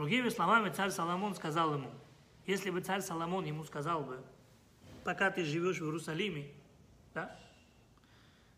Другими 0.00 0.30
словами, 0.30 0.70
царь 0.70 0.90
Соломон 0.90 1.34
сказал 1.34 1.74
ему, 1.74 1.90
если 2.46 2.70
бы 2.70 2.80
царь 2.80 3.02
Соломон 3.02 3.44
ему 3.44 3.64
сказал 3.64 4.02
бы, 4.02 4.24
пока 5.04 5.30
ты 5.30 5.44
живешь 5.44 5.76
в 5.76 5.84
Иерусалиме, 5.84 6.50
да, 7.12 7.38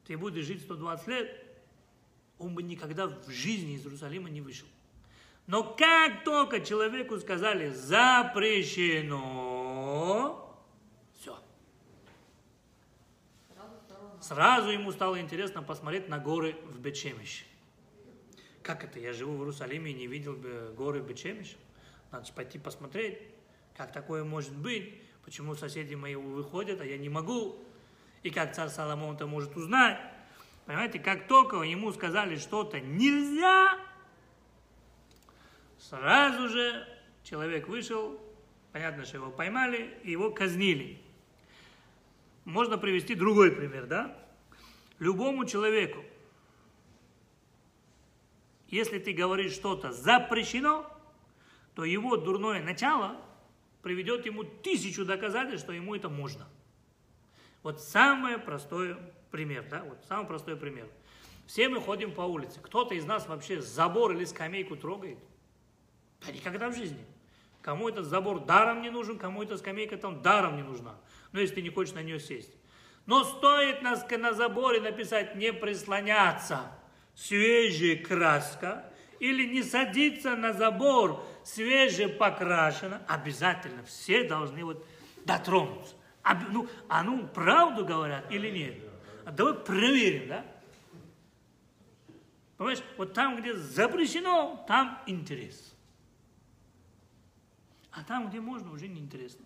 ты 0.07 0.16
будешь 0.16 0.45
жить 0.45 0.62
120 0.62 1.09
лет, 1.09 1.45
он 2.38 2.55
бы 2.55 2.62
никогда 2.62 3.09
в 3.09 3.28
жизни 3.28 3.74
из 3.74 3.84
Иерусалима 3.84 4.30
не 4.30 4.40
вышел. 4.40 4.68
Но 5.49 5.64
как 5.64 6.22
только 6.22 6.61
человеку 6.61 7.18
сказали 7.18 7.70
запрещено, 7.70 9.18
все. 11.18 11.36
Сразу 14.20 14.70
ему 14.70 14.93
стало 14.93 15.20
интересно 15.20 15.64
посмотреть 15.64 16.09
на 16.09 16.20
горы 16.20 16.55
в 16.66 16.78
Бечемище. 16.78 17.47
Как 18.63 18.85
это? 18.85 18.99
Я 19.01 19.13
живу 19.13 19.37
в 19.37 19.41
Иерусалиме 19.41 19.91
и 19.91 19.95
не 19.95 20.07
видел 20.07 20.35
бы 20.35 20.73
горы 20.77 21.01
Бечемиш. 21.01 21.57
Надо 22.11 22.27
же 22.27 22.33
пойти 22.33 22.59
посмотреть, 22.59 23.19
как 23.77 23.93
такое 23.93 24.23
может 24.23 24.55
быть, 24.55 25.01
почему 25.25 25.55
соседи 25.55 25.95
мои 25.95 26.15
выходят, 26.15 26.81
а 26.81 26.85
я 26.85 26.99
не 26.99 27.09
могу. 27.09 27.59
И 28.23 28.31
как 28.31 28.55
царь 28.55 28.69
Соломон-то 28.69 29.27
может 29.27 29.57
узнать. 29.57 29.99
Понимаете, 30.67 31.01
как 31.01 31.27
только 31.27 31.57
ему 31.63 31.93
сказали 31.93 32.37
что-то 32.37 32.79
нельзя, 32.81 33.81
сразу 35.79 36.49
же 36.49 36.87
человек 37.25 37.67
вышел, 37.67 38.21
понятно, 38.71 39.05
что 39.05 39.17
его 39.17 39.31
поймали, 39.31 39.99
и 40.05 40.13
его 40.13 40.31
казнили. 40.31 41.01
Можно 42.45 42.79
привести 42.79 43.15
другой 43.15 43.51
пример, 43.51 43.87
да? 43.87 44.17
Любому 45.01 45.47
человеку, 45.47 46.05
если 48.73 48.99
ты 48.99 49.12
говоришь 49.12 49.53
что-то 49.53 49.93
запрещено, 49.93 50.91
то 51.75 51.85
его 51.85 52.16
дурное 52.16 52.62
начало 52.62 53.18
приведет 53.83 54.25
ему 54.25 54.45
тысячу 54.45 55.05
доказательств, 55.05 55.64
что 55.64 55.75
ему 55.75 55.95
это 55.95 56.09
можно. 56.09 56.49
Вот 57.62 57.83
самый 57.83 58.39
простой 58.39 58.97
пример, 59.31 59.66
да, 59.70 59.85
вот 59.85 59.99
самый 60.09 60.27
простой 60.27 60.57
пример. 60.57 60.89
Все 61.47 61.68
мы 61.68 61.83
ходим 61.83 62.14
по 62.14 62.23
улице. 62.23 62.61
Кто-то 62.62 62.95
из 62.95 63.05
нас 63.05 63.29
вообще 63.29 63.61
забор 63.61 64.12
или 64.12 64.25
скамейку 64.25 64.77
трогает? 64.77 65.18
Да 66.25 66.33
никогда 66.33 66.70
в 66.70 66.75
жизни. 66.75 67.05
Кому 67.61 67.91
этот 67.91 68.07
забор 68.07 68.41
даром 68.41 68.81
не 68.81 68.89
нужен, 68.89 69.18
кому 69.18 69.43
эта 69.43 69.59
скамейка 69.59 69.99
там 69.99 70.23
даром 70.23 70.57
не 70.57 70.62
нужна. 70.62 70.97
Ну, 71.33 71.41
если 71.41 71.57
ты 71.57 71.62
не 71.62 71.68
хочешь 71.68 71.93
на 71.93 72.03
нее 72.03 72.18
сесть. 72.18 72.57
Но 73.05 73.23
стоит 73.23 73.83
на, 73.83 73.97
на 74.16 74.33
заборе 74.33 74.81
написать 74.81 75.37
«не 75.37 75.53
прислоняться», 75.53 76.73
свежая 77.15 77.97
краска, 77.97 78.85
или 79.19 79.47
не 79.47 79.63
садиться 79.63 80.35
на 80.35 80.53
забор, 80.53 81.25
свеже 81.45 82.09
покрашено, 82.09 83.01
обязательно 83.07 83.85
все 83.85 84.25
должны 84.25 84.65
вот 84.65 84.85
дотронуться. 85.25 85.95
А, 86.23 86.35
ну, 86.35 86.69
а 86.89 87.03
ну, 87.03 87.27
правду 87.29 87.85
говорят 87.85 88.31
или 88.31 88.51
нет? 88.51 88.75
А 89.25 89.31
давай 89.31 89.55
проверим, 89.55 90.29
да? 90.29 90.45
Понимаешь, 92.57 92.83
вот 92.97 93.13
там, 93.13 93.41
где 93.41 93.55
запрещено, 93.55 94.65
там 94.69 95.01
интерес. 95.07 95.75
А 97.91 98.03
там, 98.05 98.29
где 98.29 98.41
можно, 98.41 98.73
уже 98.73 98.89
неинтересно. 98.89 99.45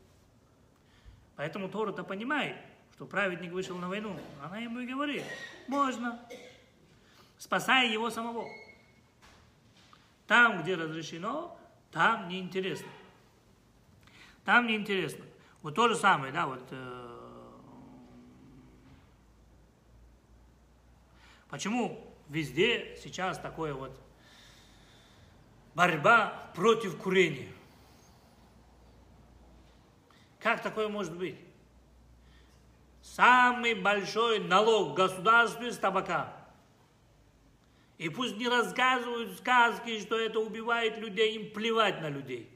Поэтому 1.34 1.68
Тора-то 1.68 2.04
понимает, 2.04 2.56
что 2.94 3.06
праведник 3.06 3.52
вышел 3.52 3.76
на 3.76 3.88
войну. 3.88 4.18
Она 4.42 4.58
ему 4.58 4.80
и 4.80 4.86
говорит, 4.86 5.22
можно, 5.66 6.20
спасая 7.38 7.88
его 7.88 8.10
самого. 8.10 8.48
Там, 10.26 10.62
где 10.62 10.74
разрешено, 10.74 11.56
там 11.92 12.28
неинтересно. 12.28 12.88
Там 14.44 14.66
неинтересно. 14.66 15.24
Вот 15.62 15.74
то 15.74 15.88
же 15.88 15.96
самое, 15.96 16.32
да, 16.32 16.46
вот. 16.46 16.62
э, 16.70 17.52
почему 21.48 22.14
везде 22.28 22.96
сейчас 23.02 23.38
такое 23.38 23.74
вот 23.74 23.98
борьба 25.74 26.50
против 26.54 26.96
курения? 26.96 27.52
Как 30.38 30.62
такое 30.62 30.88
может 30.88 31.16
быть? 31.16 31.38
самый 33.14 33.74
большой 33.74 34.40
налог 34.40 34.94
государстве 34.94 35.72
с 35.72 35.78
табака. 35.78 36.35
И 37.98 38.08
пусть 38.10 38.36
не 38.36 38.48
рассказывают 38.48 39.38
сказки, 39.38 40.00
что 40.00 40.18
это 40.18 40.38
убивает 40.38 40.98
людей, 40.98 41.36
им 41.36 41.52
плевать 41.52 42.00
на 42.02 42.10
людей. 42.10 42.50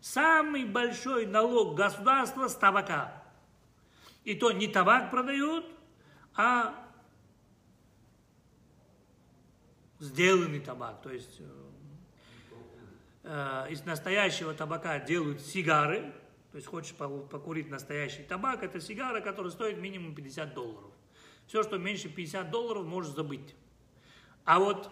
Самый 0.00 0.64
большой 0.64 1.26
налог 1.26 1.76
государства 1.76 2.48
с 2.48 2.56
табака. 2.56 3.22
И 4.24 4.34
то 4.34 4.50
не 4.50 4.66
табак 4.66 5.10
продают, 5.10 5.66
а 6.34 6.74
сделанный 10.00 10.60
табак. 10.60 11.02
То 11.02 11.10
есть 11.10 11.40
э, 11.40 11.44
э, 13.24 13.66
из 13.70 13.84
настоящего 13.84 14.54
табака 14.54 14.98
делают 14.98 15.40
сигары. 15.40 16.12
То 16.50 16.56
есть 16.56 16.66
хочешь 16.66 16.94
покурить 16.94 17.70
настоящий 17.70 18.22
табак, 18.22 18.62
это 18.62 18.80
сигара, 18.80 19.20
которая 19.20 19.50
стоит 19.50 19.78
минимум 19.78 20.14
50 20.14 20.52
долларов. 20.52 20.91
Все, 21.52 21.62
что 21.62 21.76
меньше 21.76 22.08
50 22.08 22.50
долларов, 22.50 22.86
можешь 22.86 23.12
забыть. 23.12 23.54
А 24.46 24.58
вот 24.58 24.88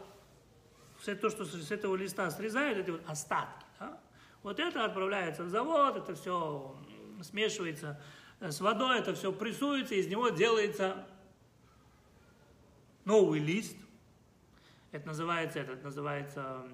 все 0.98 1.14
то, 1.14 1.30
что 1.30 1.46
с 1.46 1.70
этого 1.70 1.96
листа 1.96 2.30
срезают, 2.30 2.76
это 2.76 2.92
вот 2.92 3.02
остатки. 3.06 3.64
Да? 3.78 3.98
Вот 4.42 4.60
это 4.60 4.84
отправляется 4.84 5.44
в 5.44 5.48
завод, 5.48 5.96
это 5.96 6.14
все 6.14 6.76
смешивается 7.22 7.98
с 8.40 8.60
водой, 8.60 8.98
это 8.98 9.14
все 9.14 9.32
прессуется, 9.32 9.94
из 9.94 10.06
него 10.08 10.28
делается 10.28 11.06
новый 13.06 13.40
лист. 13.40 13.78
Это 14.92 15.06
называется, 15.06 15.60
это 15.60 15.82
называется 15.82 16.68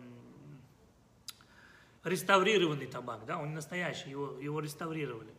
реставрированный 2.02 2.88
табак, 2.88 3.24
да, 3.24 3.38
он 3.38 3.54
настоящий, 3.54 4.10
его, 4.10 4.36
его 4.40 4.58
реставрировали. 4.58 5.35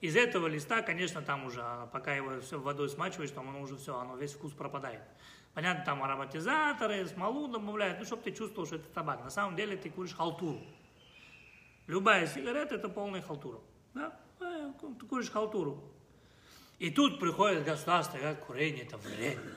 Из 0.00 0.14
этого 0.14 0.46
листа, 0.46 0.82
конечно, 0.82 1.22
там 1.22 1.46
уже, 1.46 1.60
а, 1.60 1.86
пока 1.86 2.14
его 2.14 2.40
все 2.40 2.60
водой 2.60 2.88
смачиваешь, 2.88 3.30
там 3.30 3.48
оно 3.48 3.62
уже 3.62 3.76
все, 3.76 3.98
оно 3.98 4.16
весь 4.16 4.32
вкус 4.32 4.52
пропадает. 4.52 5.02
Понятно, 5.54 5.84
там 5.84 6.04
ароматизаторы, 6.04 7.06
смолу 7.08 7.48
добавляют, 7.48 7.98
ну, 7.98 8.04
чтобы 8.04 8.22
ты 8.22 8.30
чувствовал, 8.30 8.66
что 8.66 8.76
это 8.76 8.88
табак. 8.90 9.24
На 9.24 9.30
самом 9.30 9.56
деле 9.56 9.76
ты 9.76 9.90
куришь 9.90 10.14
халтуру. 10.14 10.60
Любая 11.88 12.28
сигарета– 12.28 12.74
это 12.76 12.88
полная 12.88 13.22
халтура. 13.22 13.58
Да? 13.94 14.16
Э, 14.40 14.72
ты 15.00 15.06
куришь 15.06 15.30
халтуру. 15.30 15.82
И 16.78 16.90
тут 16.90 17.18
приходит 17.18 17.64
государство 17.64 18.18
говорит, 18.18 18.38
курение– 18.38 18.84
это 18.86 18.98
вредно. 18.98 19.50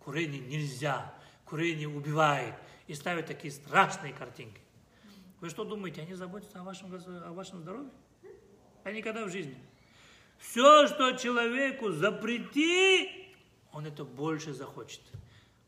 Курение 0.00 0.40
нельзя. 0.40 1.14
Курение 1.44 1.86
убивает. 1.86 2.54
И 2.88 2.94
ставят 2.94 3.26
такие 3.26 3.52
страшные 3.52 4.12
картинки. 4.12 4.60
Вы 5.40 5.50
что 5.50 5.64
думаете, 5.64 6.02
они 6.02 6.14
заботятся 6.14 6.60
о 6.60 6.64
вашем, 6.64 6.92
о 6.92 7.32
вашем 7.32 7.60
здоровье? 7.60 7.90
А 8.82 8.90
никогда 8.90 9.24
в 9.24 9.28
жизни. 9.28 9.56
Все, 10.38 10.86
что 10.88 11.12
человеку 11.12 11.90
запрети, 11.92 13.34
он 13.72 13.86
это 13.86 14.04
больше 14.04 14.52
захочет. 14.52 15.00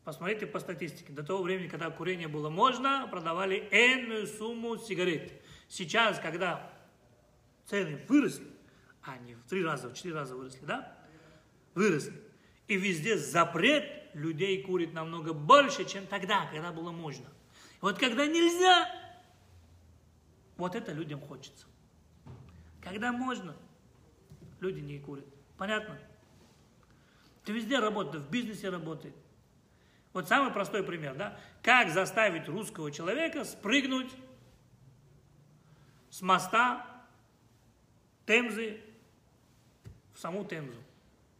Посмотрите 0.03 0.47
по 0.47 0.59
статистике. 0.59 1.11
До 1.11 1.23
того 1.23 1.43
времени, 1.43 1.67
когда 1.67 1.89
курение 1.89 2.29
было 2.29 2.49
можно, 2.49 3.07
продавали 3.11 3.67
энную 3.71 4.27
сумму 4.27 4.77
сигарет. 4.77 5.33
Сейчас, 5.67 6.19
когда 6.19 6.71
цены 7.65 8.01
выросли, 8.07 8.47
а 9.01 9.13
они 9.13 9.35
в 9.35 9.43
три 9.49 9.63
раза, 9.63 9.89
в 9.89 9.93
четыре 9.93 10.15
раза 10.15 10.35
выросли, 10.35 10.65
да? 10.65 10.97
Выросли. 11.75 12.13
И 12.67 12.77
везде 12.77 13.17
запрет, 13.17 14.09
людей 14.13 14.63
курит 14.63 14.93
намного 14.93 15.33
больше, 15.33 15.85
чем 15.85 16.07
тогда, 16.07 16.45
когда 16.47 16.71
было 16.71 16.91
можно. 16.91 17.27
Вот 17.81 17.99
когда 17.99 18.25
нельзя, 18.25 18.89
вот 20.55 20.75
это 20.75 20.91
людям 20.91 21.21
хочется. 21.21 21.65
Когда 22.81 23.11
можно, 23.11 23.55
люди 24.59 24.79
не 24.79 24.99
курят. 24.99 25.25
Понятно? 25.57 25.97
Ты 27.43 27.53
везде 27.53 27.79
работает, 27.79 28.23
в 28.23 28.29
бизнесе 28.29 28.69
работает. 28.69 29.15
Вот 30.13 30.27
самый 30.27 30.51
простой 30.51 30.83
пример, 30.83 31.15
да? 31.15 31.39
Как 31.63 31.89
заставить 31.89 32.47
русского 32.47 32.91
человека 32.91 33.43
спрыгнуть 33.43 34.11
с 36.09 36.21
моста 36.21 36.85
Темзы 38.25 38.81
в 40.13 40.19
саму 40.19 40.43
Темзу. 40.43 40.81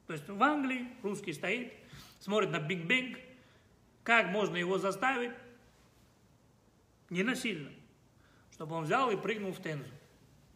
То 0.05 0.13
есть 0.13 0.30
в 0.30 0.41
Англии 0.41 0.88
русский 1.03 1.34
стоит, 1.34 1.74
смотрит 2.20 2.51
на 2.51 2.59
Биг 2.59 2.86
Бенг, 2.86 3.18
как 4.03 4.28
можно 4.28 4.55
его 4.55 4.78
заставить? 4.78 5.34
Не 7.09 7.24
насильно 7.24 7.72
чтобы 8.57 8.76
он 8.76 8.86
взял 8.86 9.11
и 9.11 9.15
прыгнул 9.15 9.51
в 9.51 9.61
Тензу 9.61 9.91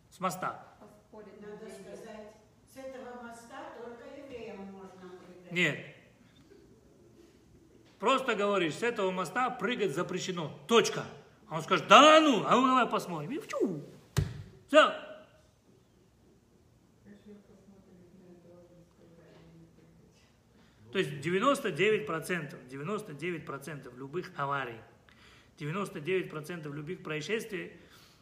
с 0.10 0.20
моста. 0.20 0.66
Надо 1.12 1.70
сказать, 1.70 2.34
с 2.74 2.76
этого 2.76 3.22
моста 3.22 3.74
только 3.78 4.06
евреям 4.20 4.72
можно 4.72 5.20
прыгать. 5.20 5.41
Нет. 5.52 5.86
Просто 8.00 8.36
говоришь, 8.36 8.76
с 8.76 8.84
этого 8.84 9.12
моста 9.12 9.50
прыгать 9.50 9.94
запрещено. 9.94 10.58
Точка. 10.68 11.06
А 11.48 11.58
он 11.58 11.62
скажет, 11.62 11.88
да 11.88 12.20
ну, 12.20 12.44
а 12.48 12.56
ну 12.56 12.66
давай 12.66 12.88
посмотрим. 12.88 13.32
И 13.32 13.40
вчу. 13.40 13.84
Все. 14.68 14.94
То 20.92 20.98
есть 20.98 21.12
99%, 21.26 22.68
99% 22.70 23.98
любых 23.98 24.32
аварий, 24.36 24.80
99% 25.58 26.74
любых 26.74 27.02
происшествий 27.04 27.72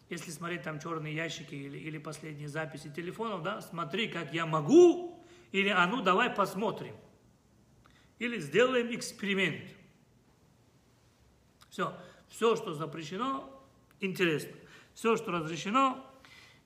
если 0.09 0.31
смотреть 0.31 0.63
там 0.63 0.79
черные 0.79 1.15
ящики 1.15 1.53
или, 1.53 1.77
или 1.77 1.97
последние 1.99 2.49
записи 2.49 2.89
телефонов, 2.89 3.43
да, 3.43 3.61
смотри, 3.61 4.07
как 4.07 4.33
я 4.33 4.45
могу, 4.45 5.23
или 5.51 5.69
а 5.69 5.85
ну 5.85 6.01
давай 6.01 6.29
посмотрим. 6.31 6.95
Или 8.19 8.39
сделаем 8.39 8.93
эксперимент. 8.93 9.71
Все. 11.69 11.93
Все, 12.29 12.55
что 12.55 12.73
запрещено, 12.73 13.49
интересно. 13.99 14.55
Все, 14.93 15.17
что 15.17 15.31
разрешено, 15.31 16.05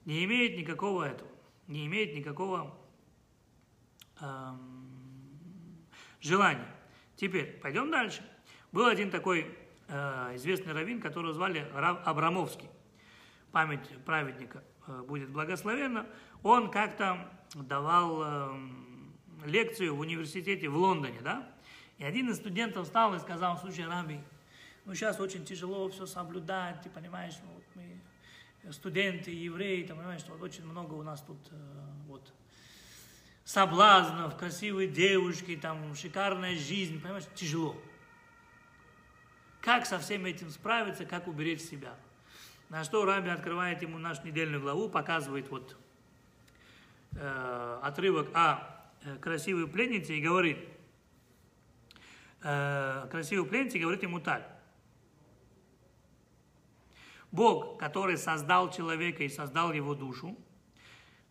не 0.06 0.26
имеет 0.26 0.58
никакого 0.58 1.04
этого, 1.04 1.30
не 1.68 1.86
имеет 1.86 2.14
никакого 2.16 2.76
эм, 4.20 5.86
желания. 6.20 6.68
Теперь 7.16 7.60
пойдем 7.62 7.90
дальше. 7.92 8.28
Был 8.72 8.88
один 8.88 9.10
такой 9.10 9.56
э, 9.88 10.36
известный 10.36 10.74
раввин, 10.74 11.00
которого 11.00 11.34
звали 11.34 11.70
Рав 11.74 12.06
Абрамовский 12.06 12.70
память 13.54 13.88
праведника 14.04 14.64
э, 14.88 15.02
будет 15.04 15.30
благословена, 15.30 16.08
он 16.42 16.72
как-то 16.72 17.30
давал 17.54 18.24
эм, 18.24 18.93
лекцию 19.46 19.96
в 19.96 20.00
университете 20.00 20.68
в 20.70 20.76
Лондоне, 20.76 21.22
да, 21.22 21.50
и 21.98 22.04
один 22.04 22.30
из 22.30 22.38
студентов 22.38 22.86
встал 22.86 23.14
и 23.16 23.20
сказал, 23.20 23.58
слушай, 23.60 23.86
Раби, 23.86 24.20
ну 24.86 24.94
сейчас 24.94 25.20
очень 25.20 25.46
тяжело 25.46 25.90
все 25.90 26.06
соблюдать, 26.06 26.82
ты 26.82 26.90
понимаешь, 26.90 27.36
ну, 27.44 27.54
вот 27.54 27.64
мы 27.76 28.72
студенты, 28.72 29.32
евреи, 29.32 29.84
ты 29.84 29.94
понимаешь, 29.94 30.22
что 30.22 30.34
вот 30.34 30.42
очень 30.42 30.66
много 30.66 30.94
у 30.94 31.04
нас 31.04 31.22
тут 31.22 31.38
э, 31.52 31.56
вот 32.08 32.34
соблазнов, 33.44 34.38
красивые 34.38 34.88
девушки, 34.88 35.58
там 35.58 35.94
шикарная 35.96 36.58
жизнь, 36.58 37.02
понимаешь, 37.02 37.26
тяжело. 37.36 37.76
Как 39.62 39.86
со 39.86 40.00
всем 40.00 40.26
этим 40.26 40.50
справиться, 40.50 41.06
как 41.06 41.28
уберечь 41.28 41.62
себя? 41.62 41.96
На 42.70 42.84
что 42.84 43.06
Раби 43.06 43.30
открывает 43.30 43.82
ему 43.82 43.98
нашу 43.98 44.26
недельную 44.26 44.62
главу, 44.62 44.90
показывает 44.90 45.50
вот 45.50 45.78
э, 47.12 47.80
отрывок 47.84 48.30
э, 48.34 48.58
красивой 49.22 49.68
пленнице 49.68 50.18
и 50.18 50.22
говорит, 50.22 50.58
э, 52.42 53.08
красивой 53.12 53.48
пленнице 53.48 53.80
говорит 53.80 54.04
ему 54.04 54.20
так. 54.20 54.50
Бог, 57.32 57.80
который 57.80 58.18
создал 58.18 58.72
человека 58.72 59.24
и 59.24 59.30
создал 59.30 59.74
его 59.74 59.96
душу, 59.96 60.38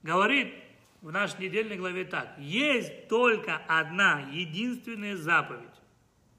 говорит 0.02 0.52
в 1.00 1.12
нашей 1.12 1.40
недельной 1.40 1.76
главе 1.76 2.04
так. 2.04 2.36
Есть 2.38 3.08
только 3.08 3.56
одна 3.68 4.28
единственная 4.32 5.16
заповедь, 5.16 5.80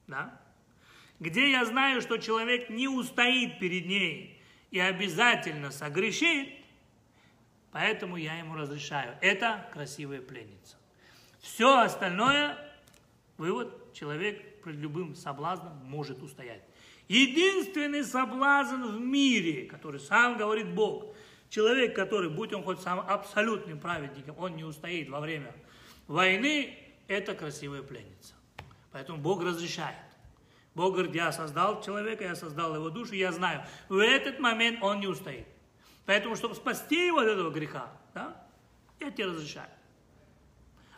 да? 0.07 0.39
где 1.19 1.51
я 1.51 1.65
знаю, 1.65 2.01
что 2.01 2.17
человек 2.17 2.69
не 2.69 2.87
устоит 2.87 3.59
перед 3.59 3.85
ней, 3.85 4.41
и 4.71 4.79
обязательно 4.79 5.69
согрешит, 5.69 6.49
поэтому 7.71 8.17
я 8.17 8.39
ему 8.39 8.55
разрешаю. 8.55 9.15
Это 9.21 9.69
красивая 9.71 10.19
пленница. 10.19 10.77
Все 11.43 11.81
остальное, 11.81 12.57
вывод, 13.37 13.93
человек 13.93 14.61
пред 14.61 14.77
любым 14.77 15.13
соблазном 15.13 15.73
может 15.83 16.23
устоять. 16.23 16.63
Единственный 17.09 18.05
соблазн 18.05 18.81
в 18.83 19.01
мире, 19.01 19.65
который 19.65 19.99
сам 19.99 20.37
говорит 20.37 20.73
Бог, 20.73 21.13
человек, 21.49 21.97
который, 21.97 22.29
будь 22.29 22.53
он 22.53 22.63
хоть 22.63 22.79
сам 22.79 23.01
абсолютным 23.01 23.77
праведником, 23.77 24.35
он 24.39 24.55
не 24.55 24.63
устоит 24.63 25.09
во 25.09 25.19
время 25.19 25.53
войны, 26.07 26.77
это 27.09 27.35
красивая 27.35 27.83
пленница. 27.83 28.33
Поэтому 28.93 29.17
Бог 29.17 29.43
разрешает. 29.43 29.97
Бог 30.75 30.93
говорит, 30.93 31.13
я 31.13 31.33
создал 31.33 31.83
человека, 31.83 32.23
я 32.23 32.35
создал 32.35 32.73
его 32.73 32.89
душу, 32.89 33.15
я 33.15 33.33
знаю, 33.33 33.65
в 33.89 33.97
этот 33.97 34.39
момент 34.39 34.81
он 34.81 35.01
не 35.01 35.07
устоит. 35.07 35.45
Поэтому, 36.05 36.37
чтобы 36.37 36.55
спасти 36.55 37.07
его 37.07 37.19
от 37.19 37.27
этого 37.27 37.51
греха, 37.51 37.91
да, 38.13 38.41
я 39.01 39.11
тебе 39.11 39.25
разрешаю. 39.25 39.69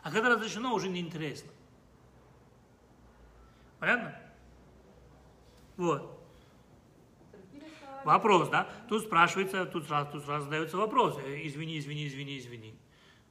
А 0.06 0.10
когда 0.12 0.28
разрешено, 0.28 0.72
уже 0.72 0.88
неинтересно. 0.88 1.50
Понятно? 3.80 4.16
Вот. 5.76 6.24
Вопрос, 8.04 8.48
да? 8.50 8.68
Тут 8.88 9.02
спрашивается, 9.02 9.66
тут 9.66 9.88
сразу, 9.88 10.12
тут 10.12 10.24
сразу 10.24 10.44
задается 10.44 10.76
вопрос. 10.76 11.18
Э, 11.18 11.44
Извини, 11.44 11.80
извини, 11.80 12.06
извини, 12.06 12.38
извини. 12.38 12.78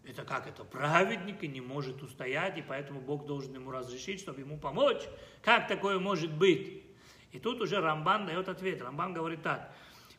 Это 0.03 0.25
как 0.25 0.47
это? 0.47 0.65
Праведник 0.65 1.41
и 1.43 1.47
не 1.47 1.61
может 1.61 2.03
устоять, 2.03 2.57
и 2.57 2.61
поэтому 2.61 2.99
Бог 2.99 3.25
должен 3.25 3.53
ему 3.55 3.71
разрешить, 3.71 4.19
чтобы 4.19 4.41
ему 4.41 4.57
помочь. 4.57 5.03
Как 5.43 5.69
такое 5.69 5.97
может 5.97 6.33
быть? 6.33 6.83
И 7.31 7.39
тут 7.39 7.61
уже 7.61 7.79
Рамбан 7.79 8.25
дает 8.25 8.49
ответ. 8.49 8.81
Рамбан 8.81 9.13
говорит 9.13 9.41
так. 9.43 9.73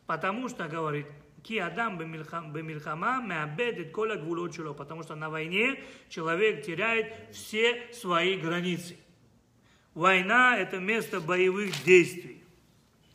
Потому 0.07 0.49
что, 0.49 0.67
говорит, 0.67 1.05
Ки 1.43 1.57
Адам 1.59 1.97
бемильхама 1.97 3.21
меабедет 3.21 3.91
коля 3.91 4.15
гвулот 4.15 4.55
шело. 4.55 4.73
Потому 4.73 5.03
что 5.03 5.15
на 5.15 5.29
войне 5.29 5.83
человек 6.09 6.65
теряет 6.65 7.13
все 7.31 7.91
свои 7.93 8.37
границы. 8.37 8.97
Война– 9.93 10.57
это 10.59 10.77
место 10.77 11.19
боевых 11.21 11.83
действий. 11.83 12.43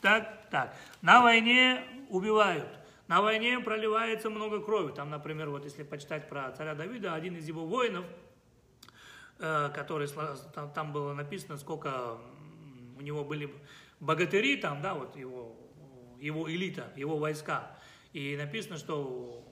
Так, 0.01 0.51
так. 0.51 0.77
На 1.01 1.23
войне 1.23 1.85
убивают. 2.09 2.69
На 3.07 3.21
войне 3.21 3.61
проливается 3.61 4.31
много 4.31 4.61
крови. 4.61 4.93
Там, 4.93 5.11
например, 5.11 5.51
вот 5.51 5.65
если 5.65 5.83
почитать 5.83 6.29
про 6.29 6.51
царя 6.53 6.75
Давида, 6.75 7.15
один 7.15 7.37
из 7.37 7.47
его 7.47 7.67
воинов, 7.67 8.05
э, 9.39 9.71
который, 9.75 10.09
там, 10.75 10.93
было 10.93 11.13
написано, 11.13 11.57
сколько 11.57 12.19
у 12.99 13.01
него 13.03 13.25
были 13.25 13.53
богатыри, 14.01 14.57
там, 14.57 14.83
да, 14.83 14.95
вот 14.95 15.17
его, 15.17 15.55
его 16.21 16.51
элита, 16.51 16.93
его 16.97 17.19
войска. 17.19 17.77
И 18.13 18.37
написано, 18.37 18.77
что 18.77 19.43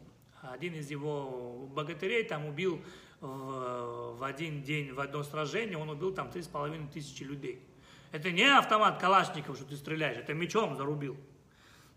один 0.42 0.74
из 0.74 0.90
его 0.90 1.68
богатырей 1.74 2.24
там 2.24 2.46
убил 2.46 2.82
в, 3.20 4.16
в 4.18 4.24
один 4.24 4.62
день, 4.62 4.92
в 4.92 5.00
одно 5.00 5.22
сражение, 5.22 5.78
он 5.78 5.88
убил 5.88 6.12
там 6.12 6.30
три 6.30 6.42
с 6.42 6.46
половиной 6.48 6.88
тысячи 6.88 7.22
людей. 7.22 7.62
Это 8.12 8.30
не 8.30 8.44
автомат 8.44 8.98
Калашников, 8.98 9.56
что 9.56 9.64
ты 9.64 9.76
стреляешь, 9.76 10.18
это 10.18 10.34
мечом 10.34 10.76
зарубил. 10.76 11.16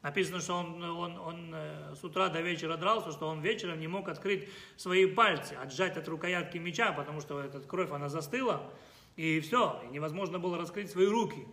Написано, 0.04 0.42
что 0.42 0.56
он, 0.56 0.84
он, 0.84 1.18
он 1.18 1.52
э, 1.54 1.96
с 1.96 2.04
утра 2.04 2.28
до 2.28 2.42
вечера 2.42 2.76
дрался, 2.76 3.14
что 3.14 3.28
он 3.28 3.42
вечером 3.42 3.80
не 3.80 3.88
мог 3.88 4.10
открыть 4.10 4.50
свои 4.76 5.06
пальцы, 5.06 5.54
отжать 5.54 5.96
от 5.96 6.08
рукоятки 6.10 6.58
меча, 6.58 6.92
потому 6.92 7.22
что 7.22 7.40
эта 7.40 7.62
кровь, 7.62 7.90
она 7.90 8.10
застыла, 8.10 8.70
и 9.16 9.40
все, 9.40 9.82
и 9.86 9.94
невозможно 9.94 10.40
было 10.40 10.58
раскрыть 10.58 10.92
свои 10.92 11.08
руки. 11.08 11.48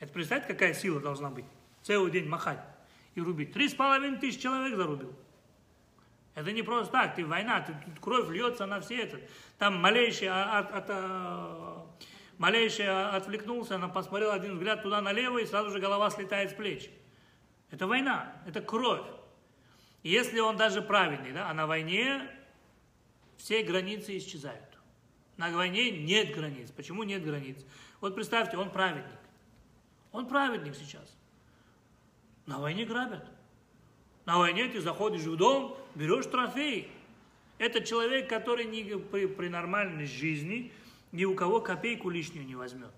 Это 0.00 0.12
представьте, 0.12 0.52
какая 0.52 0.74
сила 0.74 1.00
должна 1.00 1.30
быть? 1.30 1.46
Целый 1.82 2.10
день 2.10 2.26
махать 2.26 2.73
и 3.14 3.20
рубить. 3.20 3.52
Три 3.52 3.68
с 3.68 3.74
половиной 3.74 4.18
тысяч 4.18 4.40
человек 4.40 4.76
зарубил. 4.76 5.14
Это 6.34 6.50
не 6.50 6.62
просто 6.62 6.92
так, 6.92 7.14
ты 7.14 7.24
война, 7.24 7.60
ты, 7.60 7.74
тут 7.84 8.00
кровь 8.00 8.28
льется 8.28 8.66
на 8.66 8.80
все 8.80 9.02
это. 9.02 9.20
Там 9.58 9.76
малейший, 9.76 10.28
от, 10.28 10.72
от, 10.72 10.86
а, 10.88 11.86
малейший 12.38 12.88
отвлекнулся, 12.88 13.76
она 13.76 13.88
посмотрел 13.88 14.32
один 14.32 14.54
взгляд 14.54 14.82
туда 14.82 15.00
налево, 15.00 15.38
и 15.38 15.46
сразу 15.46 15.70
же 15.70 15.78
голова 15.78 16.10
слетает 16.10 16.50
с 16.50 16.54
плеч. 16.54 16.90
Это 17.70 17.86
война, 17.86 18.32
это 18.46 18.60
кровь. 18.60 19.06
И 20.02 20.10
если 20.10 20.40
он 20.40 20.56
даже 20.56 20.82
праведный, 20.82 21.32
да, 21.32 21.48
а 21.48 21.54
на 21.54 21.66
войне 21.66 22.28
все 23.36 23.62
границы 23.62 24.16
исчезают. 24.18 24.78
На 25.36 25.50
войне 25.50 25.90
нет 25.90 26.34
границ. 26.34 26.70
Почему 26.70 27.04
нет 27.04 27.24
границ? 27.24 27.64
Вот 28.00 28.14
представьте, 28.14 28.56
он 28.56 28.70
праведник. 28.70 29.18
Он 30.12 30.28
праведник 30.28 30.76
сейчас. 30.76 31.16
На 32.46 32.58
войне 32.58 32.84
грабят. 32.84 33.24
На 34.26 34.38
войне 34.38 34.68
ты 34.68 34.80
заходишь 34.80 35.22
в 35.22 35.36
дом, 35.36 35.76
берешь 35.94 36.26
трофей. 36.26 36.90
Это 37.58 37.82
человек, 37.82 38.28
который 38.28 38.64
не, 38.64 38.82
при, 38.98 39.26
при 39.26 39.48
нормальной 39.48 40.06
жизни 40.06 40.72
ни 41.12 41.24
у 41.24 41.34
кого 41.34 41.60
копейку 41.60 42.10
лишнюю 42.10 42.46
не 42.46 42.56
возьмет. 42.56 42.90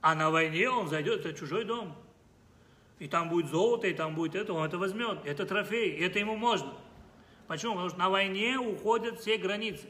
А 0.00 0.14
на 0.14 0.30
войне 0.30 0.70
он 0.70 0.88
зайдет, 0.88 1.26
это 1.26 1.38
чужой 1.38 1.64
дом. 1.64 1.94
И 2.98 3.08
там 3.08 3.28
будет 3.28 3.50
золото, 3.50 3.86
и 3.86 3.94
там 3.94 4.14
будет 4.14 4.34
это, 4.34 4.52
он 4.52 4.64
это 4.64 4.78
возьмет. 4.78 5.18
Это 5.24 5.46
трофей, 5.46 5.98
это 5.98 6.18
ему 6.18 6.36
можно. 6.36 6.72
Почему? 7.48 7.72
Потому 7.72 7.90
что 7.90 7.98
на 7.98 8.10
войне 8.10 8.58
уходят 8.58 9.18
все 9.20 9.36
границы. 9.36 9.86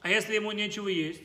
А 0.00 0.08
если 0.08 0.34
ему 0.34 0.52
нечего 0.52 0.88
есть, 0.88 1.22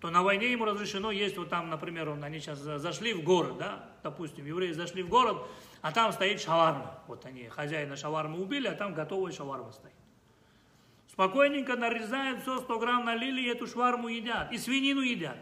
то 0.00 0.08
на 0.10 0.22
войне 0.22 0.50
ему 0.50 0.64
разрешено 0.64 1.10
есть, 1.10 1.36
вот 1.36 1.50
там, 1.50 1.68
например, 1.68 2.08
он, 2.08 2.24
они 2.24 2.40
сейчас 2.40 2.58
за- 2.58 2.78
зашли 2.78 3.12
в 3.12 3.22
город, 3.22 3.58
да, 3.58 3.90
допустим, 4.02 4.46
евреи 4.46 4.72
зашли 4.72 5.02
в 5.02 5.08
город, 5.08 5.46
а 5.82 5.92
там 5.92 6.12
стоит 6.12 6.40
шаварма. 6.40 6.98
Вот 7.06 7.26
они 7.26 7.48
хозяина 7.48 7.96
шавармы 7.96 8.40
убили, 8.40 8.66
а 8.66 8.74
там 8.74 8.94
готовая 8.94 9.32
шаварма 9.32 9.72
стоит. 9.72 9.92
Спокойненько 11.08 11.76
нарезают 11.76 12.40
все, 12.42 12.60
100 12.60 12.78
грамм 12.78 13.04
налили, 13.04 13.42
и 13.42 13.46
эту 13.48 13.66
шварму 13.66 14.08
едят. 14.08 14.50
И 14.52 14.58
свинину 14.58 15.02
едят. 15.02 15.36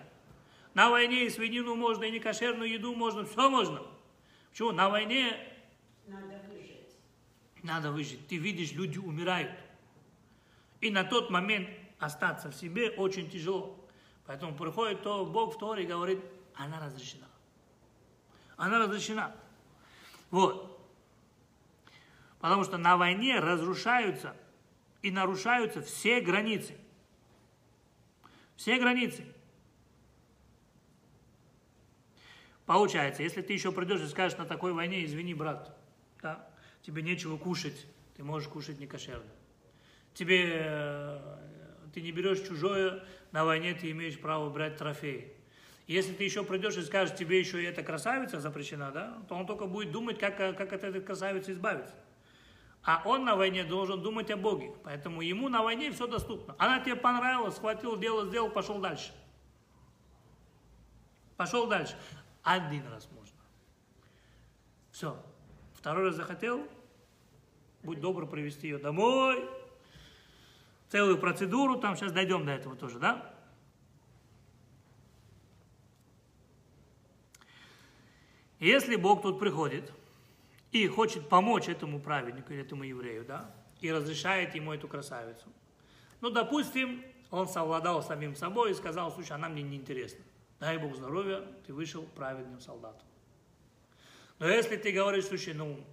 На 0.74 0.90
войне 0.90 1.26
и 1.26 1.30
свинину 1.30 1.76
можно, 1.76 2.04
и 2.04 2.10
некошерную 2.10 2.68
еду 2.70 2.94
можно, 2.94 3.24
все 3.24 3.48
можно. 3.48 3.82
Почему? 4.50 4.72
На 4.72 4.88
войне 4.88 5.36
Надо 6.06 6.40
выжить. 6.48 6.96
надо 7.62 7.92
выжить. 7.92 8.26
Ты 8.26 8.36
видишь, 8.38 8.72
люди 8.72 8.98
умирают. 8.98 9.52
И 10.80 10.90
на 10.90 11.04
тот 11.04 11.30
момент 11.30 11.68
остаться 12.00 12.50
в 12.50 12.54
себе 12.56 12.90
очень 12.90 13.30
тяжело. 13.30 13.77
Поэтому 14.28 14.54
приходит 14.54 15.02
то 15.02 15.24
Бог 15.24 15.54
в 15.54 15.58
Торе 15.58 15.84
и 15.84 15.86
говорит, 15.86 16.20
она 16.54 16.78
разрешена. 16.84 17.26
Она 18.58 18.78
разрешена. 18.78 19.34
Вот. 20.30 20.86
Потому 22.38 22.62
что 22.64 22.76
на 22.76 22.98
войне 22.98 23.38
разрушаются 23.38 24.36
и 25.00 25.10
нарушаются 25.10 25.80
все 25.80 26.20
границы. 26.20 26.76
Все 28.54 28.78
границы. 28.78 29.24
Получается, 32.66 33.22
если 33.22 33.40
ты 33.40 33.54
еще 33.54 33.72
придешь 33.72 34.02
и 34.02 34.08
скажешь 34.08 34.36
на 34.36 34.44
такой 34.44 34.74
войне, 34.74 35.06
извини, 35.06 35.32
брат, 35.32 35.74
да, 36.20 36.46
тебе 36.82 37.00
нечего 37.00 37.38
кушать, 37.38 37.86
ты 38.14 38.22
можешь 38.24 38.50
кушать 38.50 38.78
некошерно. 38.78 39.32
Тебе, 40.12 40.50
э, 40.52 41.38
ты 41.94 42.02
не 42.02 42.12
берешь 42.12 42.46
чужое, 42.46 43.02
на 43.32 43.44
войне 43.44 43.74
ты 43.74 43.90
имеешь 43.90 44.18
право 44.18 44.48
брать 44.50 44.76
трофеи. 44.76 45.32
Если 45.86 46.12
ты 46.12 46.24
еще 46.24 46.44
придешь 46.44 46.76
и 46.76 46.82
скажешь, 46.82 47.16
тебе 47.16 47.38
еще 47.38 47.62
и 47.62 47.66
эта 47.66 47.82
красавица 47.82 48.40
запрещена, 48.40 48.90
да, 48.90 49.18
то 49.28 49.34
он 49.34 49.46
только 49.46 49.66
будет 49.66 49.90
думать, 49.90 50.18
как, 50.18 50.38
э, 50.38 50.52
как 50.52 50.72
от 50.72 50.84
этой 50.84 51.00
красавицы 51.00 51.52
избавиться. 51.52 51.94
А 52.82 53.02
он 53.04 53.24
на 53.24 53.36
войне 53.36 53.64
должен 53.64 54.02
думать 54.02 54.30
о 54.30 54.36
Боге. 54.36 54.72
Поэтому 54.84 55.22
ему 55.22 55.48
на 55.48 55.62
войне 55.62 55.90
все 55.90 56.06
доступно. 56.06 56.54
Она 56.58 56.80
тебе 56.80 56.96
понравилась, 56.96 57.56
схватил, 57.56 57.96
дело 57.96 58.26
сделал, 58.26 58.50
пошел 58.50 58.78
дальше. 58.78 59.12
Пошел 61.36 61.66
дальше. 61.66 61.96
Один 62.42 62.86
раз 62.88 63.08
можно. 63.10 63.36
Все. 64.90 65.22
Второй 65.74 66.06
раз 66.06 66.16
захотел, 66.16 66.66
будь 67.82 68.00
добр 68.00 68.26
привести 68.26 68.68
ее 68.68 68.78
домой. 68.78 69.48
Целую 70.88 71.18
процедуру, 71.18 71.76
там 71.76 71.96
сейчас 71.96 72.12
дойдем 72.12 72.46
до 72.46 72.52
этого 72.52 72.74
тоже, 72.74 72.98
да? 72.98 73.34
Если 78.58 78.96
Бог 78.96 79.22
тут 79.22 79.38
приходит 79.38 79.92
и 80.72 80.86
хочет 80.88 81.28
помочь 81.28 81.68
этому 81.68 82.00
праведнику 82.00 82.52
или 82.52 82.62
этому 82.62 82.84
еврею, 82.84 83.24
да, 83.24 83.54
и 83.80 83.92
разрешает 83.92 84.54
ему 84.54 84.72
эту 84.72 84.88
красавицу, 84.88 85.46
ну, 86.20 86.30
допустим, 86.30 87.04
он 87.30 87.46
совладал 87.46 88.02
с 88.02 88.06
самим 88.06 88.34
собой 88.34 88.72
и 88.72 88.74
сказал, 88.74 89.12
слушай, 89.12 89.32
она 89.32 89.48
мне 89.48 89.62
не 89.62 89.76
интересна. 89.76 90.24
Дай 90.58 90.78
Бог 90.78 90.96
здоровья, 90.96 91.42
ты 91.66 91.72
вышел 91.72 92.02
праведным 92.02 92.60
солдатом. 92.60 93.06
Но 94.40 94.48
если 94.48 94.76
ты 94.76 94.90
говоришь, 94.90 95.26
слушай, 95.26 95.54
ну, 95.54 95.84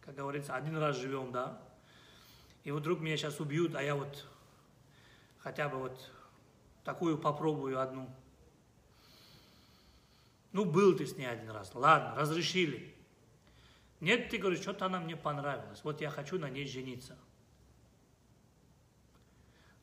как 0.00 0.16
говорится, 0.16 0.56
один 0.56 0.76
раз 0.76 0.96
живем, 0.96 1.30
да, 1.30 1.62
и 2.64 2.70
вдруг 2.70 3.00
меня 3.00 3.16
сейчас 3.16 3.40
убьют, 3.40 3.74
а 3.74 3.82
я 3.82 3.94
вот 3.94 4.26
хотя 5.38 5.68
бы 5.68 5.78
вот 5.78 6.10
такую 6.84 7.18
попробую 7.18 7.80
одну. 7.80 8.08
Ну, 10.52 10.64
был 10.64 10.96
ты 10.96 11.06
с 11.06 11.16
ней 11.16 11.26
один 11.26 11.50
раз, 11.50 11.74
ладно, 11.74 12.14
разрешили. 12.16 12.94
Нет, 14.00 14.30
ты 14.30 14.38
говоришь, 14.38 14.60
что-то 14.60 14.86
она 14.86 14.98
мне 14.98 15.16
понравилась, 15.16 15.84
вот 15.84 16.00
я 16.00 16.10
хочу 16.10 16.38
на 16.38 16.48
ней 16.48 16.66
жениться. 16.66 17.16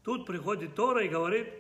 Тут 0.04 0.26
приходит 0.26 0.76
Тора 0.76 1.04
и 1.04 1.10
говорит, 1.10 1.54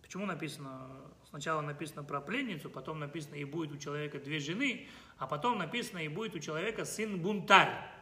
почему 0.00 0.26
написано, 0.26 0.88
сначала 1.28 1.60
написано 1.60 2.02
про 2.02 2.20
пленницу, 2.20 2.70
потом 2.70 2.98
написано, 2.98 3.34
и 3.34 3.44
будет 3.44 3.72
у 3.72 3.76
человека 3.76 4.18
две 4.18 4.38
жены, 4.38 4.88
а 5.18 5.26
потом 5.26 5.58
написано, 5.58 5.98
и 5.98 6.08
будет 6.08 6.34
у 6.34 6.38
человека 6.38 6.84
сын 6.84 7.20
бунтарь. 7.20 7.97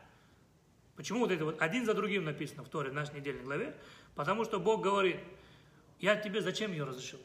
Почему 0.97 1.21
вот 1.21 1.31
это 1.31 1.45
вот 1.45 1.61
один 1.61 1.85
за 1.85 1.95
другим 1.95 2.25
написано 2.25 2.65
в 2.65 2.69
Торе, 2.69 2.91
в 2.91 2.95
нашей 2.95 3.17
недельной 3.17 3.45
главе? 3.45 3.77
Потому 4.15 4.45
что 4.45 4.59
Бог 4.59 4.83
говорит, 4.83 5.19
я 5.99 6.17
тебе 6.17 6.41
зачем 6.41 6.73
ее 6.73 6.85
разрешил? 6.85 7.21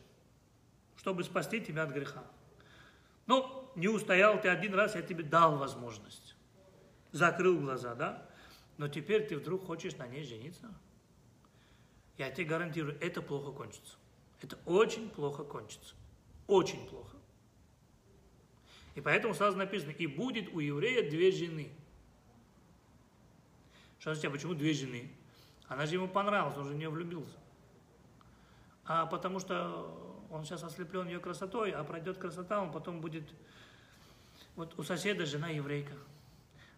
Чтобы 0.98 1.24
спасти 1.24 1.62
тебя 1.62 1.84
от 1.84 1.92
греха. 1.92 2.24
Ну, 3.28 3.70
не 3.76 3.88
устоял 3.88 4.40
ты 4.42 4.50
один 4.50 4.74
раз, 4.74 4.96
я 4.96 5.02
тебе 5.02 5.24
дал 5.24 5.58
возможность. 5.58 6.36
Закрыл 7.12 7.60
глаза, 7.60 7.96
да? 7.96 8.30
Но 8.78 8.88
теперь 8.88 9.26
ты 9.26 9.38
вдруг 9.38 9.66
хочешь 9.66 9.96
на 9.96 10.08
ней 10.08 10.24
жениться? 10.24 10.74
я 12.22 12.30
тебе 12.30 12.46
гарантирую, 12.46 12.98
это 13.02 13.22
плохо 13.22 13.52
кончится. 13.52 13.96
Это 14.42 14.58
очень 14.66 15.10
плохо 15.10 15.44
кончится. 15.44 15.96
Очень 16.48 16.86
плохо. 16.88 17.18
И 18.96 19.02
поэтому 19.02 19.34
сразу 19.34 19.58
написано, 19.58 19.92
и 19.92 20.06
будет 20.06 20.54
у 20.54 20.60
еврея 20.60 21.10
две 21.10 21.32
жены. 21.32 21.72
Что 24.02 24.16
значит, 24.16 24.32
а 24.32 24.32
почему 24.32 24.56
две 24.56 24.74
жены? 24.74 25.12
Она 25.68 25.86
же 25.86 25.94
ему 25.94 26.08
понравилась, 26.08 26.58
он 26.58 26.66
же 26.66 26.74
в 26.74 26.76
нее 26.76 26.90
влюбился. 26.90 27.38
А 28.84 29.06
потому 29.06 29.40
что 29.40 30.26
он 30.32 30.44
сейчас 30.44 30.64
ослеплен 30.64 31.06
ее 31.06 31.20
красотой, 31.20 31.72
а 31.72 31.84
пройдет 31.84 32.18
красота, 32.18 32.62
он 32.62 32.72
потом 32.72 33.00
будет... 33.00 33.30
Вот 34.56 34.78
у 34.80 34.84
соседа 34.84 35.28
жена 35.28 35.50
еврейка. 35.50 35.94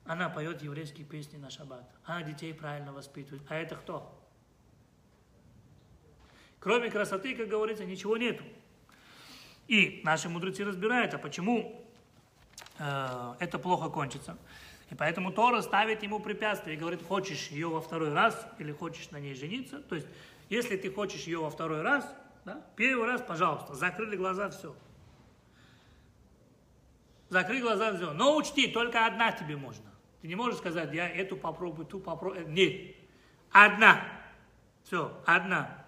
Она 0.04 0.28
поет 0.30 0.62
еврейские 0.64 1.06
песни 1.06 1.38
на 1.38 1.50
шаббат. 1.50 1.90
Она 2.04 2.24
детей 2.24 2.54
правильно 2.54 2.92
воспитывает. 2.92 3.42
А 3.50 3.56
это 3.56 3.78
кто? 3.78 4.22
Кроме 6.60 6.92
красоты, 6.92 7.38
как 7.38 7.48
говорится, 7.48 7.86
ничего 7.86 8.18
нету. 8.18 8.44
И 9.70 10.02
наши 10.04 10.28
мудрецы 10.28 10.66
разбирают, 10.66 11.14
а 11.14 11.18
почему 11.20 11.88
э, 12.80 13.36
это 13.40 13.58
плохо 13.60 13.90
кончится. 13.90 14.38
И 14.94 14.96
поэтому 14.96 15.32
Тора 15.32 15.64
ставит 15.64 16.04
ему 16.04 16.20
препятствие 16.20 16.76
и 16.76 16.80
говорит, 16.80 17.02
хочешь 17.02 17.48
ее 17.48 17.68
во 17.68 17.82
второй 17.82 18.14
раз 18.14 18.48
или 18.60 18.72
хочешь 18.72 19.10
на 19.10 19.20
ней 19.20 19.34
жениться. 19.34 19.80
То 19.80 19.96
есть, 19.96 20.06
если 20.50 20.78
ты 20.78 20.92
хочешь 20.92 21.24
ее 21.24 21.40
во 21.40 21.50
второй 21.50 21.82
раз, 21.82 22.08
да, 22.46 22.64
первый 22.76 23.08
раз, 23.08 23.20
пожалуйста, 23.20 23.74
закрыли 23.74 24.16
глаза, 24.16 24.52
все. 24.52 24.76
Закрой 27.30 27.60
глаза, 27.60 27.92
все. 27.96 28.14
Но 28.14 28.36
учти, 28.38 28.68
только 28.68 29.08
одна 29.08 29.32
тебе 29.32 29.58
можно. 29.58 29.90
Ты 30.22 30.28
не 30.28 30.36
можешь 30.36 30.60
сказать, 30.60 30.94
я 30.94 31.10
эту 31.10 31.38
попробую, 31.38 31.88
ту 31.88 32.00
попробую. 32.00 32.48
Нет. 32.50 32.96
Одна. 33.52 34.06
Все, 34.84 35.12
одна. 35.26 35.88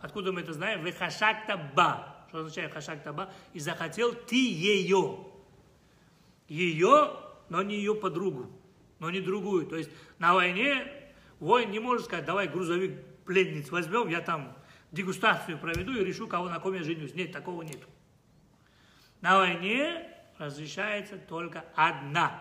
Откуда 0.00 0.30
мы 0.30 0.42
это 0.42 0.52
знаем? 0.52 0.84
Вехашакта 0.84 1.56
ба. 1.74 2.24
Что 2.28 2.38
означает 2.38 2.72
хашакта 2.72 3.12
ба? 3.12 3.32
И 3.52 3.58
захотел 3.58 4.14
ты 4.14 4.36
ее. 4.36 5.33
Ее, 6.54 7.10
но 7.48 7.62
не 7.64 7.74
ее 7.74 7.96
подругу, 7.96 8.48
но 9.00 9.10
не 9.10 9.20
другую. 9.20 9.66
То 9.66 9.74
есть 9.74 9.90
на 10.20 10.34
войне 10.34 10.86
воин 11.40 11.72
не 11.72 11.80
может 11.80 12.04
сказать, 12.04 12.24
давай 12.24 12.46
грузовик 12.46 13.04
пленниц 13.24 13.72
возьмем, 13.72 14.06
я 14.06 14.20
там 14.20 14.56
дегустацию 14.92 15.58
проведу 15.58 15.92
и 15.96 16.04
решу, 16.04 16.28
кого 16.28 16.48
на 16.48 16.60
ком 16.60 16.74
я 16.74 16.84
женюсь. 16.84 17.12
Нет, 17.16 17.32
такого 17.32 17.62
нет. 17.62 17.80
На 19.20 19.38
войне 19.38 20.08
разрешается 20.38 21.18
только 21.18 21.64
одна. 21.74 22.40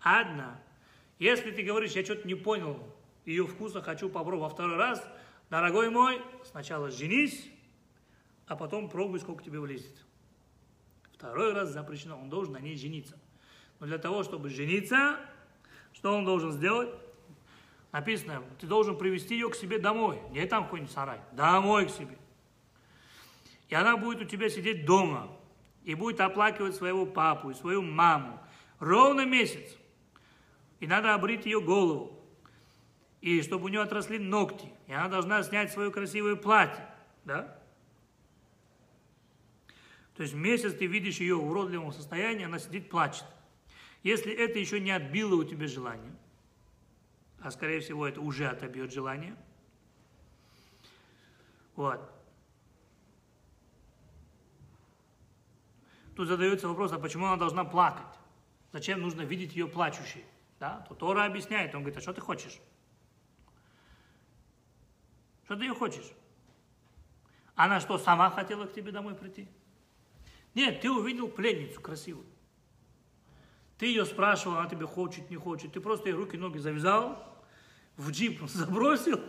Одна. 0.00 0.60
Если 1.20 1.52
ты 1.52 1.62
говоришь, 1.62 1.92
я 1.92 2.04
что-то 2.04 2.26
не 2.26 2.34
понял 2.34 2.82
ее 3.24 3.46
вкуса, 3.46 3.82
хочу 3.82 4.08
попробовать 4.08 4.50
во 4.50 4.54
второй 4.56 4.76
раз, 4.76 5.00
дорогой 5.48 5.90
мой, 5.90 6.20
сначала 6.44 6.90
женись, 6.90 7.48
а 8.48 8.56
потом 8.56 8.90
пробуй, 8.90 9.20
сколько 9.20 9.44
тебе 9.44 9.60
влезет. 9.60 10.07
Второй 11.18 11.52
раз 11.52 11.70
запрещено, 11.70 12.16
он 12.16 12.30
должен 12.30 12.52
на 12.52 12.60
ней 12.60 12.76
жениться. 12.76 13.18
Но 13.80 13.86
для 13.86 13.98
того, 13.98 14.22
чтобы 14.22 14.50
жениться, 14.50 15.18
что 15.92 16.16
он 16.16 16.24
должен 16.24 16.52
сделать? 16.52 16.90
Написано, 17.90 18.44
ты 18.60 18.68
должен 18.68 18.96
привести 18.96 19.34
ее 19.34 19.50
к 19.50 19.56
себе 19.56 19.80
домой. 19.80 20.20
Не 20.30 20.46
там 20.46 20.64
какой-нибудь 20.64 20.94
сарай, 20.94 21.20
домой 21.32 21.86
к 21.86 21.90
себе. 21.90 22.16
И 23.68 23.74
она 23.74 23.96
будет 23.96 24.20
у 24.20 24.24
тебя 24.26 24.48
сидеть 24.48 24.86
дома. 24.86 25.28
И 25.82 25.96
будет 25.96 26.20
оплакивать 26.20 26.76
своего 26.76 27.04
папу 27.04 27.50
и 27.50 27.54
свою 27.54 27.82
маму. 27.82 28.38
Ровно 28.78 29.24
месяц. 29.24 29.76
И 30.78 30.86
надо 30.86 31.14
обрить 31.14 31.46
ее 31.46 31.60
голову. 31.60 32.16
И 33.22 33.42
чтобы 33.42 33.64
у 33.64 33.68
нее 33.68 33.80
отросли 33.80 34.20
ногти. 34.20 34.72
И 34.86 34.92
она 34.92 35.08
должна 35.08 35.42
снять 35.42 35.72
свое 35.72 35.90
красивое 35.90 36.36
платье. 36.36 36.88
Да? 37.24 37.57
То 40.18 40.22
есть 40.24 40.34
месяц 40.34 40.74
ты 40.74 40.86
видишь 40.86 41.20
ее 41.20 41.36
в 41.36 41.48
уродливом 41.48 41.92
состоянии, 41.92 42.44
она 42.44 42.58
сидит, 42.58 42.90
плачет. 42.90 43.24
Если 44.02 44.32
это 44.32 44.58
еще 44.58 44.80
не 44.80 44.90
отбило 44.90 45.36
у 45.36 45.44
тебя 45.44 45.68
желание, 45.68 46.12
а 47.40 47.52
скорее 47.52 47.78
всего 47.78 48.04
это 48.04 48.20
уже 48.20 48.48
отобьет 48.48 48.92
желание, 48.92 49.36
вот. 51.76 52.00
Тут 56.16 56.26
задается 56.26 56.66
вопрос, 56.66 56.90
а 56.90 56.98
почему 56.98 57.26
она 57.26 57.36
должна 57.36 57.62
плакать? 57.62 58.18
Зачем 58.72 59.00
нужно 59.00 59.20
видеть 59.20 59.54
ее 59.54 59.68
плачущей? 59.68 60.24
Да? 60.58 60.84
То 60.88 60.96
Тора 60.96 61.26
объясняет, 61.26 61.76
он 61.76 61.82
говорит, 61.82 61.98
а 61.98 62.00
что 62.00 62.12
ты 62.12 62.20
хочешь? 62.20 62.58
Что 65.44 65.54
ты 65.54 65.62
ее 65.62 65.74
хочешь? 65.74 66.10
Она 67.54 67.78
что, 67.78 67.98
сама 67.98 68.30
хотела 68.30 68.66
к 68.66 68.72
тебе 68.72 68.90
домой 68.90 69.14
прийти? 69.14 69.48
Нет, 70.58 70.80
ты 70.80 70.90
увидел 70.90 71.28
пленницу 71.28 71.80
красивую. 71.80 72.26
Ты 73.78 73.86
ее 73.86 74.04
спрашивал, 74.04 74.56
она 74.56 74.68
тебе 74.68 74.88
хочет, 74.88 75.30
не 75.30 75.36
хочет. 75.36 75.72
Ты 75.72 75.80
просто 75.80 76.08
ей 76.08 76.16
руки, 76.16 76.36
ноги 76.36 76.58
завязал, 76.58 77.24
в 77.96 78.10
джип 78.10 78.42
забросил 78.48 79.20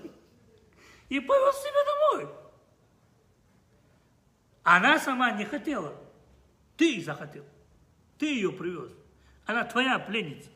и 1.08 1.20
повез 1.20 1.56
себя 1.56 1.86
домой. 1.86 2.36
Она 4.64 4.98
сама 4.98 5.30
не 5.34 5.46
хотела. 5.46 5.96
Ты 6.78 7.00
захотел. 7.00 7.46
Ты 8.18 8.34
ее 8.34 8.52
привез. 8.52 8.92
Она 9.46 9.66
твоя 9.66 10.00
пленница. 10.00 10.50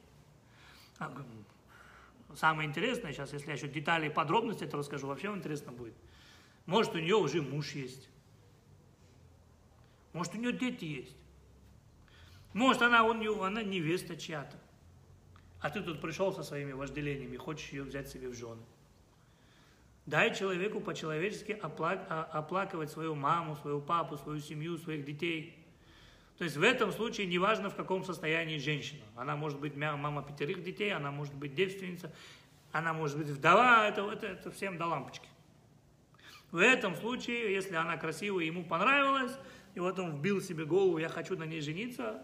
Самое 2.36 2.67
интересное 2.67 3.13
сейчас, 3.13 3.32
если 3.32 3.45
я 3.49 3.53
еще 3.53 3.67
детали 3.67 4.07
и 4.07 4.09
подробности 4.09 4.63
это 4.63 4.78
расскажу, 4.78 5.05
вообще 5.05 5.28
интересно 5.28 5.71
будет. 5.71 5.93
Может, 6.65 6.95
у 6.95 6.97
нее 6.97 7.17
уже 7.17 7.43
муж 7.43 7.74
есть. 7.74 8.09
Может, 10.14 10.36
у 10.36 10.38
нее 10.38 10.53
дети 10.53 10.86
есть. 10.86 11.16
Может, 12.53 12.84
она, 12.84 13.01
нее, 13.14 13.36
она 13.43 13.64
невеста 13.64 14.16
чья-то. 14.16 14.57
А 15.59 15.70
ты 15.70 15.82
тут 15.82 16.01
пришел 16.01 16.32
со 16.34 16.43
своими 16.43 16.72
вожделениями, 16.72 17.38
хочешь 17.38 17.70
ее 17.70 17.84
взять 17.84 18.09
себе 18.09 18.30
в 18.30 18.36
жены. 18.36 18.61
Дай 20.05 20.36
человеку 20.36 20.82
по-человечески 20.82 21.53
оплак, 21.53 22.05
а, 22.09 22.24
оплакивать 22.24 22.91
свою 22.91 23.16
маму, 23.16 23.55
свою 23.55 23.82
папу, 23.82 24.18
свою 24.18 24.39
семью, 24.39 24.78
своих 24.78 25.05
детей. 25.05 25.57
То 26.38 26.43
есть 26.43 26.57
в 26.57 26.64
этом 26.64 26.91
случае 26.91 27.28
неважно, 27.28 27.70
в 27.70 27.76
каком 27.76 28.03
состоянии 28.03 28.57
женщина. 28.57 29.01
Она 29.16 29.36
может 29.36 29.59
быть 29.59 29.76
мама 29.78 30.24
пятерых 30.24 30.61
детей, 30.61 30.93
она 30.93 31.11
может 31.11 31.34
быть 31.34 31.55
девственница, 31.55 32.14
она 32.74 32.91
может 32.91 33.18
быть 33.18 33.28
вдова, 33.28 33.88
это, 33.88 34.01
это, 34.11 34.28
это 34.28 34.51
всем 34.51 34.78
до 34.78 34.88
лампочки. 34.88 35.28
В 36.51 36.57
этом 36.57 36.95
случае, 36.95 37.53
если 37.53 37.76
она 37.76 37.95
красивая, 37.97 38.43
ему 38.43 38.66
понравилась, 38.66 39.32
и 39.76 39.80
вот 39.80 39.97
он 39.99 40.17
вбил 40.17 40.41
себе 40.41 40.65
голову, 40.65 40.97
я 40.97 41.09
хочу 41.09 41.38
на 41.38 41.43
ней 41.43 41.61
жениться, 41.61 42.24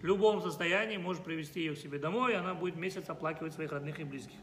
в 0.00 0.04
любом 0.04 0.40
состоянии 0.42 0.96
можешь 0.96 1.22
привести 1.22 1.60
ее 1.60 1.74
к 1.74 1.78
себе 1.78 1.98
домой, 1.98 2.32
и 2.32 2.36
она 2.36 2.54
будет 2.54 2.76
месяц 2.76 3.08
оплакивать 3.08 3.54
своих 3.54 3.72
родных 3.72 4.00
и 4.00 4.04
близких. 4.04 4.38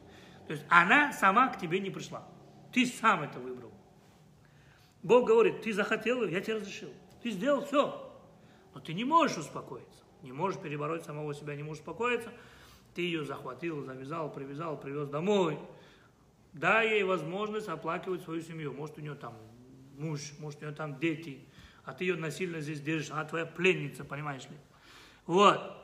То 0.47 0.53
есть 0.53 0.65
она 0.69 1.13
сама 1.13 1.47
к 1.49 1.59
тебе 1.59 1.79
не 1.79 1.89
пришла. 1.89 2.27
Ты 2.71 2.85
сам 2.85 3.23
это 3.23 3.39
выбрал. 3.39 3.71
Бог 5.03 5.27
говорит, 5.27 5.61
ты 5.61 5.73
захотел, 5.73 6.25
я 6.27 6.41
тебе 6.41 6.55
разрешил. 6.55 6.89
Ты 7.21 7.31
сделал 7.31 7.65
все. 7.65 8.11
Но 8.73 8.79
ты 8.79 8.93
не 8.93 9.03
можешь 9.03 9.37
успокоиться. 9.37 10.03
Не 10.21 10.31
можешь 10.31 10.59
перебороть 10.59 11.03
самого 11.03 11.33
себя, 11.33 11.55
не 11.55 11.63
можешь 11.63 11.81
успокоиться. 11.81 12.31
Ты 12.95 13.01
ее 13.01 13.25
захватил, 13.25 13.83
завязал, 13.83 14.31
привязал, 14.31 14.79
привез 14.79 15.09
домой. 15.09 15.59
Дай 16.53 16.89
ей 16.89 17.03
возможность 17.03 17.67
оплакивать 17.67 18.21
свою 18.21 18.41
семью. 18.41 18.73
Может, 18.73 18.97
у 18.97 19.01
нее 19.01 19.15
там 19.15 19.35
муж, 19.97 20.33
может, 20.39 20.61
у 20.61 20.65
нее 20.65 20.75
там 20.75 20.97
дети, 20.99 21.45
а 21.85 21.93
ты 21.93 22.05
ее 22.05 22.15
насильно 22.15 22.61
здесь 22.61 22.81
держишь, 22.81 23.11
она 23.11 23.25
твоя 23.25 23.45
пленница, 23.45 24.05
понимаешь 24.05 24.43
ли? 24.43 24.57
Вот. 25.25 25.79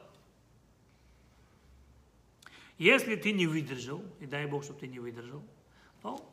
Если 2.78 3.16
ты 3.16 3.34
не 3.34 3.46
выдержал, 3.46 4.04
и 4.20 4.26
дай 4.26 4.46
Бог, 4.46 4.64
чтобы 4.64 4.80
ты 4.80 4.88
не 4.88 5.00
выдержал, 5.00 5.44
то 6.02 6.26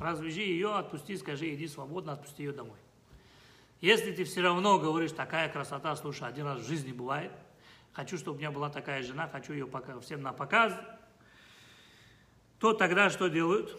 развяжи 0.00 0.40
ее, 0.40 0.74
отпусти, 0.74 1.16
скажи, 1.16 1.54
иди 1.54 1.68
свободно, 1.68 2.12
отпусти 2.12 2.44
ее 2.44 2.52
домой. 2.52 2.78
Если 3.80 4.12
ты 4.12 4.24
все 4.24 4.40
равно 4.40 4.78
говоришь, 4.78 5.12
такая 5.12 5.48
красота, 5.48 5.94
слушай, 5.94 6.26
один 6.26 6.46
раз 6.46 6.60
в 6.60 6.66
жизни 6.66 6.92
бывает, 6.92 7.32
хочу, 7.92 8.16
чтобы 8.16 8.36
у 8.36 8.40
меня 8.40 8.50
была 8.50 8.70
такая 8.70 9.02
жена, 9.02 9.28
хочу 9.28 9.52
ее 9.52 9.66
пока, 9.66 10.00
всем 10.00 10.22
на 10.22 10.32
показ, 10.32 10.72
то 12.58 12.72
тогда 12.72 13.10
что 13.10 13.28
делают? 13.28 13.76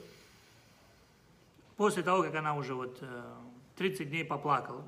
После 1.75 2.03
того, 2.03 2.23
как 2.23 2.35
она 2.35 2.55
уже 2.55 2.75
вот 2.75 3.01
30 3.79 4.01
э, 4.01 4.05
дней 4.05 4.25
поплакала, 4.25 4.87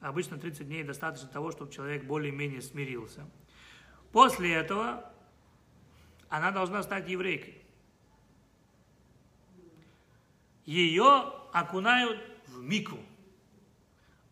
обычно 0.00 0.38
30 0.38 0.66
дней 0.66 0.84
достаточно 0.84 1.28
того, 1.28 1.50
чтобы 1.50 1.72
человек 1.72 2.04
более-менее 2.04 2.62
смирился. 2.62 3.28
После 4.12 4.54
этого 4.54 5.12
она 6.28 6.50
должна 6.52 6.82
стать 6.82 7.08
еврейкой. 7.08 7.60
Ее 10.64 11.04
окунают 11.52 12.20
в 12.46 12.62
мику. 12.62 12.98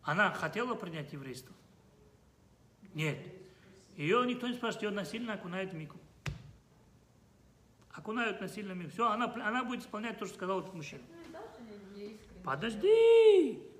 Она 0.03 0.31
хотела 0.31 0.73
принять 0.73 1.11
еврейство? 1.11 1.53
Нет. 2.93 3.17
Ее 3.97 4.25
никто 4.25 4.47
не 4.47 4.53
спрашивает, 4.53 4.83
ее 4.83 4.89
насильно 4.91 5.33
окунают 5.33 5.73
в 5.73 5.75
мику. 5.75 5.97
окунают 7.91 8.39
насильно 8.39 8.73
в 8.73 8.77
микву. 8.77 8.93
Все, 8.93 9.09
она, 9.09 9.25
она 9.45 9.65
будет 9.65 9.81
исполнять 9.81 10.17
то, 10.17 10.25
что 10.25 10.35
сказал 10.35 10.61
этот 10.61 10.73
мужчина. 10.73 11.01
Ну. 11.95 12.17
Подожди! 12.43 13.70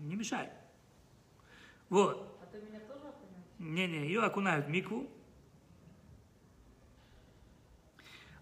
Не 0.00 0.16
мешай. 0.16 0.50
Вот. 1.88 2.38
А 2.42 2.46
ты 2.46 2.60
меня 2.60 2.80
тоже? 2.80 3.14
Не-не, 3.58 4.06
ее 4.06 4.22
окунают 4.22 4.66
в 4.66 4.70
микву. 4.70 5.08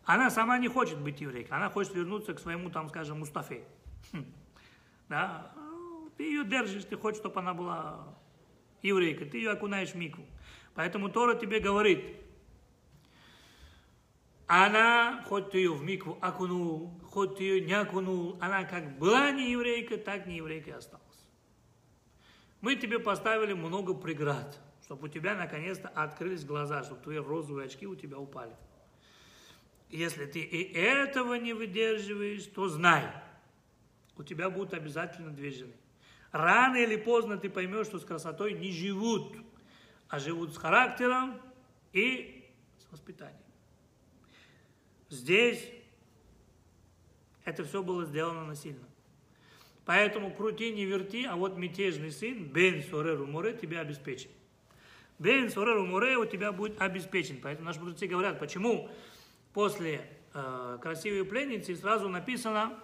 Она 0.05 0.31
сама 0.31 0.59
не 0.59 0.69
хочет 0.69 0.99
быть 0.99 1.21
еврейкой, 1.21 1.57
она 1.57 1.69
хочет 1.69 1.95
вернуться 1.95 2.33
к 2.33 2.41
своему, 2.41 2.71
там, 2.71 2.89
скажем, 2.89 3.19
Мустафе. 3.19 3.65
Хм. 4.13 4.25
Да? 5.09 5.53
Ты 6.17 6.25
ее 6.25 6.45
держишь, 6.45 6.85
ты 6.85 6.97
хочешь, 6.97 7.21
чтобы 7.21 7.41
она 7.41 7.53
была 7.53 8.17
еврейкой, 8.83 9.29
ты 9.29 9.39
ее 9.39 9.51
окунаешь 9.51 9.91
в 9.91 9.97
микву. 9.97 10.25
Поэтому 10.75 11.11
Тора 11.11 11.35
тебе 11.35 11.61
говорит, 11.61 12.05
она, 14.47 15.23
хоть 15.29 15.51
ты 15.51 15.59
ее 15.59 15.75
в 15.75 15.83
микву 15.83 16.17
окунул, 16.23 16.99
хоть 17.11 17.37
ты 17.37 17.45
ее 17.45 17.61
не 17.67 17.75
окунул, 17.75 18.39
она 18.41 18.65
как 18.65 18.99
была 18.99 19.31
не 19.31 19.51
еврейка, 19.51 19.99
так 19.99 20.27
не 20.27 20.37
еврейкой 20.37 20.75
осталась. 20.75 21.08
Мы 22.61 22.77
тебе 22.77 22.99
поставили 22.99 23.53
много 23.53 23.95
преград, 23.95 24.59
чтобы 24.83 25.07
у 25.07 25.09
тебя 25.09 25.35
наконец-то 25.35 25.89
открылись 25.89 26.45
глаза, 26.45 26.83
чтобы 26.83 27.03
твои 27.03 27.19
розовые 27.19 27.67
очки 27.67 27.87
у 27.87 27.95
тебя 27.95 28.19
упали. 28.19 28.55
Если 29.91 30.27
ты 30.27 30.41
и 30.41 30.73
этого 30.73 31.35
не 31.35 31.53
выдерживаешь, 31.53 32.45
то 32.47 32.69
знай, 32.69 33.07
у 34.17 34.23
тебя 34.23 34.51
будут 34.51 34.75
обязательно 34.75 35.31
две 35.31 35.51
жены. 35.51 35.77
Рано 36.33 36.77
или 36.77 36.97
поздно 36.97 37.39
ты 37.39 37.49
поймешь, 37.49 37.87
что 37.87 37.99
с 37.99 38.05
красотой 38.05 38.53
не 38.53 38.71
живут, 38.73 39.37
а 40.09 40.19
живут 40.19 40.53
с 40.53 40.59
характером 40.59 41.41
и 41.93 42.45
с 42.79 42.93
воспитанием. 42.93 43.39
Здесь 45.09 45.73
это 47.45 47.65
все 47.65 47.83
было 47.83 48.05
сделано 48.05 48.45
насильно. 48.45 48.88
Поэтому 49.89 50.31
крути, 50.31 50.70
не 50.70 50.85
верти, 50.85 51.24
а 51.24 51.35
вот 51.35 51.56
мятежный 51.56 52.12
сын, 52.12 52.44
Бен 52.44 52.82
Сореру 52.82 53.27
Море, 53.27 53.55
тебя 53.55 53.81
обеспечен. 53.81 54.28
Бен 55.19 55.48
Сореру 55.48 55.86
Море 55.86 56.19
у 56.19 56.27
тебя 56.27 56.52
будет 56.52 56.78
обеспечен. 56.78 57.40
Поэтому 57.43 57.69
наши 57.69 57.81
мудрецы 57.81 58.06
говорят, 58.06 58.39
почему 58.39 58.90
после 59.55 60.06
э, 60.35 60.78
красивой 60.82 61.24
пленницы 61.24 61.74
сразу 61.74 62.10
написано, 62.10 62.78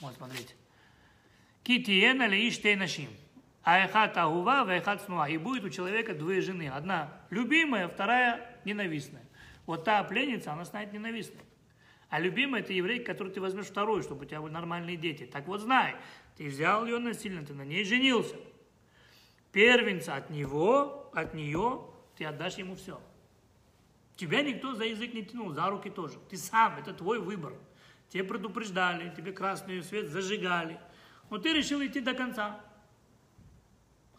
вот 0.00 0.14
смотрите, 0.14 0.54
Китиена 1.62 2.26
ли 2.26 2.48
иштей 2.48 2.74
нашим. 2.74 3.10
Айхат 3.64 4.16
агува, 4.16 4.64
вайхат 4.64 5.02
снуа. 5.02 5.28
И 5.28 5.36
будет 5.36 5.64
у 5.64 5.68
человека 5.68 6.14
две 6.14 6.40
жены. 6.40 6.70
Одна 6.70 7.12
любимая, 7.28 7.86
вторая 7.86 8.58
ненавистная. 8.64 9.26
Вот 9.66 9.84
та 9.84 10.02
пленница, 10.04 10.54
она 10.54 10.64
станет 10.64 10.94
ненавистной. 10.94 11.42
А 12.12 12.20
любимая 12.20 12.60
это 12.60 12.74
еврей, 12.74 13.02
который 13.02 13.32
ты 13.32 13.40
возьмешь 13.40 13.68
вторую, 13.68 14.02
чтобы 14.02 14.26
у 14.26 14.28
тебя 14.28 14.42
были 14.42 14.52
нормальные 14.52 14.98
дети. 14.98 15.24
Так 15.24 15.46
вот 15.46 15.62
знай, 15.62 15.96
ты 16.36 16.46
взял 16.46 16.84
ее 16.84 16.98
насильно, 16.98 17.42
ты 17.42 17.54
на 17.54 17.62
ней 17.62 17.84
женился. 17.84 18.36
Первенца 19.50 20.16
от 20.16 20.28
него, 20.28 21.10
от 21.14 21.32
нее, 21.32 21.86
ты 22.18 22.26
отдашь 22.26 22.58
ему 22.58 22.76
все. 22.76 23.00
Тебя 24.14 24.42
никто 24.42 24.74
за 24.74 24.84
язык 24.84 25.14
не 25.14 25.24
тянул, 25.24 25.54
за 25.54 25.66
руки 25.70 25.88
тоже. 25.88 26.18
Ты 26.28 26.36
сам, 26.36 26.76
это 26.76 26.92
твой 26.92 27.18
выбор. 27.18 27.54
Тебе 28.10 28.24
предупреждали, 28.24 29.10
тебе 29.16 29.32
красный 29.32 29.82
свет 29.82 30.10
зажигали. 30.10 30.78
Но 31.30 31.38
ты 31.38 31.54
решил 31.54 31.82
идти 31.82 32.00
до 32.00 32.12
конца. 32.12 32.60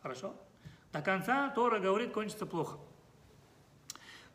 Хорошо? 0.02 0.36
До 0.92 1.04
конца 1.04 1.52
Тора 1.52 1.78
говорит, 1.78 2.12
кончится 2.12 2.48
плохо. 2.48 2.80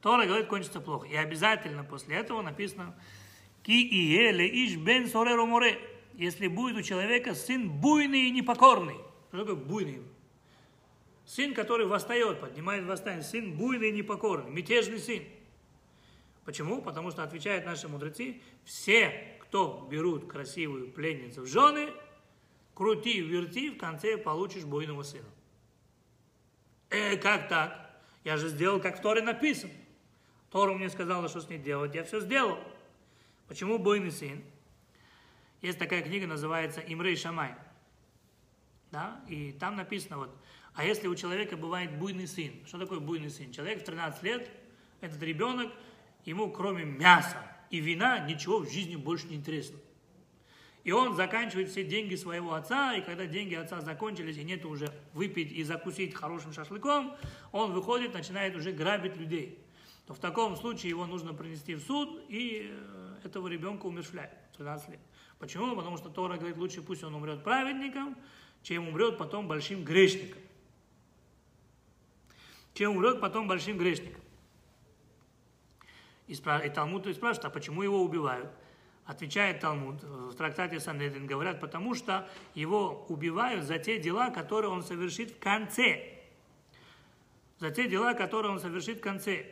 Тора 0.00 0.26
говорит, 0.26 0.46
кончится 0.46 0.80
плохо. 0.80 1.08
И 1.08 1.16
обязательно 1.16 1.82
после 1.82 2.14
этого 2.14 2.40
написано, 2.40 2.94
Ки 3.68 3.86
иеле 3.86 4.46
иш 4.64 4.76
бен 4.76 5.06
сореру 5.08 5.44
море. 5.44 5.78
Если 6.14 6.46
будет 6.48 6.78
у 6.78 6.82
человека 6.82 7.34
сын 7.34 7.68
буйный 7.68 8.28
и 8.28 8.30
непокорный. 8.30 8.96
Что 9.28 9.40
такое 9.40 9.56
буйный? 9.56 10.00
Сын, 11.26 11.52
который 11.52 11.84
восстает, 11.86 12.40
поднимает 12.40 12.86
восстание. 12.86 13.22
Сын 13.22 13.58
буйный 13.58 13.90
и 13.90 13.92
непокорный. 13.92 14.50
Мятежный 14.50 14.98
сын. 14.98 15.22
Почему? 16.46 16.80
Потому 16.80 17.10
что, 17.10 17.22
отвечают 17.22 17.66
наши 17.66 17.88
мудрецы, 17.88 18.40
все, 18.64 19.36
кто 19.40 19.86
берут 19.90 20.26
красивую 20.32 20.90
пленницу 20.90 21.42
в 21.42 21.46
жены, 21.46 21.90
крути, 22.72 23.20
верти, 23.20 23.68
в 23.68 23.76
конце 23.76 24.16
получишь 24.16 24.64
буйного 24.64 25.02
сына. 25.02 25.28
Э, 26.88 27.18
как 27.18 27.50
так? 27.50 28.00
Я 28.24 28.38
же 28.38 28.48
сделал, 28.48 28.80
как 28.80 28.98
в 28.98 29.02
Торе 29.02 29.20
написано. 29.20 29.74
Тора 30.50 30.72
мне 30.72 30.88
сказала, 30.88 31.28
что 31.28 31.42
с 31.42 31.50
ней 31.50 31.58
делать, 31.58 31.94
я 31.94 32.02
все 32.02 32.20
сделал. 32.20 32.58
Почему 33.48 33.78
буйный 33.78 34.12
сын? 34.12 34.42
Есть 35.62 35.78
такая 35.78 36.02
книга, 36.02 36.26
называется 36.26 36.80
«Имрей 36.80 37.16
Шамай». 37.16 37.54
Да? 38.90 39.20
И 39.26 39.52
там 39.52 39.76
написано 39.76 40.18
вот, 40.18 40.30
а 40.74 40.84
если 40.84 41.08
у 41.08 41.14
человека 41.14 41.56
бывает 41.56 41.98
буйный 41.98 42.28
сын? 42.28 42.52
Что 42.66 42.78
такое 42.78 43.00
буйный 43.00 43.30
сын? 43.30 43.50
Человек 43.50 43.80
в 43.80 43.84
13 43.84 44.22
лет, 44.22 44.50
этот 45.00 45.20
ребенок, 45.22 45.72
ему 46.24 46.50
кроме 46.52 46.84
мяса 46.84 47.42
и 47.70 47.80
вина 47.80 48.20
ничего 48.20 48.58
в 48.58 48.70
жизни 48.70 48.96
больше 48.96 49.26
не 49.26 49.36
интересно. 49.36 49.78
И 50.84 50.92
он 50.92 51.16
заканчивает 51.16 51.70
все 51.70 51.84
деньги 51.84 52.14
своего 52.14 52.54
отца, 52.54 52.94
и 52.94 53.02
когда 53.02 53.26
деньги 53.26 53.54
отца 53.54 53.80
закончились, 53.80 54.38
и 54.38 54.44
нет 54.44 54.64
уже 54.64 54.92
выпить 55.12 55.52
и 55.52 55.62
закусить 55.64 56.14
хорошим 56.14 56.52
шашлыком, 56.52 57.16
он 57.52 57.72
выходит, 57.72 58.14
начинает 58.14 58.54
уже 58.56 58.72
грабить 58.72 59.16
людей. 59.16 59.58
То 60.06 60.14
в 60.14 60.18
таком 60.18 60.56
случае 60.56 60.90
его 60.90 61.06
нужно 61.06 61.34
принести 61.34 61.74
в 61.74 61.82
суд, 61.82 62.24
и 62.28 62.74
этого 63.28 63.48
ребенка 63.48 63.86
умершляют 63.86 64.32
13 64.56 64.90
лет. 64.90 65.00
Почему? 65.38 65.76
Потому 65.76 65.96
что 65.96 66.08
Тора 66.08 66.36
говорит, 66.36 66.56
лучше 66.56 66.82
пусть 66.82 67.04
он 67.04 67.14
умрет 67.14 67.44
праведником, 67.44 68.16
чем 68.62 68.88
умрет 68.88 69.16
потом 69.18 69.46
большим 69.46 69.84
грешником. 69.84 70.40
Чем 72.74 72.96
умрет 72.96 73.20
потом 73.20 73.46
большим 73.48 73.78
грешником. 73.78 74.22
И, 76.26 76.34
спра... 76.34 76.58
и 76.58 76.68
Талмуд 76.68 77.06
и 77.06 77.14
спрашивает, 77.14 77.46
а 77.46 77.50
почему 77.50 77.82
его 77.82 78.02
убивают? 78.02 78.50
Отвечает 79.06 79.60
Талмуд 79.60 80.02
в 80.02 80.34
трактате 80.34 80.80
Санедрин, 80.80 81.26
говорят, 81.26 81.60
потому 81.60 81.94
что 81.94 82.28
его 82.54 83.06
убивают 83.08 83.64
за 83.64 83.78
те 83.78 83.98
дела, 83.98 84.30
которые 84.30 84.70
он 84.70 84.82
совершит 84.82 85.30
в 85.30 85.38
конце. 85.38 86.18
За 87.58 87.70
те 87.70 87.88
дела, 87.88 88.12
которые 88.12 88.52
он 88.52 88.60
совершит 88.60 88.98
в 88.98 89.00
конце. 89.00 89.46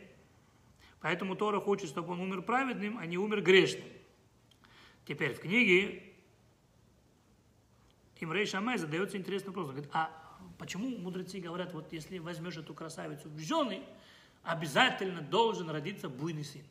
Поэтому 1.01 1.35
Тора 1.35 1.59
хочет, 1.59 1.89
чтобы 1.89 2.13
он 2.13 2.21
умер 2.21 2.41
праведным, 2.41 2.97
а 2.97 3.05
не 3.05 3.17
умер 3.17 3.41
грешным. 3.41 3.87
Теперь 5.05 5.33
в 5.33 5.39
книге 5.39 6.03
Имрей 8.19 8.45
Шамай 8.45 8.77
задается 8.77 9.17
интересный 9.17 9.49
вопрос. 9.49 9.67
Он 9.67 9.75
говорит, 9.75 9.91
а 9.93 10.11
почему 10.57 10.89
мудрецы 10.97 11.39
говорят, 11.39 11.73
вот 11.73 11.93
если 11.93 12.17
возьмешь 12.17 12.57
эту 12.57 12.73
красавицу 12.73 13.29
в 13.29 13.39
жены, 13.39 13.83
обязательно 14.43 15.21
должен 15.21 15.69
родиться 15.69 16.09
буйный 16.09 16.43
сын? 16.43 16.63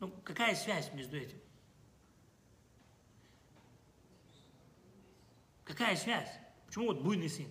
Ну, 0.00 0.10
какая 0.24 0.54
связь 0.54 0.92
между 0.94 1.16
этим? 1.16 1.38
Какая 5.64 5.94
связь? 5.96 6.30
Почему 6.66 6.86
вот 6.86 7.02
буйный 7.02 7.28
сын? 7.28 7.46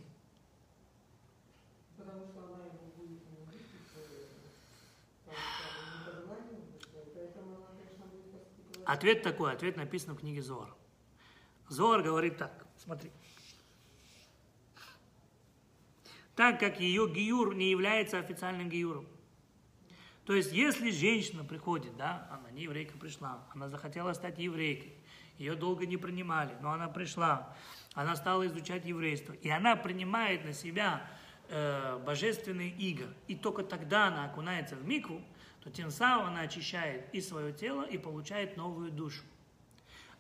Потому 1.96 2.26
что 2.26 2.40
она 2.46 2.66
его 2.66 2.92
будет 2.98 3.22
любить, 3.32 3.68
поэтому 7.14 7.56
она, 7.56 7.68
конечно, 7.68 8.06
будет 8.08 8.34
воспитывать. 8.34 8.62
Ответ 8.86 9.24
такой, 9.24 9.54
ответ 9.54 9.78
написан 9.78 10.16
в 10.16 10.20
книге 10.20 10.42
Зор. 10.42 10.76
Зор 11.70 12.02
говорит 12.02 12.38
так, 12.38 12.68
смотри. 12.78 13.12
Так 16.36 16.60
как 16.60 16.80
ее 16.80 17.08
гиюр 17.08 17.54
не 17.56 17.70
является 17.70 18.18
официальным 18.18 18.70
гиюром. 18.70 19.08
То 20.26 20.34
есть, 20.34 20.52
если 20.52 20.92
женщина 20.92 21.44
приходит, 21.44 21.96
да, 21.98 22.28
она 22.32 22.52
не 22.52 22.64
еврейка 22.64 22.98
пришла, 22.98 23.44
она 23.54 23.70
захотела 23.70 24.14
стать 24.14 24.38
еврейкой, 24.38 24.94
ее 25.38 25.56
долго 25.56 25.86
не 25.86 25.98
принимали, 25.98 26.56
но 26.62 26.72
она 26.72 26.88
пришла, 26.88 27.56
она 27.96 28.16
стала 28.16 28.46
изучать 28.48 28.86
еврейство, 28.86 29.34
и 29.34 29.50
она 29.50 29.76
принимает 29.76 30.46
на 30.46 30.54
себя 30.54 31.10
э, 31.50 31.98
божественный 32.06 32.70
иго, 32.70 33.08
и 33.28 33.36
только 33.36 33.64
тогда 33.64 34.08
она 34.08 34.26
окунается 34.26 34.76
в 34.76 34.86
микву, 34.88 35.22
то 35.64 35.70
тем 35.70 35.92
самым 35.92 36.28
она 36.28 36.42
очищает 36.42 37.14
и 37.14 37.22
свое 37.22 37.54
тело, 37.54 37.84
и 37.84 37.98
получает 37.98 38.58
новую 38.58 38.92
душу. 38.92 39.22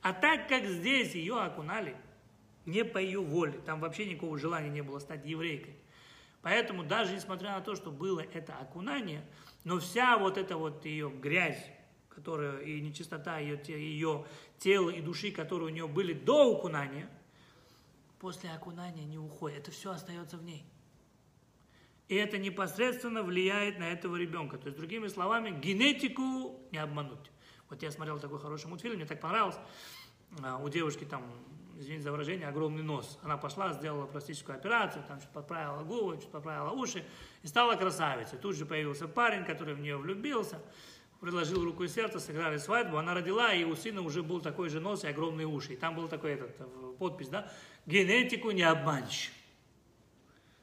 А 0.01 0.13
так 0.13 0.47
как 0.47 0.65
здесь 0.65 1.13
ее 1.13 1.39
окунали, 1.39 1.95
не 2.65 2.83
по 2.83 2.97
ее 2.97 3.21
воле, 3.21 3.59
там 3.65 3.79
вообще 3.79 4.05
никакого 4.05 4.37
желания 4.37 4.69
не 4.69 4.81
было 4.81 4.99
стать 4.99 5.25
еврейкой, 5.25 5.75
поэтому 6.41 6.83
даже 6.83 7.13
несмотря 7.13 7.51
на 7.51 7.61
то, 7.61 7.75
что 7.75 7.91
было 7.91 8.19
это 8.19 8.55
окунание, 8.55 9.23
но 9.63 9.79
вся 9.79 10.17
вот 10.17 10.37
эта 10.37 10.57
вот 10.57 10.85
ее 10.85 11.09
грязь, 11.09 11.63
которая 12.09 12.59
и 12.61 12.81
нечистота 12.81 13.39
ее, 13.39 13.59
ее 13.67 14.25
тела 14.59 14.89
и 14.89 15.01
души, 15.01 15.31
которые 15.31 15.67
у 15.67 15.73
нее 15.73 15.87
были 15.87 16.13
до 16.13 16.55
окунания, 16.55 17.09
после 18.19 18.51
окунания 18.51 19.05
не 19.05 19.17
уходит. 19.17 19.59
Это 19.59 19.71
все 19.71 19.91
остается 19.91 20.37
в 20.37 20.43
ней. 20.43 20.63
И 22.11 22.15
это 22.15 22.37
непосредственно 22.37 23.23
влияет 23.23 23.79
на 23.79 23.85
этого 23.85 24.17
ребенка. 24.17 24.57
То 24.57 24.65
есть, 24.65 24.77
другими 24.77 25.07
словами, 25.07 25.57
генетику 25.57 26.59
не 26.69 26.77
обмануть. 26.77 27.31
Вот 27.69 27.81
я 27.81 27.89
смотрел 27.89 28.19
такой 28.19 28.37
хороший 28.37 28.67
мультфильм, 28.67 28.95
мне 28.97 29.05
так 29.05 29.21
понравилось. 29.21 29.55
А, 30.43 30.57
У 30.57 30.67
девушки 30.67 31.05
там, 31.05 31.23
извините 31.77 32.03
за 32.03 32.11
выражение, 32.11 32.49
огромный 32.49 32.83
нос. 32.83 33.17
Она 33.23 33.37
пошла, 33.37 33.71
сделала 33.71 34.07
пластическую 34.07 34.57
операцию, 34.57 35.05
там 35.07 35.19
что-то 35.19 35.35
подправила 35.35 35.83
губы, 35.83 36.15
что-то 36.17 36.31
подправила 36.31 36.71
уши, 36.71 37.05
и 37.43 37.47
стала 37.47 37.77
красавицей. 37.77 38.37
Тут 38.37 38.57
же 38.57 38.65
появился 38.65 39.07
парень, 39.07 39.45
который 39.45 39.73
в 39.73 39.79
нее 39.79 39.95
влюбился, 39.95 40.59
предложил 41.21 41.63
руку 41.63 41.85
и 41.85 41.87
сердце, 41.87 42.19
сыграли 42.19 42.57
свадьбу, 42.57 42.97
она 42.97 43.13
родила, 43.13 43.53
и 43.53 43.63
у 43.63 43.73
сына 43.77 44.01
уже 44.01 44.21
был 44.21 44.41
такой 44.41 44.67
же 44.67 44.81
нос 44.81 45.05
и 45.05 45.07
огромные 45.07 45.47
уши. 45.47 45.75
И 45.75 45.77
там 45.77 45.95
был 45.95 46.09
такой 46.09 46.31
этот, 46.31 46.59
э, 46.59 46.93
подпись, 46.99 47.29
да, 47.29 47.49
генетику 47.85 48.51
не 48.51 48.63
обманешь. 48.63 49.31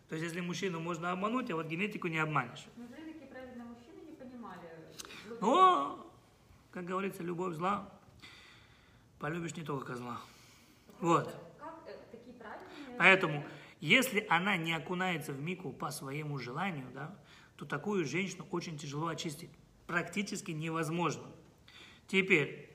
То 0.08 0.14
есть, 0.14 0.24
если 0.24 0.40
мужчину 0.40 0.80
можно 0.80 1.12
обмануть, 1.12 1.50
а 1.50 1.56
вот 1.56 1.66
генетику 1.66 2.08
не 2.08 2.18
обманешь. 2.18 2.66
Неужели 2.76 3.12
такие 3.12 3.26
правильные 3.26 3.66
мужчины 3.66 4.08
не 4.08 4.16
понимали? 4.16 4.60
Но, 5.40 6.10
как 6.70 6.84
говорится, 6.86 7.22
любовь 7.22 7.54
зла, 7.54 7.92
полюбишь 9.18 9.56
не 9.56 9.64
только 9.64 9.92
козла. 9.92 10.18
Вот. 11.00 11.34
Поэтому, 12.96 13.44
если 13.80 14.26
она 14.28 14.56
не 14.56 14.72
окунается 14.72 15.32
в 15.32 15.40
мику 15.40 15.72
по 15.72 15.90
своему 15.90 16.38
желанию, 16.38 16.86
да, 16.92 17.14
то 17.56 17.64
такую 17.64 18.04
женщину 18.04 18.46
очень 18.50 18.78
тяжело 18.78 19.08
очистить. 19.08 19.50
Практически 19.86 20.50
невозможно. 20.50 21.30
Теперь, 22.08 22.67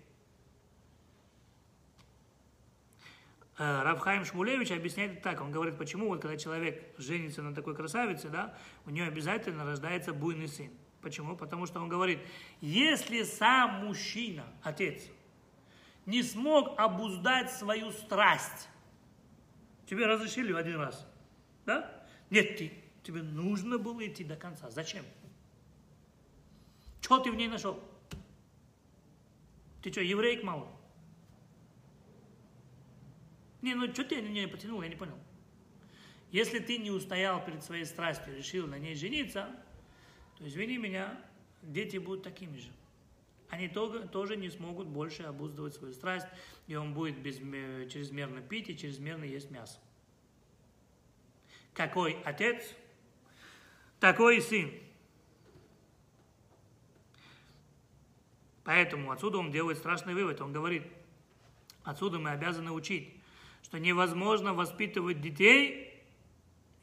Равхайм 3.57 4.25
Шмулевич 4.25 4.71
объясняет 4.71 5.21
так, 5.21 5.39
он 5.41 5.51
говорит, 5.51 5.77
почему 5.77 6.07
вот 6.07 6.21
когда 6.21 6.37
человек 6.37 6.95
женится 6.97 7.43
на 7.43 7.53
такой 7.53 7.75
красавице, 7.75 8.29
да, 8.29 8.57
у 8.85 8.89
нее 8.89 9.05
обязательно 9.05 9.63
рождается 9.63 10.13
буйный 10.13 10.47
сын. 10.47 10.71
Почему? 11.01 11.35
Потому 11.35 11.65
что 11.65 11.79
он 11.79 11.89
говорит, 11.89 12.19
если 12.61 13.23
сам 13.23 13.85
мужчина, 13.85 14.45
отец, 14.63 15.03
не 16.05 16.23
смог 16.23 16.79
обуздать 16.79 17.51
свою 17.51 17.91
страсть, 17.91 18.69
тебе 19.85 20.07
разрешили 20.07 20.53
один 20.53 20.79
раз, 20.79 21.05
да? 21.65 22.05
Нет, 22.29 22.57
ты, 22.57 22.73
тебе 23.03 23.21
нужно 23.21 23.77
было 23.77 24.05
идти 24.07 24.23
до 24.23 24.35
конца. 24.35 24.71
Зачем? 24.71 25.05
Что 27.01 27.19
ты 27.19 27.31
в 27.31 27.35
ней 27.35 27.49
нашел? 27.49 27.79
Ты 29.83 29.91
что, 29.91 30.01
еврейк 30.01 30.41
мало? 30.41 30.71
Не, 33.63 33.75
ну 33.75 33.91
что 33.93 34.03
ты 34.03 34.21
на 34.21 34.27
нее 34.27 34.49
потянул, 34.49 34.81
я 34.81 34.89
не 34.89 34.95
понял. 34.97 35.17
Если 36.31 36.59
ты 36.59 36.77
не 36.77 36.91
устоял 36.91 37.43
перед 37.45 37.63
своей 37.63 37.85
страстью, 37.85 38.35
решил 38.35 38.67
на 38.67 38.77
ней 38.77 38.93
жениться, 38.93 39.49
то 40.37 40.45
извини 40.45 40.77
меня, 40.77 41.17
дети 41.61 41.95
будут 41.95 42.23
такими 42.23 42.57
же. 42.57 42.69
Они 43.47 43.69
тоже, 43.69 44.35
не 44.35 44.49
смогут 44.49 44.87
больше 44.87 45.23
обуздывать 45.23 45.75
свою 45.75 45.93
страсть, 45.93 46.27
и 46.67 46.75
он 46.75 46.93
будет 46.93 47.15
безме- 47.19 47.87
чрезмерно 47.87 48.41
пить 48.41 48.67
и 48.67 48.77
чрезмерно 48.77 49.23
есть 49.23 49.49
мясо. 49.49 49.79
Какой 51.73 52.21
отец, 52.25 52.75
такой 54.01 54.39
и 54.39 54.41
сын. 54.41 54.73
Поэтому 58.65 59.11
отсюда 59.11 59.37
он 59.37 59.51
делает 59.51 59.77
страшный 59.77 60.15
вывод. 60.15 60.41
Он 60.41 60.51
говорит, 60.51 60.83
отсюда 61.83 62.19
мы 62.19 62.31
обязаны 62.31 62.71
учить, 62.71 63.12
что 63.73 63.79
невозможно 63.79 64.53
воспитывать 64.53 65.19
детей, 65.19 65.99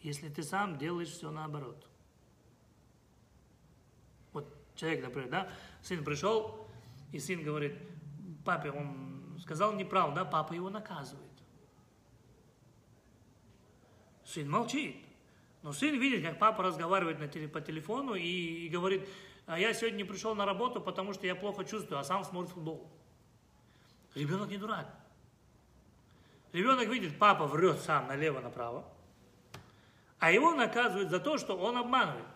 если 0.01 0.29
ты 0.29 0.43
сам 0.43 0.77
делаешь 0.77 1.11
все 1.11 1.31
наоборот. 1.31 1.87
Вот 4.33 4.53
человек, 4.75 5.05
например, 5.05 5.31
да, 5.31 5.53
сын 5.83 6.03
пришел, 6.03 6.67
и 7.13 7.21
сын 7.21 7.45
говорит, 7.45 7.77
папе, 8.45 8.73
он 8.73 9.39
сказал 9.41 9.73
неправду, 9.75 10.17
да, 10.17 10.25
папа 10.25 10.53
его 10.53 10.69
наказывает. 10.69 11.31
Сын 14.25 14.51
молчит. 14.51 14.97
Но 15.63 15.73
сын 15.73 15.97
видит, 15.97 16.25
как 16.25 16.41
папа 16.41 16.65
разговаривает 16.65 17.21
на 17.21 17.29
теле, 17.29 17.47
по 17.47 17.61
телефону 17.61 18.15
и, 18.15 18.67
и 18.67 18.69
говорит, 18.69 19.09
а 19.47 19.61
я 19.61 19.73
сегодня 19.75 19.99
не 19.99 20.05
пришел 20.05 20.35
на 20.35 20.45
работу, 20.45 20.81
потому 20.81 21.13
что 21.13 21.25
я 21.25 21.37
плохо 21.37 21.65
чувствую, 21.65 22.01
а 22.01 22.03
сам 22.03 22.25
смотрит 22.25 22.53
футбол. 22.53 22.91
Ребенок 24.17 24.49
не 24.49 24.57
дурак. 24.57 25.00
Ребенок 26.53 26.89
видит, 26.89 27.19
папа 27.19 27.47
врет 27.47 27.81
сам 27.81 28.09
налево-направо, 28.09 28.85
а 30.19 30.33
его 30.33 30.55
наказывают 30.55 31.11
за 31.11 31.21
то, 31.21 31.39
что 31.39 31.57
он 31.57 31.77
обманывает. 31.77 32.27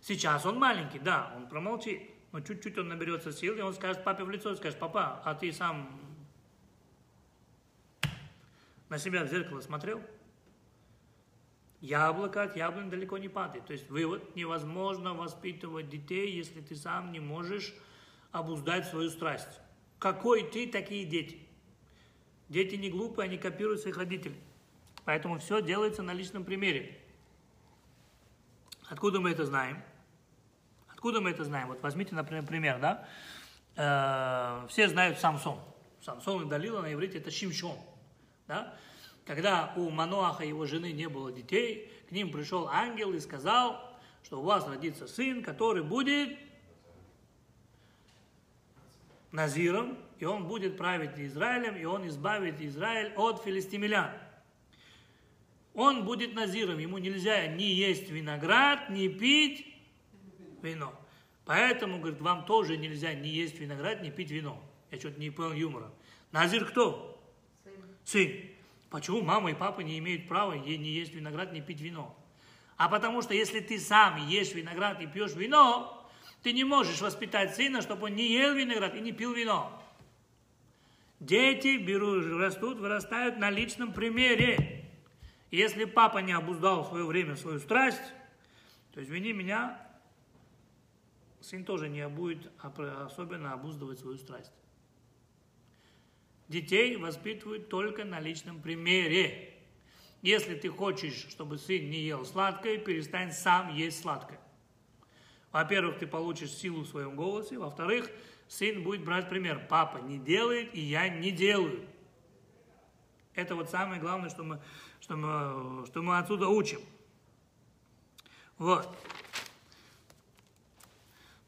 Сейчас 0.00 0.44
он 0.46 0.58
маленький, 0.58 0.98
да, 0.98 1.32
он 1.36 1.48
промолчит, 1.48 2.02
но 2.32 2.40
чуть-чуть 2.40 2.76
он 2.78 2.88
наберется 2.88 3.32
сил, 3.32 3.56
и 3.56 3.60
он 3.60 3.74
скажет 3.74 4.04
папе 4.04 4.24
в 4.24 4.30
лицо, 4.30 4.54
скажет, 4.54 4.78
папа, 4.78 5.22
а 5.24 5.34
ты 5.34 5.52
сам 5.52 6.00
на 8.88 8.98
себя 8.98 9.24
в 9.24 9.28
зеркало 9.28 9.60
смотрел? 9.60 10.00
Яблоко 11.80 12.42
от 12.42 12.56
яблонь 12.56 12.90
далеко 12.90 13.18
не 13.18 13.28
падает. 13.28 13.66
То 13.66 13.72
есть 13.72 13.90
вывод, 13.90 14.34
невозможно 14.34 15.14
воспитывать 15.14 15.88
детей, 15.88 16.32
если 16.32 16.60
ты 16.60 16.74
сам 16.74 17.12
не 17.12 17.20
можешь 17.20 17.74
обуздать 18.32 18.86
свою 18.86 19.10
страсть. 19.10 19.60
Какой 19.98 20.42
ты, 20.42 20.66
такие 20.66 21.04
дети. 21.04 21.45
Дети 22.48 22.76
не 22.76 22.90
глупые, 22.90 23.26
они 23.26 23.38
копируют 23.38 23.80
своих 23.80 23.96
родителей. 23.96 24.40
Поэтому 25.04 25.38
все 25.38 25.62
делается 25.62 26.02
на 26.02 26.12
личном 26.12 26.44
примере. 26.44 26.98
Откуда 28.88 29.20
мы 29.20 29.30
это 29.30 29.44
знаем? 29.44 29.82
Откуда 30.88 31.20
мы 31.20 31.30
это 31.30 31.44
знаем? 31.44 31.68
Вот 31.68 31.82
возьмите, 31.82 32.14
например, 32.14 32.44
пример, 32.46 32.78
да? 32.80 33.08
Э, 33.76 34.66
все 34.68 34.88
знают 34.88 35.18
Самсон. 35.18 35.58
Самсон 36.00 36.46
и 36.46 36.48
Далила 36.48 36.82
на 36.82 36.92
иврите 36.92 37.18
это 37.18 37.30
Шимшон. 37.30 37.76
Да? 38.46 38.74
Когда 39.24 39.72
у 39.76 39.90
Маноаха 39.90 40.44
и 40.44 40.48
его 40.48 40.66
жены 40.66 40.92
не 40.92 41.08
было 41.08 41.32
детей, 41.32 41.92
к 42.08 42.12
ним 42.12 42.30
пришел 42.30 42.68
ангел 42.68 43.12
и 43.12 43.20
сказал, 43.20 43.98
что 44.22 44.40
у 44.40 44.44
вас 44.44 44.66
родится 44.66 45.06
сын, 45.06 45.42
который 45.42 45.82
будет 45.82 46.38
Назиром, 49.32 49.98
и 50.18 50.24
он 50.24 50.46
будет 50.46 50.76
править 50.76 51.18
Израилем, 51.18 51.76
и 51.76 51.84
он 51.84 52.06
избавит 52.08 52.60
Израиль 52.60 53.12
от 53.16 53.42
филистимлян. 53.44 54.10
Он 55.74 56.04
будет 56.04 56.34
Назиром, 56.34 56.78
ему 56.78 56.98
нельзя 56.98 57.46
ни 57.48 57.64
есть 57.64 58.08
виноград, 58.10 58.88
ни 58.88 59.08
пить 59.08 59.66
вино. 60.62 60.94
Поэтому, 61.44 61.98
говорит, 61.98 62.20
вам 62.20 62.46
тоже 62.46 62.76
нельзя 62.76 63.12
ни 63.14 63.28
есть 63.28 63.58
виноград, 63.60 64.02
ни 64.02 64.10
пить 64.10 64.30
вино. 64.30 64.60
Я 64.90 64.98
что-то 64.98 65.20
не 65.20 65.30
понял 65.30 65.52
юмора. 65.52 65.92
Назир 66.32 66.64
кто? 66.64 67.22
Сын. 67.62 67.72
Сын. 68.04 68.56
Почему 68.88 69.20
мама 69.20 69.50
и 69.50 69.54
папа 69.54 69.80
не 69.80 69.98
имеют 69.98 70.28
права 70.28 70.54
е- 70.54 70.78
не 70.78 70.90
есть 70.90 71.12
виноград, 71.12 71.52
не 71.52 71.60
пить 71.60 71.80
вино? 71.80 72.16
А 72.78 72.88
потому 72.88 73.20
что 73.20 73.34
если 73.34 73.60
ты 73.60 73.78
сам 73.78 74.28
ешь 74.28 74.54
виноград 74.54 75.00
и 75.00 75.06
пьешь 75.06 75.34
вино, 75.34 76.10
ты 76.42 76.52
не 76.52 76.64
можешь 76.64 77.00
воспитать 77.00 77.54
сына, 77.54 77.82
чтобы 77.82 78.06
он 78.06 78.14
не 78.14 78.28
ел 78.28 78.54
виноград 78.54 78.94
и 78.94 79.00
не 79.00 79.12
пил 79.12 79.32
вино. 79.32 79.82
Дети 81.20 81.78
берут, 81.78 82.26
растут, 82.26 82.78
вырастают 82.78 83.38
на 83.38 83.50
личном 83.50 83.92
примере. 83.92 84.84
Если 85.50 85.84
папа 85.84 86.18
не 86.18 86.32
обуздал 86.32 86.82
в 86.82 86.88
свое 86.88 87.06
время 87.06 87.36
свою 87.36 87.58
страсть, 87.58 88.12
то 88.92 89.02
извини 89.02 89.32
меня, 89.32 89.80
сын 91.40 91.64
тоже 91.64 91.88
не 91.88 92.06
будет 92.08 92.50
особенно 92.60 93.52
обуздывать 93.52 93.98
свою 93.98 94.18
страсть. 94.18 94.52
Детей 96.48 96.96
воспитывают 96.96 97.68
только 97.68 98.04
на 98.04 98.20
личном 98.20 98.60
примере. 98.60 99.54
Если 100.22 100.54
ты 100.54 100.68
хочешь, 100.68 101.26
чтобы 101.30 101.58
сын 101.58 101.90
не 101.90 102.00
ел 102.00 102.24
сладкое, 102.24 102.78
перестань 102.78 103.32
сам 103.32 103.74
есть 103.74 104.00
сладкое. 104.00 104.40
Во-первых, 105.52 105.98
ты 105.98 106.06
получишь 106.06 106.50
силу 106.50 106.82
в 106.82 106.88
своем 106.88 107.16
голосе. 107.16 107.58
Во-вторых, 107.58 108.10
сын 108.48 108.82
будет 108.82 109.04
брать 109.04 109.28
пример. 109.28 109.66
Папа 109.68 109.98
не 109.98 110.18
делает, 110.18 110.74
и 110.74 110.80
я 110.80 111.08
не 111.08 111.30
делаю. 111.30 111.86
Это 113.34 113.54
вот 113.54 113.70
самое 113.70 114.00
главное, 114.00 114.30
что 114.30 114.42
мы, 114.42 114.60
что 115.00 115.16
мы, 115.16 115.86
что 115.86 116.02
мы 116.02 116.18
отсюда 116.18 116.48
учим. 116.48 116.80
Вот. 118.58 118.96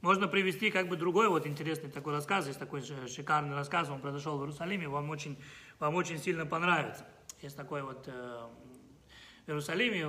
Можно 0.01 0.29
привести 0.29 0.71
как 0.71 0.89
бы 0.89 0.97
другой 0.97 1.29
вот 1.29 1.47
интересный 1.47 1.91
такой 1.91 2.13
рассказ. 2.13 2.47
Есть 2.47 2.59
такой 2.59 2.83
шикарный 2.83 3.57
рассказ, 3.57 3.89
он 3.89 4.01
произошел 4.01 4.39
в 4.39 4.43
Иерусалиме, 4.43 4.89
вам 4.89 5.11
очень, 5.11 5.37
вам 5.79 5.95
очень 5.95 6.19
сильно 6.19 6.47
понравится. 6.47 7.05
Есть 7.41 7.57
такой 7.57 7.83
вот 7.83 8.07
э, 8.07 8.49
в 9.47 9.49
Иерусалиме 9.49 10.07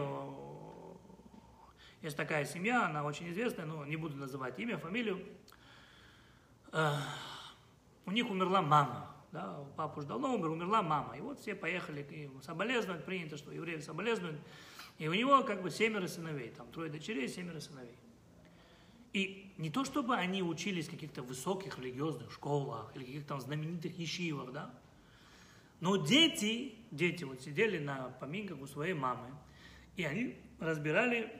есть 2.01 2.15
такая 2.15 2.45
семья, 2.45 2.85
она 2.85 3.03
очень 3.03 3.29
известная, 3.29 3.65
но 3.65 3.85
не 3.85 3.97
буду 3.97 4.15
называть 4.15 4.57
имя, 4.59 4.77
фамилию. 4.77 5.21
Э, 6.71 6.95
у 8.05 8.11
них 8.11 8.29
умерла 8.29 8.61
мама. 8.61 9.15
да, 9.31 9.63
папа 9.75 9.99
уже 9.99 10.07
давно 10.07 10.33
умер, 10.33 10.49
умерла 10.49 10.81
мама. 10.81 11.17
И 11.17 11.21
вот 11.21 11.39
все 11.39 11.55
поехали 11.55 12.03
к 12.03 12.11
ему 12.11 12.41
соболезновать, 12.41 13.05
принято, 13.05 13.37
что 13.37 13.51
евреи 13.51 13.79
соболезнуют. 13.79 14.39
И 14.97 15.07
у 15.07 15.13
него 15.13 15.43
как 15.43 15.61
бы 15.61 15.71
семеро 15.71 16.07
сыновей, 16.07 16.49
там 16.49 16.67
трое 16.71 16.89
дочерей, 16.89 17.29
семеро 17.29 17.59
сыновей. 17.59 17.95
И 19.13 19.53
не 19.57 19.69
то, 19.69 19.85
чтобы 19.85 20.15
они 20.15 20.43
учились 20.43 20.87
в 20.87 20.91
каких-то 20.91 21.23
высоких 21.23 21.79
религиозных 21.79 22.31
школах 22.31 22.95
или 22.95 23.05
каких-то 23.05 23.29
там 23.29 23.41
знаменитых 23.41 23.97
ешивах, 23.97 24.51
да, 24.51 24.71
но 25.79 25.95
дети, 25.95 26.75
дети 26.91 27.23
вот 27.23 27.41
сидели 27.41 27.79
на 27.79 28.09
поминках 28.19 28.59
у 28.61 28.67
своей 28.67 28.93
мамы, 28.93 29.33
и 29.95 30.03
они 30.03 30.35
разбирали 30.59 31.31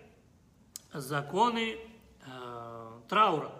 законы 0.93 1.77
э, 2.26 2.99
траура. 3.10 3.51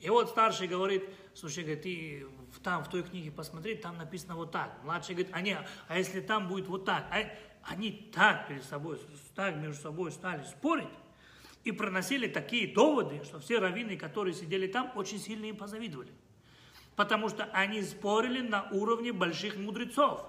И 0.00 0.10
вот 0.10 0.28
старший 0.28 0.68
говорит, 0.68 1.04
слушай, 1.34 1.64
говорит, 1.64 1.82
ты 1.82 2.26
там 2.62 2.84
в 2.84 2.88
той 2.88 3.02
книге 3.02 3.30
посмотри, 3.30 3.74
там 3.74 3.96
написано 3.96 4.36
вот 4.36 4.52
так. 4.52 4.78
Младший 4.84 5.14
говорит, 5.14 5.32
а 5.34 5.40
не, 5.40 5.58
а 5.88 5.98
если 5.98 6.20
там 6.20 6.48
будет 6.48 6.68
вот 6.68 6.84
так? 6.84 7.06
А 7.10 7.24
они 7.64 8.10
так 8.14 8.48
перед 8.48 8.64
собой, 8.64 8.98
так 9.34 9.56
между 9.56 9.82
собой 9.82 10.12
стали 10.12 10.44
спорить 10.44 10.88
и 11.64 11.72
проносили 11.72 12.28
такие 12.28 12.72
доводы, 12.72 13.22
что 13.24 13.40
все 13.40 13.58
раввины, 13.58 13.96
которые 13.96 14.34
сидели 14.34 14.66
там, 14.68 14.92
очень 14.94 15.18
сильно 15.18 15.46
им 15.46 15.56
позавидовали. 15.56 16.12
Потому 16.96 17.28
что 17.28 17.44
они 17.52 17.82
спорили 17.82 18.40
на 18.40 18.68
уровне 18.70 19.12
больших 19.12 19.56
мудрецов. 19.56 20.24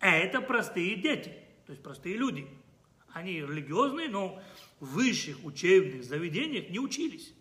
А 0.00 0.10
это 0.10 0.40
простые 0.40 0.96
дети, 0.96 1.34
то 1.66 1.72
есть 1.72 1.82
простые 1.82 2.16
люди. 2.16 2.46
Они 3.12 3.40
религиозные, 3.40 4.08
но 4.08 4.42
в 4.80 4.86
высших 4.94 5.42
учебных 5.44 6.04
заведениях 6.04 6.68
не 6.68 6.78
учились. 6.78 7.32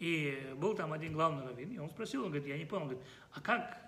И 0.00 0.54
был 0.56 0.74
там 0.74 0.94
один 0.94 1.12
главный 1.12 1.44
раввин, 1.44 1.72
и 1.72 1.78
он 1.78 1.90
спросил, 1.90 2.22
он 2.24 2.30
говорит, 2.30 2.48
я 2.48 2.56
не 2.56 2.64
понял, 2.64 2.84
он 2.84 2.88
говорит, 2.88 3.06
а 3.32 3.40
как 3.42 3.78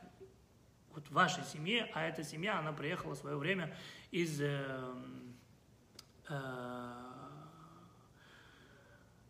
вот 0.92 1.06
в 1.06 1.10
вашей 1.10 1.42
семье, 1.42 1.90
а 1.94 2.04
эта 2.04 2.22
семья, 2.22 2.58
она 2.58 2.74
приехала 2.74 3.14
в 3.14 3.18
свое 3.18 3.38
время 3.38 3.74
из, 4.10 4.38
э, 4.42 4.94
э, 6.28 6.92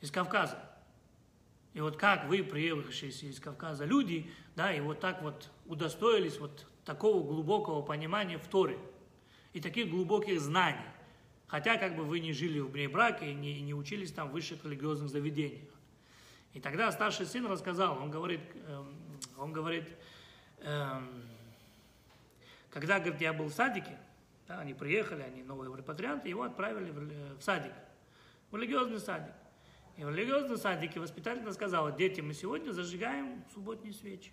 из 0.01 0.11
Кавказа. 0.11 0.59
И 1.73 1.81
вот 1.81 1.97
как 1.97 2.27
вы, 2.27 2.43
приехавшие 2.43 3.13
из 3.13 3.39
Кавказа 3.39 3.85
люди, 3.85 4.29
да, 4.57 4.75
и 4.75 4.81
вот 4.81 4.99
так 4.99 5.23
вот 5.23 5.51
удостоились 5.67 6.41
вот 6.41 6.67
такого 6.85 7.25
глубокого 7.25 7.83
понимания 7.83 8.39
в 8.39 8.49
Торе 8.49 8.77
и 9.53 9.61
таких 9.61 9.89
глубоких 9.89 10.41
знаний. 10.41 10.85
Хотя 11.47 11.77
как 11.77 11.95
бы 11.95 12.03
вы 12.03 12.19
не 12.19 12.33
жили 12.33 12.59
в 12.59 12.73
браке 12.91 13.31
и 13.31 13.35
не, 13.35 13.61
не 13.61 13.73
учились 13.73 14.11
там 14.11 14.31
в 14.31 14.33
высших 14.33 14.65
религиозных 14.65 15.11
заведениях. 15.11 15.69
И 16.53 16.61
тогда 16.61 16.93
старший 16.93 17.27
сын 17.27 17.47
рассказал, 17.47 17.99
он 17.99 18.11
говорит, 18.11 18.41
эм, 18.67 18.95
он 19.39 19.53
говорит, 19.53 19.89
эм, 20.61 21.25
когда, 22.71 22.99
говорит, 22.99 23.21
я 23.21 23.33
был 23.33 23.47
в 23.47 23.53
садике, 23.53 23.99
да, 24.49 24.61
они 24.61 24.75
приехали, 24.75 25.23
они 25.23 25.43
новые 25.43 25.75
репатрианты, 25.75 26.29
его 26.29 26.43
отправили 26.43 26.91
в, 26.91 27.39
в 27.39 27.43
садик, 27.43 27.73
в 28.51 28.57
религиозный 28.57 29.01
садик. 29.01 29.33
И 29.97 30.05
в 30.05 30.11
религиозном 30.11 30.57
садике 30.57 31.01
воспитательница 31.01 31.53
сказала, 31.53 31.93
дети, 31.93 32.21
мы 32.21 32.35
сегодня 32.35 32.73
зажигаем 32.73 33.45
субботние 33.53 33.93
свечи. 33.93 34.33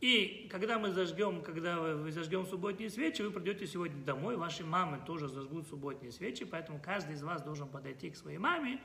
И 0.00 0.48
когда 0.50 0.78
мы 0.78 0.92
зажгем, 0.92 1.42
когда 1.42 1.78
вы 1.78 2.12
зажгем 2.12 2.46
субботние 2.46 2.90
свечи, 2.90 3.22
вы 3.22 3.30
придете 3.30 3.66
сегодня 3.66 4.04
домой, 4.04 4.36
ваши 4.36 4.64
мамы 4.64 5.00
тоже 5.06 5.28
зажгут 5.28 5.66
субботние 5.68 6.12
свечи, 6.12 6.44
поэтому 6.44 6.78
каждый 6.78 7.14
из 7.14 7.22
вас 7.22 7.42
должен 7.42 7.68
подойти 7.68 8.10
к 8.10 8.16
своей 8.16 8.36
маме 8.36 8.80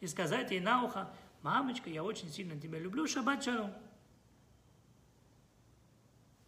и 0.00 0.06
сказать 0.06 0.50
ей 0.50 0.60
на 0.60 0.82
ухо, 0.82 1.08
мамочка, 1.42 1.90
я 1.90 2.02
очень 2.02 2.30
сильно 2.30 2.58
тебя 2.58 2.78
люблю, 2.78 3.06
шаббат 3.06 3.42
шалом. 3.42 3.72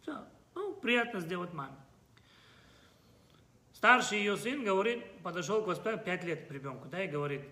Все. 0.01 0.25
Ну, 0.55 0.73
приятно 0.75 1.19
сделать 1.19 1.53
маме. 1.53 1.75
Старший 3.73 4.19
ее 4.19 4.35
сын, 4.35 4.63
говорит, 4.63 5.05
подошел 5.23 5.63
к 5.63 5.67
воспитанию, 5.67 6.03
5 6.03 6.23
лет 6.25 6.47
к 6.47 6.51
ребенку, 6.51 6.87
да, 6.89 7.03
и 7.03 7.07
говорит, 7.07 7.43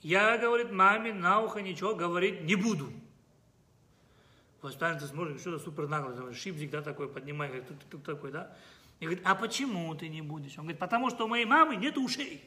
я, 0.00 0.38
говорит, 0.38 0.70
маме 0.70 1.12
на 1.12 1.42
ухо 1.42 1.60
ничего 1.60 1.94
говорить 1.94 2.42
не 2.44 2.56
буду. 2.56 2.90
Воспитательница 4.62 5.08
смотрит, 5.08 5.40
что-то 5.40 5.58
супер 5.58 5.86
нагло, 5.86 6.32
шипзик, 6.32 6.70
да, 6.70 6.82
такой, 6.82 7.08
поднимает, 7.08 7.52
говорит, 7.52 7.70
кто, 7.70 7.98
кто 7.98 8.14
такой, 8.14 8.32
да? 8.32 8.56
И 9.00 9.04
говорит, 9.04 9.22
а 9.26 9.34
почему 9.34 9.94
ты 9.94 10.08
не 10.08 10.22
будешь? 10.22 10.58
Он 10.58 10.64
говорит, 10.64 10.78
потому 10.78 11.10
что 11.10 11.24
у 11.24 11.28
моей 11.28 11.46
мамы 11.46 11.76
нет 11.76 11.96
ушей. 11.96 12.46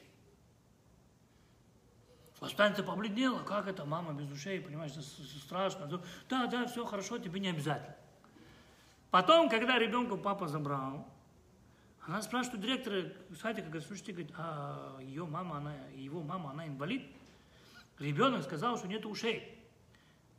Воспитательница 2.43 2.83
побледнела, 2.83 3.39
как 3.39 3.69
это, 3.69 3.85
мама 3.85 4.11
без 4.11 4.29
ушей, 4.29 4.59
понимаешь, 4.59 4.91
это 4.91 5.01
страшно. 5.01 5.87
Да, 6.27 6.47
да, 6.47 6.65
все 6.65 6.83
хорошо, 6.83 7.17
тебе 7.17 7.39
не 7.39 7.47
обязательно. 7.47 7.95
Потом, 9.11 9.47
когда 9.47 9.79
ребенка 9.79 10.17
папа 10.17 10.49
забрал, 10.49 11.07
она 12.01 12.21
спрашивает 12.21 12.59
у 12.59 12.61
директора 12.61 13.13
садика, 13.41 13.67
говорит, 13.67 13.87
слушайте, 13.87 14.11
говорит, 14.11 14.33
а 14.37 14.99
ее 14.99 15.25
мама, 15.25 15.59
она, 15.59 15.73
его 15.95 16.21
мама, 16.21 16.51
она 16.51 16.67
инвалид? 16.67 17.05
Ребенок 17.97 18.43
сказал, 18.43 18.77
что 18.77 18.89
нет 18.89 19.05
ушей. 19.05 19.57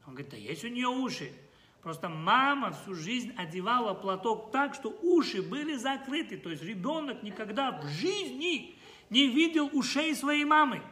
Он 0.06 0.12
говорит, 0.12 0.30
да 0.30 0.36
есть 0.36 0.62
у 0.62 0.68
нее 0.68 0.88
уши. 0.88 1.32
Просто 1.80 2.10
мама 2.10 2.72
всю 2.72 2.94
жизнь 2.94 3.32
одевала 3.38 3.94
платок 3.94 4.52
так, 4.52 4.74
что 4.74 4.90
уши 5.00 5.40
были 5.40 5.76
закрыты. 5.76 6.36
То 6.36 6.50
есть 6.50 6.62
ребенок 6.62 7.22
никогда 7.22 7.72
в 7.72 7.86
жизни 7.86 8.76
не 9.08 9.26
видел 9.28 9.70
ушей 9.72 10.14
своей 10.14 10.44
мамы. 10.44 10.82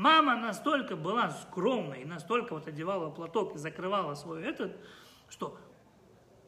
Мама 0.00 0.34
настолько 0.34 0.96
была 0.96 1.28
скромной, 1.28 2.06
настолько 2.06 2.54
вот 2.54 2.66
одевала 2.66 3.10
платок 3.10 3.54
и 3.54 3.58
закрывала 3.58 4.14
свой 4.14 4.42
этот, 4.42 4.74
что 5.28 5.60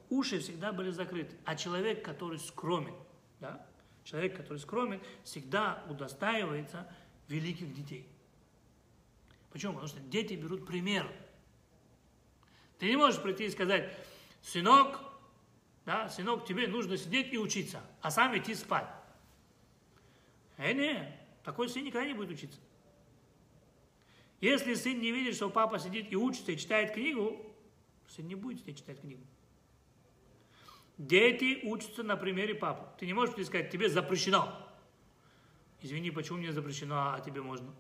уши 0.09 0.39
всегда 0.39 0.73
были 0.73 0.89
закрыты. 0.89 1.37
А 1.45 1.55
человек, 1.55 2.03
который 2.03 2.39
скромен, 2.39 2.95
да, 3.41 3.63
человек, 4.05 4.39
который 4.39 4.57
скромен, 4.57 5.03
всегда 5.23 5.85
удостаивается 5.91 6.91
великих 7.29 7.75
детей. 7.75 8.09
Почему? 9.51 9.75
Потому 9.75 9.89
что 9.91 10.01
дети 10.01 10.33
берут 10.33 10.67
пример. 10.67 11.07
Ты 12.79 12.89
не 12.89 12.97
можешь 12.97 13.21
прийти 13.21 13.45
и 13.45 13.51
сказать, 13.51 13.95
сынок, 14.41 14.99
да, 15.85 16.09
сынок, 16.09 16.47
тебе 16.47 16.69
нужно 16.69 16.97
сидеть 16.97 17.31
и 17.35 17.37
учиться, 17.37 17.83
а 18.01 18.11
сам 18.11 18.35
идти 18.35 18.55
спать. 18.55 18.89
Э, 20.57 20.73
не, 20.73 21.21
такой 21.45 21.69
сын 21.69 21.85
никогда 21.85 22.07
не 22.07 22.15
будет 22.15 22.31
учиться. 22.31 22.59
Если 24.43 24.75
сын 24.75 24.99
не 24.99 25.13
видит, 25.13 25.37
что 25.37 25.49
папа 25.49 25.79
сидит 25.79 26.13
и 26.13 26.17
учится, 26.17 26.51
и 26.51 26.57
читает 26.57 26.93
книгу, 26.93 27.41
сын 28.09 28.27
не 28.27 28.35
будет 28.35 28.59
сидеть 28.59 28.79
читать 28.79 29.01
книгу. 29.01 29.23
Дети 30.99 31.61
учатся 31.63 32.03
на 32.03 32.17
примере 32.17 32.57
папы. 32.57 32.85
Ты 32.99 33.07
не 33.07 33.15
можешь 33.15 33.47
сказать, 33.47 33.71
тебе 33.71 33.89
запрещено. 33.89 34.53
Извини, 35.81 36.11
почему 36.11 36.39
мне 36.39 36.53
запрещено, 36.53 37.15
а 37.15 37.21
тебе 37.21 37.41
можно? 37.41 37.73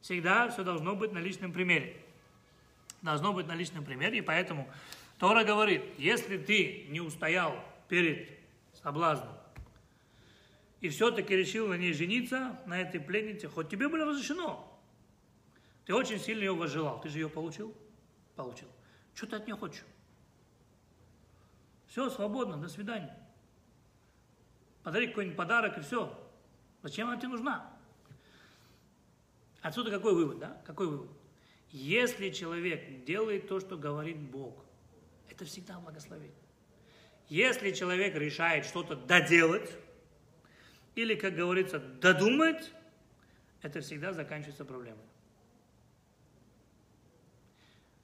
Всегда 0.00 0.48
все 0.48 0.64
должно 0.64 0.96
быть 0.96 1.12
на 1.12 1.18
личном 1.18 1.52
примере. 1.52 1.96
Должно 3.02 3.32
быть 3.32 3.46
на 3.46 3.54
личном 3.54 3.84
примере, 3.84 4.18
и 4.18 4.22
поэтому 4.22 4.68
Тора 5.20 5.44
говорит, 5.44 5.84
если 5.96 6.38
ты 6.38 6.86
не 6.88 7.00
устоял 7.00 7.56
перед 7.88 8.28
соблазном, 8.82 9.32
и 10.80 10.88
все-таки 10.88 11.36
решил 11.36 11.68
на 11.68 11.74
ней 11.74 11.92
жениться, 11.92 12.58
на 12.66 12.80
этой 12.80 12.98
пленнице, 12.98 13.48
хоть 13.48 13.68
тебе 13.68 13.88
было 13.88 14.06
разрешено, 14.06 14.65
ты 15.86 15.94
очень 15.94 16.18
сильно 16.18 16.42
ее 16.42 16.54
возжелал, 16.54 17.00
ты 17.00 17.08
же 17.08 17.18
ее 17.18 17.28
получил? 17.28 17.72
Получил. 18.34 18.68
Что 19.14 19.26
ты 19.28 19.36
от 19.36 19.46
нее 19.46 19.56
хочешь? 19.56 19.84
Все, 21.86 22.10
свободно, 22.10 22.56
до 22.56 22.68
свидания. 22.68 23.16
Подари 24.82 25.06
какой-нибудь 25.06 25.36
подарок 25.36 25.78
и 25.78 25.80
все. 25.80 26.12
Зачем 26.82 27.08
она 27.08 27.16
тебе 27.16 27.28
нужна? 27.28 27.72
Отсюда 29.62 29.90
какой 29.90 30.14
вывод, 30.14 30.38
да? 30.38 30.60
Какой 30.66 30.88
вывод? 30.88 31.10
Если 31.70 32.30
человек 32.30 33.04
делает 33.04 33.48
то, 33.48 33.60
что 33.60 33.76
говорит 33.76 34.18
Бог, 34.18 34.64
это 35.30 35.44
всегда 35.44 35.78
благословение. 35.78 36.34
Если 37.28 37.72
человек 37.72 38.14
решает 38.14 38.64
что-то 38.64 38.96
доделать, 38.96 39.70
или, 40.94 41.14
как 41.14 41.34
говорится, 41.34 41.78
додумать, 41.78 42.72
это 43.62 43.80
всегда 43.80 44.12
заканчивается 44.12 44.64
проблемой. 44.64 45.04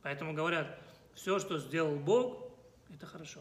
Поэтому 0.03 0.35
говорят, 0.35 0.79
все, 1.15 1.39
что 1.39 1.59
сделал 1.59 1.97
Бог, 1.97 2.51
это 2.93 3.07
хорошо. 3.07 3.41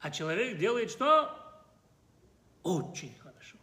А 0.00 0.10
человек 0.10 0.58
делает 0.58 0.90
что? 0.90 1.64
Очень 2.62 3.16
хорошо. 3.18 3.56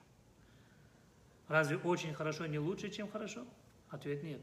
Разве 1.48 1.78
очень 1.78 2.14
хорошо 2.14 2.46
не 2.46 2.60
лучше, 2.60 2.90
чем 2.90 3.10
хорошо? 3.10 3.46
Ответ 3.90 4.24
нет. 4.24 4.42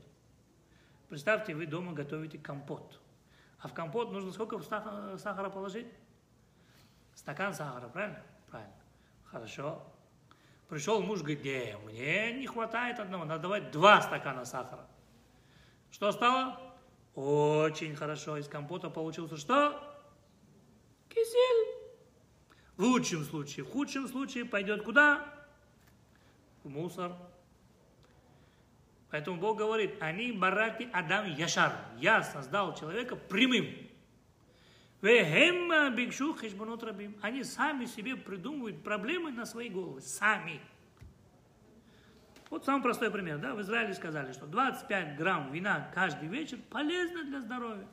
Представьте, 1.08 1.54
вы 1.54 1.66
дома 1.66 1.92
готовите 1.92 2.38
компот. 2.38 3.00
А 3.58 3.68
в 3.68 3.74
компот 3.74 4.12
нужно 4.12 4.32
сколько 4.32 4.60
сахара, 4.62 5.50
положить? 5.50 5.86
Стакан 7.14 7.52
сахара, 7.52 7.88
правильно? 7.88 8.22
Правильно. 8.50 8.74
Хорошо. 9.24 9.82
Пришел 10.68 11.02
муж, 11.02 11.20
говорит, 11.20 11.42
не, 11.42 11.76
мне 11.84 12.32
не 12.32 12.46
хватает 12.46 13.00
одного, 13.00 13.24
надо 13.24 13.42
давать 13.42 13.72
два 13.72 14.00
стакана 14.00 14.44
сахара. 14.44 14.86
Что 15.90 16.12
стало? 16.12 16.69
Очень 17.14 17.96
хорошо. 17.96 18.36
Из 18.36 18.48
компота 18.48 18.88
получился 18.90 19.36
что? 19.36 19.80
Кисель. 21.08 21.74
В 22.76 22.82
лучшем 22.82 23.24
случае. 23.24 23.64
В 23.64 23.70
худшем 23.70 24.08
случае 24.08 24.44
пойдет 24.44 24.84
куда? 24.84 25.26
В 26.62 26.68
мусор. 26.68 27.12
Поэтому 29.10 29.40
Бог 29.40 29.58
говорит, 29.58 29.96
они 30.00 30.32
барати 30.32 30.88
Адам 30.92 31.26
Яшар. 31.34 31.72
Я 31.98 32.22
создал 32.22 32.74
человека 32.76 33.16
прямым. 33.16 33.66
Вехемма 35.02 35.90
бикшу 35.90 36.34
хешбонот 36.34 36.82
рабим. 36.84 37.16
Они 37.22 37.42
сами 37.42 37.86
себе 37.86 38.16
придумывают 38.16 38.84
проблемы 38.84 39.32
на 39.32 39.46
свои 39.46 39.68
головы. 39.68 40.00
Сами. 40.00 40.60
Вот 42.50 42.64
самый 42.64 42.82
простой 42.82 43.10
пример. 43.10 43.38
Да? 43.38 43.54
В 43.54 43.60
Израиле 43.62 43.94
сказали, 43.94 44.32
что 44.32 44.46
25 44.46 45.16
грамм 45.16 45.52
вина 45.52 45.90
каждый 45.94 46.28
вечер 46.28 46.58
полезно 46.68 47.24
для 47.24 47.40
здоровья. 47.40 47.86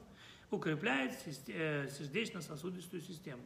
Укрепляет 0.49 1.13
э, 1.47 1.87
сердечно-сосудистую 1.89 3.01
систему. 3.01 3.41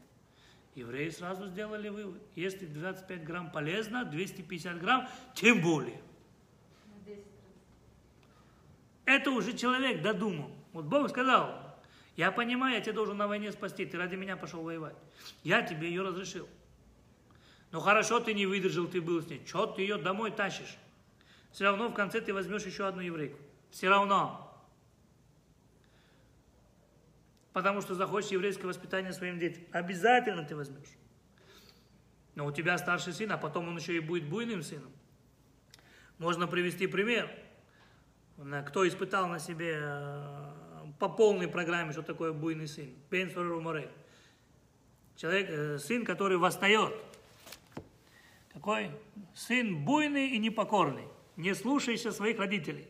Евреи 0.73 1.09
сразу 1.09 1.47
сделали 1.47 1.89
вывод. 1.89 2.21
Если 2.35 2.65
25 2.65 3.25
грамм 3.25 3.51
полезно, 3.51 4.05
250 4.05 4.79
грамм 4.79 5.07
тем 5.35 5.61
более. 5.61 6.01
Это 9.03 9.31
уже 9.31 9.57
человек 9.57 10.01
додумал. 10.01 10.49
Вот 10.71 10.85
Бог 10.85 11.09
сказал, 11.09 11.77
я 12.15 12.31
понимаю, 12.31 12.75
я 12.75 12.81
тебя 12.81 12.93
должен 12.93 13.17
на 13.17 13.27
войне 13.27 13.51
спасти, 13.51 13.85
ты 13.85 13.97
ради 13.97 14.15
меня 14.15 14.37
пошел 14.37 14.61
воевать. 14.61 14.95
Я 15.43 15.61
тебе 15.63 15.89
ее 15.89 16.03
разрешил. 16.03 16.47
Но 17.71 17.81
хорошо 17.81 18.21
ты 18.21 18.33
не 18.33 18.45
выдержал, 18.45 18.87
ты 18.87 19.01
был 19.01 19.21
с 19.21 19.27
ней. 19.27 19.43
Че 19.45 19.65
ты 19.65 19.81
ее 19.81 19.97
домой 19.97 20.31
тащишь? 20.31 20.77
Все 21.51 21.65
равно 21.65 21.89
в 21.89 21.93
конце 21.93 22.21
ты 22.21 22.33
возьмешь 22.33 22.63
еще 22.63 22.87
одну 22.87 23.01
еврейку. 23.01 23.37
Все 23.71 23.89
равно. 23.89 24.47
Потому 27.53 27.81
что 27.81 27.95
захочешь 27.95 28.31
еврейское 28.31 28.67
воспитание 28.67 29.11
своим 29.11 29.37
детям. 29.37 29.63
Обязательно 29.71 30.43
ты 30.43 30.55
возьмешь. 30.55 30.97
Но 32.35 32.45
у 32.45 32.51
тебя 32.51 32.77
старший 32.77 33.13
сын, 33.13 33.31
а 33.31 33.37
потом 33.37 33.67
он 33.67 33.77
еще 33.77 33.95
и 33.95 33.99
будет 33.99 34.29
буйным 34.29 34.63
сыном. 34.63 34.91
Можно 36.17 36.47
привести 36.47 36.87
пример. 36.87 37.29
Кто 38.67 38.87
испытал 38.87 39.27
на 39.27 39.37
себе 39.37 39.79
э, 39.81 40.51
по 40.97 41.09
полной 41.09 41.47
программе, 41.47 41.91
что 41.91 42.01
такое 42.01 42.31
буйный 42.31 42.67
сын. 42.67 42.89
Бен 43.09 43.31
Море. 43.61 43.91
Человек, 45.15 45.49
э, 45.49 45.77
сын, 45.77 46.05
который 46.05 46.37
восстает. 46.37 46.93
Какой? 48.53 48.91
Сын 49.35 49.83
буйный 49.83 50.29
и 50.29 50.37
непокорный. 50.37 51.07
Не 51.37 51.53
слушайся 51.53 52.11
своих 52.11 52.39
родителей. 52.39 52.87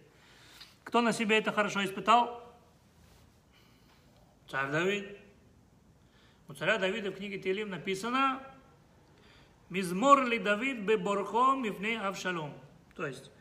Кто 0.83 1.01
на 1.01 1.13
себе 1.13 1.37
это 1.37 1.51
хорошо 1.51 1.83
испытал? 1.85 2.43
Царь 4.47 4.71
Давид. 4.71 5.17
У 6.47 6.53
царя 6.53 6.77
Давида 6.77 7.11
в 7.11 7.15
книге 7.15 7.39
Телим 7.39 7.69
написано 7.69 8.43
«Мизмор 9.69 10.25
ли 10.25 10.37
Давид 10.37 10.79
беборхо 10.79 11.55
мифне 11.55 11.97
Авшалом». 12.01 12.53
То 12.97 13.07
есть, 13.07 13.31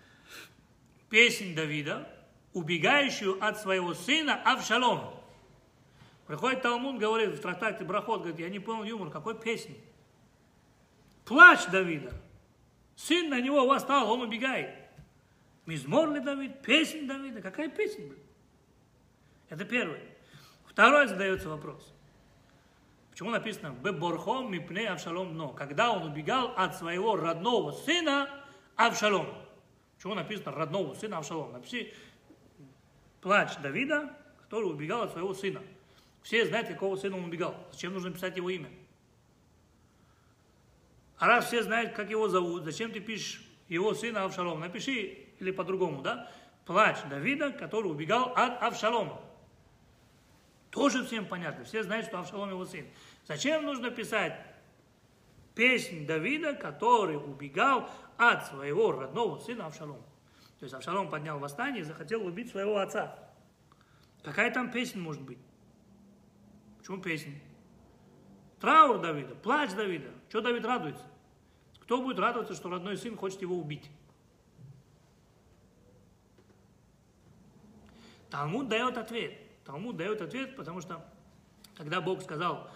песнь 1.08 1.56
Давида, 1.56 2.08
убегающую 2.52 3.44
от 3.44 3.58
своего 3.60 3.94
сына 3.94 4.40
Авшалома. 4.44 5.12
Приходит 6.28 6.62
Талмуд, 6.62 7.00
говорит 7.00 7.30
в 7.30 7.40
трактате 7.40 7.82
Брахот, 7.82 8.20
говорит, 8.20 8.38
я 8.38 8.48
не 8.48 8.60
понял 8.60 8.84
юмор, 8.84 9.10
какой 9.10 9.36
песни? 9.36 9.76
Плач 11.24 11.66
Давида. 11.66 12.12
Сын 12.94 13.28
на 13.28 13.40
него 13.40 13.66
восстал, 13.66 14.08
он 14.08 14.22
убегает. 14.22 14.79
Мизмор 15.66 16.10
ли 16.12 16.20
Давид? 16.20 16.62
Песнь 16.62 17.06
Давида? 17.06 17.42
Какая 17.42 17.68
песня? 17.68 18.06
Блин? 18.06 18.22
Это 19.48 19.64
первое. 19.64 20.02
Второй 20.66 21.06
задается 21.08 21.48
вопрос. 21.48 21.92
Почему 23.10 23.30
написано 23.30 23.74
«Беборхом 23.82 24.50
мипне 24.50 24.88
Авшалом 24.88 25.36
но»? 25.36 25.50
Когда 25.50 25.90
он 25.90 26.04
убегал 26.04 26.54
от 26.56 26.76
своего 26.76 27.16
родного 27.16 27.72
сына 27.72 28.30
Авшалома. 28.76 29.34
Почему 29.96 30.14
написано 30.14 30.52
родного 30.52 30.94
сына 30.94 31.18
Авшалома? 31.18 31.52
Напиши 31.52 31.92
плач 33.20 33.56
Давида, 33.58 34.16
который 34.42 34.70
убегал 34.70 35.02
от 35.02 35.12
своего 35.12 35.34
сына. 35.34 35.60
Все 36.22 36.46
знают, 36.46 36.68
какого 36.68 36.96
сына 36.96 37.16
он 37.16 37.24
убегал. 37.24 37.54
Зачем 37.72 37.92
нужно 37.92 38.10
писать 38.10 38.36
его 38.36 38.48
имя? 38.48 38.70
А 41.18 41.26
раз 41.26 41.46
все 41.48 41.62
знают, 41.62 41.92
как 41.92 42.08
его 42.08 42.28
зовут, 42.28 42.64
зачем 42.64 42.92
ты 42.92 43.00
пишешь 43.00 43.42
его 43.68 43.92
сына 43.92 44.24
Авшалом? 44.24 44.60
Напиши, 44.60 45.26
или 45.40 45.50
по-другому, 45.50 46.02
да? 46.02 46.30
Плач 46.66 46.98
Давида, 47.08 47.52
который 47.52 47.90
убегал 47.90 48.32
от 48.36 48.62
Авшалома. 48.62 49.20
Тоже 50.70 51.04
всем 51.04 51.26
понятно. 51.26 51.64
Все 51.64 51.82
знают, 51.82 52.06
что 52.06 52.20
Авшалом 52.20 52.50
его 52.50 52.64
сын. 52.64 52.86
Зачем 53.26 53.64
нужно 53.64 53.90
писать 53.90 54.38
песнь 55.54 56.06
Давида, 56.06 56.54
который 56.54 57.16
убегал 57.16 57.90
от 58.16 58.46
своего 58.46 58.92
родного 58.92 59.38
сына 59.38 59.66
Авшалома? 59.66 60.04
То 60.60 60.64
есть 60.64 60.74
Авшалом 60.74 61.10
поднял 61.10 61.38
восстание 61.38 61.80
и 61.80 61.84
захотел 61.84 62.24
убить 62.24 62.50
своего 62.50 62.78
отца. 62.78 63.18
Какая 64.22 64.50
там 64.52 64.70
песня 64.70 65.00
может 65.00 65.22
быть? 65.22 65.38
Почему 66.78 66.98
песня? 66.98 67.32
Траур 68.60 69.00
Давида, 69.00 69.34
плач 69.36 69.72
Давида. 69.72 70.10
Что 70.28 70.42
Давид 70.42 70.64
радуется? 70.64 71.04
Кто 71.80 72.02
будет 72.02 72.18
радоваться, 72.18 72.54
что 72.54 72.68
родной 72.68 72.96
сын 72.96 73.16
хочет 73.16 73.40
его 73.42 73.56
убить? 73.56 73.90
Талмуд 78.30 78.68
дает 78.68 78.96
ответ. 78.96 79.34
Талмуд 79.64 79.96
дает 79.96 80.20
ответ, 80.22 80.56
потому 80.56 80.80
что 80.80 81.04
когда 81.76 82.00
Бог 82.00 82.22
сказал, 82.22 82.70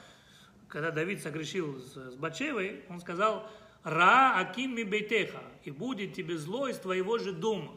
когда 0.69 0.91
Давид 0.91 1.23
согрешил 1.23 1.79
с, 1.79 1.95
с 1.95 2.17
Батшевой, 2.17 2.85
он 2.89 3.01
сказал, 3.01 3.49
Ра 3.85 4.39
Аким 4.39 4.75
Мибейтеха, 4.75 5.43
и 5.63 5.71
будет 5.71 6.15
тебе 6.15 6.37
зло 6.39 6.69
из 6.69 6.79
твоего 6.79 7.19
же 7.19 7.33
дома. 7.33 7.73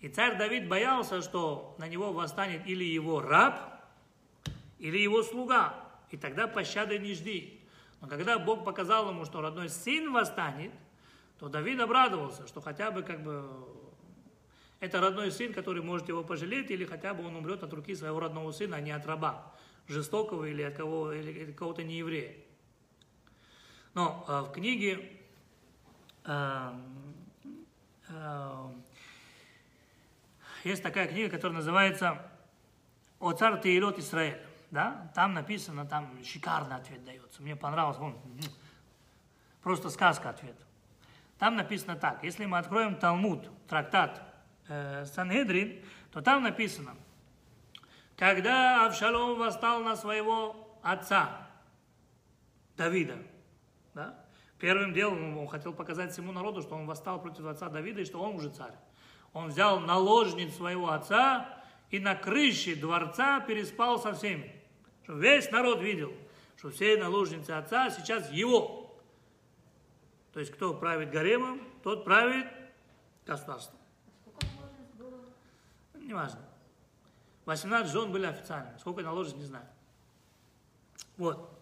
И 0.00 0.08
царь 0.08 0.38
Давид 0.38 0.66
боялся, 0.68 1.20
что 1.20 1.76
на 1.78 1.86
него 1.86 2.12
восстанет 2.12 2.66
или 2.66 2.84
его 2.84 3.20
раб, 3.20 3.82
или 4.78 4.98
его 4.98 5.22
слуга, 5.22 5.74
и 6.10 6.16
тогда 6.16 6.46
пощады 6.46 6.98
не 6.98 7.12
жди. 7.12 7.60
Но 8.00 8.08
когда 8.08 8.38
Бог 8.38 8.64
показал 8.64 9.10
ему, 9.10 9.26
что 9.26 9.42
родной 9.42 9.68
сын 9.68 10.10
восстанет, 10.10 10.72
то 11.38 11.48
Давид 11.48 11.78
обрадовался, 11.80 12.46
что 12.46 12.62
хотя 12.62 12.90
бы 12.90 13.02
как 13.02 13.22
бы 13.22 13.46
это 14.80 15.00
родной 15.00 15.30
сын, 15.30 15.52
который 15.52 15.82
может 15.82 16.08
его 16.08 16.24
пожалеть, 16.24 16.70
или 16.70 16.86
хотя 16.86 17.12
бы 17.12 17.24
он 17.26 17.36
умрет 17.36 17.62
от 17.62 17.72
руки 17.72 17.94
своего 17.94 18.18
родного 18.18 18.50
сына, 18.50 18.76
а 18.76 18.80
не 18.80 18.90
от 18.90 19.04
раба, 19.06 19.54
жестокого 19.86 20.46
или 20.46 20.62
от 20.62 20.74
кого, 20.74 21.12
или 21.12 21.52
кого-то 21.52 21.84
нееврея. 21.84 22.34
Но 23.92 24.24
э, 24.26 24.40
в 24.40 24.52
книге 24.52 25.20
э, 26.24 26.72
э, 28.08 28.70
есть 30.64 30.82
такая 30.82 31.08
книга, 31.08 31.28
которая 31.28 31.58
называется 31.58 32.30
«О 33.18 33.32
царь 33.32 33.60
Теилот 33.60 33.98
Израиль». 33.98 34.40
Да? 34.70 35.10
Там 35.14 35.34
написано, 35.34 35.84
там 35.84 36.22
шикарный 36.24 36.76
ответ 36.76 37.04
дается. 37.04 37.42
Мне 37.42 37.56
понравился, 37.56 38.00
он, 38.00 38.16
просто 39.62 39.90
сказка 39.90 40.30
ответ. 40.30 40.56
Там 41.38 41.56
написано 41.56 41.96
так, 41.96 42.22
если 42.22 42.46
мы 42.46 42.58
откроем 42.58 42.94
Талмуд, 42.94 43.50
трактат 43.66 44.29
э, 44.70 45.04
Санхедрин, 45.04 45.84
то 46.12 46.22
там 46.22 46.42
написано, 46.42 46.96
когда 48.16 48.86
Авшалом 48.86 49.38
восстал 49.38 49.80
на 49.80 49.96
своего 49.96 50.78
отца, 50.82 51.48
Давида, 52.76 53.18
да? 53.94 54.24
Первым 54.58 54.92
делом 54.92 55.38
он 55.38 55.48
хотел 55.48 55.72
показать 55.72 56.12
всему 56.12 56.32
народу, 56.32 56.60
что 56.60 56.74
он 56.74 56.86
восстал 56.86 57.20
против 57.20 57.46
отца 57.46 57.68
Давида 57.68 58.02
и 58.02 58.04
что 58.04 58.20
он 58.20 58.36
уже 58.36 58.50
царь. 58.50 58.74
Он 59.32 59.48
взял 59.48 59.80
наложниц 59.80 60.54
своего 60.54 60.90
отца 60.90 61.48
и 61.90 61.98
на 61.98 62.14
крыше 62.14 62.76
дворца 62.76 63.40
переспал 63.40 63.98
со 63.98 64.12
всеми. 64.12 64.54
Чтобы 65.04 65.20
весь 65.20 65.50
народ 65.50 65.80
видел, 65.80 66.12
что 66.58 66.70
все 66.70 66.98
наложницы 66.98 67.52
отца 67.52 67.88
сейчас 67.90 68.30
его. 68.30 68.98
То 70.34 70.40
есть 70.40 70.52
кто 70.52 70.74
правит 70.74 71.10
гаремом, 71.10 71.60
тот 71.82 72.04
правит 72.04 72.46
государством. 73.26 73.79
Неважно. 76.10 76.40
18 77.44 77.92
жен 77.92 78.10
были 78.10 78.26
официальными. 78.26 78.76
Сколько 78.78 79.02
наложниц, 79.02 79.36
не 79.36 79.44
знаю. 79.44 79.66
Вот. 81.16 81.56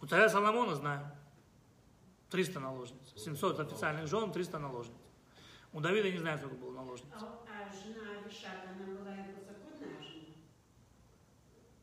У 0.00 0.06
царя 0.06 0.28
Соломона 0.28 0.74
знаю. 0.74 1.08
300 2.30 2.58
наложниц. 2.58 3.12
700 3.14 3.60
официальных 3.60 4.08
жен, 4.08 4.32
300 4.32 4.58
наложниц. 4.58 4.96
У 5.72 5.80
Давида 5.80 6.10
не 6.10 6.18
знаю, 6.18 6.38
сколько 6.38 6.56
было 6.56 6.72
наложниц. 6.72 7.08
А, 7.14 7.18
а 7.18 7.72
жена 7.72 8.18
Авишага, 8.18 8.70
она 8.74 8.98
была 8.98 9.14
его 9.14 9.40
законная 9.46 10.02
жена? 10.02 10.34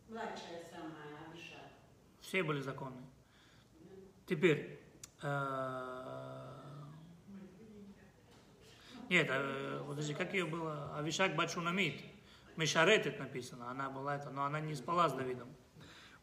Младшая 0.10 0.66
самая 0.70 1.30
Авишага. 1.32 1.70
Все 2.20 2.44
были 2.44 2.60
законные. 2.60 3.08
Теперь. 4.28 4.82
э, 5.22 6.29
Нет, 9.10 9.28
э, 9.30 9.84
подожди, 9.88 10.14
как 10.14 10.34
ее 10.34 10.46
было? 10.46 10.96
Авишак 10.98 11.36
Бачунамид 11.36 12.00
Мешаретет 12.56 13.20
написано, 13.20 13.72
она 13.72 13.90
была 13.90 14.18
это, 14.18 14.30
но 14.30 14.44
она 14.44 14.60
не 14.60 14.76
спала 14.76 15.10
с 15.10 15.14
Давидом. 15.14 15.48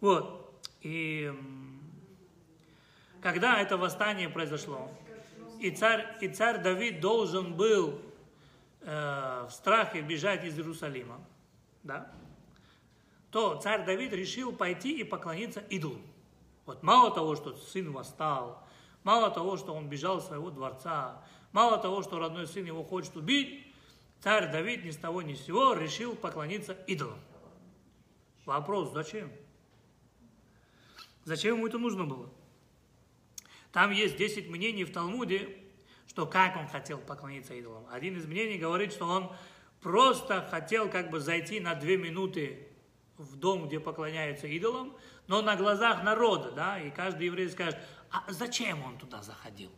Вот. 0.01 0.55
И 0.83 1.33
когда 3.23 3.61
это 3.61 3.77
восстание 3.77 4.29
произошло, 4.29 4.91
и 5.59 5.71
царь, 5.71 6.07
и 6.21 6.29
царь 6.29 6.63
Давид 6.63 7.01
должен 7.01 7.55
был 7.55 8.01
э, 8.83 9.47
в 9.49 9.51
страхе 9.51 10.03
бежать 10.03 10.45
из 10.45 10.59
Иерусалима, 10.59 11.19
да, 11.83 12.13
то 13.31 13.57
царь 13.57 13.85
Давид 13.85 14.13
решил 14.13 14.53
пойти 14.53 15.01
и 15.01 15.05
поклониться 15.05 15.61
идолу. 15.71 16.01
Вот 16.67 16.83
мало 16.83 17.11
того, 17.11 17.35
что 17.35 17.57
сын 17.57 17.91
восстал, 17.93 18.63
мало 19.03 19.31
того, 19.31 19.57
что 19.57 19.75
он 19.75 19.89
бежал 19.89 20.19
из 20.19 20.25
своего 20.25 20.51
дворца, 20.51 21.23
мало 21.53 21.79
того, 21.79 22.03
что 22.03 22.19
родной 22.19 22.47
сын 22.47 22.65
его 22.65 22.83
хочет 22.85 23.17
убить, 23.17 23.67
царь 24.21 24.51
Давид 24.51 24.85
ни 24.85 24.91
с 24.91 24.97
того 24.97 25.23
ни 25.23 25.35
с 25.35 25.45
сего 25.45 25.75
решил 25.75 26.15
поклониться 26.15 26.73
идолам. 26.87 27.19
Вопрос, 28.45 28.93
зачем? 28.93 29.31
Зачем 31.25 31.57
ему 31.57 31.67
это 31.67 31.79
нужно 31.79 32.05
было? 32.05 32.31
Там 33.73 33.91
есть 33.91 34.17
10 34.17 34.49
мнений 34.49 34.85
в 34.85 34.93
Талмуде, 34.93 35.57
что 36.07 36.25
как 36.25 36.57
он 36.57 36.69
хотел 36.69 36.99
поклониться 36.99 37.53
идолам. 37.55 37.85
Один 37.91 38.17
из 38.17 38.27
мнений 38.27 38.59
говорит, 38.59 38.93
что 38.93 39.07
он 39.07 39.33
просто 39.83 40.47
хотел 40.51 40.89
как 40.89 41.11
бы 41.11 41.21
зайти 41.21 41.61
на 41.61 41.75
две 41.75 41.97
минуты 41.97 42.69
в 43.19 43.37
дом, 43.37 43.67
где 43.67 43.81
поклоняются 43.81 44.47
идолам, 44.47 44.97
но 45.27 45.43
на 45.43 45.57
глазах 45.57 46.03
народа, 46.03 46.53
да, 46.53 46.81
и 46.81 46.91
каждый 46.91 47.27
еврей 47.27 47.51
скажет, 47.51 47.79
а 48.11 48.25
зачем 48.33 48.83
он 48.85 48.99
туда 48.99 49.23
заходил? 49.23 49.71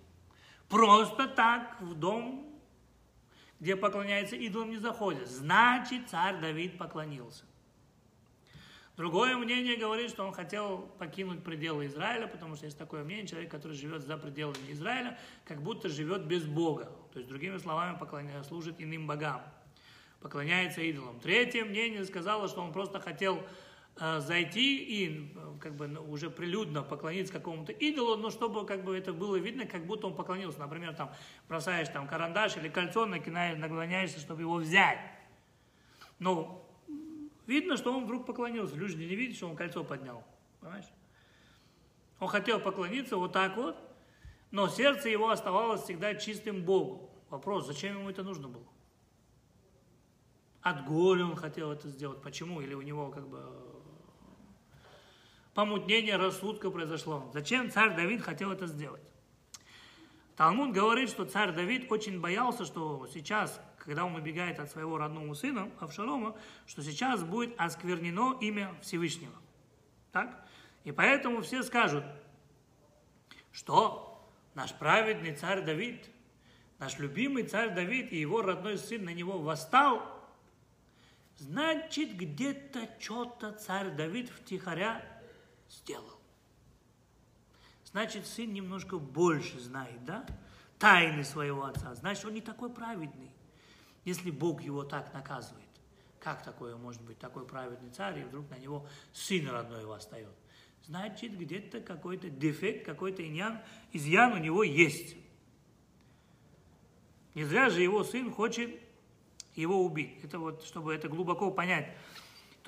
Просто 0.69 1.27
так 1.29 1.81
в 1.81 1.95
дом, 1.95 2.47
где 3.61 3.75
поклоняются 3.75 4.37
идолам, 4.37 4.71
не 4.71 4.79
заходят. 4.79 5.29
Значит, 5.29 6.09
царь 6.09 6.41
Давид 6.41 6.79
поклонился. 6.79 7.45
Другое 8.99 9.37
мнение 9.37 9.77
говорит, 9.77 10.11
что 10.11 10.27
он 10.27 10.33
хотел 10.33 10.79
покинуть 10.99 11.45
пределы 11.45 11.87
Израиля, 11.87 12.27
потому 12.27 12.57
что 12.57 12.67
есть 12.67 12.77
такое 12.77 13.05
мнение, 13.05 13.29
человек, 13.29 13.49
который 13.49 13.75
живет 13.75 14.03
за 14.03 14.17
пределами 14.19 14.73
Израиля, 14.73 15.17
как 15.45 15.63
будто 15.63 15.89
живет 15.89 16.25
без 16.25 16.45
Бога. 16.45 16.91
То 17.13 17.21
есть, 17.21 17.29
другими 17.29 17.59
словами, 17.59 17.97
поклоня... 17.97 18.43
служит 18.43 18.81
иным 18.81 19.07
богам, 19.07 19.41
поклоняется 20.21 20.81
идолам. 20.81 21.21
Третье 21.21 21.65
мнение 21.65 22.05
сказало, 22.05 22.49
что 22.49 22.61
он 22.61 22.73
просто 22.73 22.99
хотел 22.99 23.41
зайти 23.99 24.77
и 24.77 25.35
как 25.61 25.75
бы 25.75 25.89
ну, 25.89 26.11
уже 26.11 26.31
прилюдно 26.31 26.83
поклониться 26.83 27.33
какому-то 27.33 27.73
идолу, 27.73 28.17
но 28.17 28.31
чтобы 28.31 28.65
как 28.65 28.85
бы 28.85 28.97
это 28.97 29.13
было 29.13 29.37
видно, 29.37 29.67
как 29.67 29.87
будто 29.87 30.07
он 30.07 30.15
поклонился. 30.15 30.59
Например, 30.61 30.95
там 30.95 31.13
бросаешь 31.49 31.89
там 31.89 32.07
карандаш 32.07 32.57
или 32.57 32.69
кольцо, 32.69 33.07
наклоняешься, 33.07 34.21
чтобы 34.21 34.43
его 34.43 34.55
взять. 34.57 35.01
Но 36.19 36.65
Видно, 37.49 37.79
что 37.79 37.97
он 37.97 38.05
вдруг 38.05 38.27
поклонился. 38.27 38.77
Люди 38.77 38.97
не 38.97 39.17
видят, 39.17 39.37
что 39.37 39.49
он 39.49 39.57
кольцо 39.57 39.83
поднял. 39.83 40.23
Понимаешь? 40.61 40.85
Он 42.21 42.29
хотел 42.29 42.61
поклониться 42.61 43.17
вот 43.17 43.33
так 43.33 43.57
вот, 43.57 43.75
но 44.51 44.69
сердце 44.69 45.09
его 45.09 45.31
оставалось 45.31 45.83
всегда 45.83 46.15
чистым 46.15 46.63
Богу. 46.63 47.11
Вопрос, 47.31 47.67
зачем 47.67 47.97
ему 47.97 48.11
это 48.11 48.23
нужно 48.23 48.49
было? 48.49 48.67
От 50.61 50.85
горя 50.85 51.25
он 51.25 51.37
хотел 51.37 51.73
это 51.73 51.89
сделать. 51.89 52.21
Почему? 52.21 52.61
Или 52.61 52.75
у 52.75 52.83
него 52.83 53.11
как 53.11 53.27
бы 53.27 53.41
помутнение 55.59 56.15
рассудка 56.15 56.71
произошло. 56.71 57.29
Зачем 57.35 57.69
царь 57.69 57.97
Давид 57.97 58.23
хотел 58.23 58.53
это 58.53 58.69
сделать? 58.69 59.03
Талмуд 60.37 60.71
говорит, 60.71 61.11
что 61.11 61.25
царь 61.25 61.51
Давид 61.51 61.91
очень 61.91 62.21
боялся, 62.21 62.65
что 62.65 63.09
сейчас 63.13 63.61
когда 63.79 64.05
он 64.05 64.15
убегает 64.15 64.61
от 64.61 64.71
своего 64.71 64.99
родного 64.99 65.35
сына, 65.35 65.69
Авшалома, 65.81 66.37
что 66.65 66.81
сейчас 66.85 67.25
будет 67.25 67.59
осквернено 67.59 68.39
имя 68.41 68.73
Всевышнего. 68.83 69.35
Так? 70.13 70.47
И 70.85 70.93
поэтому 70.93 71.43
все 71.43 71.65
скажут, 71.65 72.05
что 73.51 74.31
наш 74.55 74.73
праведный 74.75 75.35
царь 75.35 75.65
Давид, 75.65 76.09
наш 76.79 77.01
любимый 77.01 77.43
царь 77.43 77.75
Давид 77.75 78.13
и 78.13 78.21
его 78.21 78.43
родной 78.43 78.79
сын 78.79 79.05
на 79.05 79.13
него 79.13 79.41
восстал, 79.41 80.05
значит, 81.37 82.15
где-то 82.15 82.89
что-то 83.01 83.51
царь 83.55 83.91
Давид 83.91 84.31
втихаря 84.31 85.18
сделал. 85.71 86.19
Значит, 87.85 88.27
сын 88.27 88.53
немножко 88.53 88.99
больше 88.99 89.59
знает, 89.61 90.05
да? 90.05 90.27
Тайны 90.79 91.25
своего 91.25 91.65
отца. 91.65 91.95
Значит, 91.95 92.25
он 92.25 92.35
не 92.35 92.41
такой 92.41 92.71
праведный. 92.71 93.31
Если 94.05 94.31
Бог 94.31 94.63
его 94.63 94.85
так 94.85 95.13
наказывает, 95.13 95.65
как 96.21 96.43
такое 96.43 96.77
может 96.77 97.03
быть, 97.03 97.19
такой 97.19 97.47
праведный 97.47 97.91
царь, 97.91 98.21
и 98.21 98.25
вдруг 98.25 98.49
на 98.51 98.59
него 98.59 98.87
сын 99.13 99.49
родной 99.49 99.85
восстает? 99.85 100.35
Значит, 100.87 101.37
где-то 101.37 101.81
какой-то 101.81 102.31
дефект, 102.31 102.85
какой-то 102.87 103.27
иньян, 103.27 103.61
изъян 103.93 104.33
у 104.33 104.39
него 104.39 104.63
есть. 104.63 105.17
Не 107.35 107.45
зря 107.45 107.69
же 107.69 107.83
его 107.83 108.05
сын 108.05 108.33
хочет 108.33 108.81
его 109.55 109.85
убить. 109.85 110.19
Это 110.23 110.39
вот, 110.39 110.65
чтобы 110.65 110.95
это 110.95 111.09
глубоко 111.09 111.51
понять, 111.51 111.95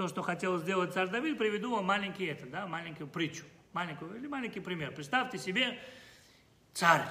то, 0.00 0.08
что 0.08 0.22
хотел 0.22 0.56
сделать 0.56 0.94
царь 0.94 1.08
Давид, 1.08 1.36
приведу 1.36 1.76
вам 1.76 1.84
маленький 1.84 2.24
это, 2.24 2.46
да, 2.46 2.66
маленькую 2.66 3.06
притчу, 3.06 3.44
маленькую, 3.74 4.16
или 4.16 4.26
маленький 4.26 4.60
пример. 4.60 4.94
Представьте 4.94 5.36
себе 5.36 5.78
царь, 6.72 7.04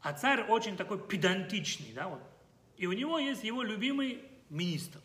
а 0.00 0.12
царь 0.14 0.42
очень 0.48 0.76
такой 0.76 0.98
педантичный, 0.98 1.92
да, 1.92 2.08
вот 2.08 2.20
и 2.76 2.86
у 2.86 2.92
него 2.92 3.20
есть 3.20 3.44
его 3.44 3.62
любимый 3.62 4.20
министр. 4.50 4.98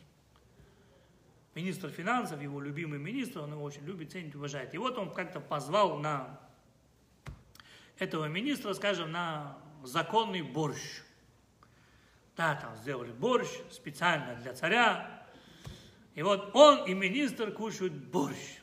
Министр 1.54 1.90
финансов, 1.90 2.42
его 2.42 2.60
любимый 2.60 2.98
министр, 2.98 3.42
он 3.42 3.52
его 3.52 3.62
очень 3.62 3.86
любит, 3.86 4.12
ценит, 4.12 4.34
уважает. 4.34 4.74
И 4.74 4.80
вот 4.80 4.98
он 4.98 5.14
как-то 5.14 5.40
позвал 5.40 6.00
на 6.00 6.40
этого 8.00 8.26
министра, 8.26 8.74
скажем, 8.74 9.12
на 9.12 9.56
законный 9.84 10.42
борщ. 10.42 11.04
Да, 12.36 12.56
там 12.56 12.76
сделали 12.78 13.12
борщ 13.12 13.50
специально 13.70 14.34
для 14.42 14.56
царя. 14.56 15.13
И 16.16 16.22
вот 16.22 16.56
он 16.56 16.86
и 16.86 16.94
министр 16.94 17.52
кушают 17.52 17.94
борщ. 17.94 18.60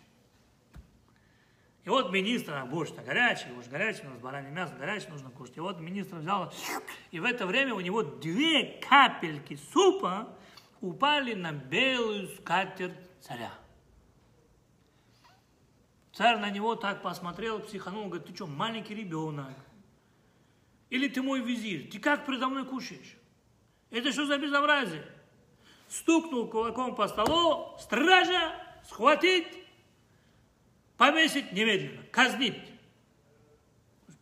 И 1.84 1.88
вот 1.88 2.12
министр, 2.12 2.54
а 2.54 2.66
борщ-то 2.66 3.02
горячий, 3.02 3.50
уж 3.58 3.66
горячий, 3.66 4.06
у 4.06 4.10
нас 4.10 4.20
баранье 4.20 4.50
мясо 4.52 4.74
горячее 4.78 5.10
нужно 5.10 5.30
кушать. 5.30 5.56
И 5.56 5.60
вот 5.60 5.80
министр 5.80 6.16
взял, 6.16 6.52
и 7.10 7.18
в 7.18 7.24
это 7.24 7.46
время 7.46 7.74
у 7.74 7.80
него 7.80 8.02
две 8.02 8.78
капельки 8.80 9.58
супа 9.72 10.28
упали 10.80 11.34
на 11.34 11.52
белую 11.52 12.28
скатерть 12.28 12.96
царя. 13.20 13.52
Царь 16.12 16.38
на 16.38 16.50
него 16.50 16.76
так 16.76 17.02
посмотрел, 17.02 17.60
психанул, 17.60 18.06
говорит, 18.06 18.26
ты 18.26 18.34
что, 18.34 18.46
маленький 18.46 18.94
ребенок? 18.94 19.56
Или 20.90 21.08
ты 21.08 21.22
мой 21.22 21.40
визирь? 21.40 21.88
Ты 21.88 21.98
как 21.98 22.26
предо 22.26 22.48
мной 22.48 22.66
кушаешь? 22.66 23.16
Это 23.90 24.12
что 24.12 24.26
за 24.26 24.36
безобразие? 24.36 25.06
Стукнул 25.90 26.46
кулаком 26.46 26.94
по 26.94 27.08
столу, 27.08 27.76
стража, 27.76 28.54
схватить, 28.88 29.48
повесить 30.96 31.52
немедленно, 31.52 32.04
казнить. 32.12 32.62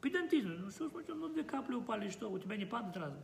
Педантизм. 0.00 0.56
Ну 0.60 0.70
что 0.70 0.88
смотрю, 0.88 1.14
ну 1.16 1.28
две 1.28 1.42
капли 1.42 1.74
упали, 1.74 2.08
что, 2.08 2.30
у 2.30 2.38
тебя 2.38 2.56
не 2.56 2.64
падает 2.64 2.96
разве? 2.96 3.20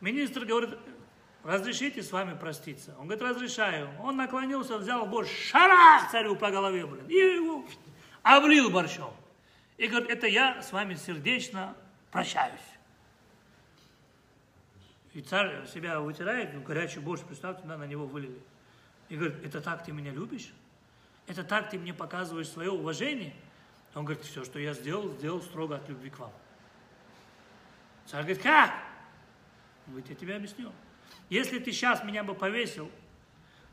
Министр 0.00 0.44
говорит, 0.44 0.76
разрешите 1.44 2.02
с 2.02 2.10
вами 2.10 2.36
проститься? 2.36 2.96
Он 2.98 3.06
говорит, 3.06 3.22
разрешаю. 3.22 3.90
Он 4.00 4.16
наклонился, 4.16 4.76
взял 4.76 5.06
борщ, 5.06 5.30
шарах 5.50 6.10
царю 6.10 6.34
по 6.34 6.50
голове, 6.50 6.84
блин, 6.84 7.06
и 7.08 7.14
его 7.14 7.64
облил 8.22 8.70
борщом. 8.70 9.14
И 9.76 9.86
говорит, 9.86 10.10
это 10.10 10.26
я 10.26 10.60
с 10.62 10.72
вами 10.72 10.94
сердечно 10.94 11.76
прощаюсь. 12.10 12.71
И 15.14 15.20
царь 15.20 15.66
себя 15.66 16.00
вытирает, 16.00 16.54
ну, 16.54 16.62
горячий 16.62 17.00
борщ, 17.00 17.22
представьте, 17.22 17.66
на 17.66 17.86
него 17.86 18.06
вылили. 18.06 18.40
И 19.08 19.16
говорит, 19.16 19.44
это 19.44 19.60
так 19.60 19.84
ты 19.84 19.92
меня 19.92 20.10
любишь? 20.10 20.52
Это 21.26 21.44
так 21.44 21.68
ты 21.70 21.78
мне 21.78 21.92
показываешь 21.92 22.48
свое 22.48 22.70
уважение? 22.70 23.34
Он 23.94 24.04
говорит, 24.04 24.24
все, 24.24 24.42
что 24.42 24.58
я 24.58 24.72
сделал, 24.72 25.10
сделал 25.12 25.42
строго 25.42 25.76
от 25.76 25.88
любви 25.88 26.08
к 26.08 26.18
вам. 26.18 26.32
Царь 28.06 28.22
говорит, 28.22 28.42
как? 28.42 28.72
Он 29.86 29.92
говорит, 29.92 30.10
я 30.10 30.16
тебе 30.16 30.36
объясню. 30.36 30.72
Если 31.28 31.58
ты 31.58 31.72
сейчас 31.72 32.02
меня 32.04 32.24
бы 32.24 32.34
повесил, 32.34 32.90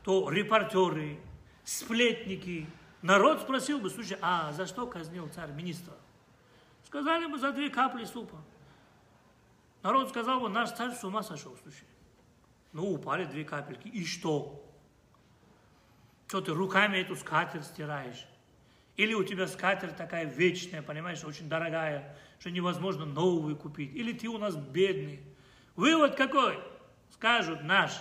то 0.04 0.28
репортеры, 0.30 1.18
сплетники, 1.64 2.66
народ 3.00 3.40
спросил 3.40 3.80
бы, 3.80 3.88
слушай, 3.88 4.18
а 4.20 4.52
за 4.52 4.66
что 4.66 4.86
казнил 4.86 5.28
царь 5.28 5.50
министра? 5.52 5.94
Сказали 6.84 7.26
бы 7.26 7.38
за 7.38 7.52
две 7.52 7.70
капли 7.70 8.04
супа. 8.04 8.36
Народ 9.82 10.10
сказал 10.10 10.40
бы, 10.40 10.48
наш 10.48 10.72
царь 10.72 10.92
с 10.92 11.04
ума 11.04 11.22
сошел, 11.22 11.56
слушай. 11.62 11.84
Ну, 12.72 12.92
упали 12.92 13.24
две 13.24 13.44
капельки, 13.44 13.88
и 13.88 14.04
что? 14.04 14.64
Что 16.28 16.40
ты 16.40 16.52
руками 16.52 16.98
эту 16.98 17.16
скатерть 17.16 17.66
стираешь? 17.66 18.26
Или 18.96 19.14
у 19.14 19.24
тебя 19.24 19.46
скатерть 19.46 19.96
такая 19.96 20.24
вечная, 20.24 20.82
понимаешь, 20.82 21.24
очень 21.24 21.48
дорогая, 21.48 22.16
что 22.38 22.50
невозможно 22.50 23.04
новую 23.06 23.56
купить. 23.56 23.94
Или 23.94 24.12
ты 24.12 24.28
у 24.28 24.38
нас 24.38 24.56
бедный. 24.56 25.20
Вывод 25.74 26.16
какой? 26.16 26.58
скажут 27.20 27.62
наш 27.62 27.92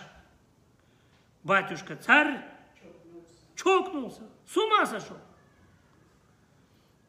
батюшка 1.44 1.98
царь 1.98 2.42
чокнулся, 3.56 4.22
с 4.48 4.56
ума 4.56 4.86
сошел. 4.86 5.18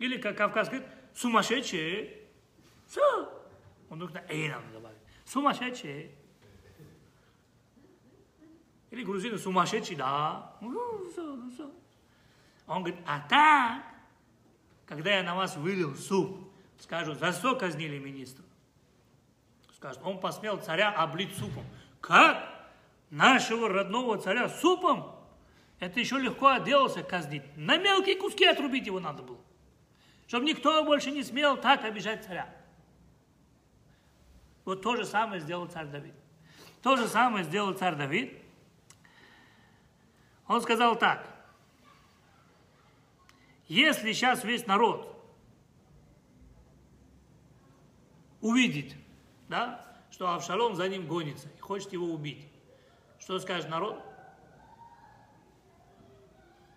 Или, 0.01 0.17
как 0.17 0.37
Кавказ 0.37 0.69
говорит, 0.69 0.89
сумасшедший. 1.15 2.17
Все. 2.89 3.40
Он 3.91 3.99
нужно 3.99 4.23
«эй» 4.29 4.49
надо 4.49 4.67
добавить. 4.73 4.99
Сумасшедший. 5.27 6.13
Или 8.91 9.05
грузины 9.05 9.37
сумасшедший, 9.39 9.97
да. 9.97 10.57
Ну, 10.61 10.71
ну, 10.71 11.51
все. 11.51 11.71
Он 12.67 12.85
говорит, 12.85 13.01
а 13.05 13.21
так, 13.29 13.83
когда 14.87 15.11
я 15.11 15.23
на 15.25 15.35
вас 15.35 15.57
вылил 15.57 15.97
суп, 15.97 16.53
скажут, 16.79 17.19
за 17.19 17.33
что 17.33 17.57
казнили 17.57 17.99
министра? 17.99 18.45
Скажут, 19.75 20.01
он 20.05 20.21
посмел 20.21 20.57
царя 20.59 20.91
облить 20.91 21.37
супом. 21.37 21.65
Как? 22.01 22.49
Нашего 23.11 23.69
родного 23.69 24.19
царя 24.19 24.49
супом? 24.49 25.17
Это 25.81 25.99
еще 25.99 26.19
легко 26.19 26.49
отделался 26.49 27.03
казнить. 27.03 27.43
На 27.57 27.77
мелкие 27.77 28.15
куски 28.17 28.45
отрубить 28.45 28.87
его 28.87 29.01
надо 29.01 29.23
было. 29.23 29.41
Чтобы 30.29 30.45
никто 30.45 30.85
больше 30.85 31.11
не 31.11 31.25
смел 31.25 31.57
так 31.57 31.85
обижать 31.85 32.25
царя. 32.25 32.55
Вот 34.71 34.83
то 34.83 34.95
же 34.95 35.05
самое 35.05 35.41
сделал 35.41 35.67
царь 35.67 35.89
Давид. 35.89 36.15
То 36.81 36.97
же 36.97 37.09
самое 37.09 37.45
сделал 37.45 37.75
царь 37.75 37.97
Давид. 37.97 38.41
Он 40.47 40.63
сказал 40.63 40.95
так. 40.95 41.27
Если 43.67 44.13
сейчас 44.13 44.45
весь 44.45 44.69
народ 44.69 45.21
увидит, 48.41 48.95
да, 49.49 49.85
что 50.13 50.33
Авшалом 50.33 50.77
за 50.77 50.89
ним 50.89 51.09
гонится 51.09 51.49
и 51.49 51.59
хочет 51.59 51.93
его 51.93 52.07
убить, 52.07 52.47
что 53.19 53.41
скажет 53.41 53.69
народ? 53.69 54.01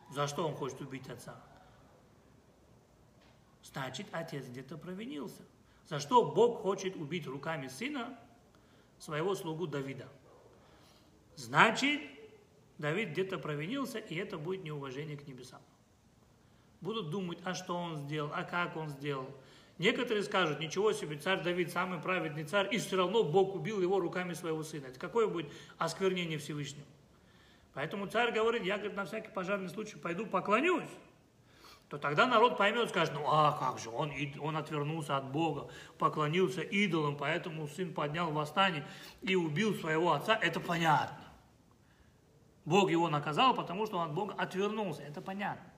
За 0.09 0.25
что 0.25 0.47
он 0.47 0.55
хочет 0.55 0.81
убить 0.81 1.07
отца? 1.09 1.39
Значит, 3.61 4.07
отец 4.11 4.47
где-то 4.47 4.79
провинился. 4.79 5.43
За 5.93 5.99
что 5.99 6.25
Бог 6.25 6.63
хочет 6.63 6.95
убить 6.95 7.27
руками 7.27 7.67
сына 7.67 8.17
своего 8.97 9.35
слугу 9.35 9.67
Давида? 9.67 10.07
Значит, 11.35 12.01
Давид 12.79 13.09
где-то 13.09 13.37
провинился, 13.37 13.99
и 13.99 14.15
это 14.15 14.39
будет 14.39 14.63
неуважение 14.63 15.15
к 15.15 15.27
небесам. 15.27 15.61
Будут 16.81 17.11
думать, 17.11 17.37
а 17.43 17.53
что 17.53 17.75
он 17.75 17.97
сделал, 17.97 18.31
а 18.33 18.41
как 18.41 18.75
он 18.75 18.89
сделал. 18.89 19.29
Некоторые 19.77 20.23
скажут, 20.23 20.59
ничего 20.59 20.93
себе, 20.93 21.15
царь 21.15 21.43
Давид 21.43 21.71
самый 21.71 22.01
праведный 22.01 22.45
царь, 22.45 22.73
и 22.73 22.79
все 22.79 22.97
равно 22.97 23.23
Бог 23.23 23.53
убил 23.53 23.79
его 23.79 23.99
руками 23.99 24.33
своего 24.33 24.63
сына. 24.63 24.87
Это 24.87 24.99
какое 24.99 25.27
будет 25.27 25.51
осквернение 25.77 26.39
Всевышнего? 26.39 26.87
Поэтому 27.75 28.07
царь 28.07 28.33
говорит, 28.33 28.63
я, 28.63 28.77
говорит, 28.77 28.97
на 28.97 29.05
всякий 29.05 29.29
пожарный 29.29 29.69
случай 29.69 29.97
пойду 29.97 30.25
поклонюсь. 30.25 30.89
То 31.93 31.99
тогда 31.99 32.25
народ 32.25 32.57
поймет, 32.57 32.89
скажет, 32.89 33.13
ну 33.13 33.23
а 33.27 33.51
как 33.51 33.77
же, 33.77 33.91
он, 33.91 34.11
он 34.39 34.57
отвернулся 34.57 35.15
от 35.15 35.25
Бога, 35.31 35.69
поклонился 35.99 36.61
идолам, 36.61 37.15
поэтому 37.15 37.67
сын 37.67 37.93
поднял 37.93 38.31
восстание 38.31 38.83
и 39.21 39.35
убил 39.35 39.75
своего 39.75 40.13
отца. 40.13 40.35
Это 40.35 40.59
понятно. 40.59 41.23
Бог 42.65 42.89
его 42.89 43.09
наказал, 43.09 43.53
потому 43.53 43.85
что 43.85 43.97
он 43.97 44.07
от 44.07 44.13
Бога 44.15 44.33
отвернулся. 44.39 45.03
Это 45.03 45.21
понятно. 45.21 45.71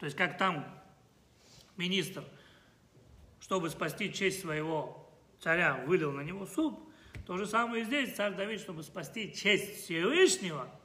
То 0.00 0.06
есть 0.06 0.18
как 0.18 0.36
там 0.36 0.66
министр, 1.76 2.24
чтобы 3.38 3.70
спасти 3.70 4.12
честь 4.12 4.40
своего 4.40 5.08
царя, 5.38 5.84
вылил 5.86 6.10
на 6.10 6.22
него 6.22 6.44
суп, 6.44 6.92
то 7.24 7.36
же 7.36 7.46
самое 7.46 7.84
и 7.84 7.86
здесь 7.86 8.16
царь 8.16 8.34
Давид, 8.34 8.58
чтобы 8.58 8.82
спасти 8.82 9.32
честь 9.32 9.84
Всевышнего– 9.84 10.68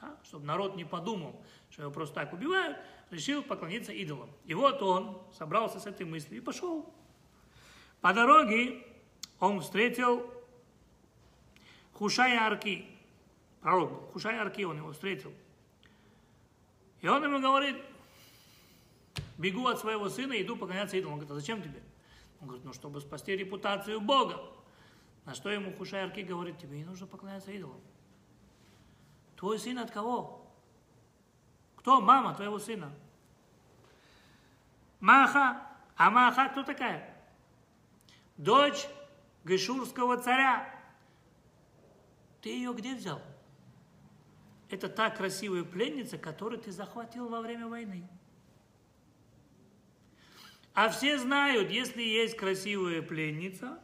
да, 0.00 0.16
чтобы 0.24 0.46
народ 0.46 0.76
не 0.76 0.84
подумал, 0.84 1.40
что 1.70 1.82
его 1.82 1.90
просто 1.90 2.14
так 2.14 2.32
убивают, 2.32 2.78
решил 3.10 3.42
поклониться 3.42 3.92
идолам. 3.92 4.30
И 4.44 4.54
вот 4.54 4.82
он 4.82 5.20
собрался 5.36 5.80
с 5.80 5.86
этой 5.86 6.06
мыслью 6.06 6.38
и 6.38 6.40
пошел. 6.40 6.92
По 8.00 8.12
дороге 8.12 8.84
он 9.40 9.60
встретил 9.60 10.30
Хушая 11.94 12.40
Арки, 12.40 12.84
пророк 13.60 13.90
был, 13.90 14.00
Хушая 14.12 14.40
Арки 14.40 14.62
он 14.62 14.76
его 14.78 14.92
встретил. 14.92 15.32
И 17.00 17.08
он 17.08 17.22
ему 17.24 17.40
говорит, 17.40 17.76
бегу 19.36 19.66
от 19.66 19.78
своего 19.78 20.08
сына, 20.08 20.40
иду 20.40 20.56
поклоняться 20.56 20.96
идолам. 20.96 21.14
Он 21.14 21.20
говорит, 21.20 21.36
а 21.36 21.40
зачем 21.40 21.62
тебе? 21.62 21.82
Он 22.40 22.48
говорит, 22.48 22.64
ну, 22.64 22.72
чтобы 22.72 23.00
спасти 23.00 23.36
репутацию 23.36 24.00
Бога. 24.00 24.40
На 25.24 25.34
что 25.34 25.50
ему 25.50 25.72
Хушай 25.72 26.02
Арки 26.02 26.20
говорит, 26.20 26.58
тебе 26.58 26.78
не 26.78 26.84
нужно 26.84 27.06
поклоняться 27.06 27.50
идолам. 27.52 27.80
Твой 29.36 29.58
сын 29.58 29.78
от 29.78 29.90
кого? 29.90 30.47
Кто 31.88 32.02
мама 32.02 32.34
твоего 32.34 32.58
сына? 32.58 32.92
Маха. 35.00 35.66
А 35.96 36.10
Маха 36.10 36.50
кто 36.50 36.62
такая? 36.62 37.16
Дочь 38.36 38.86
Гешурского 39.42 40.18
царя. 40.18 40.68
Ты 42.42 42.50
ее 42.50 42.74
где 42.74 42.94
взял? 42.94 43.22
Это 44.68 44.90
та 44.90 45.08
красивая 45.08 45.64
пленница, 45.64 46.18
которую 46.18 46.60
ты 46.60 46.72
захватил 46.72 47.30
во 47.30 47.40
время 47.40 47.68
войны. 47.68 48.06
А 50.74 50.90
все 50.90 51.16
знают, 51.16 51.70
если 51.70 52.02
есть 52.02 52.36
красивая 52.36 53.00
пленница, 53.00 53.82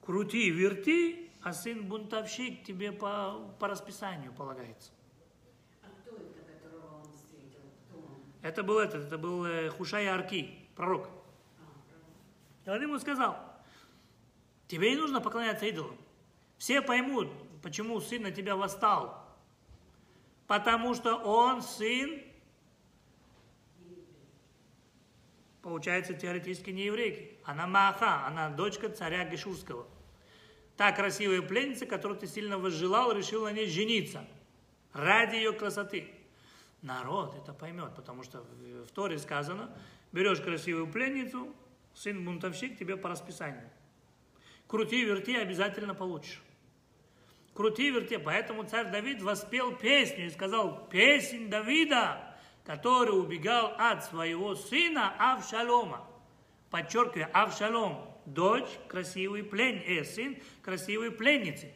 крути, 0.00 0.48
верти, 0.48 1.30
а 1.42 1.52
сын 1.52 1.86
бунтовщик 1.86 2.64
тебе 2.64 2.90
по, 2.90 3.54
по 3.58 3.68
расписанию 3.68 4.32
полагается. 4.32 4.92
А 5.82 5.88
кто 6.00 6.16
это, 6.16 6.40
которого 6.62 7.00
он 7.00 7.12
встретил? 7.12 7.60
Кто 7.88 7.98
он? 7.98 8.22
Это 8.42 8.62
был 8.62 8.78
этот, 8.78 9.06
это 9.06 9.18
был 9.18 9.44
э, 9.44 9.70
Хушай 9.70 10.06
Арки, 10.06 10.68
пророк. 10.76 11.08
И 12.64 12.70
он 12.70 12.82
ему 12.82 12.98
сказал, 12.98 13.38
тебе 14.68 14.90
не 14.90 14.96
нужно 14.96 15.20
поклоняться 15.20 15.66
идолам. 15.66 15.96
Все 16.58 16.82
поймут, 16.82 17.28
почему 17.62 18.00
сын 18.00 18.22
на 18.22 18.30
тебя 18.30 18.56
восстал. 18.56 19.24
Потому 20.46 20.94
что 20.94 21.16
он 21.16 21.62
сын, 21.62 22.22
получается, 25.62 26.14
теоретически 26.14 26.70
не 26.70 26.84
еврейки. 26.84 27.38
Она 27.44 27.66
Маха, 27.66 28.26
она 28.26 28.50
дочка 28.50 28.88
царя 28.88 29.24
Гешурского 29.24 29.86
та 30.76 30.92
красивая 30.92 31.42
пленница, 31.42 31.86
которую 31.86 32.18
ты 32.18 32.26
сильно 32.26 32.58
возжелал, 32.58 33.12
решил 33.12 33.44
на 33.44 33.52
ней 33.52 33.68
жениться 33.68 34.24
ради 34.92 35.36
ее 35.36 35.52
красоты. 35.52 36.08
Народ 36.82 37.36
это 37.36 37.52
поймет, 37.52 37.94
потому 37.94 38.24
что 38.24 38.44
в 38.86 38.90
Торе 38.90 39.18
сказано, 39.18 39.70
берешь 40.10 40.40
красивую 40.40 40.88
пленницу, 40.88 41.54
сын 41.94 42.24
бунтовщик, 42.24 42.76
тебе 42.76 42.96
по 42.96 43.08
расписанию. 43.08 43.70
Крути, 44.66 45.04
верти, 45.04 45.36
обязательно 45.36 45.94
получишь. 45.94 46.42
Крути, 47.54 47.90
верти. 47.90 48.16
Поэтому 48.16 48.64
царь 48.64 48.90
Давид 48.90 49.22
воспел 49.22 49.76
песню 49.76 50.26
и 50.26 50.30
сказал, 50.30 50.88
песнь 50.88 51.48
Давида, 51.48 52.34
который 52.64 53.18
убегал 53.18 53.74
от 53.78 54.04
своего 54.04 54.54
сына 54.54 55.14
Авшалома. 55.18 56.08
Подчеркиваю, 56.70 57.28
Авшалом 57.32 58.08
дочь 58.24 58.70
красивой 58.88 59.44
плен... 59.44 59.82
э, 59.86 60.04
сын 60.04 60.36
красивой 60.62 61.10
пленницы. 61.10 61.72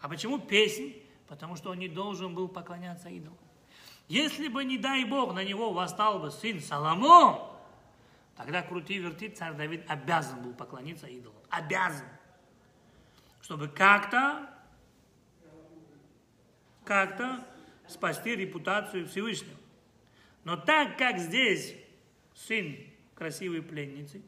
А 0.00 0.08
почему 0.08 0.38
песнь? 0.38 0.94
Потому 1.26 1.56
что 1.56 1.70
он 1.70 1.78
не 1.78 1.88
должен 1.88 2.34
был 2.34 2.48
поклоняться 2.48 3.08
идолу. 3.08 3.39
Если 4.10 4.48
бы, 4.48 4.64
не 4.64 4.76
дай 4.76 5.04
Бог, 5.04 5.34
на 5.34 5.44
него 5.44 5.72
восстал 5.72 6.18
бы 6.18 6.32
сын 6.32 6.60
Соломон, 6.60 7.48
тогда 8.36 8.60
крути 8.60 8.98
верти 8.98 9.28
царь 9.28 9.54
Давид 9.54 9.88
обязан 9.88 10.42
был 10.42 10.52
поклониться 10.52 11.06
идолу. 11.06 11.36
Обязан. 11.48 12.08
Чтобы 13.40 13.68
как-то, 13.68 14.50
как-то 16.84 17.46
спасти 17.86 18.34
репутацию 18.34 19.06
Всевышнего. 19.06 19.56
Но 20.42 20.56
так 20.56 20.98
как 20.98 21.20
здесь 21.20 21.76
сын 22.34 22.78
красивой 23.14 23.62
пленницы, 23.62 24.22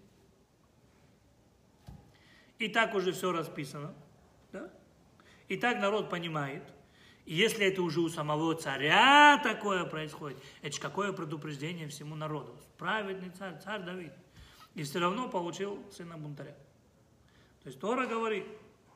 и 2.61 2.69
так 2.69 2.95
уже 2.95 3.11
все 3.11 3.33
расписано. 3.33 3.93
Да? 4.53 4.71
И 5.49 5.57
так 5.57 5.81
народ 5.81 6.09
понимает. 6.09 6.63
И 7.25 7.35
если 7.35 7.67
это 7.67 7.83
уже 7.83 8.01
у 8.01 8.09
самого 8.09 8.55
царя 8.55 9.41
такое 9.43 9.85
происходит, 9.85 10.39
это 10.61 10.75
же 10.75 10.81
какое 10.81 11.13
предупреждение 11.13 11.89
всему 11.89 12.15
народу. 12.15 12.57
Праведный 12.79 13.31
царь, 13.31 13.59
царь 13.63 13.83
Давид. 13.83 14.13
И 14.75 14.83
все 14.83 14.99
равно 14.99 15.29
получил 15.29 15.79
сына 15.93 16.17
бунтаря. 16.17 16.57
То 17.63 17.69
есть 17.69 17.79
Тора 17.79 18.07
говорит, 18.07 18.45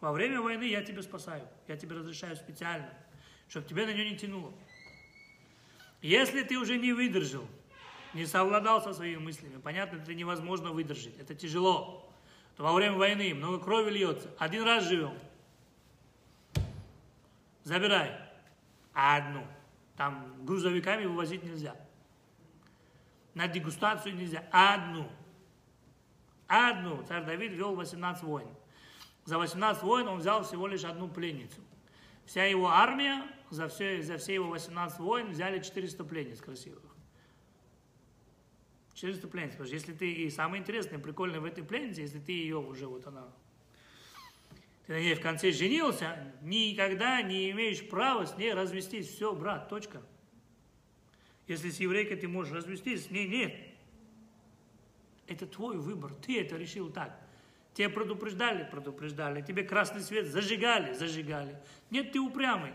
во 0.00 0.12
время 0.12 0.40
войны 0.40 0.64
я 0.64 0.82
тебя 0.82 1.02
спасаю, 1.02 1.46
я 1.68 1.76
тебе 1.76 1.96
разрешаю 1.96 2.34
специально, 2.36 2.92
чтобы 3.48 3.68
тебе 3.68 3.86
на 3.86 3.92
нее 3.92 4.10
не 4.10 4.16
тянуло. 4.16 4.52
Если 6.02 6.42
ты 6.42 6.58
уже 6.58 6.78
не 6.78 6.92
выдержал, 6.92 7.46
не 8.12 8.26
совладал 8.26 8.82
со 8.82 8.92
своими 8.92 9.18
мыслями, 9.18 9.60
понятно, 9.60 9.98
это 9.98 10.14
невозможно 10.14 10.70
выдержать, 10.72 11.16
это 11.18 11.34
тяжело 11.34 12.06
то 12.56 12.62
во 12.62 12.72
время 12.72 12.96
войны 12.96 13.34
много 13.34 13.58
крови 13.58 13.90
льется. 13.90 14.30
Один 14.38 14.62
раз 14.62 14.84
живем. 14.84 15.14
Забирай. 17.66 18.16
Одну. 18.94 19.44
Там 19.96 20.44
грузовиками 20.44 21.04
вывозить 21.04 21.42
нельзя. 21.42 21.76
На 23.34 23.48
дегустацию 23.48 24.14
нельзя. 24.14 24.44
Одну. 24.52 25.10
Одну. 26.46 27.02
Царь 27.02 27.24
Давид 27.24 27.52
вел 27.52 27.74
18 27.74 28.22
войн. 28.22 28.48
За 29.24 29.36
18 29.36 29.82
войн 29.82 30.06
он 30.06 30.18
взял 30.20 30.44
всего 30.44 30.68
лишь 30.68 30.84
одну 30.84 31.08
пленницу. 31.08 31.60
Вся 32.24 32.44
его 32.44 32.68
армия, 32.68 33.24
за 33.50 33.66
все, 33.68 34.00
за 34.00 34.16
все 34.18 34.34
его 34.34 34.48
18 34.48 35.00
войн 35.00 35.30
взяли 35.30 35.60
400 35.60 36.04
пленниц 36.04 36.40
красивых. 36.40 36.84
400 38.94 39.26
пленниц. 39.26 39.52
Потому 39.52 39.66
что 39.66 39.74
если 39.74 39.92
ты, 39.92 40.12
и 40.12 40.30
самое 40.30 40.62
интересное, 40.62 41.00
прикольное 41.00 41.40
в 41.40 41.44
этой 41.44 41.64
пленнице, 41.64 42.02
если 42.02 42.20
ты 42.20 42.32
ее 42.32 42.58
уже, 42.58 42.86
вот 42.86 43.06
она, 43.08 43.26
ты 44.86 44.92
на 44.92 45.00
ней 45.00 45.14
в 45.14 45.20
конце 45.20 45.50
женился, 45.50 46.16
никогда 46.42 47.20
не 47.22 47.50
имеешь 47.50 47.86
права 47.88 48.24
с 48.24 48.36
ней 48.36 48.52
развестись. 48.52 49.08
Все, 49.08 49.34
брат, 49.34 49.68
точка. 49.68 50.00
Если 51.48 51.70
с 51.70 51.80
еврейкой 51.80 52.16
ты 52.16 52.28
можешь 52.28 52.52
развестись, 52.52 53.06
с 53.06 53.10
ней 53.10 53.26
нет. 53.26 53.54
Это 55.26 55.46
твой 55.46 55.76
выбор, 55.76 56.14
ты 56.14 56.40
это 56.40 56.56
решил 56.56 56.90
так. 56.90 57.18
Тебя 57.74 57.90
предупреждали, 57.90 58.68
предупреждали. 58.70 59.42
Тебе 59.42 59.64
красный 59.64 60.00
свет 60.00 60.28
зажигали, 60.28 60.94
зажигали. 60.94 61.60
Нет, 61.90 62.12
ты 62.12 62.20
упрямый. 62.20 62.72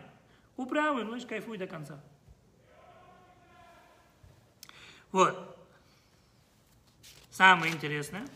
Упрямый, 0.57 1.05
ну, 1.05 1.19
кайфуй 1.25 1.57
до 1.57 1.65
конца. 1.65 2.03
Вот. 5.11 5.57
Самое 7.31 7.73
интересное. 7.73 8.27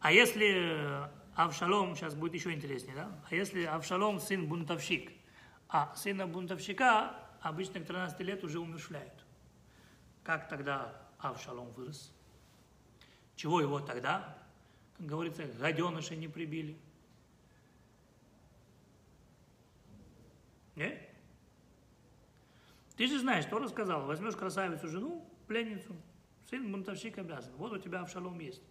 А 0.00 0.12
если 0.12 1.10
Авшалом, 1.36 1.94
сейчас 1.94 2.14
будет 2.14 2.32
еще 2.32 2.52
интереснее, 2.52 2.96
да? 2.96 3.20
А 3.28 3.34
если 3.34 3.64
Авшалом 3.64 4.20
сын 4.20 4.48
бунтовщик, 4.48 5.12
а 5.68 5.94
сына 5.94 6.26
бунтовщика 6.26 7.14
обычно 7.42 7.80
к 7.80 7.86
13 7.86 8.18
лет 8.20 8.42
уже 8.42 8.58
умершляют. 8.58 9.12
Как 10.24 10.48
тогда 10.48 10.98
Авшалом 11.18 11.70
вырос? 11.72 12.10
Чего 13.34 13.60
его 13.60 13.80
тогда, 13.80 14.38
как 14.96 15.06
говорится, 15.06 15.44
гаденыша 15.44 16.16
не 16.16 16.26
прибили? 16.26 16.78
Не? 20.74 21.06
Ты 22.96 23.06
же 23.08 23.18
знаешь, 23.18 23.44
что 23.44 23.58
рассказал, 23.58 24.06
возьмешь 24.06 24.36
красавицу 24.36 24.88
жену, 24.88 25.28
пленницу, 25.46 25.94
сын 26.48 26.72
бунтовщик 26.72 27.18
обязан. 27.18 27.52
Вот 27.56 27.72
у 27.72 27.78
тебя 27.78 28.00
Авшалом 28.00 28.38
есть. 28.40 28.62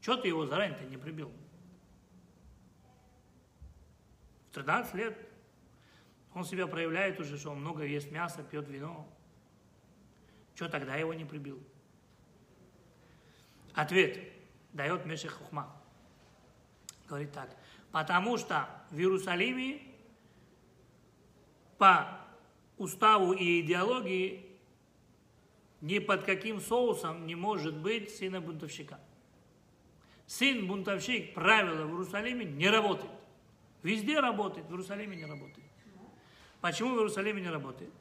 Чего 0.00 0.16
ты 0.16 0.28
его 0.28 0.46
заранее-то 0.46 0.84
не 0.84 0.96
прибил? 0.96 1.30
В 4.50 4.54
13 4.54 4.94
лет 4.94 5.18
он 6.34 6.44
себя 6.44 6.66
проявляет 6.66 7.20
уже, 7.20 7.38
что 7.38 7.50
он 7.50 7.60
много 7.60 7.84
ест 7.84 8.10
мяса, 8.10 8.42
пьет 8.42 8.68
вино. 8.68 9.08
Что 10.54 10.68
тогда 10.68 10.96
его 10.96 11.14
не 11.14 11.24
прибил? 11.24 11.62
Ответ 13.74 14.18
дает 14.72 15.04
Мешех 15.04 15.32
Хухма. 15.32 15.74
Говорит 17.08 17.32
так. 17.32 17.54
Потому 17.92 18.36
что 18.36 18.68
в 18.90 18.98
Иерусалиме 18.98 19.82
по 21.78 22.20
уставу 22.76 23.32
и 23.32 23.60
идеологии 23.60 24.46
ни 25.80 25.98
под 26.00 26.24
каким 26.24 26.60
соусом 26.60 27.26
не 27.26 27.34
может 27.34 27.76
быть 27.76 28.14
сына 28.14 28.40
бунтовщика. 28.40 28.98
Сын 30.26 30.66
бунтовщик, 30.66 31.34
правила 31.34 31.84
в 31.84 31.90
Иерусалиме 31.90 32.44
не 32.44 32.68
работает. 32.68 33.17
Везде 33.82 34.20
работает, 34.20 34.66
в 34.66 34.70
Иерусалиме 34.70 35.16
не 35.16 35.24
работает. 35.24 35.66
Почему 36.60 36.94
в 36.94 36.98
Иерусалиме 36.98 37.40
не 37.40 37.50
работает? 37.50 37.92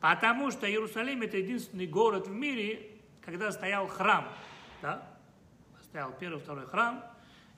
Потому 0.00 0.50
что 0.50 0.68
Иерусалим 0.68 1.22
это 1.22 1.38
единственный 1.38 1.86
город 1.86 2.28
в 2.28 2.32
мире, 2.32 2.90
когда 3.24 3.50
стоял 3.50 3.88
храм. 3.88 4.28
Да? 4.82 5.08
Стоял 5.82 6.12
первый, 6.12 6.38
второй 6.38 6.66
храм. 6.66 7.04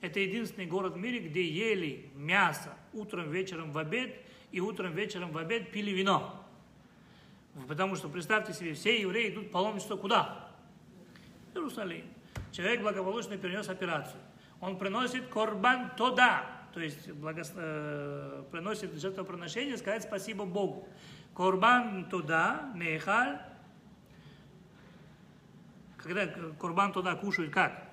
Это 0.01 0.19
единственный 0.19 0.65
город 0.65 0.93
в 0.93 0.97
мире, 0.97 1.19
где 1.19 1.47
ели 1.47 2.09
мясо 2.15 2.73
утром, 2.93 3.29
вечером 3.29 3.71
в 3.71 3.77
обед, 3.77 4.15
и 4.51 4.59
утром, 4.61 4.93
вечером 4.93 5.31
в 5.31 5.37
обед 5.37 5.71
пили 5.71 5.91
вино. 5.91 6.43
Потому 7.67 7.95
что, 7.95 8.07
представьте 8.07 8.53
себе, 8.53 8.73
все 8.73 8.99
евреи 8.99 9.29
идут 9.29 9.51
паломничество 9.51 9.97
куда? 9.97 10.49
В 11.53 11.57
Иерусалим. 11.57 12.05
Человек 12.51 12.81
благополучно 12.81 13.37
перенес 13.37 13.67
операцию. 13.69 14.19
Он 14.61 14.77
приносит 14.77 15.27
корбан 15.27 15.91
туда, 15.95 16.58
то 16.73 16.79
есть 16.79 17.11
благо, 17.11 17.43
э, 17.55 18.43
приносит 18.51 18.93
жертвоприношение, 18.99 19.77
сказать 19.77 20.03
спасибо 20.03 20.45
Богу. 20.45 20.87
Корбан 21.33 22.09
туда, 22.09 22.71
мехаль, 22.75 23.39
когда 25.97 26.27
корбан 26.27 26.93
туда 26.93 27.15
кушают, 27.15 27.51
как? 27.51 27.89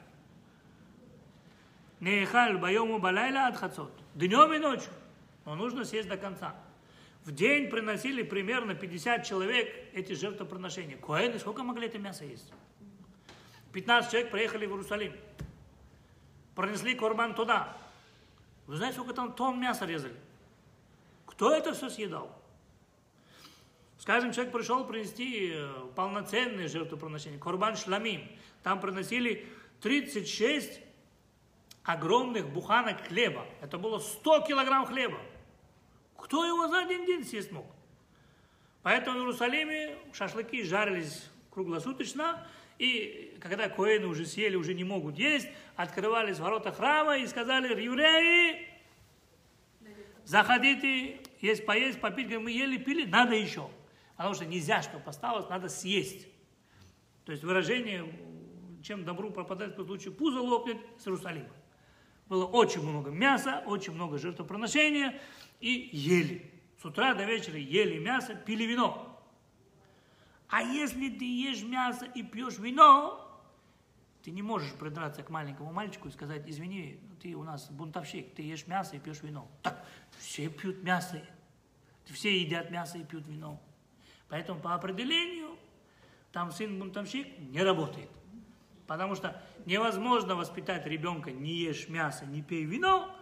Нехаль 2.01 2.59
байому 2.59 2.99
балайла 2.99 3.47
от 3.47 3.57
хацот. 3.57 3.93
Днем 4.15 4.53
и 4.53 4.59
ночью. 4.59 4.91
Но 5.45 5.55
нужно 5.55 5.85
съесть 5.85 6.09
до 6.09 6.17
конца. 6.17 6.55
В 7.25 7.33
день 7.33 7.69
приносили 7.69 8.23
примерно 8.23 8.75
50 8.75 9.25
человек 9.25 9.69
эти 9.93 10.13
жертвоприношения. 10.13 10.97
Коэны 10.97 11.39
сколько 11.39 11.63
могли 11.63 11.87
это 11.87 11.99
мясо 11.99 12.25
есть? 12.25 12.53
15 13.73 14.11
человек 14.11 14.31
проехали 14.31 14.67
в 14.67 14.71
Иерусалим. 14.71 15.13
Пронесли 16.55 16.95
корбан 16.95 17.35
туда. 17.35 17.77
Вы 18.67 18.77
знаете, 18.77 18.99
сколько 18.99 19.15
там 19.15 19.33
тонн 19.33 19.61
мяса 19.61 19.85
резали? 19.85 20.17
Кто 21.27 21.55
это 21.55 21.73
все 21.73 21.89
съедал? 21.89 22.31
Скажем, 23.99 24.33
человек 24.33 24.53
пришел 24.53 24.85
принести 24.85 25.53
э, 25.55 25.69
полноценные 25.95 26.69
жертвоприношения, 26.69 27.39
корбан 27.39 27.77
шламим. 27.77 28.29
Там 28.63 28.81
приносили 28.81 29.47
36 29.81 30.81
огромных 31.83 32.49
буханок 32.49 33.07
хлеба. 33.07 33.47
Это 33.61 33.79
было 33.79 33.99
100 33.99 34.43
килограмм 34.43 34.87
хлеба. 34.87 35.19
Кто 36.17 36.45
его 36.45 36.69
за 36.69 36.81
один 36.81 37.07
день 37.07 37.25
съесть 37.25 37.53
мог? 37.53 37.67
Поэтому 38.83 39.19
в 39.19 39.23
Иерусалиме 39.23 39.97
шашлыки 40.13 40.63
жарились 40.63 41.29
круглосуточно, 41.51 42.47
и 42.79 43.37
когда 43.41 43.69
коэны 43.69 44.07
уже 44.07 44.27
съели, 44.27 44.57
уже 44.57 44.75
не 44.75 44.85
могут 44.85 45.19
есть, 45.19 45.49
открывались 45.77 46.39
ворота 46.39 46.73
храма 46.73 47.19
и 47.19 47.27
сказали, 47.27 47.81
евреи, 47.81 48.69
заходите, 50.25 51.21
есть 51.41 51.65
поесть, 51.65 52.01
попить, 52.01 52.29
мы 52.37 52.51
ели, 52.51 52.77
пили, 52.77 53.07
надо 53.07 53.35
еще. 53.35 53.71
Потому 54.17 54.35
что 54.35 54.47
нельзя, 54.47 54.83
что 54.83 55.01
осталось, 55.05 55.49
надо 55.49 55.69
съесть. 55.69 56.27
То 57.25 57.33
есть 57.33 57.45
выражение, 57.45 58.05
чем 58.83 59.05
добру 59.05 59.31
пропадает, 59.31 59.77
по 59.77 59.85
случаю 59.85 60.15
пузо 60.15 60.41
лопнет 60.41 60.79
с 60.99 61.07
Иерусалима. 61.07 61.51
Было 62.29 62.47
очень 62.47 62.83
много 62.83 63.11
мяса, 63.11 63.63
очень 63.67 63.93
много 63.93 64.19
жертвоприношения, 64.19 65.21
и 65.61 65.91
ели. 65.93 66.51
С 66.81 66.85
утра 66.85 67.15
до 67.15 67.25
вечера 67.25 67.57
ели 67.57 67.99
мясо, 67.99 68.35
пили 68.35 68.65
вино. 68.65 69.16
А 70.49 70.63
если 70.63 71.09
ты 71.09 71.25
ешь 71.25 71.63
мясо 71.63 72.05
и 72.05 72.23
пьешь 72.23 72.59
вино, 72.59 73.23
ты 74.23 74.31
не 74.31 74.43
можешь 74.43 74.73
придраться 74.73 75.23
к 75.23 75.31
маленькому 75.31 75.73
мальчику 75.73 76.09
и 76.09 76.11
сказать, 76.11 76.43
извини, 76.47 77.01
ты 77.23 77.35
у 77.35 77.43
нас 77.43 77.71
бунтовщик, 77.71 78.35
ты 78.35 78.43
ешь 78.43 78.67
мясо 78.67 78.97
и 78.97 78.99
пьешь 78.99 79.23
вино. 79.23 79.49
Так, 79.63 79.87
все 80.19 80.49
пьют 80.49 80.83
мясо, 80.83 81.23
все 82.07 82.41
едят 82.41 82.71
мясо 82.71 82.99
и 82.99 83.05
пьют 83.05 83.27
вино. 83.27 83.61
Поэтому 84.29 84.61
по 84.61 84.75
определению 84.75 85.57
там 86.33 86.53
сын 86.53 86.79
бунтовщик 86.79 87.39
не 87.39 87.63
работает. 87.63 88.11
Потому 88.87 89.15
что 89.15 89.43
невозможно 89.65 90.37
воспитать 90.37 90.87
ребенка, 90.87 91.31
не 91.31 91.55
ешь 91.55 91.89
мясо, 91.89 92.25
не 92.25 92.43
пей 92.43 92.65
вино, 92.65 93.15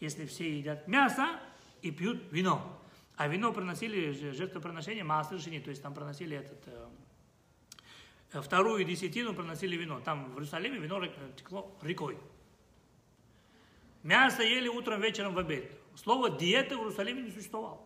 если 0.00 0.26
все 0.26 0.58
едят 0.58 0.88
мясо 0.88 1.40
и 1.82 1.90
пьют 1.90 2.22
вино. 2.30 2.80
А 3.16 3.28
вино 3.28 3.52
приносили 3.52 4.10
жертвоприношение 4.32 5.02
Маасршини, 5.02 5.60
то 5.60 5.70
есть 5.70 5.82
там 5.82 5.94
приносили 5.94 6.36
этот, 6.36 6.68
э, 8.32 8.40
вторую 8.42 8.84
десятину 8.84 9.34
приносили 9.34 9.74
вино. 9.76 10.00
Там 10.00 10.26
в 10.26 10.34
Иерусалиме 10.34 10.78
вино 10.78 11.04
текло 11.34 11.74
рекой. 11.80 12.18
Мясо 14.02 14.42
ели 14.42 14.68
утром, 14.68 15.00
вечером, 15.00 15.34
в 15.34 15.38
обед. 15.38 15.72
Слово 15.94 16.30
диета 16.30 16.76
в 16.76 16.80
Иерусалиме 16.80 17.22
не 17.22 17.30
существовало. 17.30 17.80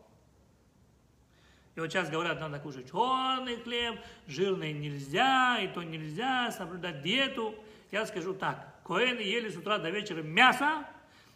И 1.76 1.80
вот 1.80 1.90
сейчас 1.90 2.10
говорят, 2.10 2.40
надо 2.40 2.58
кушать 2.58 2.90
черный 2.90 3.56
хлеб, 3.56 4.00
жирный 4.26 4.72
нельзя, 4.72 5.60
и 5.60 5.68
то 5.68 5.84
нельзя, 5.84 6.50
соблюдать 6.50 7.02
диету. 7.02 7.54
Я 7.92 8.04
скажу 8.06 8.34
так, 8.34 8.82
коэны 8.84 9.20
ели 9.20 9.48
с 9.48 9.56
утра 9.56 9.78
до 9.78 9.90
вечера 9.90 10.22
мясо, 10.22 10.84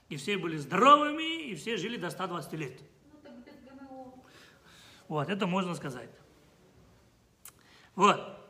и 0.09 0.17
все 0.17 0.37
были 0.37 0.57
здоровыми, 0.57 1.45
и 1.45 1.55
все 1.55 1.77
жили 1.77 1.97
до 1.97 2.11
120 2.11 2.53
лет. 2.55 2.81
Вот, 5.09 5.29
это 5.29 5.47
можно 5.47 5.75
сказать. 5.75 6.11
Вот. 7.95 8.41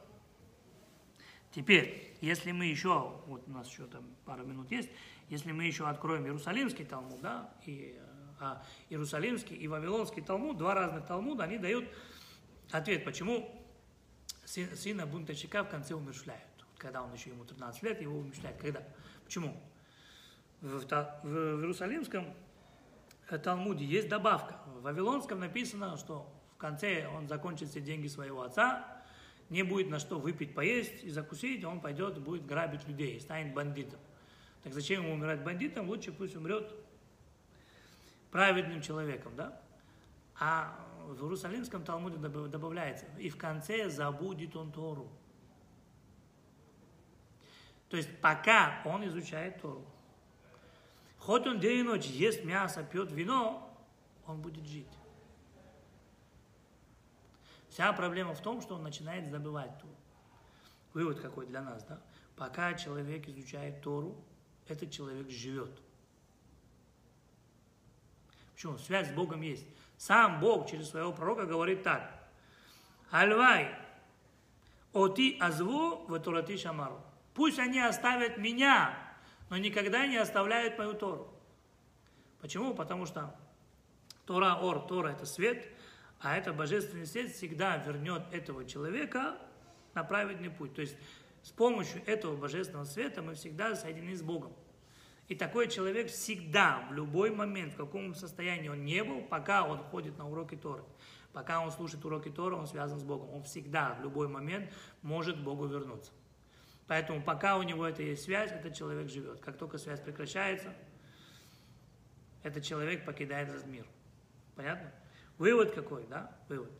Теперь, 1.50 2.16
если 2.20 2.52
мы 2.52 2.64
еще, 2.66 3.20
вот 3.26 3.46
у 3.46 3.50
нас 3.50 3.68
еще 3.68 3.86
там 3.86 4.04
пару 4.24 4.44
минут 4.44 4.70
есть, 4.70 4.90
если 5.28 5.52
мы 5.52 5.64
еще 5.64 5.86
откроем 5.88 6.24
Иерусалимский 6.24 6.84
Талмуд, 6.84 7.20
да, 7.20 7.54
и 7.64 7.98
А 8.40 8.62
Иерусалимский 8.90 9.56
и 9.56 9.68
Вавилонский 9.68 10.20
Талмуд, 10.20 10.58
два 10.58 10.74
разных 10.74 11.06
Талмуда, 11.06 11.44
они 11.44 11.56
дают 11.58 11.88
ответ, 12.72 13.04
почему 13.04 13.48
сын- 14.44 14.74
сына 14.76 15.06
бунтовщика 15.06 15.62
в 15.62 15.68
конце 15.68 15.94
умершляют. 15.94 16.42
Когда 16.76 17.02
он 17.02 17.12
еще 17.14 17.30
ему 17.30 17.44
13 17.44 17.82
лет, 17.84 18.00
его 18.02 18.18
умершляют. 18.18 18.58
Когда? 18.60 18.82
Почему? 19.24 19.56
В, 20.60 20.80
в 20.80 20.84
в- 21.22 21.60
Иерусалимском 21.60 22.26
э, 23.30 23.38
Талмуде 23.38 23.84
есть 23.84 24.08
добавка. 24.08 24.58
В 24.66 24.82
Вавилонском 24.82 25.38
написано, 25.38 25.96
что 25.96 26.28
конце 26.64 27.06
он 27.08 27.28
закончит 27.28 27.68
все 27.68 27.82
деньги 27.82 28.06
своего 28.06 28.40
отца, 28.40 28.86
не 29.50 29.62
будет 29.62 29.90
на 29.90 29.98
что 29.98 30.18
выпить, 30.18 30.54
поесть 30.54 31.04
и 31.04 31.10
закусить, 31.10 31.62
он 31.62 31.80
пойдет 31.80 32.18
будет 32.18 32.46
грабить 32.46 32.88
людей, 32.88 33.20
станет 33.20 33.52
бандитом. 33.52 34.00
Так 34.62 34.72
зачем 34.72 35.02
ему 35.02 35.12
умирать 35.12 35.44
бандитом? 35.44 35.90
Лучше 35.90 36.10
пусть 36.10 36.34
умрет 36.34 36.72
праведным 38.30 38.80
человеком, 38.80 39.36
да? 39.36 39.60
А 40.40 40.74
в 41.06 41.22
Иерусалимском 41.22 41.84
Талмуде 41.84 42.16
добав- 42.16 42.48
добавляется, 42.48 43.04
и 43.18 43.28
в 43.28 43.36
конце 43.36 43.90
забудет 43.90 44.56
он 44.56 44.72
Тору. 44.72 45.06
То 47.90 47.98
есть 47.98 48.08
пока 48.22 48.80
он 48.86 49.06
изучает 49.06 49.60
Тору. 49.60 49.84
Хоть 51.18 51.46
он 51.46 51.60
день 51.60 51.80
и 51.80 51.82
ночь 51.82 52.06
ест 52.06 52.42
мясо, 52.42 52.82
пьет 52.82 53.12
вино, 53.12 53.70
он 54.26 54.40
будет 54.40 54.64
жить. 54.64 54.88
Вся 57.74 57.92
проблема 57.92 58.34
в 58.36 58.40
том, 58.40 58.60
что 58.60 58.76
он 58.76 58.84
начинает 58.84 59.28
забывать 59.28 59.76
Тору. 59.80 59.96
Вывод 60.92 61.18
какой 61.18 61.44
для 61.46 61.60
нас, 61.60 61.82
да? 61.82 62.00
Пока 62.36 62.74
человек 62.74 63.28
изучает 63.28 63.82
Тору, 63.82 64.14
этот 64.68 64.92
человек 64.92 65.28
живет. 65.28 65.82
Почему? 68.52 68.78
Связь 68.78 69.08
с 69.08 69.12
Богом 69.12 69.42
есть. 69.42 69.66
Сам 69.96 70.38
Бог 70.38 70.70
через 70.70 70.90
своего 70.90 71.12
пророка 71.12 71.46
говорит 71.46 71.82
так. 71.82 72.28
Альвай, 73.10 73.74
оти 74.92 75.36
азву 75.40 76.06
в 76.06 76.16
Торати 76.20 76.56
шамару. 76.56 77.02
Пусть 77.34 77.58
они 77.58 77.80
оставят 77.80 78.38
меня, 78.38 78.96
но 79.50 79.56
никогда 79.56 80.06
не 80.06 80.18
оставляют 80.18 80.78
мою 80.78 80.94
Тору. 80.94 81.28
Почему? 82.40 82.72
Потому 82.72 83.04
что 83.04 83.34
Тора 84.26 84.60
Ор, 84.62 84.86
Тора 84.86 85.08
это 85.08 85.26
свет, 85.26 85.73
а 86.20 86.36
это 86.36 86.52
божественный 86.52 87.06
свет 87.06 87.32
всегда 87.32 87.76
вернет 87.76 88.22
этого 88.32 88.64
человека 88.64 89.38
на 89.94 90.04
праведный 90.04 90.50
путь. 90.50 90.74
То 90.74 90.80
есть 90.80 90.96
с 91.42 91.50
помощью 91.50 92.02
этого 92.06 92.36
божественного 92.36 92.84
света 92.84 93.22
мы 93.22 93.34
всегда 93.34 93.74
соединены 93.74 94.16
с 94.16 94.22
Богом. 94.22 94.52
И 95.28 95.34
такой 95.34 95.68
человек 95.68 96.08
всегда, 96.08 96.86
в 96.90 96.92
любой 96.92 97.30
момент, 97.30 97.72
в 97.72 97.76
каком 97.76 98.14
состоянии 98.14 98.68
он 98.68 98.84
не 98.84 99.02
был, 99.02 99.22
пока 99.22 99.64
он 99.66 99.78
ходит 99.78 100.18
на 100.18 100.28
уроки 100.28 100.54
Торы, 100.54 100.84
пока 101.32 101.60
он 101.60 101.70
слушает 101.70 102.04
уроки 102.04 102.28
Торы, 102.28 102.56
он 102.56 102.66
связан 102.66 102.98
с 102.98 103.02
Богом. 103.02 103.30
Он 103.30 103.42
всегда, 103.42 103.94
в 103.94 104.02
любой 104.02 104.28
момент 104.28 104.70
может 105.02 105.42
Богу 105.42 105.66
вернуться. 105.66 106.12
Поэтому 106.86 107.22
пока 107.22 107.56
у 107.56 107.62
него 107.62 107.86
это 107.86 108.02
есть 108.02 108.24
связь, 108.24 108.52
этот 108.52 108.74
человек 108.74 109.08
живет. 109.08 109.40
Как 109.40 109.56
только 109.56 109.78
связь 109.78 110.00
прекращается, 110.00 110.74
этот 112.42 112.62
человек 112.62 113.06
покидает 113.06 113.48
этот 113.48 113.66
мир. 113.66 113.86
Понятно? 114.54 114.92
Вывод 115.38 115.72
какой, 115.72 116.06
да? 116.06 116.36
Вывод. 116.48 116.70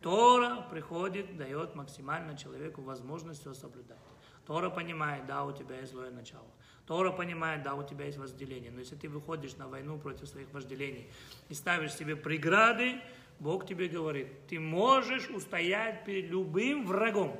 Тора 0.00 0.66
приходит, 0.70 1.36
дает 1.36 1.74
максимально 1.74 2.36
человеку 2.36 2.82
возможность 2.82 3.40
все 3.40 3.54
соблюдать. 3.54 3.98
Тора 4.46 4.70
понимает, 4.70 5.26
да, 5.26 5.44
у 5.44 5.52
тебя 5.52 5.80
есть 5.80 5.92
злое 5.92 6.10
начало. 6.10 6.46
Тора 6.86 7.10
понимает, 7.10 7.64
да, 7.64 7.74
у 7.74 7.82
тебя 7.82 8.04
есть 8.04 8.18
возделение. 8.18 8.70
Но 8.70 8.80
если 8.80 8.94
ты 8.94 9.08
выходишь 9.08 9.56
на 9.56 9.66
войну 9.66 9.98
против 9.98 10.28
своих 10.28 10.52
вожделений 10.52 11.10
и 11.48 11.54
ставишь 11.54 11.94
себе 11.94 12.14
преграды, 12.14 13.00
Бог 13.40 13.66
тебе 13.66 13.88
говорит, 13.88 14.46
ты 14.46 14.60
можешь 14.60 15.28
устоять 15.28 16.04
перед 16.04 16.30
любым 16.30 16.86
врагом. 16.86 17.38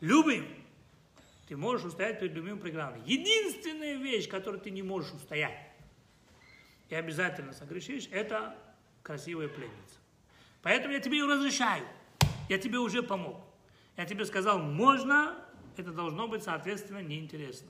Любым. 0.00 0.46
Ты 1.48 1.56
можешь 1.56 1.86
устоять 1.86 2.20
перед 2.20 2.34
любым 2.34 2.60
преградом. 2.60 3.02
Единственная 3.04 3.96
вещь, 3.96 4.28
которую 4.28 4.60
ты 4.60 4.70
не 4.70 4.82
можешь 4.82 5.12
устоять, 5.12 5.58
и 6.88 6.94
обязательно 6.94 7.52
согрешишь, 7.52 8.08
это 8.12 8.56
красивая 9.02 9.48
пленница. 9.48 9.98
Поэтому 10.62 10.94
я 10.94 11.00
тебе 11.00 11.18
ее 11.18 11.26
разрешаю. 11.26 11.84
Я 12.48 12.58
тебе 12.58 12.78
уже 12.78 13.02
помог. 13.02 13.40
Я 13.96 14.04
тебе 14.04 14.24
сказал, 14.24 14.58
можно, 14.58 15.36
это 15.76 15.92
должно 15.92 16.28
быть, 16.28 16.42
соответственно, 16.42 17.02
неинтересно. 17.02 17.68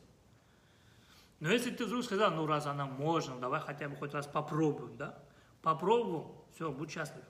Но 1.40 1.50
если 1.50 1.70
ты 1.70 1.86
вдруг 1.86 2.04
сказал, 2.04 2.30
ну 2.30 2.46
раз 2.46 2.66
она 2.66 2.86
можно, 2.86 3.36
давай 3.38 3.60
хотя 3.60 3.88
бы 3.88 3.96
хоть 3.96 4.14
раз 4.14 4.26
попробуем, 4.26 4.96
да? 4.96 5.18
Попробуем, 5.60 6.28
все, 6.54 6.70
будь 6.70 6.90
счастлив. 6.90 7.24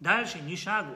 Дальше 0.00 0.40
ни 0.40 0.54
шагу. 0.54 0.94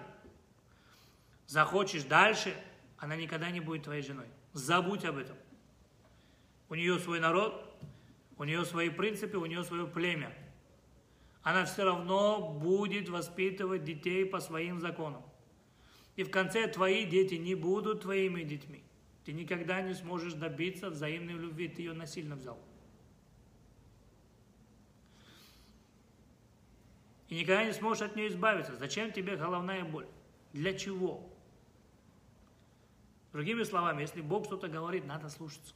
Захочешь 1.46 2.04
дальше, 2.04 2.54
она 2.98 3.16
никогда 3.16 3.50
не 3.50 3.60
будет 3.60 3.84
твоей 3.84 4.02
женой. 4.02 4.26
Забудь 4.52 5.04
об 5.04 5.16
этом. 5.16 5.36
У 6.68 6.74
нее 6.74 6.98
свой 6.98 7.20
народ, 7.20 7.64
у 8.36 8.44
нее 8.44 8.64
свои 8.66 8.90
принципы, 8.90 9.38
у 9.38 9.46
нее 9.46 9.64
свое 9.64 9.86
племя. 9.86 10.34
Она 11.42 11.64
все 11.64 11.84
равно 11.84 12.58
будет 12.60 13.08
воспитывать 13.08 13.84
детей 13.84 14.26
по 14.26 14.40
своим 14.40 14.80
законам. 14.80 15.22
И 16.16 16.24
в 16.24 16.30
конце 16.30 16.66
твои 16.66 17.04
дети 17.04 17.34
не 17.34 17.54
будут 17.54 18.02
твоими 18.02 18.42
детьми. 18.42 18.82
Ты 19.24 19.32
никогда 19.32 19.80
не 19.82 19.94
сможешь 19.94 20.34
добиться 20.34 20.90
взаимной 20.90 21.34
любви, 21.34 21.68
ты 21.68 21.82
ее 21.82 21.92
насильно 21.92 22.34
взял. 22.34 22.58
И 27.28 27.36
никогда 27.36 27.64
не 27.64 27.72
сможешь 27.72 28.02
от 28.02 28.16
нее 28.16 28.28
избавиться. 28.28 28.74
Зачем 28.76 29.12
тебе 29.12 29.36
головная 29.36 29.84
боль? 29.84 30.08
Для 30.52 30.76
чего? 30.76 31.30
Другими 33.32 33.62
словами, 33.62 34.00
если 34.00 34.22
Бог 34.22 34.46
что-то 34.46 34.68
говорит, 34.68 35.04
надо 35.04 35.28
слушаться. 35.28 35.74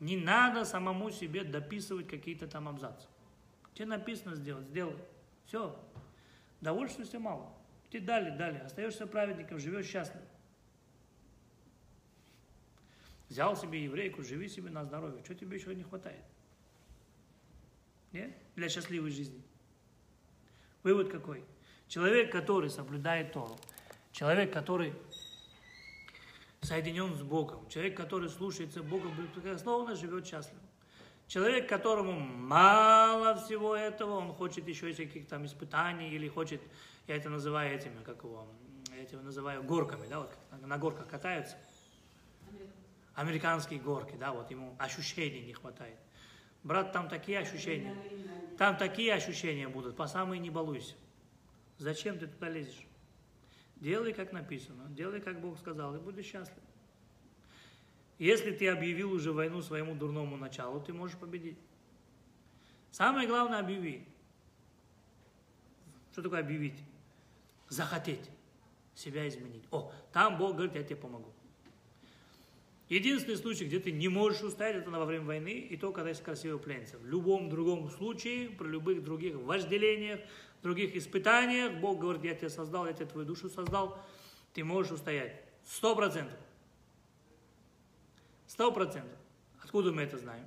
Не 0.00 0.16
надо 0.16 0.64
самому 0.64 1.10
себе 1.10 1.44
дописывать 1.44 2.08
какие-то 2.08 2.48
там 2.48 2.66
абзацы. 2.66 3.06
Тебе 3.74 3.86
написано 3.86 4.34
сделать, 4.34 4.66
сделай. 4.66 4.96
Все. 5.46 5.78
Довольствуйся 6.60 7.18
мало. 7.18 7.52
Ты 7.90 8.00
дали, 8.00 8.36
дали. 8.36 8.58
Остаешься 8.58 9.06
праведником, 9.06 9.58
живешь 9.58 9.86
счастливо. 9.86 10.24
Взял 13.28 13.56
себе 13.56 13.84
еврейку, 13.84 14.22
живи 14.22 14.48
себе 14.48 14.70
на 14.70 14.84
здоровье. 14.84 15.24
Что 15.24 15.34
тебе 15.34 15.56
еще 15.56 15.74
не 15.74 15.84
хватает? 15.84 16.22
Нет? 18.12 18.36
Для 18.56 18.68
счастливой 18.68 19.10
жизни. 19.10 19.42
Вывод 20.82 21.10
какой? 21.10 21.44
Человек, 21.88 22.30
который 22.32 22.68
соблюдает 22.70 23.32
Тору, 23.32 23.58
человек, 24.12 24.52
который 24.52 24.94
соединен 26.60 27.14
с 27.14 27.22
Богом, 27.22 27.68
человек, 27.68 27.96
который 27.96 28.28
слушается 28.28 28.82
Бога, 28.82 29.10
безусловно, 29.42 29.94
живет 29.94 30.26
счастливо. 30.26 30.61
Человек, 31.32 31.66
которому 31.66 32.12
мало 32.12 33.34
всего 33.36 33.74
этого, 33.74 34.16
он 34.16 34.34
хочет 34.34 34.68
еще 34.68 34.92
каких-то 34.92 35.30
там 35.30 35.46
испытаний 35.46 36.10
или 36.10 36.28
хочет, 36.28 36.60
я 37.06 37.16
это 37.16 37.30
называю 37.30 37.74
этими, 37.74 38.02
как 38.02 38.22
его, 38.22 38.46
я 38.94 39.02
это 39.02 39.16
называю 39.16 39.62
горками, 39.62 40.06
да, 40.08 40.20
вот 40.20 40.36
на 40.60 40.76
горках 40.76 41.08
катаются. 41.08 41.56
Американские 43.14 43.80
горки, 43.80 44.14
да, 44.14 44.32
вот 44.32 44.50
ему 44.50 44.76
ощущений 44.78 45.40
не 45.40 45.54
хватает. 45.54 45.96
Брат, 46.64 46.92
там 46.92 47.08
такие 47.08 47.38
ощущения, 47.38 47.96
там 48.58 48.76
такие 48.76 49.14
ощущения 49.14 49.68
будут, 49.68 49.96
по 49.96 50.06
самой 50.06 50.38
не 50.38 50.50
балуйся. 50.50 50.96
Зачем 51.78 52.18
ты 52.18 52.26
туда 52.26 52.50
лезешь? 52.50 52.86
Делай, 53.76 54.12
как 54.12 54.32
написано, 54.32 54.84
делай, 54.90 55.22
как 55.22 55.40
Бог 55.40 55.58
сказал, 55.58 55.96
и 55.96 55.98
будешь 55.98 56.26
счастлив. 56.26 56.62
Если 58.22 58.52
ты 58.52 58.68
объявил 58.68 59.10
уже 59.10 59.32
войну 59.32 59.62
своему 59.62 59.96
дурному 59.96 60.36
началу, 60.36 60.80
ты 60.80 60.92
можешь 60.92 61.18
победить. 61.18 61.58
Самое 62.92 63.26
главное 63.26 63.58
объяви. 63.58 64.06
Что 66.12 66.22
такое 66.22 66.38
объявить? 66.38 66.78
Захотеть 67.68 68.30
себя 68.94 69.26
изменить. 69.26 69.64
О, 69.72 69.90
там 70.12 70.38
Бог 70.38 70.54
говорит, 70.54 70.76
я 70.76 70.84
тебе 70.84 70.94
помогу. 70.94 71.32
Единственный 72.88 73.36
случай, 73.36 73.64
где 73.64 73.80
ты 73.80 73.90
не 73.90 74.06
можешь 74.06 74.42
устоять, 74.44 74.76
это 74.76 74.88
во 74.88 75.04
время 75.04 75.24
войны, 75.24 75.58
и 75.58 75.76
то, 75.76 75.90
когда 75.90 76.10
есть 76.10 76.22
красивая 76.22 76.58
пленница. 76.58 76.98
В 76.98 77.06
любом 77.08 77.50
другом 77.50 77.90
случае, 77.90 78.50
при 78.50 78.68
любых 78.68 79.02
других 79.02 79.34
вожделениях, 79.34 80.20
других 80.62 80.94
испытаниях, 80.94 81.80
Бог 81.80 81.98
говорит, 81.98 82.22
я 82.22 82.36
тебя 82.36 82.50
создал, 82.50 82.86
я 82.86 82.92
тебе 82.92 83.06
твою 83.06 83.26
душу 83.26 83.48
создал, 83.48 83.98
ты 84.54 84.62
можешь 84.62 84.92
устоять. 84.92 85.42
Сто 85.64 85.96
процентов. 85.96 86.38
Сто 88.52 88.70
процентов. 88.70 89.18
Откуда 89.64 89.92
мы 89.92 90.02
это 90.02 90.18
знаем? 90.18 90.46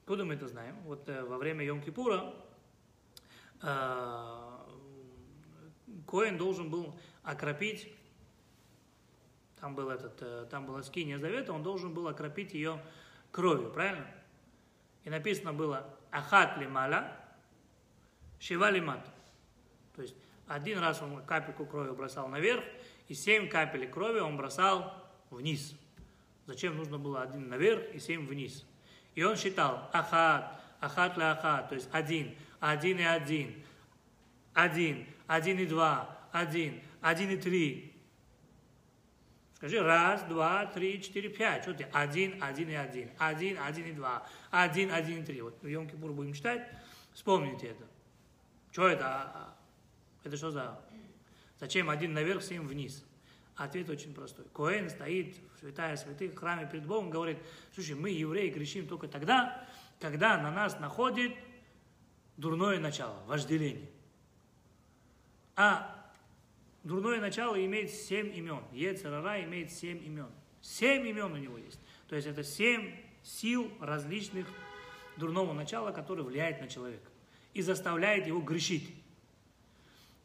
Откуда 0.00 0.24
мы 0.24 0.34
это 0.34 0.48
знаем? 0.48 0.74
Вот 0.82 1.08
э, 1.08 1.22
во 1.22 1.38
время 1.38 1.64
Йом-Кипура 1.64 2.34
э, 3.62 4.58
Коин 6.04 6.36
должен 6.36 6.68
был 6.68 6.98
окропить, 7.22 7.94
там, 9.60 9.76
был 9.76 9.90
этот, 9.90 10.20
э, 10.20 10.48
там 10.50 10.66
была 10.66 10.82
скиния 10.82 11.20
завета, 11.20 11.52
он 11.52 11.62
должен 11.62 11.94
был 11.94 12.08
окропить 12.08 12.54
ее 12.54 12.82
кровью, 13.30 13.70
правильно? 13.70 14.08
И 15.04 15.08
написано 15.08 15.52
было, 15.52 15.88
ахат 16.10 16.58
лимала, 16.58 17.16
шива 18.40 18.68
лимат. 18.68 19.08
То 19.94 20.02
есть 20.02 20.16
один 20.48 20.80
раз 20.80 21.00
он 21.02 21.24
капельку 21.24 21.66
крови 21.66 21.92
бросал 21.92 22.26
наверх, 22.26 22.64
и 23.06 23.14
семь 23.14 23.48
капель 23.48 23.88
крови 23.88 24.18
он 24.18 24.36
бросал 24.36 24.92
вниз. 25.30 25.76
Зачем 26.46 26.76
нужно 26.76 26.98
было 26.98 27.22
один 27.22 27.48
наверх 27.48 27.92
и 27.92 27.98
семь 27.98 28.26
вниз? 28.26 28.64
И 29.14 29.22
он 29.22 29.36
считал 29.36 29.90
ахат, 29.92 30.60
ахат 30.80 31.16
ля 31.16 31.32
ахат, 31.32 31.68
то 31.68 31.74
есть 31.74 31.88
один, 31.92 32.34
один 32.60 32.98
и 32.98 33.02
один, 33.02 33.64
один, 34.52 35.06
один 35.26 35.58
и 35.58 35.66
два, 35.66 36.18
один, 36.32 36.80
один 37.00 37.30
и 37.30 37.36
три. 37.36 37.92
Скажи 39.56 39.80
раз, 39.80 40.22
два, 40.24 40.66
три, 40.66 41.02
четыре, 41.02 41.30
пять. 41.30 41.62
Что 41.62 41.72
ты? 41.72 41.84
Один, 41.92 42.42
один 42.42 42.68
и 42.68 42.74
один. 42.74 43.10
Один, 43.18 43.58
один 43.58 43.86
и 43.86 43.92
два. 43.92 44.28
Один, 44.50 44.92
один 44.92 45.22
и 45.22 45.24
три. 45.24 45.40
Вот 45.40 45.60
в 45.62 45.66
йом 45.66 45.88
кипур 45.88 46.12
будем 46.12 46.34
читать. 46.34 46.68
Вспомните 47.14 47.68
это. 47.68 47.84
Что 48.70 48.86
это? 48.86 49.06
А, 49.06 49.32
а, 49.34 49.56
Это 50.24 50.36
что 50.36 50.50
за... 50.50 50.78
Зачем 51.58 51.88
один 51.88 52.12
наверх, 52.12 52.42
семь 52.42 52.66
вниз? 52.66 53.02
Ответ 53.56 53.88
очень 53.88 54.14
простой. 54.14 54.44
Коэн 54.52 54.90
стоит 54.90 55.36
в 55.54 55.60
святая 55.60 55.96
святых 55.96 56.32
в 56.32 56.36
храме 56.36 56.68
перед 56.70 56.86
Богом, 56.86 57.08
говорит, 57.08 57.38
слушай, 57.74 57.94
мы, 57.94 58.10
евреи, 58.10 58.50
грешим 58.50 58.86
только 58.86 59.08
тогда, 59.08 59.66
когда 59.98 60.36
на 60.36 60.50
нас 60.50 60.78
находит 60.78 61.34
дурное 62.36 62.78
начало, 62.78 63.18
вожделение. 63.26 63.88
А 65.54 66.12
дурное 66.84 67.18
начало 67.18 67.64
имеет 67.64 67.90
семь 67.90 68.30
имен. 68.36 68.62
Ецерара 68.72 69.42
имеет 69.42 69.72
семь 69.72 70.04
имен. 70.04 70.28
Семь 70.60 71.08
имен 71.08 71.32
у 71.32 71.38
него 71.38 71.56
есть. 71.56 71.80
То 72.08 72.14
есть 72.14 72.28
это 72.28 72.44
семь 72.44 72.94
сил 73.22 73.72
различных 73.80 74.46
дурного 75.16 75.54
начала, 75.54 75.92
которые 75.92 76.26
влияет 76.26 76.60
на 76.60 76.68
человека 76.68 77.10
и 77.54 77.62
заставляет 77.62 78.26
его 78.26 78.40
грешить. 78.40 78.94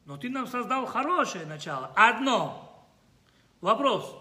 Но 0.05 0.17
ты 0.17 0.29
нам 0.29 0.47
создал 0.47 0.85
хорошее 0.85 1.45
начало, 1.45 1.93
одно. 1.95 2.67
Вопрос. 3.61 4.17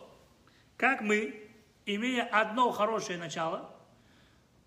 Как 0.76 1.00
мы, 1.00 1.50
имея 1.86 2.24
одно 2.24 2.70
хорошее 2.70 3.18
начало, 3.18 3.74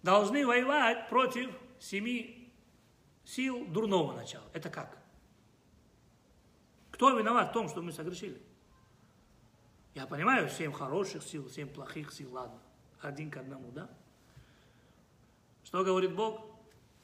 должны 0.01 0.45
воевать 0.45 1.09
против 1.09 1.51
семи 1.79 2.51
сил 3.23 3.65
дурного 3.67 4.13
начала? 4.13 4.45
Это 4.53 4.69
как? 4.69 4.97
Кто 6.91 7.17
виноват 7.17 7.49
в 7.49 7.53
том, 7.53 7.69
что 7.69 7.81
мы 7.81 7.91
согрешили? 7.91 8.41
Я 9.93 10.07
понимаю, 10.07 10.49
семь 10.49 10.71
хороших 10.71 11.23
сил, 11.23 11.49
семь 11.49 11.67
плохих 11.67 12.11
сил, 12.11 12.33
ладно. 12.33 12.59
Один 12.99 13.29
к 13.29 13.37
одному, 13.37 13.71
да? 13.71 13.89
Что 15.63 15.83
говорит 15.83 16.15
Бог? 16.15 16.41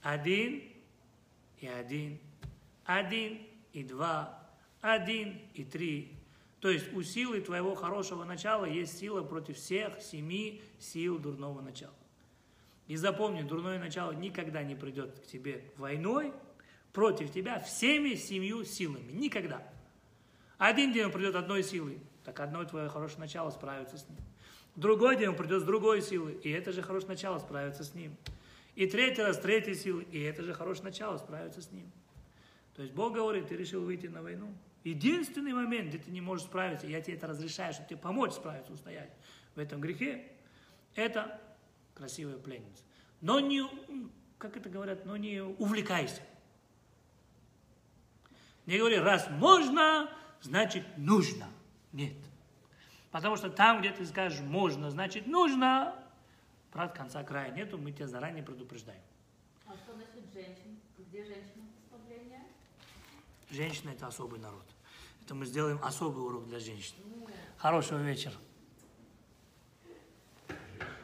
Один 0.01 0.63
и 1.59 1.67
один, 1.67 2.19
один 2.85 3.45
и 3.73 3.83
два, 3.83 4.49
один 4.81 5.41
и 5.53 5.63
три. 5.63 6.18
То 6.59 6.69
есть 6.69 6.93
у 6.93 7.01
силы 7.01 7.41
твоего 7.41 7.73
хорошего 7.73 8.25
начала 8.25 8.65
есть 8.65 8.97
сила 8.97 9.23
против 9.23 9.57
всех 9.57 10.01
семи 10.01 10.61
сил 10.77 11.17
дурного 11.17 11.61
начала. 11.61 11.93
И 12.87 12.95
запомни, 12.95 13.43
дурное 13.43 13.79
начало 13.79 14.11
никогда 14.11 14.63
не 14.63 14.75
придет 14.75 15.19
к 15.19 15.25
тебе 15.27 15.63
войной 15.77 16.33
против 16.91 17.31
тебя 17.31 17.59
всеми 17.59 18.15
семью 18.15 18.65
силами. 18.65 19.11
Никогда. 19.11 19.63
Один 20.57 20.91
день 20.91 21.05
он 21.05 21.11
придет 21.11 21.35
одной 21.35 21.63
силой, 21.63 21.99
так 22.25 22.39
одно 22.39 22.65
твое 22.65 22.89
хорошее 22.89 23.19
начало 23.19 23.51
справится 23.51 23.97
с 23.97 24.09
ним. 24.09 24.17
Другой 24.75 25.17
день 25.17 25.29
он 25.29 25.35
придет 25.35 25.61
с 25.61 25.65
другой 25.65 26.01
силой, 26.01 26.33
и 26.33 26.49
это 26.49 26.71
же 26.71 26.81
хорошее 26.81 27.09
начало 27.09 27.39
справится 27.39 27.83
с 27.83 27.93
ним. 27.93 28.15
И 28.75 28.87
третий 28.87 29.21
раз 29.21 29.39
третьей 29.39 29.75
силы, 29.75 30.03
и 30.03 30.19
это 30.21 30.43
же 30.43 30.53
хорошее 30.53 30.85
начало 30.85 31.17
справиться 31.17 31.61
с 31.61 31.71
ним. 31.71 31.91
То 32.75 32.81
есть 32.81 32.93
Бог 32.93 33.13
говорит, 33.13 33.47
ты 33.47 33.55
решил 33.55 33.83
выйти 33.83 34.07
на 34.07 34.21
войну. 34.21 34.53
Единственный 34.83 35.53
момент, 35.53 35.89
где 35.89 35.97
ты 35.97 36.11
не 36.11 36.21
можешь 36.21 36.45
справиться, 36.45 36.87
я 36.87 37.01
тебе 37.01 37.17
это 37.17 37.27
разрешаю, 37.27 37.73
чтобы 37.73 37.89
тебе 37.89 37.99
помочь 37.99 38.31
справиться, 38.31 38.71
устоять 38.71 39.11
в 39.55 39.59
этом 39.59 39.81
грехе, 39.81 40.31
это 40.95 41.41
красивая 41.93 42.37
пленница. 42.37 42.83
Но 43.21 43.39
не, 43.39 43.63
как 44.37 44.55
это 44.55 44.69
говорят, 44.69 45.05
но 45.05 45.17
не 45.17 45.41
увлекайся. 45.41 46.21
Не 48.65 48.77
говори, 48.77 48.97
раз 48.97 49.29
можно, 49.29 50.09
значит 50.41 50.85
нужно. 50.97 51.49
Нет. 51.91 52.15
Потому 53.11 53.35
что 53.35 53.49
там, 53.49 53.81
где 53.81 53.91
ты 53.91 54.05
скажешь 54.05 54.39
можно, 54.39 54.91
значит 54.91 55.27
нужно, 55.27 55.95
брат, 56.71 56.95
конца 56.95 57.23
края 57.23 57.51
нету, 57.51 57.77
мы 57.77 57.91
тебя 57.91 58.07
заранее 58.07 58.43
предупреждаем. 58.43 59.01
А 59.65 59.75
что 59.75 59.93
насчет 59.95 60.31
женщин? 60.31 60.79
Где 60.97 61.23
послабления? 61.23 61.58
Женщина– 63.49 63.89
это 63.91 64.07
особый 64.07 64.39
народ. 64.39 64.65
Это 65.25 65.35
мы 65.35 65.45
сделаем 65.45 65.79
особый 65.83 66.23
урок 66.23 66.47
для 66.47 66.59
женщин. 66.59 66.95
Хорошего 67.57 67.99
вечера. 67.99 68.33